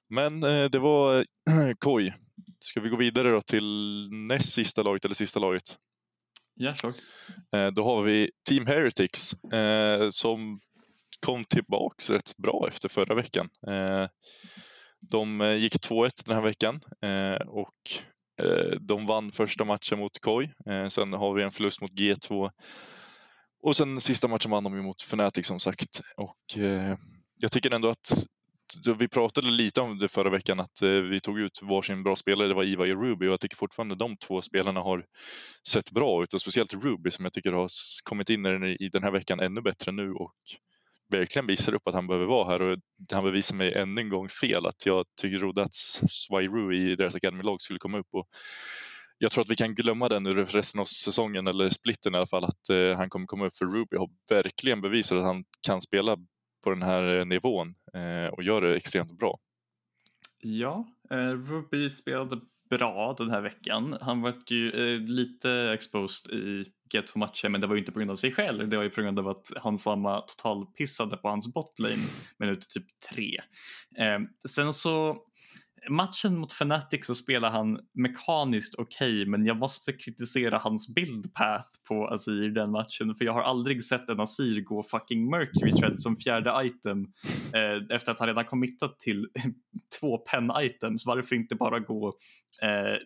Men 0.10 0.44
eh, 0.44 0.66
det 0.66 0.80
var 0.80 1.26
Koi. 1.80 2.14
Ska 2.60 2.80
vi 2.80 2.90
gå 2.90 2.98
vidare 2.98 3.32
då 3.32 3.42
till 3.42 4.10
näst 4.12 4.54
sista 4.54 4.84
laget 4.84 5.06
eller 5.06 5.16
sista 5.16 5.40
laget? 5.40 5.78
Ja, 6.56 6.72
sure. 6.76 6.94
Eh, 7.56 7.72
då 7.72 7.84
har 7.84 8.04
vi 8.04 8.32
Team 8.50 8.66
Heretics 8.66 9.44
eh, 9.44 10.10
som 10.10 10.60
kom 11.26 11.44
tillbaks 11.44 12.10
rätt 12.10 12.38
bra 12.38 12.66
efter 12.68 12.90
förra 12.90 13.16
veckan. 13.16 13.50
De 15.10 15.42
eh, 15.42 15.54
gick 15.54 15.76
2-1 15.76 16.10
den 16.26 16.36
här 16.36 16.44
veckan 16.44 16.80
eh, 17.02 17.48
och 17.48 17.74
eh, 18.42 18.80
de 18.80 19.06
vann 19.06 19.32
första 19.32 19.66
matchen 19.66 20.00
mot 20.00 20.20
KOI. 20.20 20.50
Eh, 20.70 20.88
sen 20.88 21.14
har 21.14 21.34
vi 21.34 21.44
en 21.44 21.52
förlust 21.52 21.82
mot 21.82 21.92
G2 21.92 22.52
och 23.64 23.76
sen 23.76 24.02
sista 24.02 24.28
matchen 24.28 24.52
vann 24.52 24.64
de 24.64 24.78
mot 24.78 25.02
Fnatic 25.02 25.48
som 25.48 25.60
sagt. 25.60 26.02
Och 26.18 26.58
eh, 26.58 26.98
jag 27.38 27.52
tycker 27.52 27.72
ändå 27.72 27.90
att 27.90 28.28
vi 29.00 29.08
pratade 29.08 29.52
lite 29.52 29.82
om 29.82 29.98
det 29.98 30.08
förra 30.08 30.30
veckan 30.30 30.60
att 30.60 30.82
vi 30.82 31.20
tog 31.20 31.40
ut 31.40 31.60
varsin 31.62 32.04
bra 32.04 32.16
spelare, 32.16 32.48
det 32.48 32.54
var 32.54 32.64
Iva 32.64 32.84
och 32.84 33.04
Ruby 33.04 33.28
och 33.28 33.32
jag 33.32 33.40
tycker 33.40 33.58
fortfarande 33.58 33.96
de 33.96 34.18
två 34.18 34.42
spelarna 34.42 34.80
har 34.80 35.06
sett 35.68 35.92
bra 35.92 36.24
ut 36.24 36.34
och 36.34 36.42
speciellt 36.42 36.74
Ruby 36.74 37.12
som 37.12 37.26
jag 37.26 37.34
tycker 37.34 37.52
har 37.52 37.70
kommit 38.04 38.30
in 38.30 38.46
i 38.64 38.90
den 38.92 39.04
här 39.04 39.12
veckan 39.12 39.40
ännu 39.40 39.62
bättre 39.62 39.92
nu 39.92 40.12
och 40.12 40.34
verkligen 41.10 41.48
visar 41.48 41.74
upp 41.74 41.88
att 41.88 41.94
han 41.94 42.08
behöver 42.08 42.26
vara 42.26 42.50
här 42.50 42.62
och 42.62 42.78
han 43.12 43.24
bevisar 43.24 43.56
mig 43.56 43.74
ännu 43.74 44.02
en 44.02 44.10
gång 44.10 44.30
fel 44.30 44.66
att 44.66 44.86
jag 44.86 45.06
tycker 45.22 45.40
trodde 45.40 45.64
att 45.64 45.74
Swairu 46.10 46.76
i 46.76 46.96
deras 46.96 47.16
Academy-lag 47.16 47.62
skulle 47.62 47.80
komma 47.80 47.98
upp. 47.98 48.08
Och 48.12 48.28
jag 49.18 49.32
tror 49.32 49.42
att 49.42 49.52
vi 49.52 49.56
kan 49.56 49.76
glömma 49.76 50.10
den 50.10 50.28
ur 50.28 50.46
resten 50.46 50.82
av 50.82 50.86
säsongen, 50.86 51.48
eller 51.48 51.70
splitten 51.70 52.14
i 52.14 52.18
alla 52.18 52.28
fall, 52.28 52.44
att 52.44 52.70
eh, 52.70 52.98
han 52.98 53.10
kommer 53.10 53.26
komma 53.26 53.46
upp 53.46 53.56
för 53.56 53.66
Ruby 53.66 53.98
har 53.98 54.10
verkligen 54.30 54.82
bevisat 54.82 55.18
att 55.18 55.24
han 55.24 55.44
kan 55.62 55.82
spela 55.82 56.18
på 56.64 56.70
den 56.70 56.82
här 56.82 57.18
eh, 57.18 57.26
nivån 57.26 57.76
eh, 57.94 58.34
och 58.34 58.44
gör 58.44 58.62
det 58.62 58.76
extremt 58.76 59.12
bra. 59.12 59.40
Ja, 60.40 60.88
eh, 61.10 61.32
Ruby 61.32 61.90
spelade 61.90 62.40
bra 62.70 63.16
den 63.18 63.30
här 63.30 63.42
veckan. 63.42 63.98
Han 64.02 64.22
var 64.22 64.34
ju 64.48 64.72
eh, 64.72 65.00
lite 65.00 65.52
exposed 65.74 66.34
i 66.34 66.66
get 66.94 67.10
för 67.10 67.20
matchen 67.20 67.52
men 67.52 67.62
det 67.62 67.68
var 67.68 67.76
ju 67.76 67.80
inte 67.80 67.92
på 67.92 68.00
grund 68.00 68.12
av 68.12 68.16
sig 68.16 68.32
själv. 68.32 68.70
Det 68.70 68.78
var 68.78 68.84
ju 68.84 68.90
på 68.90 69.02
grund 69.02 69.20
av 69.20 69.28
att 69.28 69.52
han 69.56 69.78
samma 69.78 70.22
totalpissade 70.22 71.18
på 71.18 71.28
hans 71.30 71.54
botlane 71.54 72.04
minut 72.38 72.70
typ 72.70 72.86
tre. 73.10 73.42
Eh, 73.98 74.20
sen 74.50 74.74
så 74.74 75.18
matchen 75.90 76.38
mot 76.38 76.52
Fnatic 76.52 77.06
så 77.06 77.16
spelar 77.16 77.50
han 77.50 77.80
mekaniskt 77.94 78.76
okej 78.78 79.14
okay, 79.14 79.26
men 79.26 79.46
jag 79.46 79.58
måste 79.58 79.94
kritisera 79.94 80.58
hans 80.58 80.96
build 80.96 81.34
path 81.34 81.68
på 81.88 82.08
Azir 82.08 82.50
den 82.50 82.72
matchen 82.72 83.16
för 83.16 83.26
jag 83.26 83.34
har 83.34 83.42
aldrig 83.42 83.84
sett 83.84 84.10
en 84.10 84.20
Azir 84.20 84.62
gå 84.62 84.84
fucking 84.84 85.30
Mercury 85.30 85.72
Thread 85.72 86.00
som 86.00 86.18
fjärde 86.18 86.62
item 86.64 87.06
eh, 87.54 87.96
efter 87.96 88.12
att 88.12 88.20
han 88.20 88.28
redan 88.28 88.46
committat 88.46 89.00
till 89.00 89.28
två 90.00 90.18
pen 90.18 90.52
items. 90.58 91.06
Varför 91.06 91.36
inte 91.36 91.56
bara 91.56 91.80
gå 91.80 92.08
eh, 92.62 92.98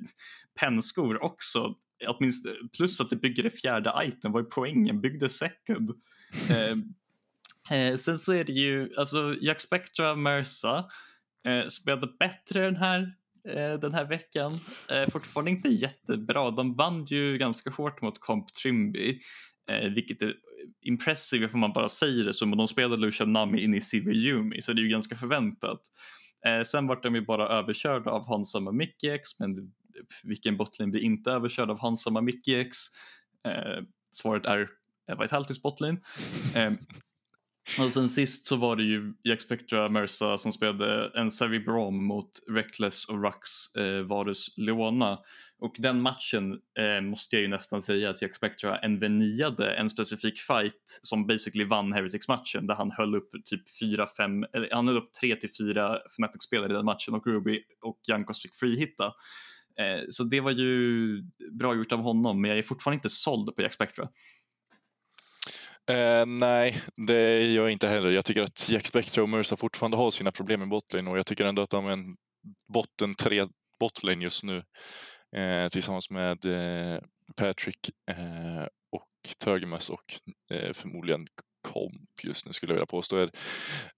pennskor 0.59 1.23
också? 1.23 1.75
Åtminstone, 2.07 2.55
plus 2.77 3.01
att 3.01 3.09
du 3.09 3.15
bygger 3.15 3.43
det 3.43 3.49
fjärde 3.49 3.93
item, 4.03 4.31
vad 4.31 4.45
är 4.45 4.49
poängen? 4.49 5.01
Bygg 5.01 5.19
det 5.19 5.29
second. 5.29 5.91
Eh, 6.49 7.77
eh, 7.77 7.95
sen 7.95 8.19
så 8.19 8.33
är 8.33 8.43
det 8.43 8.53
ju, 8.53 8.89
alltså 8.97 9.35
Jack 9.41 9.61
Spectra, 9.61 10.15
Mersa 10.15 10.85
Eh, 11.45 11.67
spelade 11.67 12.07
bättre 12.19 12.61
den 12.61 12.75
här, 12.75 13.13
eh, 13.47 13.79
den 13.79 13.93
här 13.93 14.05
veckan. 14.05 14.51
Eh, 14.89 15.09
fortfarande 15.09 15.51
inte 15.51 15.69
jättebra. 15.69 16.51
De 16.51 16.75
vann 16.75 17.05
ju 17.05 17.37
ganska 17.37 17.69
hårt 17.69 18.01
mot 18.01 18.19
Comp 18.19 18.53
Trimby. 18.53 19.19
Eh, 19.69 19.89
vilket 19.89 20.21
är 20.21 20.35
impressive 20.81 21.47
får 21.47 21.57
man 21.57 21.73
bara 21.73 21.89
säger 21.89 22.25
det 22.25 22.33
som. 22.33 22.57
de 22.57 22.67
spelade 22.67 23.01
Lucian 23.01 23.33
Nami 23.33 23.63
in 23.63 23.73
i 23.73 23.81
Silver 23.81 24.13
Yumi 24.13 24.61
så 24.61 24.73
det 24.73 24.81
är 24.81 24.83
ju 24.83 24.89
ganska 24.89 25.15
förväntat. 25.15 25.81
Eh, 26.45 26.63
sen 26.63 26.87
vart 26.87 27.03
de 27.03 27.15
ju 27.15 27.21
bara 27.21 27.47
överkörda 27.47 28.11
av 28.11 28.27
Hansama 28.27 28.71
Mickey-X 28.71 29.39
men 29.39 29.55
vilken 30.23 30.57
botlane 30.57 30.91
blir 30.91 31.01
inte 31.01 31.31
överkörd 31.31 31.69
av 31.69 31.79
Hansama 31.79 32.21
Mickey-X? 32.21 32.77
Eh, 33.47 33.83
svaret 34.11 34.45
är 34.45 34.69
eh, 35.09 35.17
Vitality's 35.17 35.61
botlane. 35.63 35.97
Eh, 36.55 36.71
och 37.79 37.93
sen 37.93 38.09
sist 38.09 38.45
så 38.45 38.55
var 38.55 38.75
det 38.75 38.83
ju 38.83 39.13
Jack 39.23 39.41
Spectra 39.41 39.89
Mersa 39.89 40.37
som 40.37 40.51
spelade 40.51 41.11
en 41.15 41.31
Savvy 41.31 41.59
Brom 41.59 42.05
mot 42.05 42.29
Reckless 42.49 43.05
och 43.05 43.23
Rux 43.23 43.75
eh, 43.75 44.01
Varus 44.01 44.57
Leona. 44.57 45.19
Och 45.59 45.75
den 45.77 46.01
matchen 46.01 46.59
eh, 46.79 47.01
måste 47.01 47.35
jag 47.35 47.41
ju 47.41 47.47
nästan 47.47 47.81
säga 47.81 48.09
att 48.09 48.21
Jack 48.21 48.35
Spectra 48.35 48.77
enveniade 48.77 49.73
en 49.73 49.89
specifik 49.89 50.39
fight 50.39 50.99
som 51.01 51.27
basically 51.27 51.65
vann 51.65 51.93
Heretics-matchen 51.93 52.67
där 52.67 52.75
han 52.75 52.91
höll 52.91 53.15
upp 53.15 53.31
typ 53.45 53.63
4-5, 53.81 54.45
eller 54.53 54.69
han 54.71 54.87
höll 54.87 54.97
upp 54.97 55.13
3 55.21 55.37
4 55.57 55.99
Fnatic-spelare 56.09 56.71
i 56.71 56.75
den 56.75 56.85
matchen 56.85 57.13
och 57.13 57.27
Ruby 57.27 57.59
och 57.81 57.99
Jankos 58.07 58.41
fick 58.41 58.55
freehitta. 58.55 59.05
Eh, 59.79 60.09
så 60.09 60.23
det 60.23 60.39
var 60.39 60.51
ju 60.51 61.21
bra 61.51 61.75
gjort 61.75 61.91
av 61.91 61.99
honom 61.99 62.41
men 62.41 62.49
jag 62.49 62.57
är 62.57 62.63
fortfarande 62.63 62.95
inte 62.95 63.09
såld 63.09 63.55
på 63.55 63.61
Jack 63.61 63.73
Spectra. 63.73 64.09
Eh, 65.91 66.25
nej, 66.25 66.81
det 66.95 67.43
gör 67.43 67.63
jag 67.63 67.71
inte 67.71 67.87
heller. 67.87 68.09
Jag 68.09 68.25
tycker 68.25 68.41
att 68.41 68.69
Jack 68.69 68.87
Spectre 68.87 69.21
och 69.21 69.29
Mercer 69.29 69.55
fortfarande 69.55 69.97
har 69.97 70.11
sina 70.11 70.31
problem 70.31 70.59
med 70.59 70.69
botlane 70.69 71.09
och 71.09 71.17
jag 71.17 71.25
tycker 71.25 71.45
ändå 71.45 71.61
att 71.61 71.69
de 71.69 71.85
är 71.85 71.91
en 71.91 72.15
botten 72.73 73.15
tre 73.15 73.47
botlane 73.79 74.23
just 74.23 74.43
nu 74.43 74.63
eh, 75.35 75.69
tillsammans 75.69 76.09
med 76.09 76.45
eh, 76.45 76.99
Patrick 77.35 77.89
eh, 78.11 78.65
och 78.91 79.35
Tögemes 79.43 79.89
och 79.89 80.19
eh, 80.51 80.73
förmodligen 80.73 81.27
Komp 81.61 82.23
just 82.23 82.45
nu 82.45 82.53
skulle 82.53 82.71
jag 82.71 82.75
vilja 82.75 82.85
påstå 82.85 83.17
är 83.17 83.29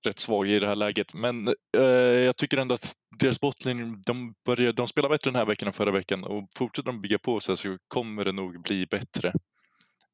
rätt 0.06 0.20
svag 0.20 0.48
i 0.48 0.60
det 0.60 0.68
här 0.68 0.76
läget. 0.76 1.14
Men 1.14 1.48
eh, 1.78 1.84
jag 2.26 2.38
tycker 2.38 2.58
ändå 2.58 2.76
att 2.76 2.94
deras 3.20 3.40
botlane, 3.40 4.02
de, 4.06 4.34
börjar, 4.46 4.74
de 4.74 4.88
spelar 4.88 5.10
bättre 5.10 5.32
den 5.32 5.36
här 5.36 5.46
veckan 5.46 5.68
än 5.68 5.74
förra 5.74 5.92
veckan 5.92 6.24
och 6.24 6.50
fortsätter 6.58 6.92
de 6.92 7.02
bygga 7.02 7.20
på 7.20 7.40
sig 7.40 7.58
så 7.58 7.78
kommer 7.88 8.26
det 8.26 8.32
nog 8.32 8.62
bli 8.62 8.86
bättre. 8.86 9.34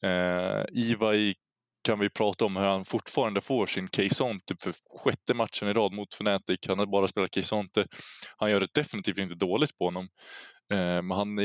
Eh, 0.04 0.66
Iva 0.72 1.16
i 1.16 1.36
kan 1.84 2.00
vi 2.00 2.10
prata 2.10 2.46
om 2.46 2.56
hur 2.56 2.64
han 2.64 2.86
fortfarande 2.86 3.42
får 3.42 3.66
sin 3.66 3.88
Keisonte 3.88 4.56
för 4.64 4.74
sjätte 5.00 5.34
matchen 5.34 5.68
i 5.68 5.74
rad 5.74 5.94
mot 5.94 6.14
Fnatic. 6.14 6.60
Han 6.68 6.80
har 6.80 6.86
bara 6.86 7.08
spelat 7.08 7.36
Keisonte. 7.36 7.86
Han 8.38 8.52
gör 8.52 8.60
det 8.60 8.74
definitivt 8.74 9.18
inte 9.18 9.36
dåligt 9.36 9.78
på 9.78 9.86
honom. 9.86 10.08
Eh, 10.74 11.02
men 11.02 11.12
han 11.12 11.40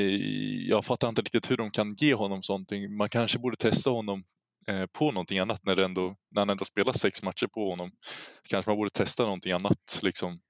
jag 0.68 0.84
fattar 0.84 1.08
inte 1.08 1.22
riktigt 1.22 1.50
hur 1.50 1.56
de 1.56 1.70
kan 1.70 1.94
ge 1.96 2.14
honom 2.14 2.42
sånt. 2.42 2.72
Man 2.98 3.08
kanske 3.08 3.38
borde 3.38 3.56
testa 3.56 3.90
honom 3.90 4.24
eh, 4.68 4.86
på 4.86 5.12
någonting 5.12 5.38
annat 5.38 5.60
när, 5.64 5.76
ändå, 5.76 6.16
när 6.30 6.40
han 6.40 6.50
ändå 6.50 6.64
spelar 6.64 6.92
sex 6.92 7.22
matcher 7.22 7.46
på 7.46 7.70
honom. 7.70 7.90
Kanske 8.48 8.70
man 8.70 8.76
borde 8.76 8.90
testa 8.90 9.22
någonting 9.22 9.52
annat 9.52 10.00
liksom, 10.02 10.40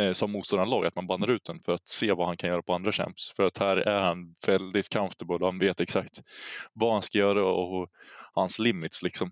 eh, 0.00 0.12
som 0.12 0.32
motståndarlag, 0.32 0.86
att 0.86 0.96
man 0.96 1.06
bannar 1.06 1.28
ut 1.28 1.44
den 1.44 1.60
för 1.60 1.72
att 1.72 1.88
se 1.88 2.12
vad 2.12 2.26
han 2.26 2.36
kan 2.36 2.50
göra 2.50 2.62
på 2.62 2.74
andra 2.74 2.92
champs. 2.92 3.32
För 3.36 3.42
att 3.42 3.58
här 3.58 3.76
är 3.76 4.00
han 4.00 4.34
väldigt 4.46 4.92
comfortable 4.92 5.34
och 5.34 5.46
han 5.46 5.58
vet 5.58 5.80
exakt 5.80 6.20
vad 6.72 6.92
han 6.92 7.02
ska 7.02 7.18
göra 7.18 7.46
och 7.46 7.88
hans 8.32 8.58
limits 8.58 9.02
liksom. 9.02 9.30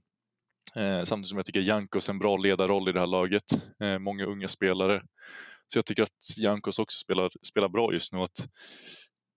Eh, 0.77 1.03
samtidigt 1.03 1.29
som 1.29 1.39
jag 1.39 1.47
tycker 1.47 1.61
Jankos 1.61 2.09
är 2.09 2.13
en 2.13 2.19
bra 2.19 2.37
ledarroll 2.37 2.89
i 2.89 2.93
det 2.93 3.01
här 3.01 3.07
laget. 3.07 3.53
Eh, 3.83 3.99
många 3.99 4.25
unga 4.25 4.49
spelare. 4.49 5.03
Så 5.67 5.79
jag 5.79 5.87
tycker 5.87 6.03
att 6.03 6.39
Jankos 6.39 6.79
också 6.79 6.99
spelar, 6.99 7.31
spelar 7.43 7.69
bra 7.69 7.93
just 7.93 8.13
nu. 8.13 8.19
Att, 8.19 8.39
eh, 8.41 8.47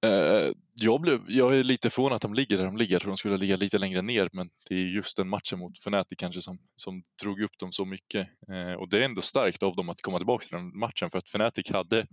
Eh, 0.06 0.52
jag, 0.76 1.02
blev, 1.02 1.22
jag 1.28 1.57
är 1.57 1.64
lite 1.64 1.90
förvånad 1.90 2.15
att 2.15 2.22
de 2.22 2.34
ligger 2.34 2.57
där 2.57 2.65
de 2.65 2.78
ligger. 2.78 2.94
Jag 2.94 3.02
tror 3.02 3.11
de 3.11 3.18
skulle 3.18 3.38
ligga 3.38 3.56
lite 3.56 3.78
längre 3.78 4.02
ner 4.02 4.30
men 4.34 4.49
det 4.69 4.76
är 4.76 4.86
just 4.86 5.18
den 5.18 5.30
matchen 5.30 5.60
mot 5.60 5.78
Fnatic 5.78 6.18
kanske 6.18 6.41
som, 6.41 6.57
som 6.76 7.03
drog 7.22 7.41
upp 7.41 7.57
dem 7.60 7.72
så 7.72 7.86
mycket. 7.86 8.28
Eh, 8.52 8.73
och 8.73 8.90
det 8.90 8.98
är 8.98 9.02
ändå 9.02 9.22
starkt 9.22 9.64
av 9.64 9.76
dem 9.76 9.90
att 9.90 10.02
komma 10.02 10.18
tillbaka 10.18 10.44
till 10.44 10.57
den 10.57 10.80
matchen 10.80 11.10
för 11.10 11.18
att 11.18 11.28
Fnatic 11.28 11.72
hade 11.72 12.07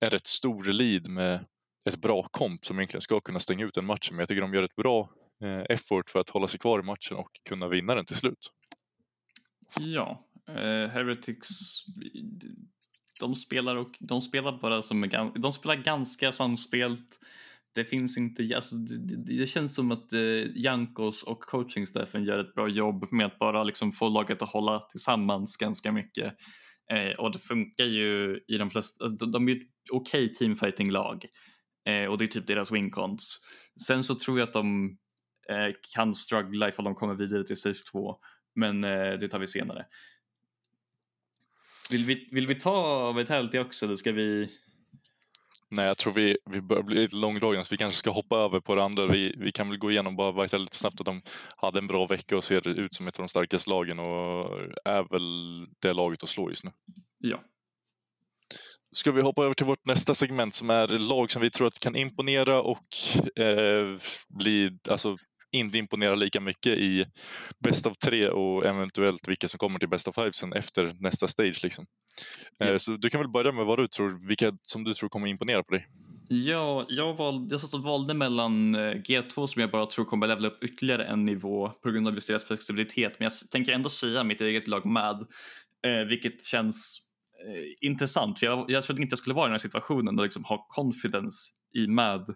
en 0.00 0.10
rätt 0.10 0.26
stor 0.26 0.64
lead 0.64 1.08
med 1.08 1.44
ett 1.84 1.96
bra 1.96 2.22
komp 2.30 2.64
som 2.64 2.78
egentligen 2.78 3.00
ska 3.00 3.20
kunna 3.20 3.38
stänga 3.38 3.64
ut 3.64 3.74
den 3.74 3.86
matchen 3.86 4.10
men 4.10 4.18
jag 4.18 4.28
tycker 4.28 4.42
de 4.42 4.54
gör 4.54 4.62
ett 4.62 4.76
bra 4.76 5.10
eh, 5.44 5.76
effort 5.76 6.10
för 6.10 6.20
att 6.20 6.28
hålla 6.28 6.48
sig 6.48 6.60
kvar 6.60 6.80
i 6.80 6.82
matchen 6.82 7.16
och 7.16 7.30
kunna 7.48 7.68
vinna 7.68 7.94
den 7.94 8.04
till 8.04 8.16
slut. 8.16 8.50
Ja, 9.80 10.28
eh, 10.48 10.90
Heretics 10.90 11.48
de 13.20 13.34
spelar, 13.34 13.76
och, 13.76 13.90
de 14.00 14.20
spelar 14.20 14.58
bara 14.60 14.82
som 14.82 15.08
de 15.34 15.52
spelar 15.52 15.76
ganska 15.76 16.32
samspelt. 16.32 17.18
Det 17.74 17.84
finns 17.84 18.18
inte, 18.18 18.48
alltså, 18.54 18.76
det, 18.76 19.36
det, 19.38 19.46
känns 19.46 19.74
som 19.74 19.92
att 19.92 20.12
eh, 20.12 20.20
Jankos 20.54 21.22
och 21.22 21.40
coachingstaffen 21.40 22.24
gör 22.24 22.38
ett 22.38 22.54
bra 22.54 22.68
jobb 22.68 23.12
med 23.12 23.26
att 23.26 23.38
bara 23.38 23.64
liksom 23.64 23.92
få 23.92 24.08
laget 24.08 24.42
att 24.42 24.48
hålla 24.48 24.78
tillsammans 24.78 25.56
ganska 25.56 25.92
mycket. 25.92 26.34
Eh, 26.92 27.18
och 27.18 27.32
det 27.32 27.38
funkar 27.38 27.84
ju 27.84 28.40
i 28.48 28.58
de 28.58 28.70
flesta, 28.70 29.04
alltså, 29.04 29.26
de, 29.26 29.32
de 29.32 29.48
är 29.48 29.52
ett 29.56 29.68
okej 29.92 30.24
okay 30.24 30.34
teamfighting-lag 30.34 31.24
eh, 31.88 32.10
och 32.10 32.18
det 32.18 32.24
är 32.24 32.26
typ 32.26 32.46
deras 32.46 32.72
wincons. 32.72 33.40
Sen 33.86 34.04
så 34.04 34.14
tror 34.14 34.38
jag 34.38 34.46
att 34.46 34.52
de 34.52 34.96
eh, 35.50 35.74
kan 35.94 36.14
struggla 36.14 36.68
ifall 36.68 36.84
de 36.84 36.94
kommer 36.94 37.14
vidare 37.14 37.44
till 37.44 37.56
stage 37.56 37.84
2. 37.92 38.16
Men 38.54 38.84
eh, 38.84 39.12
det 39.12 39.28
tar 39.28 39.38
vi 39.38 39.46
senare. 39.46 39.86
Vill 41.90 42.04
vi, 42.04 42.28
vill 42.30 42.46
vi 42.46 42.54
ta 42.54 43.12
Vitality 43.12 43.58
också 43.58 43.84
eller 43.84 43.96
ska 43.96 44.12
vi? 44.12 44.48
Nej, 45.70 45.86
jag 45.86 45.98
tror 45.98 46.12
vi, 46.12 46.38
vi 46.50 46.60
börjar 46.60 46.82
bli 46.82 46.94
lite 46.94 47.16
långdragna 47.16 47.64
så 47.64 47.70
vi 47.70 47.76
kanske 47.76 47.98
ska 47.98 48.10
hoppa 48.10 48.36
över 48.36 48.60
på 48.60 48.74
det 48.74 48.84
andra. 48.84 49.06
Vi, 49.06 49.34
vi 49.38 49.52
kan 49.52 49.68
väl 49.68 49.78
gå 49.78 49.90
igenom 49.90 50.16
bara 50.16 50.42
Vital 50.42 50.60
lite 50.60 50.76
snabbt 50.76 51.00
att 51.00 51.06
de 51.06 51.22
hade 51.56 51.78
en 51.78 51.86
bra 51.86 52.06
vecka 52.06 52.36
och 52.36 52.44
ser 52.44 52.68
ut 52.68 52.94
som 52.94 53.08
ett 53.08 53.18
av 53.18 53.22
de 53.22 53.28
starkaste 53.28 53.70
lagen 53.70 53.98
och 53.98 54.58
är 54.84 55.10
väl 55.10 55.66
det 55.78 55.92
laget 55.92 56.22
att 56.22 56.28
slå 56.28 56.50
just 56.50 56.64
nu. 56.64 56.70
Ja. 57.18 57.42
Ska 58.92 59.12
vi 59.12 59.22
hoppa 59.22 59.44
över 59.44 59.54
till 59.54 59.66
vårt 59.66 59.86
nästa 59.86 60.14
segment 60.14 60.54
som 60.54 60.70
är 60.70 60.88
lag 60.88 61.30
som 61.30 61.42
vi 61.42 61.50
tror 61.50 61.66
att 61.66 61.78
kan 61.78 61.96
imponera 61.96 62.62
och 62.62 62.96
eh, 63.36 63.98
bli, 64.28 64.78
alltså 64.90 65.16
inte 65.54 65.78
imponera 65.78 66.14
lika 66.14 66.40
mycket 66.40 66.78
i 66.78 67.06
bäst 67.58 67.86
av 67.86 67.94
tre 67.94 68.28
och 68.28 68.66
eventuellt 68.66 69.28
vilka 69.28 69.48
som 69.48 69.58
kommer 69.58 69.78
till 69.78 69.88
bäst 69.88 70.08
av 70.08 70.12
five 70.12 70.32
sen 70.32 70.52
efter 70.52 70.96
nästa 71.00 71.28
stage. 71.28 71.60
Liksom. 71.62 71.86
Eh, 72.60 72.76
så 72.76 72.92
du 72.92 73.10
kan 73.10 73.20
väl 73.20 73.30
börja 73.30 73.52
med 73.52 73.66
vad 73.66 73.78
du 73.78 73.86
tror, 73.86 74.28
vilka 74.28 74.52
som 74.62 74.84
du 74.84 74.94
tror 74.94 75.08
kommer 75.08 75.26
imponera 75.26 75.62
på 75.62 75.74
dig? 75.74 75.86
Ja, 76.28 76.86
jag, 76.88 77.14
valde, 77.14 77.54
jag 77.54 77.60
satt 77.60 77.74
och 77.74 77.82
valde 77.82 78.14
mellan 78.14 78.74
eh, 78.74 78.80
G2 78.80 79.46
som 79.46 79.60
jag 79.60 79.70
bara 79.70 79.86
tror 79.86 80.04
kommer 80.04 80.26
levela 80.26 80.48
upp 80.48 80.64
ytterligare 80.64 81.04
en 81.04 81.24
nivå 81.24 81.68
på 81.68 81.90
grund 81.90 82.08
av 82.08 82.14
just 82.14 82.28
deras 82.28 82.44
flexibilitet. 82.44 83.16
Men 83.18 83.24
jag 83.24 83.50
tänker 83.50 83.72
ändå 83.72 83.88
säga 83.88 84.24
mitt 84.24 84.40
eget 84.40 84.68
lag 84.68 84.86
med, 84.86 85.26
eh, 85.86 86.06
vilket 86.08 86.44
känns 86.44 87.00
intressant. 87.80 88.38
För 88.38 88.46
jag, 88.46 88.70
jag 88.70 88.84
trodde 88.84 89.02
inte 89.02 89.12
jag 89.12 89.18
skulle 89.18 89.34
vara 89.34 89.46
i 89.46 89.48
den 89.48 89.52
här 89.52 89.58
situationen 89.58 90.18
och 90.18 90.24
liksom 90.24 90.44
ha 90.44 90.66
confidence 90.68 91.50
i 91.78 91.86
MAD 91.86 92.34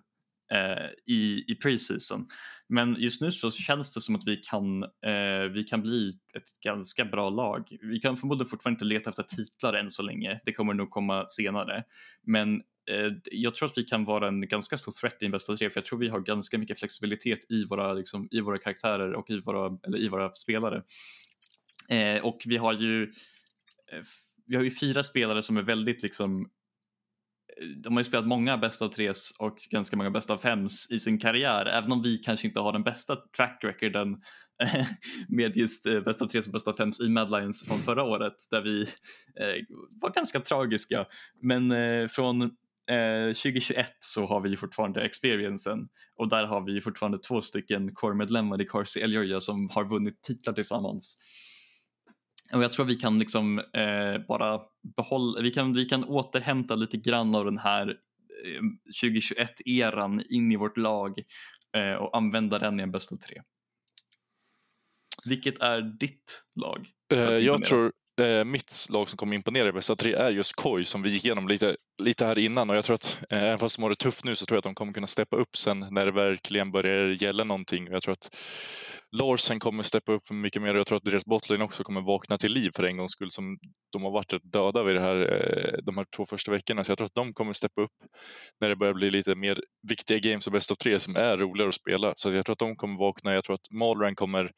eh, 0.52 1.14
i, 1.14 1.44
i 1.48 1.54
preseason. 1.54 2.26
Men 2.68 2.96
just 2.98 3.20
nu 3.20 3.32
så 3.32 3.50
känns 3.50 3.94
det 3.94 4.00
som 4.00 4.16
att 4.16 4.26
vi 4.26 4.36
kan, 4.36 4.82
eh, 4.82 5.52
vi 5.52 5.64
kan 5.64 5.82
bli 5.82 6.12
ett 6.34 6.60
ganska 6.64 7.04
bra 7.04 7.30
lag. 7.30 7.76
Vi 7.82 8.00
kan 8.00 8.16
förmodligen 8.16 8.50
fortfarande 8.50 8.74
inte 8.74 8.94
leta 8.94 9.10
efter 9.10 9.22
titlar 9.22 9.74
än 9.74 9.90
så 9.90 10.02
länge. 10.02 10.40
Det 10.44 10.52
kommer 10.52 10.74
nog 10.74 10.90
komma 10.90 11.28
senare. 11.28 11.84
Men 12.26 12.54
eh, 12.90 13.12
jag 13.32 13.54
tror 13.54 13.68
att 13.68 13.78
vi 13.78 13.84
kan 13.84 14.04
vara 14.04 14.28
en 14.28 14.48
ganska 14.48 14.76
stor 14.76 14.92
threat 14.92 15.22
i 15.22 15.24
en 15.24 15.30
bästa 15.30 15.56
tre 15.56 15.70
för 15.70 15.80
jag 15.80 15.84
tror 15.84 15.98
vi 15.98 16.08
har 16.08 16.20
ganska 16.20 16.58
mycket 16.58 16.78
flexibilitet 16.78 17.50
i 17.50 17.64
våra, 17.64 17.92
liksom, 17.92 18.28
i 18.30 18.40
våra 18.40 18.58
karaktärer 18.58 19.12
och 19.12 19.30
i 19.30 19.40
våra, 19.40 19.78
eller 19.86 19.98
i 19.98 20.08
våra 20.08 20.34
spelare. 20.34 20.82
Eh, 21.88 22.24
och 22.24 22.42
vi 22.46 22.56
har 22.56 22.72
ju 22.72 23.02
eh, 23.92 24.02
vi 24.48 24.56
har 24.56 24.62
ju 24.62 24.70
fyra 24.70 25.02
spelare 25.02 25.42
som 25.42 25.56
är 25.56 25.62
väldigt 25.62 26.02
liksom 26.02 26.50
de 27.76 27.92
har 27.92 28.00
ju 28.00 28.04
spelat 28.04 28.26
många 28.26 28.58
bästa 28.58 28.84
av 28.84 28.88
tres 28.88 29.30
och 29.38 29.56
ganska 29.70 29.96
många 29.96 30.10
bästa 30.10 30.32
av 30.32 30.38
fems 30.38 30.90
i 30.90 30.98
sin 30.98 31.18
karriär, 31.18 31.66
även 31.66 31.92
om 31.92 32.02
vi 32.02 32.18
kanske 32.18 32.46
inte 32.46 32.60
har 32.60 32.72
den 32.72 32.82
bästa 32.82 33.16
track 33.36 33.58
recorden 33.64 34.16
med 35.28 35.56
just 35.56 35.86
eh, 35.86 36.00
bästa 36.00 36.24
av 36.24 36.28
tres 36.28 36.46
och 36.46 36.52
bästa 36.52 36.70
av 36.70 36.74
fems 36.74 37.00
i 37.00 37.08
Mad 37.08 37.30
Lions 37.30 37.64
från 37.64 37.78
förra 37.78 38.02
året 38.02 38.34
där 38.50 38.62
vi 38.62 38.80
eh, 39.40 39.64
var 40.00 40.10
ganska 40.10 40.40
tragiska. 40.40 41.06
Men 41.42 41.72
eh, 41.72 42.08
från 42.08 42.42
eh, 42.90 43.26
2021 43.26 43.86
så 44.00 44.26
har 44.26 44.40
vi 44.40 44.56
fortfarande 44.56 45.02
experiencen 45.02 45.88
och 46.16 46.28
där 46.28 46.46
har 46.46 46.60
vi 46.60 46.80
fortfarande 46.80 47.18
två 47.18 47.42
stycken 47.42 47.94
core-medlemmar 47.94 48.62
i 48.62 48.66
Corsi 48.66 49.00
Elioja 49.00 49.40
som 49.40 49.70
har 49.70 49.84
vunnit 49.84 50.22
titlar 50.22 50.52
tillsammans. 50.52 51.18
Och 52.52 52.62
jag 52.62 52.72
tror 52.72 52.86
vi 52.86 52.94
kan 52.94 53.18
liksom 53.18 53.58
eh, 53.58 54.26
bara 54.28 54.60
behålla, 54.96 55.40
vi 55.40 55.50
kan, 55.50 55.74
vi 55.74 55.84
kan 55.84 56.04
återhämta 56.04 56.74
lite 56.74 56.96
grann 56.96 57.34
av 57.34 57.44
den 57.44 57.58
här 57.58 57.88
eh, 57.88 58.62
2021-eran 59.02 60.22
in 60.28 60.52
i 60.52 60.56
vårt 60.56 60.76
lag 60.76 61.18
eh, 61.76 61.94
och 61.94 62.16
använda 62.16 62.58
den 62.58 62.80
i 62.80 62.82
en 62.82 62.90
bästa 62.90 63.16
tre. 63.16 63.42
Vilket 65.24 65.62
är 65.62 65.80
ditt 65.80 66.44
lag? 66.54 66.88
Eh, 67.14 67.20
jag 67.20 67.64
tror 67.64 67.92
eh, 68.20 68.44
mitt 68.44 68.86
lag 68.90 69.08
som 69.08 69.16
kommer 69.16 69.34
imponera 69.34 69.68
i 69.68 69.72
bästa 69.72 69.96
tre 69.96 70.14
är 70.14 70.30
just 70.30 70.56
Koi 70.56 70.84
som 70.84 71.02
vi 71.02 71.10
gick 71.10 71.24
igenom 71.24 71.48
lite, 71.48 71.76
lite 72.02 72.26
här 72.26 72.38
innan 72.38 72.70
och 72.70 72.76
jag 72.76 72.84
tror 72.84 72.94
att 72.94 73.18
eh, 73.30 73.42
även 73.42 73.58
fast 73.58 73.76
de 73.76 73.82
har 73.82 73.90
det 73.90 73.96
tufft 73.96 74.24
nu 74.24 74.34
så 74.34 74.46
tror 74.46 74.56
jag 74.56 74.58
att 74.58 74.64
de 74.64 74.74
kommer 74.74 74.92
kunna 74.92 75.06
steppa 75.06 75.36
upp 75.36 75.56
sen 75.56 75.86
när 75.90 76.06
det 76.06 76.12
verkligen 76.12 76.70
börjar 76.70 77.22
gälla 77.22 77.44
någonting. 77.44 77.86
Jag 77.90 78.02
tror 78.02 78.12
att 78.12 78.30
Larsen 79.16 79.58
kommer 79.58 79.82
steppa 79.82 80.12
upp 80.12 80.30
mycket 80.30 80.62
mer 80.62 80.74
och 80.74 80.78
jag 80.78 80.86
tror 80.86 80.96
att 80.98 81.04
deras 81.04 81.24
Botline 81.24 81.62
också 81.62 81.84
kommer 81.84 82.00
vakna 82.00 82.38
till 82.38 82.52
liv 82.52 82.70
för 82.76 82.82
en 82.84 82.96
gångs 82.96 83.12
skull 83.12 83.30
som 83.30 83.58
de 83.92 84.02
har 84.02 84.10
varit 84.10 84.32
rätt 84.32 84.52
döda 84.52 84.82
vid 84.82 84.96
det 84.96 85.00
här, 85.00 85.16
eh, 85.16 85.78
de 85.82 85.96
här 85.96 86.06
två 86.16 86.26
första 86.26 86.50
veckorna. 86.50 86.84
Så 86.84 86.90
jag 86.90 86.98
tror 86.98 87.06
att 87.06 87.14
de 87.14 87.32
kommer 87.32 87.52
steppa 87.52 87.82
upp 87.82 87.92
när 88.60 88.68
det 88.68 88.76
börjar 88.76 88.94
bli 88.94 89.10
lite 89.10 89.34
mer 89.34 89.60
viktiga 89.88 90.18
games 90.18 90.46
och 90.46 90.52
bäst 90.52 90.70
av 90.70 90.74
tre 90.74 91.00
som 91.00 91.16
är 91.16 91.36
roligare 91.36 91.68
att 91.68 91.74
spela. 91.74 92.12
Så 92.16 92.32
jag 92.32 92.44
tror 92.44 92.52
att 92.52 92.58
de 92.58 92.76
kommer 92.76 92.98
vakna. 92.98 93.34
Jag 93.34 93.44
tror 93.44 93.54
att 93.54 93.70
Malran 93.70 94.14
kommer 94.14 94.50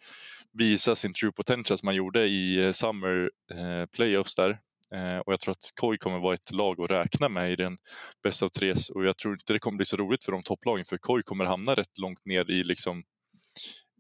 visa 0.53 0.95
sin 0.95 1.13
true 1.13 1.33
potential 1.33 1.79
som 1.79 1.87
man 1.87 1.95
gjorde 1.95 2.27
i 2.27 2.65
eh, 2.65 2.73
Summer 2.73 3.31
eh, 3.55 3.87
Playoffs 3.87 4.35
där. 4.35 4.61
Eh, 4.95 5.19
och 5.19 5.33
jag 5.33 5.41
tror 5.41 5.53
att 5.53 5.73
Koi 5.81 5.99
kommer 5.99 6.19
vara 6.19 6.35
ett 6.35 6.53
lag 6.53 6.81
att 6.81 6.91
räkna 6.91 7.29
med 7.29 7.53
i 7.53 7.57
den 7.57 7.79
bästa 8.23 8.45
av 8.45 8.49
tre 8.49 8.75
och 8.95 9.05
jag 9.05 9.17
tror 9.17 9.35
inte 9.35 9.53
det 9.53 9.59
kommer 9.59 9.77
bli 9.77 9.87
så 9.87 9.97
roligt 9.97 10.25
för 10.25 10.33
de 10.33 10.43
topplagen 10.43 10.85
för 10.85 10.99
Koi 10.99 11.23
kommer 11.23 11.45
hamna 11.45 11.75
rätt 11.75 11.99
långt 11.99 12.27
ner 12.27 12.51
i 12.51 12.65
liksom 12.65 13.03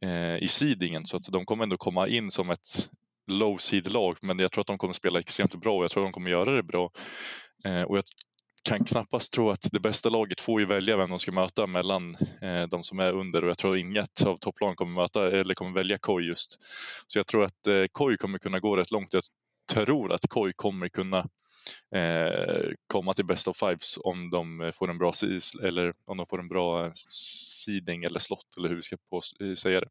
eh, 0.02 0.36
i 0.36 0.48
seedingen 0.48 1.06
så 1.06 1.16
att 1.16 1.22
de 1.22 1.44
kommer 1.44 1.64
ändå 1.64 1.76
komma 1.76 2.08
in 2.08 2.30
som 2.30 2.50
ett 2.50 2.90
low 3.26 3.56
seed-lag 3.56 4.18
men 4.22 4.38
jag 4.38 4.52
tror 4.52 4.60
att 4.60 4.66
de 4.66 4.78
kommer 4.78 4.94
spela 4.94 5.20
extremt 5.20 5.54
bra 5.54 5.76
och 5.76 5.84
jag 5.84 5.90
tror 5.90 6.02
att 6.02 6.06
de 6.06 6.12
kommer 6.12 6.30
göra 6.30 6.56
det 6.56 6.62
bra. 6.62 6.90
Eh, 7.64 7.82
och 7.82 7.96
jag 7.96 8.04
kan 8.62 8.84
knappast 8.84 9.32
tro 9.32 9.50
att 9.50 9.66
det 9.72 9.80
bästa 9.80 10.08
laget 10.08 10.40
får 10.40 10.60
ju 10.60 10.66
välja 10.66 10.96
vem 10.96 11.10
de 11.10 11.18
ska 11.18 11.32
möta 11.32 11.66
mellan 11.66 12.14
eh, 12.42 12.62
de 12.70 12.84
som 12.84 12.98
är 12.98 13.12
under 13.12 13.44
och 13.44 13.50
jag 13.50 13.58
tror 13.58 13.78
inget 13.78 14.26
av 14.26 14.36
topplagen 14.36 14.76
kommer 14.76 15.02
möta 15.02 15.30
eller 15.30 15.54
kommer 15.54 15.72
välja 15.72 15.98
Koi 15.98 16.24
just. 16.24 16.58
Så 17.06 17.18
jag 17.18 17.26
tror 17.26 17.44
att 17.44 17.66
eh, 17.66 17.84
Koi 17.92 18.16
kommer 18.16 18.38
kunna 18.38 18.60
gå 18.60 18.76
rätt 18.76 18.90
långt. 18.90 19.12
Jag 19.12 19.24
tror 19.74 20.12
att 20.12 20.28
Koi 20.28 20.52
kommer 20.56 20.88
kunna 20.88 21.18
eh, 21.94 22.70
komma 22.86 23.14
till 23.14 23.24
best 23.24 23.48
of 23.48 23.56
fives 23.56 23.98
om 24.04 24.30
de 24.30 24.72
får 24.74 24.90
en 24.90 24.98
bra 24.98 25.12
eller 25.62 25.94
om 26.04 26.16
de 26.16 26.26
får 26.26 26.40
en 26.40 26.48
bra 26.48 26.86
eh, 26.86 26.92
seeding 27.64 28.04
eller 28.04 28.18
slott 28.18 28.56
eller 28.56 28.68
hur 28.68 28.76
vi 28.76 28.82
ska 28.82 28.96
på, 29.10 29.20
eh, 29.40 29.54
säga 29.54 29.80
det. 29.80 29.88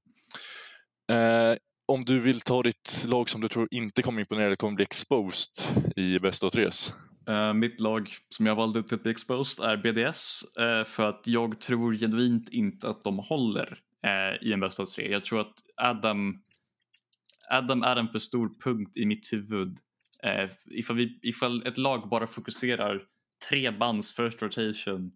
Eh, 1.14 1.58
om 1.90 2.02
du 2.06 2.20
vill 2.20 2.42
ta 2.42 2.64
ditt 2.64 3.06
lag 3.08 3.30
som 3.30 3.42
du 3.42 3.48
tror 3.48 3.68
inte 3.72 4.02
kommer 4.02 4.22
imponera 4.22 4.46
eller 4.46 4.56
kommer 4.56 4.76
bli 4.76 4.84
exposed 4.84 5.86
i 5.96 6.20
bäst 6.20 6.44
av 6.44 6.50
tres? 6.50 6.94
Uh, 7.30 7.54
mitt 7.54 7.80
lag 7.80 8.14
som 8.30 8.46
jag 8.46 8.56
valde 8.56 8.80
ut 8.80 8.94
att 8.94 9.04
bli 9.04 9.12
exposed 9.12 9.66
är 9.66 9.78
BDS 9.78 10.44
uh, 10.60 10.66
eh, 10.66 10.84
för 10.84 11.04
att 11.04 11.22
jag 11.26 11.62
tror 11.62 11.94
genuint 11.94 12.50
inte 12.50 12.90
att 12.90 13.04
de 13.04 13.20
håller 13.20 13.80
uh, 14.06 14.48
i 14.48 14.54
en 14.54 14.60
bäst 14.60 14.80
av 14.80 14.86
tre. 14.86 15.12
Jag 15.12 15.24
tror 15.24 15.42
att 15.42 15.54
Adam, 15.78 16.42
Adam 17.50 17.84
är 17.84 17.96
en 17.96 18.08
för 18.08 18.20
stor 18.20 18.52
punkt 18.64 18.98
i 18.98 19.06
mitt 19.06 19.34
huvud 19.34 19.78
Uh, 20.26 20.52
ifall, 20.66 20.96
vi, 20.96 21.20
ifall 21.22 21.68
ett 21.68 21.78
lag 21.78 22.10
bara 22.10 22.28
fokuserar 22.28 23.04
tre 23.50 23.72
bands 23.72 24.16
first 24.16 24.42
rotation 24.42 25.12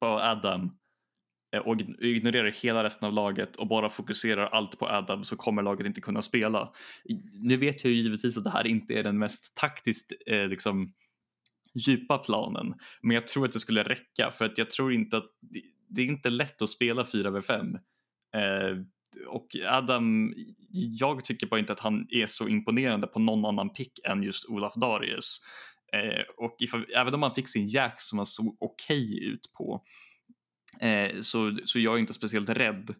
på 0.00 0.06
Adam 0.06 0.77
Eh, 1.54 1.60
och 1.60 1.76
ignorerar 2.00 2.50
hela 2.50 2.84
resten 2.84 3.08
av 3.08 3.14
laget 3.14 3.56
och 3.56 3.66
bara 3.66 3.88
fokuserar 3.88 4.46
allt 4.46 4.78
på 4.78 4.88
Adam 4.88 5.24
så 5.24 5.36
kommer 5.36 5.62
laget 5.62 5.86
inte 5.86 6.00
kunna 6.00 6.22
spela. 6.22 6.72
Nu 7.32 7.56
vet 7.56 7.84
jag 7.84 7.92
ju 7.92 8.00
givetvis 8.00 8.38
att 8.38 8.44
det 8.44 8.50
här 8.50 8.66
inte 8.66 8.94
är 8.94 9.02
den 9.02 9.18
mest 9.18 9.56
taktiskt 9.56 10.12
eh, 10.26 10.48
liksom, 10.48 10.92
djupa 11.74 12.18
planen 12.18 12.74
men 13.02 13.14
jag 13.14 13.26
tror 13.26 13.44
att 13.44 13.52
det 13.52 13.60
skulle 13.60 13.82
räcka 13.82 14.30
för 14.30 14.44
att 14.44 14.58
jag 14.58 14.70
tror 14.70 14.92
inte 14.92 15.16
att 15.16 15.30
det 15.88 16.02
är 16.02 16.06
inte 16.06 16.30
lätt 16.30 16.62
att 16.62 16.68
spela 16.68 17.02
4v5. 17.02 17.74
Eh, 18.34 18.76
och 19.26 19.46
Adam, 19.66 20.34
jag 20.70 21.24
tycker 21.24 21.46
bara 21.46 21.60
inte 21.60 21.72
att 21.72 21.80
han 21.80 22.06
är 22.10 22.26
så 22.26 22.48
imponerande 22.48 23.06
på 23.06 23.18
någon 23.18 23.44
annan 23.44 23.70
pick 23.70 24.00
än 24.04 24.22
just 24.22 24.48
Olaf 24.48 24.74
Darius. 24.74 25.40
Eh, 25.92 26.44
och 26.44 26.56
ifall, 26.58 26.86
även 26.94 27.14
om 27.14 27.22
han 27.22 27.34
fick 27.34 27.48
sin 27.48 27.68
jack 27.68 28.00
som 28.00 28.18
han 28.18 28.26
såg 28.26 28.56
okej 28.60 29.14
okay 29.14 29.28
ut 29.28 29.52
på 29.58 29.74
eh, 29.74 29.82
Eh, 30.80 31.20
så, 31.20 31.58
så 31.64 31.78
jag 31.78 31.94
är 31.94 31.98
inte 31.98 32.14
speciellt 32.14 32.50
rädd 32.50 32.94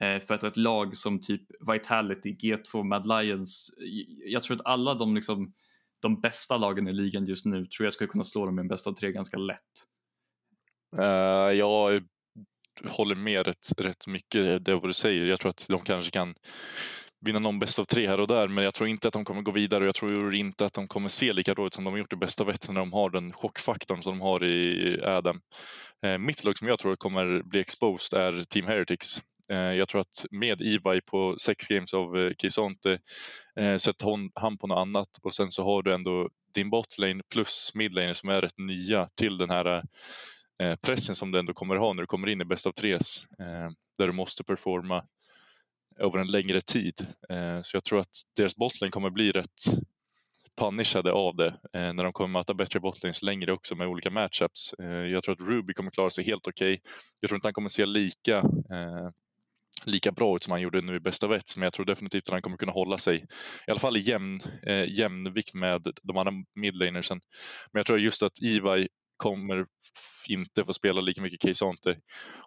eh, 0.00 0.18
för 0.20 0.34
att 0.34 0.44
ett 0.44 0.56
lag 0.56 0.96
som 0.96 1.20
typ 1.20 1.42
Vitality, 1.72 2.36
G2, 2.36 2.82
Mad 2.82 3.06
Lions, 3.06 3.70
jag 4.26 4.42
tror 4.42 4.56
att 4.56 4.66
alla 4.66 4.94
de, 4.94 5.14
liksom, 5.14 5.52
de 6.00 6.20
bästa 6.20 6.56
lagen 6.56 6.88
i 6.88 6.92
ligan 6.92 7.26
just 7.26 7.46
nu 7.46 7.66
tror 7.66 7.86
jag 7.86 7.92
skulle 7.92 8.08
kunna 8.08 8.24
slå 8.24 8.46
dem 8.46 8.58
i 8.58 8.60
en 8.60 8.68
bästa 8.68 8.92
tre 8.92 9.12
ganska 9.12 9.36
lätt. 9.36 9.60
Uh, 10.98 11.58
jag 11.58 12.04
håller 12.84 13.14
med 13.14 13.46
rätt, 13.46 13.72
rätt 13.76 14.06
mycket 14.06 14.64
det 14.64 14.74
vad 14.74 14.88
du 14.88 14.92
säger. 14.92 15.24
Jag 15.24 15.40
tror 15.40 15.50
att 15.50 15.66
de 15.68 15.80
kanske 15.80 16.10
kan 16.10 16.34
vinna 17.24 17.38
någon 17.38 17.58
bäst 17.58 17.78
av 17.78 17.84
tre 17.84 18.08
här 18.08 18.20
och 18.20 18.26
där 18.26 18.48
men 18.48 18.64
jag 18.64 18.74
tror 18.74 18.88
inte 18.88 19.08
att 19.08 19.14
de 19.14 19.24
kommer 19.24 19.42
gå 19.42 19.50
vidare 19.50 19.84
och 19.84 19.88
jag 19.88 19.94
tror 19.94 20.34
inte 20.34 20.66
att 20.66 20.72
de 20.72 20.88
kommer 20.88 21.08
se 21.08 21.32
lika 21.32 21.54
bra 21.54 21.66
ut 21.66 21.74
som 21.74 21.84
de 21.84 21.90
har 21.92 21.98
gjort 21.98 22.12
i 22.12 22.16
bästa 22.16 22.42
av 22.42 22.50
ett 22.50 22.68
när 22.68 22.74
de 22.74 22.92
har 22.92 23.10
den 23.10 23.32
chockfaktorn 23.32 24.02
som 24.02 24.12
de 24.12 24.20
har 24.20 24.44
i 24.44 25.00
Adam. 25.04 25.40
Eh, 26.04 26.18
mitt 26.18 26.44
lag 26.44 26.58
som 26.58 26.68
jag 26.68 26.78
tror 26.78 26.96
kommer 26.96 27.42
bli 27.42 27.60
exposed 27.60 28.20
är 28.20 28.44
Team 28.44 28.66
Heretics. 28.66 29.22
Eh, 29.48 29.56
jag 29.56 29.88
tror 29.88 30.00
att 30.00 30.26
med 30.30 30.60
Ibai 30.60 31.00
på 31.00 31.34
sex 31.38 31.66
games 31.66 31.94
av 31.94 32.18
eh, 32.18 32.32
Kisonte 32.38 32.98
eh, 33.60 33.76
sätter 33.76 34.04
hon, 34.04 34.30
han 34.34 34.58
på 34.58 34.66
något 34.66 34.78
annat 34.78 35.08
och 35.22 35.34
sen 35.34 35.48
så 35.50 35.64
har 35.64 35.82
du 35.82 35.94
ändå 35.94 36.28
din 36.54 36.70
botlane 36.70 37.22
plus 37.32 37.72
midlane 37.74 38.14
som 38.14 38.28
är 38.28 38.40
rätt 38.40 38.58
nya 38.58 39.08
till 39.16 39.38
den 39.38 39.50
här 39.50 39.82
Eh, 40.62 40.76
pressen 40.76 41.14
som 41.14 41.30
du 41.30 41.38
ändå 41.38 41.54
kommer 41.54 41.76
ha 41.76 41.92
när 41.92 42.02
du 42.02 42.06
kommer 42.06 42.28
in 42.28 42.40
i 42.40 42.44
bäst 42.44 42.66
av 42.66 42.72
tres 42.72 43.24
eh, 43.38 43.70
där 43.98 44.06
du 44.06 44.12
måste 44.12 44.44
performa 44.44 45.04
över 45.98 46.18
en 46.18 46.26
längre 46.26 46.60
tid. 46.60 47.06
Eh, 47.28 47.60
så 47.62 47.76
jag 47.76 47.84
tror 47.84 48.00
att 48.00 48.22
deras 48.36 48.56
bottling 48.56 48.90
kommer 48.90 49.10
bli 49.10 49.32
rätt 49.32 49.64
punishade 50.56 51.12
av 51.12 51.36
det 51.36 51.46
eh, 51.48 51.92
när 51.92 52.04
de 52.04 52.12
kommer 52.12 52.28
möta 52.28 52.54
bättre 52.54 52.80
bottlings 52.80 53.22
längre 53.22 53.52
också 53.52 53.74
med 53.74 53.86
olika 53.88 54.10
matchups. 54.10 54.74
Eh, 54.74 54.86
jag 54.86 55.22
tror 55.22 55.32
att 55.32 55.48
Ruby 55.48 55.74
kommer 55.74 55.90
klara 55.90 56.10
sig 56.10 56.24
helt 56.24 56.46
okej. 56.46 56.74
Okay. 56.74 56.90
Jag 57.20 57.28
tror 57.28 57.36
inte 57.36 57.48
han 57.48 57.54
kommer 57.54 57.68
se 57.68 57.86
lika 57.86 58.36
eh, 58.38 59.10
lika 59.84 60.12
bra 60.12 60.36
ut 60.36 60.42
som 60.42 60.50
han 60.50 60.60
gjorde 60.60 60.80
nu 60.80 60.96
i 60.96 61.00
bästa 61.00 61.26
vets, 61.26 61.56
men 61.56 61.64
jag 61.64 61.72
tror 61.72 61.86
definitivt 61.86 62.28
att 62.28 62.32
han 62.32 62.42
kommer 62.42 62.56
kunna 62.56 62.72
hålla 62.72 62.98
sig 62.98 63.26
i 63.66 63.70
alla 63.70 63.80
fall 63.80 63.96
i 63.96 64.00
jämn, 64.00 64.40
eh, 64.66 64.84
jämnvikt 64.88 65.54
med 65.54 65.86
de 66.02 66.16
andra 66.16 66.32
midlanersen. 66.54 67.20
Men 67.72 67.78
jag 67.78 67.86
tror 67.86 67.98
just 67.98 68.22
att 68.22 68.42
Ivaj 68.42 68.88
kommer 69.16 69.66
inte 70.28 70.64
få 70.64 70.72
spela 70.72 71.00
lika 71.00 71.22
mycket 71.22 71.42
Keisante 71.42 71.98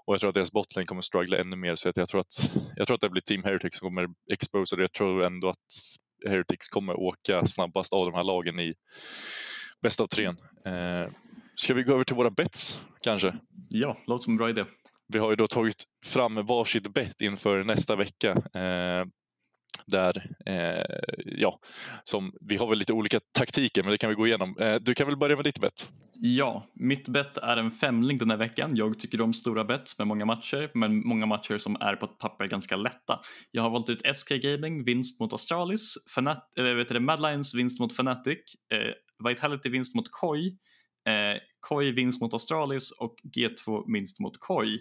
och 0.05 0.13
jag 0.13 0.19
tror 0.19 0.29
att 0.29 0.35
deras 0.35 0.51
botlane 0.51 0.85
kommer 0.85 1.01
struggla 1.01 1.37
ännu 1.37 1.55
mer 1.55 1.75
så 1.75 1.89
att 1.89 1.97
jag 1.97 2.07
tror 2.07 2.21
att 2.21 2.51
jag 2.75 2.87
tror 2.87 2.95
att 2.95 3.01
det 3.01 3.09
blir 3.09 3.21
Team 3.21 3.43
Heretics 3.43 3.77
som 3.77 3.87
kommer 3.87 4.07
exposa 4.31 4.75
det. 4.75 4.83
Jag 4.83 4.93
tror 4.93 5.23
ändå 5.23 5.49
att 5.49 5.65
Heretics 6.27 6.67
kommer 6.67 6.99
åka 6.99 7.45
snabbast 7.45 7.93
av 7.93 8.05
de 8.05 8.13
här 8.15 8.23
lagen 8.23 8.59
i 8.59 8.73
bästa 9.81 10.03
av 10.03 10.07
tre. 10.07 10.25
Eh, 10.65 11.11
ska 11.57 11.73
vi 11.73 11.83
gå 11.83 11.93
över 11.93 12.03
till 12.03 12.15
våra 12.15 12.29
bets 12.29 12.79
kanske? 13.01 13.35
Ja, 13.69 13.97
låter 14.07 14.23
som 14.23 14.33
en 14.33 14.37
bra 14.37 14.49
idé. 14.49 14.65
Vi 15.07 15.19
har 15.19 15.29
ju 15.29 15.35
då 15.35 15.47
tagit 15.47 15.83
fram 16.05 16.45
varsitt 16.45 16.93
bett 16.93 17.21
inför 17.21 17.63
nästa 17.63 17.95
vecka. 17.95 18.31
Eh, 18.31 19.05
där, 19.85 20.29
eh, 20.45 20.99
ja, 21.25 21.59
som, 22.03 22.33
vi 22.41 22.55
har 22.55 22.67
väl 22.67 22.77
lite 22.77 22.93
olika 22.93 23.19
taktiker 23.31 23.83
men 23.83 23.91
det 23.91 23.97
kan 23.97 24.09
vi 24.09 24.15
gå 24.15 24.27
igenom. 24.27 24.57
Eh, 24.59 24.75
du 24.75 24.93
kan 24.93 25.07
väl 25.07 25.17
börja 25.17 25.35
med 25.35 25.45
ditt 25.45 25.59
bett? 25.59 25.89
Ja, 26.19 26.71
mitt 26.73 27.07
bett 27.07 27.37
är 27.37 27.57
en 27.57 27.71
femling 27.71 28.17
den 28.17 28.29
här 28.29 28.37
veckan. 28.37 28.75
Jag 28.75 28.99
tycker 28.99 29.21
om 29.21 29.33
stora 29.33 29.63
bett 29.63 29.97
med 29.97 30.07
många 30.07 30.25
matcher, 30.25 30.71
men 30.73 31.07
många 31.07 31.25
matcher 31.25 31.57
som 31.57 31.75
är 31.75 31.95
på 31.95 32.05
ett 32.05 32.17
papper 32.17 32.45
ganska 32.45 32.75
lätta. 32.75 33.19
Jag 33.51 33.63
har 33.63 33.69
valt 33.69 33.89
ut 33.89 34.01
SK 34.15 34.29
Gaming, 34.29 34.83
vinst 34.83 35.19
mot 35.19 35.33
Astralis, 35.33 35.93
Fanat 36.15 36.59
eller 36.59 36.75
vet 36.75 36.89
du, 36.89 36.99
Mad 36.99 37.21
Lions 37.21 37.53
vinst 37.55 37.79
mot 37.79 37.91
Fnatic, 37.91 38.39
eh, 38.71 39.27
Vitality 39.29 39.69
vinst 39.69 39.95
mot 39.95 40.11
Koi, 40.11 40.47
eh, 41.07 41.39
Koi 41.59 41.91
vinst 41.91 42.21
mot 42.21 42.33
Astralis 42.33 42.91
och 42.91 43.15
G2 43.37 43.93
vinst 43.93 44.19
mot 44.19 44.39
Koi. 44.39 44.73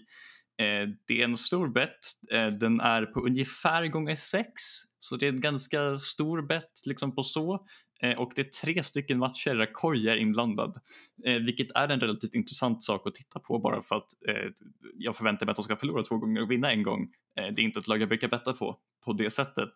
Eh, 0.62 0.88
det 1.08 1.20
är 1.20 1.24
en 1.24 1.36
stor 1.36 1.68
bett, 1.68 1.98
eh, 2.32 2.46
den 2.46 2.80
är 2.80 3.06
på 3.06 3.20
ungefär 3.20 3.86
gånger 3.86 4.14
6 4.14 4.52
så 4.98 5.16
det 5.16 5.26
är 5.26 5.32
en 5.32 5.40
ganska 5.40 5.98
stor 5.98 6.42
bett 6.42 6.72
liksom 6.84 7.14
på 7.14 7.22
så. 7.22 7.66
Eh, 8.02 8.18
och 8.18 8.32
det 8.35 8.40
är 8.40 8.62
tre 8.62 8.82
stycken 8.82 9.18
matcher 9.18 9.55
där 9.55 9.73
Korg 9.73 10.09
är 10.09 10.16
inblandad. 10.16 10.81
Eh, 11.24 11.35
vilket 11.35 11.70
är 11.74 11.89
en 11.89 12.01
relativt 12.01 12.35
intressant 12.35 12.82
sak 12.82 13.06
att 13.06 13.14
titta 13.14 13.40
på 13.40 13.59
bara 13.59 13.82
för 13.82 13.97
att 13.97 14.06
eh, 14.28 14.51
jag 14.94 15.16
förväntar 15.16 15.47
mig 15.47 15.51
att 15.51 15.56
de 15.56 15.62
ska 15.62 15.77
förlora 15.77 16.02
två 16.02 16.16
gånger 16.16 16.43
och 16.43 16.51
vinna 16.51 16.73
en 16.73 16.82
gång. 16.82 17.09
det 17.35 17.43
är 17.43 17.60
inte 17.60 17.78
ett 17.78 17.89
lag 17.89 18.02
jag 18.02 18.09
brukar 18.09 18.28
betta 18.28 18.52
på, 18.52 18.77
på 19.05 19.12
det 19.12 19.31
sättet. 19.31 19.73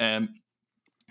Ehm, 0.00 0.26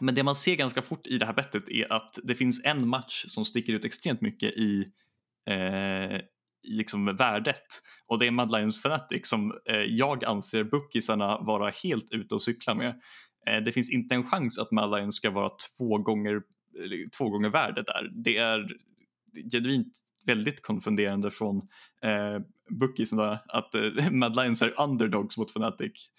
men 0.02 0.16
det 0.16 0.24
man 0.24 0.36
ser 0.36 0.56
ganska 0.56 0.82
fort 0.82 1.08
i 1.08 1.18
det 1.18 1.26
här 1.26 1.34
bettet 1.34 1.70
är 1.70 1.94
att 1.94 2.20
det 2.24 2.36
finns 2.36 2.66
en 2.66 2.88
match 2.88 3.26
som 3.28 3.46
sticker 3.46 3.74
ut 3.74 3.86
extremt 3.86 4.22
mycket 4.22 4.54
i 4.54 4.86
liksom 6.64 7.06
värdet 7.06 7.66
och 8.08 8.20
det 8.20 8.28
är 8.28 8.32
Mad 8.32 8.52
Lions 8.52 8.80
Fnatic 8.80 9.28
som 9.28 9.54
jag 9.88 10.26
anser 10.26 10.64
bookisarna 10.64 11.38
vara 11.38 11.70
helt 11.84 12.12
ute 12.12 12.36
och 12.36 12.42
cykla 12.42 12.76
med. 12.76 13.02
Eh, 13.50 13.64
det 13.64 13.72
finns 13.72 13.92
inte 13.92 14.16
en 14.16 14.24
chans 14.24 14.60
att 14.60 14.72
Malayan 14.72 15.12
ska 15.12 15.32
vara 15.32 15.50
två 15.78 15.98
gånger, 15.98 16.42
två 17.18 17.30
gånger 17.30 17.50
värdet 17.50 17.86
där. 17.86 18.12
Det 18.24 18.38
är 18.38 18.68
genuint 19.52 20.00
väldigt 20.26 20.62
konfunderande 20.62 21.32
från 21.32 21.58
eh, 22.02 22.40
bookiesarna 22.70 23.40
att 23.48 23.76
eh, 23.76 24.10
Mad 24.12 24.36
Lions 24.36 24.62
är 24.62 24.82
underdogs 24.82 25.38
mot 25.38 25.50
Fnatic. 25.50 26.12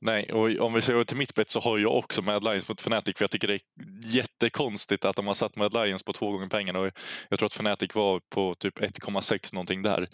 Nej, 0.00 0.32
och 0.32 0.66
om 0.66 0.72
vi 0.72 0.82
ser 0.82 1.04
till 1.04 1.16
mitt 1.16 1.34
bet 1.34 1.50
så 1.50 1.60
har 1.60 1.78
jag 1.78 1.96
också 1.96 2.22
Mad 2.22 2.44
Lions 2.44 2.68
mot 2.68 2.80
Fnatic 2.80 3.16
för 3.16 3.22
jag 3.22 3.30
tycker 3.30 3.48
det 3.48 3.54
är 3.54 3.60
jättekonstigt 4.04 5.04
att 5.04 5.16
de 5.16 5.26
har 5.26 5.34
satt 5.34 5.56
Mad 5.56 5.74
Lions 5.74 6.02
på 6.02 6.12
två 6.12 6.32
gånger 6.32 6.46
pengarna 6.46 6.78
och 6.78 6.90
jag 7.28 7.38
tror 7.38 7.46
att 7.46 7.52
Fnatic 7.52 7.94
var 7.94 8.20
på 8.34 8.54
typ 8.58 8.78
1,6 8.78 9.54
någonting 9.54 9.82
där. 9.82 10.08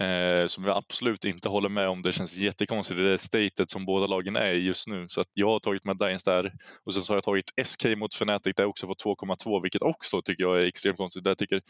Eh, 0.00 0.46
som 0.46 0.64
jag 0.64 0.76
absolut 0.76 1.24
inte 1.24 1.48
håller 1.48 1.68
med 1.68 1.88
om. 1.88 2.02
Det 2.02 2.12
känns 2.12 2.36
jättekonstigt 2.36 3.00
i 3.00 3.02
det 3.02 3.18
statet 3.18 3.70
som 3.70 3.84
båda 3.84 4.06
lagen 4.06 4.36
är 4.36 4.52
i 4.52 4.66
just 4.66 4.88
nu. 4.88 5.08
Så 5.08 5.20
att 5.20 5.28
jag 5.34 5.48
har 5.48 5.60
tagit 5.60 5.84
Mad 5.84 6.00
Lions 6.00 6.24
där 6.24 6.52
och 6.86 6.92
sen 6.92 7.02
så 7.02 7.12
har 7.12 7.16
jag 7.16 7.24
tagit 7.24 7.52
SK 7.64 7.84
mot 7.96 8.14
Fnatic 8.14 8.54
där 8.56 8.64
också 8.64 8.86
får 8.86 8.94
2,2 8.94 9.62
vilket 9.62 9.82
också 9.82 10.22
tycker 10.22 10.42
jag 10.42 10.62
är 10.62 10.66
extremt 10.66 10.96
konstigt. 10.96 11.26
Jag 11.26 11.38
tycker 11.38 11.62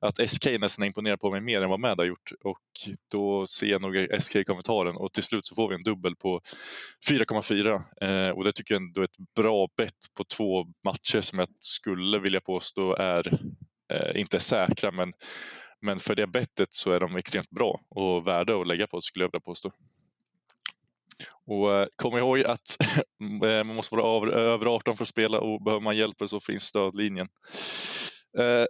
att 0.00 0.30
SK 0.30 0.46
nästan 0.60 0.84
imponerar 0.84 1.16
på 1.16 1.30
mig 1.30 1.40
mer 1.40 1.62
än 1.62 1.70
vad 1.70 1.80
Mad 1.80 1.98
har 1.98 2.06
gjort 2.06 2.32
och 2.44 2.60
då 3.12 3.46
ser 3.46 3.66
jag 3.66 3.82
nog 3.82 4.08
SK 4.20 4.46
kommentaren 4.46 4.96
och 4.96 5.12
till 5.12 5.22
slut 5.22 5.46
så 5.46 5.54
får 5.54 5.68
vi 5.68 5.74
en 5.74 5.82
dubbel 5.82 6.16
på 6.16 6.40
4,4 7.08 7.82
eh, 8.00 8.30
och 8.30 8.44
det 8.44 8.52
tycker 8.52 8.74
jag 8.74 8.82
ändå 8.82 9.00
är 9.00 9.04
ett 9.04 9.34
bra 9.36 9.68
bett 9.76 10.14
på 10.16 10.24
två 10.24 10.64
matcher 10.84 11.20
som 11.20 11.38
jag 11.38 11.48
skulle 11.58 12.18
vilja 12.18 12.40
påstå 12.40 12.96
är 12.96 13.40
eh, 13.92 14.20
inte 14.20 14.40
säkra 14.40 14.90
men, 14.90 15.12
men 15.80 16.00
för 16.00 16.14
det 16.14 16.26
bettet 16.26 16.74
så 16.74 16.92
är 16.92 17.00
de 17.00 17.16
extremt 17.16 17.50
bra 17.50 17.80
och 17.88 18.26
värda 18.26 18.60
att 18.60 18.66
lägga 18.66 18.86
på 18.86 19.00
skulle 19.00 19.24
jag 19.24 19.28
vilja 19.32 19.40
påstå. 19.40 19.72
Och 21.46 21.74
eh, 21.74 21.86
kom 21.96 22.18
ihåg 22.18 22.44
att 22.44 22.76
eh, 23.44 23.64
man 23.64 23.76
måste 23.76 23.94
vara 23.94 24.32
över 24.32 24.66
18 24.66 24.96
för 24.96 25.04
att 25.04 25.08
spela 25.08 25.40
och 25.40 25.62
behöver 25.62 25.82
man 25.82 25.96
hjälp 25.96 26.16
så 26.26 26.40
finns 26.40 26.64
stödlinjen. 26.64 27.28
Eh, 28.38 28.64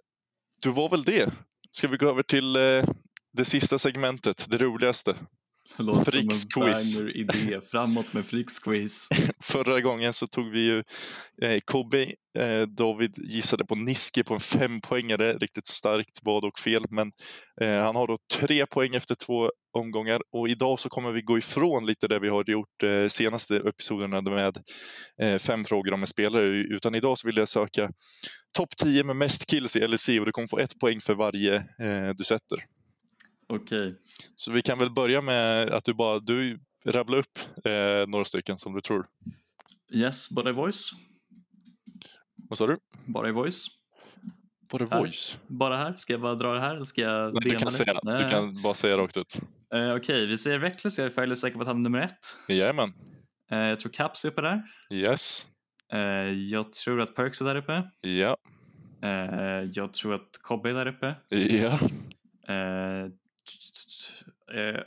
du 0.62 0.70
var 0.70 0.88
väl 0.88 1.04
det. 1.04 1.32
Ska 1.70 1.88
vi 1.88 1.96
gå 1.96 2.08
över 2.08 2.22
till 2.22 2.56
eh, 2.56 2.84
det 3.32 3.44
sista 3.44 3.78
segmentet, 3.78 4.46
det 4.50 4.58
roligaste. 4.58 5.16
Låter 5.76 6.10
Fricks 6.10 6.46
som 6.52 6.62
en 6.62 6.74
quiz. 6.74 6.96
idé. 6.96 7.60
Framåt 7.70 8.12
med 8.12 8.26
Fricks 8.26 8.58
quiz. 8.58 9.08
Förra 9.42 9.80
gången 9.80 10.12
så 10.12 10.26
tog 10.26 10.50
vi 10.50 10.60
ju 10.60 10.82
eh, 11.42 11.60
Kobe. 11.64 12.02
Eh, 12.38 12.62
David 12.62 13.14
gissade 13.18 13.64
på 13.64 13.74
Niske 13.74 14.24
på 14.24 14.34
en 14.34 14.40
fempoängare. 14.40 15.32
Riktigt 15.32 15.66
starkt 15.66 16.18
vad 16.22 16.44
och 16.44 16.58
fel. 16.58 16.84
Men 16.90 17.12
eh, 17.60 17.82
han 17.82 17.96
har 17.96 18.06
då 18.06 18.18
tre 18.32 18.66
poäng 18.66 18.94
efter 18.94 19.14
två 19.14 19.50
omgångar. 19.78 20.20
Och 20.32 20.48
idag 20.48 20.80
så 20.80 20.88
kommer 20.88 21.12
vi 21.12 21.22
gå 21.22 21.38
ifrån 21.38 21.86
lite 21.86 22.08
det 22.08 22.18
vi 22.18 22.28
har 22.28 22.44
gjort 22.50 22.82
eh, 22.82 23.08
senaste 23.08 23.56
episoderna 23.56 24.20
med 24.20 24.56
eh, 25.22 25.38
fem 25.38 25.64
frågor 25.64 25.92
om 25.92 26.00
en 26.00 26.06
spelare. 26.06 26.46
Utan 26.46 26.94
idag 26.94 27.18
så 27.18 27.26
vill 27.28 27.36
jag 27.36 27.48
söka 27.48 27.90
topp 28.56 28.76
10 28.76 29.04
med 29.04 29.16
mest 29.16 29.46
kills 29.46 29.76
i 29.76 29.88
LEC 29.88 30.08
och 30.08 30.26
du 30.26 30.32
kommer 30.32 30.48
få 30.48 30.58
ett 30.58 30.78
poäng 30.78 31.00
för 31.00 31.14
varje 31.14 31.54
eh, 31.56 32.08
du 32.16 32.24
sätter. 32.24 32.58
Okej. 33.50 33.94
Så 34.34 34.52
vi 34.52 34.62
kan 34.62 34.78
väl 34.78 34.90
börja 34.90 35.20
med 35.20 35.70
att 35.70 35.84
du 35.84 35.94
bara 35.94 36.18
du 36.18 36.58
rabblar 36.84 37.18
upp 37.18 37.38
eh, 37.64 38.08
några 38.08 38.24
stycken 38.24 38.58
som 38.58 38.74
du 38.74 38.80
tror. 38.80 39.06
Yes, 39.92 40.30
bara 40.30 40.50
i 40.50 40.52
voice. 40.52 40.92
Vad 42.36 42.58
sa 42.58 42.66
du? 42.66 42.76
Bara 43.04 43.28
i 43.28 43.32
voice. 43.32 43.66
Bara 44.70 44.86
här. 44.90 44.98
voice? 44.98 45.38
Bara 45.46 45.76
här? 45.76 45.94
Ska 45.96 46.12
jag 46.12 46.20
bara 46.20 46.34
dra 46.34 46.54
det 46.54 46.60
här? 46.60 46.74
Eller 46.74 46.84
ska 46.84 47.00
jag 47.00 47.34
Nej, 47.34 47.42
du, 47.44 47.50
kan 47.50 47.70
säga, 47.70 48.00
Nej. 48.02 48.22
du 48.22 48.28
kan 48.28 48.62
bara 48.62 48.74
säga 48.74 48.96
rakt 48.96 49.16
ut. 49.16 49.40
Uh, 49.74 49.80
Okej, 49.80 49.94
okay. 49.94 50.26
vi 50.26 50.38
säger 50.38 50.58
Reckless. 50.58 50.98
Jag 50.98 51.06
är 51.06 51.10
fairly 51.10 51.36
säker 51.36 51.56
på 51.56 51.62
att 51.62 51.68
han 51.68 51.76
är 51.76 51.80
nummer 51.80 51.98
ett. 51.98 52.18
Jajamän. 52.48 52.92
Uh, 53.52 53.58
jag 53.58 53.80
tror 53.80 53.92
Caps 53.92 54.24
är 54.24 54.28
uppe 54.28 54.40
där. 54.40 54.62
Yes. 54.94 55.48
Uh, 55.94 56.00
jag 56.32 56.72
tror 56.72 57.00
att 57.00 57.14
Perks 57.14 57.40
är 57.40 57.44
där 57.44 57.56
uppe. 57.56 57.82
Ja. 58.00 58.36
Uh, 59.04 59.70
jag 59.72 59.92
tror 59.92 60.14
att 60.14 60.38
Cobbe 60.42 60.70
är 60.70 60.74
där 60.74 60.86
uppe. 60.86 61.14
Ja. 61.28 61.78
Uh, 62.50 63.12
Eh, 64.54 64.82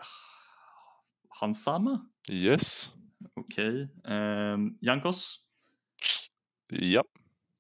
Hansama? 1.30 2.06
Yes. 2.30 2.92
Okej. 3.36 3.84
Okay. 3.84 4.16
Eh, 4.16 4.58
Jankos? 4.82 5.40
Ja. 6.70 7.04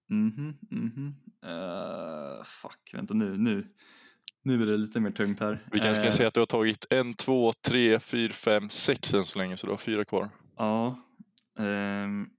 Mhm, 0.10 0.57
mhm. 0.72 1.15
Uh, 1.45 2.44
fuck, 2.44 2.94
vänta 2.94 3.14
nu, 3.14 3.38
nu. 3.38 3.65
Nu 4.44 4.64
är 4.64 4.65
det 4.65 4.78
lite 4.78 4.99
mer 4.99 5.11
tungt 5.11 5.40
här. 5.40 5.64
Vi 5.72 5.80
kanske 5.80 6.02
kan 6.02 6.11
uh, 6.11 6.11
säga 6.11 6.28
att 6.28 6.34
du 6.34 6.41
har 6.41 6.45
tagit 6.45 6.86
en, 6.90 7.14
två, 7.14 7.53
tre, 7.53 7.99
fyra, 7.99 8.34
fem, 8.34 8.70
sex 8.70 9.14
än 9.14 9.24
så 9.24 9.40
länge 9.40 9.57
så 9.57 9.68
du 9.68 9.74
har 9.74 9.78
fyra 9.78 10.06
kvar. 10.06 10.30
Ja. 10.57 10.98
Um, 11.57 12.30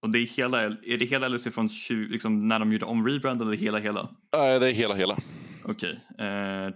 och 0.00 0.10
det 0.10 0.18
är 0.18 0.26
hela, 0.26 0.62
är 0.62 0.98
det 0.98 1.04
hela 1.04 1.28
LC 1.28 1.54
från 1.54 1.68
20, 1.68 2.12
liksom, 2.12 2.46
när 2.46 2.58
de 2.58 2.72
gjorde 2.72 2.84
om 2.84 3.08
rebrand 3.08 3.42
eller 3.42 3.56
hela 3.56 3.78
hela? 3.78 4.08
Nej, 4.36 4.60
det 4.60 4.70
är 4.70 4.74
hela 4.74 4.94
hela. 4.94 5.18
Okej. 5.64 6.00
Okay. 6.14 6.26
Uh, 6.26 6.72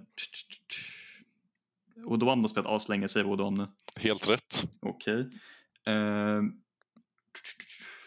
Odom 2.05 2.41
har 2.41 2.49
spelat 2.49 2.71
aslänge, 2.71 3.09
säger 3.09 3.27
Odom 3.27 3.55
nu. 3.55 3.67
Helt 3.97 4.31
rätt. 4.31 4.65
Okej. 4.81 5.21
Okay. 5.21 5.95
Eh, 5.95 6.43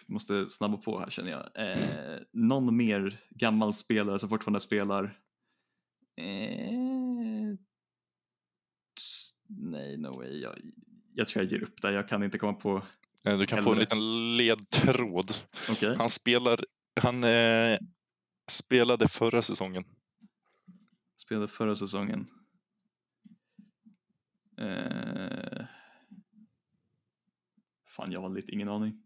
måste 0.08 0.50
snabba 0.50 0.78
på 0.78 1.00
här 1.00 1.10
känner 1.10 1.32
jag. 1.32 1.70
Eh, 1.72 2.20
någon 2.34 2.78
mer 2.78 3.20
gammal 3.30 3.74
spelare 3.74 4.20
som 4.20 4.30
fortfarande 4.30 4.60
spelar? 4.60 5.20
Eh, 6.22 7.56
nej, 9.48 9.98
no 9.98 10.18
way. 10.18 10.40
Jag, 10.40 10.60
jag 11.14 11.28
tror 11.28 11.44
jag 11.44 11.52
ger 11.52 11.64
upp 11.64 11.82
där. 11.82 11.92
Jag 11.92 12.10
kan 12.10 12.24
inte 12.24 12.38
komma 12.38 12.54
på. 12.54 12.84
Eh, 13.24 13.38
du 13.38 13.46
kan 13.46 13.64
få 13.64 13.72
en 13.72 13.80
liten 13.80 14.38
ledtråd. 14.38 15.32
Okay. 15.72 15.96
Han 15.96 16.10
spelar, 16.10 16.60
han 17.02 17.24
eh, 17.24 17.78
spelade 18.52 19.08
förra 19.08 19.42
säsongen. 19.42 19.84
Spelade 21.18 21.48
förra 21.48 21.76
säsongen. 21.76 22.28
Eh... 24.58 25.66
Fan, 27.90 28.12
jag 28.12 28.22
har 28.22 28.30
lite 28.30 28.52
ingen 28.52 28.70
aning. 28.70 28.94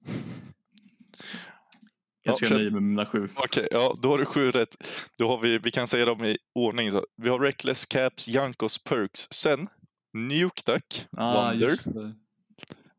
Jag 2.21 2.35
ska 2.35 2.45
Ja, 2.45 2.49
nöja 2.49 2.63
mig 2.63 2.73
med 2.73 2.83
mina 2.83 3.05
sju. 3.05 3.29
Okej, 3.35 3.67
ja, 3.71 3.95
då 4.01 4.09
har 4.09 4.17
du 4.17 4.25
sju 4.25 4.51
rätt. 4.51 4.75
Då 5.17 5.27
har 5.27 5.37
vi, 5.41 5.57
vi 5.57 5.71
kan 5.71 5.87
säga 5.87 6.05
dem 6.05 6.23
i 6.25 6.37
ordning. 6.55 6.91
Så. 6.91 7.05
Vi 7.15 7.29
har 7.29 7.39
Reckless, 7.39 7.85
Caps, 7.85 8.27
Jankos, 8.27 8.83
Perks. 8.83 9.27
Sen 9.31 9.67
Nuke 10.13 10.61
Duck, 10.65 11.07
Ah, 11.17 11.49
Wonder. 11.51 11.71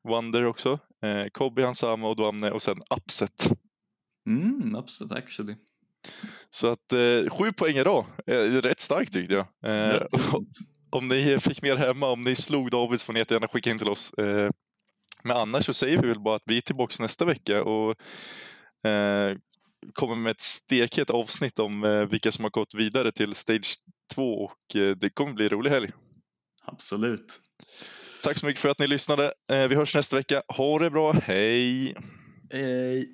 Wonder 0.09 0.44
också. 0.44 0.78
Eh, 1.02 1.27
Kobi, 1.32 1.62
Hansama 1.62 2.09
och 2.09 2.16
Duamne 2.16 2.51
och 2.51 2.62
sen 2.62 2.82
Upset. 2.97 3.48
Mm, 4.27 4.74
upset 4.77 5.12
actually. 5.12 5.55
Så 6.51 6.66
att 6.70 6.93
eh, 6.93 7.31
sju 7.39 7.52
poäng 7.52 7.77
idag. 7.77 8.06
Eh, 8.27 8.35
rätt 8.43 8.81
starkt 8.81 9.12
tyckte 9.12 9.35
jag. 9.35 9.47
Eh. 9.93 10.02
om 10.90 11.08
ni 11.08 11.38
fick 11.38 11.62
mer 11.62 11.76
hemma, 11.76 12.10
om 12.10 12.22
ni 12.22 12.36
slog 12.36 12.70
David 12.70 13.00
så 13.00 13.06
får 13.06 13.12
ni 13.12 13.18
jättegärna 13.18 13.48
skicka 13.48 13.70
in 13.70 13.78
till 13.78 13.88
oss. 13.88 14.14
Eh, 14.14 14.50
men 15.22 15.36
annars 15.36 15.66
så 15.66 15.74
säger 15.74 15.98
vi 15.98 16.08
väl 16.08 16.20
bara 16.20 16.36
att 16.36 16.42
vi 16.46 16.56
är 16.56 16.60
tillbaka 16.60 17.02
nästa 17.02 17.24
vecka 17.24 17.62
och 17.62 17.90
eh, 18.90 19.36
kommer 19.92 20.16
med 20.16 20.30
ett 20.30 20.40
stekhet 20.40 21.10
avsnitt 21.10 21.58
om 21.58 21.84
eh, 21.84 22.06
vilka 22.06 22.32
som 22.32 22.44
har 22.44 22.50
gått 22.50 22.74
vidare 22.74 23.12
till 23.12 23.34
Stage 23.34 23.74
2 24.14 24.44
och 24.44 24.76
eh, 24.76 24.96
det 24.96 25.10
kommer 25.10 25.32
bli 25.32 25.44
en 25.44 25.50
rolig 25.50 25.70
helg. 25.70 25.90
Absolut. 26.64 27.40
Tack 28.22 28.38
så 28.38 28.46
mycket 28.46 28.62
för 28.62 28.68
att 28.68 28.78
ni 28.78 28.86
lyssnade. 28.86 29.32
Vi 29.48 29.74
hörs 29.74 29.94
nästa 29.94 30.16
vecka. 30.16 30.42
Ha 30.48 30.78
det 30.78 30.90
bra. 30.90 31.12
Hej! 31.12 31.94
Hej. 32.52 33.08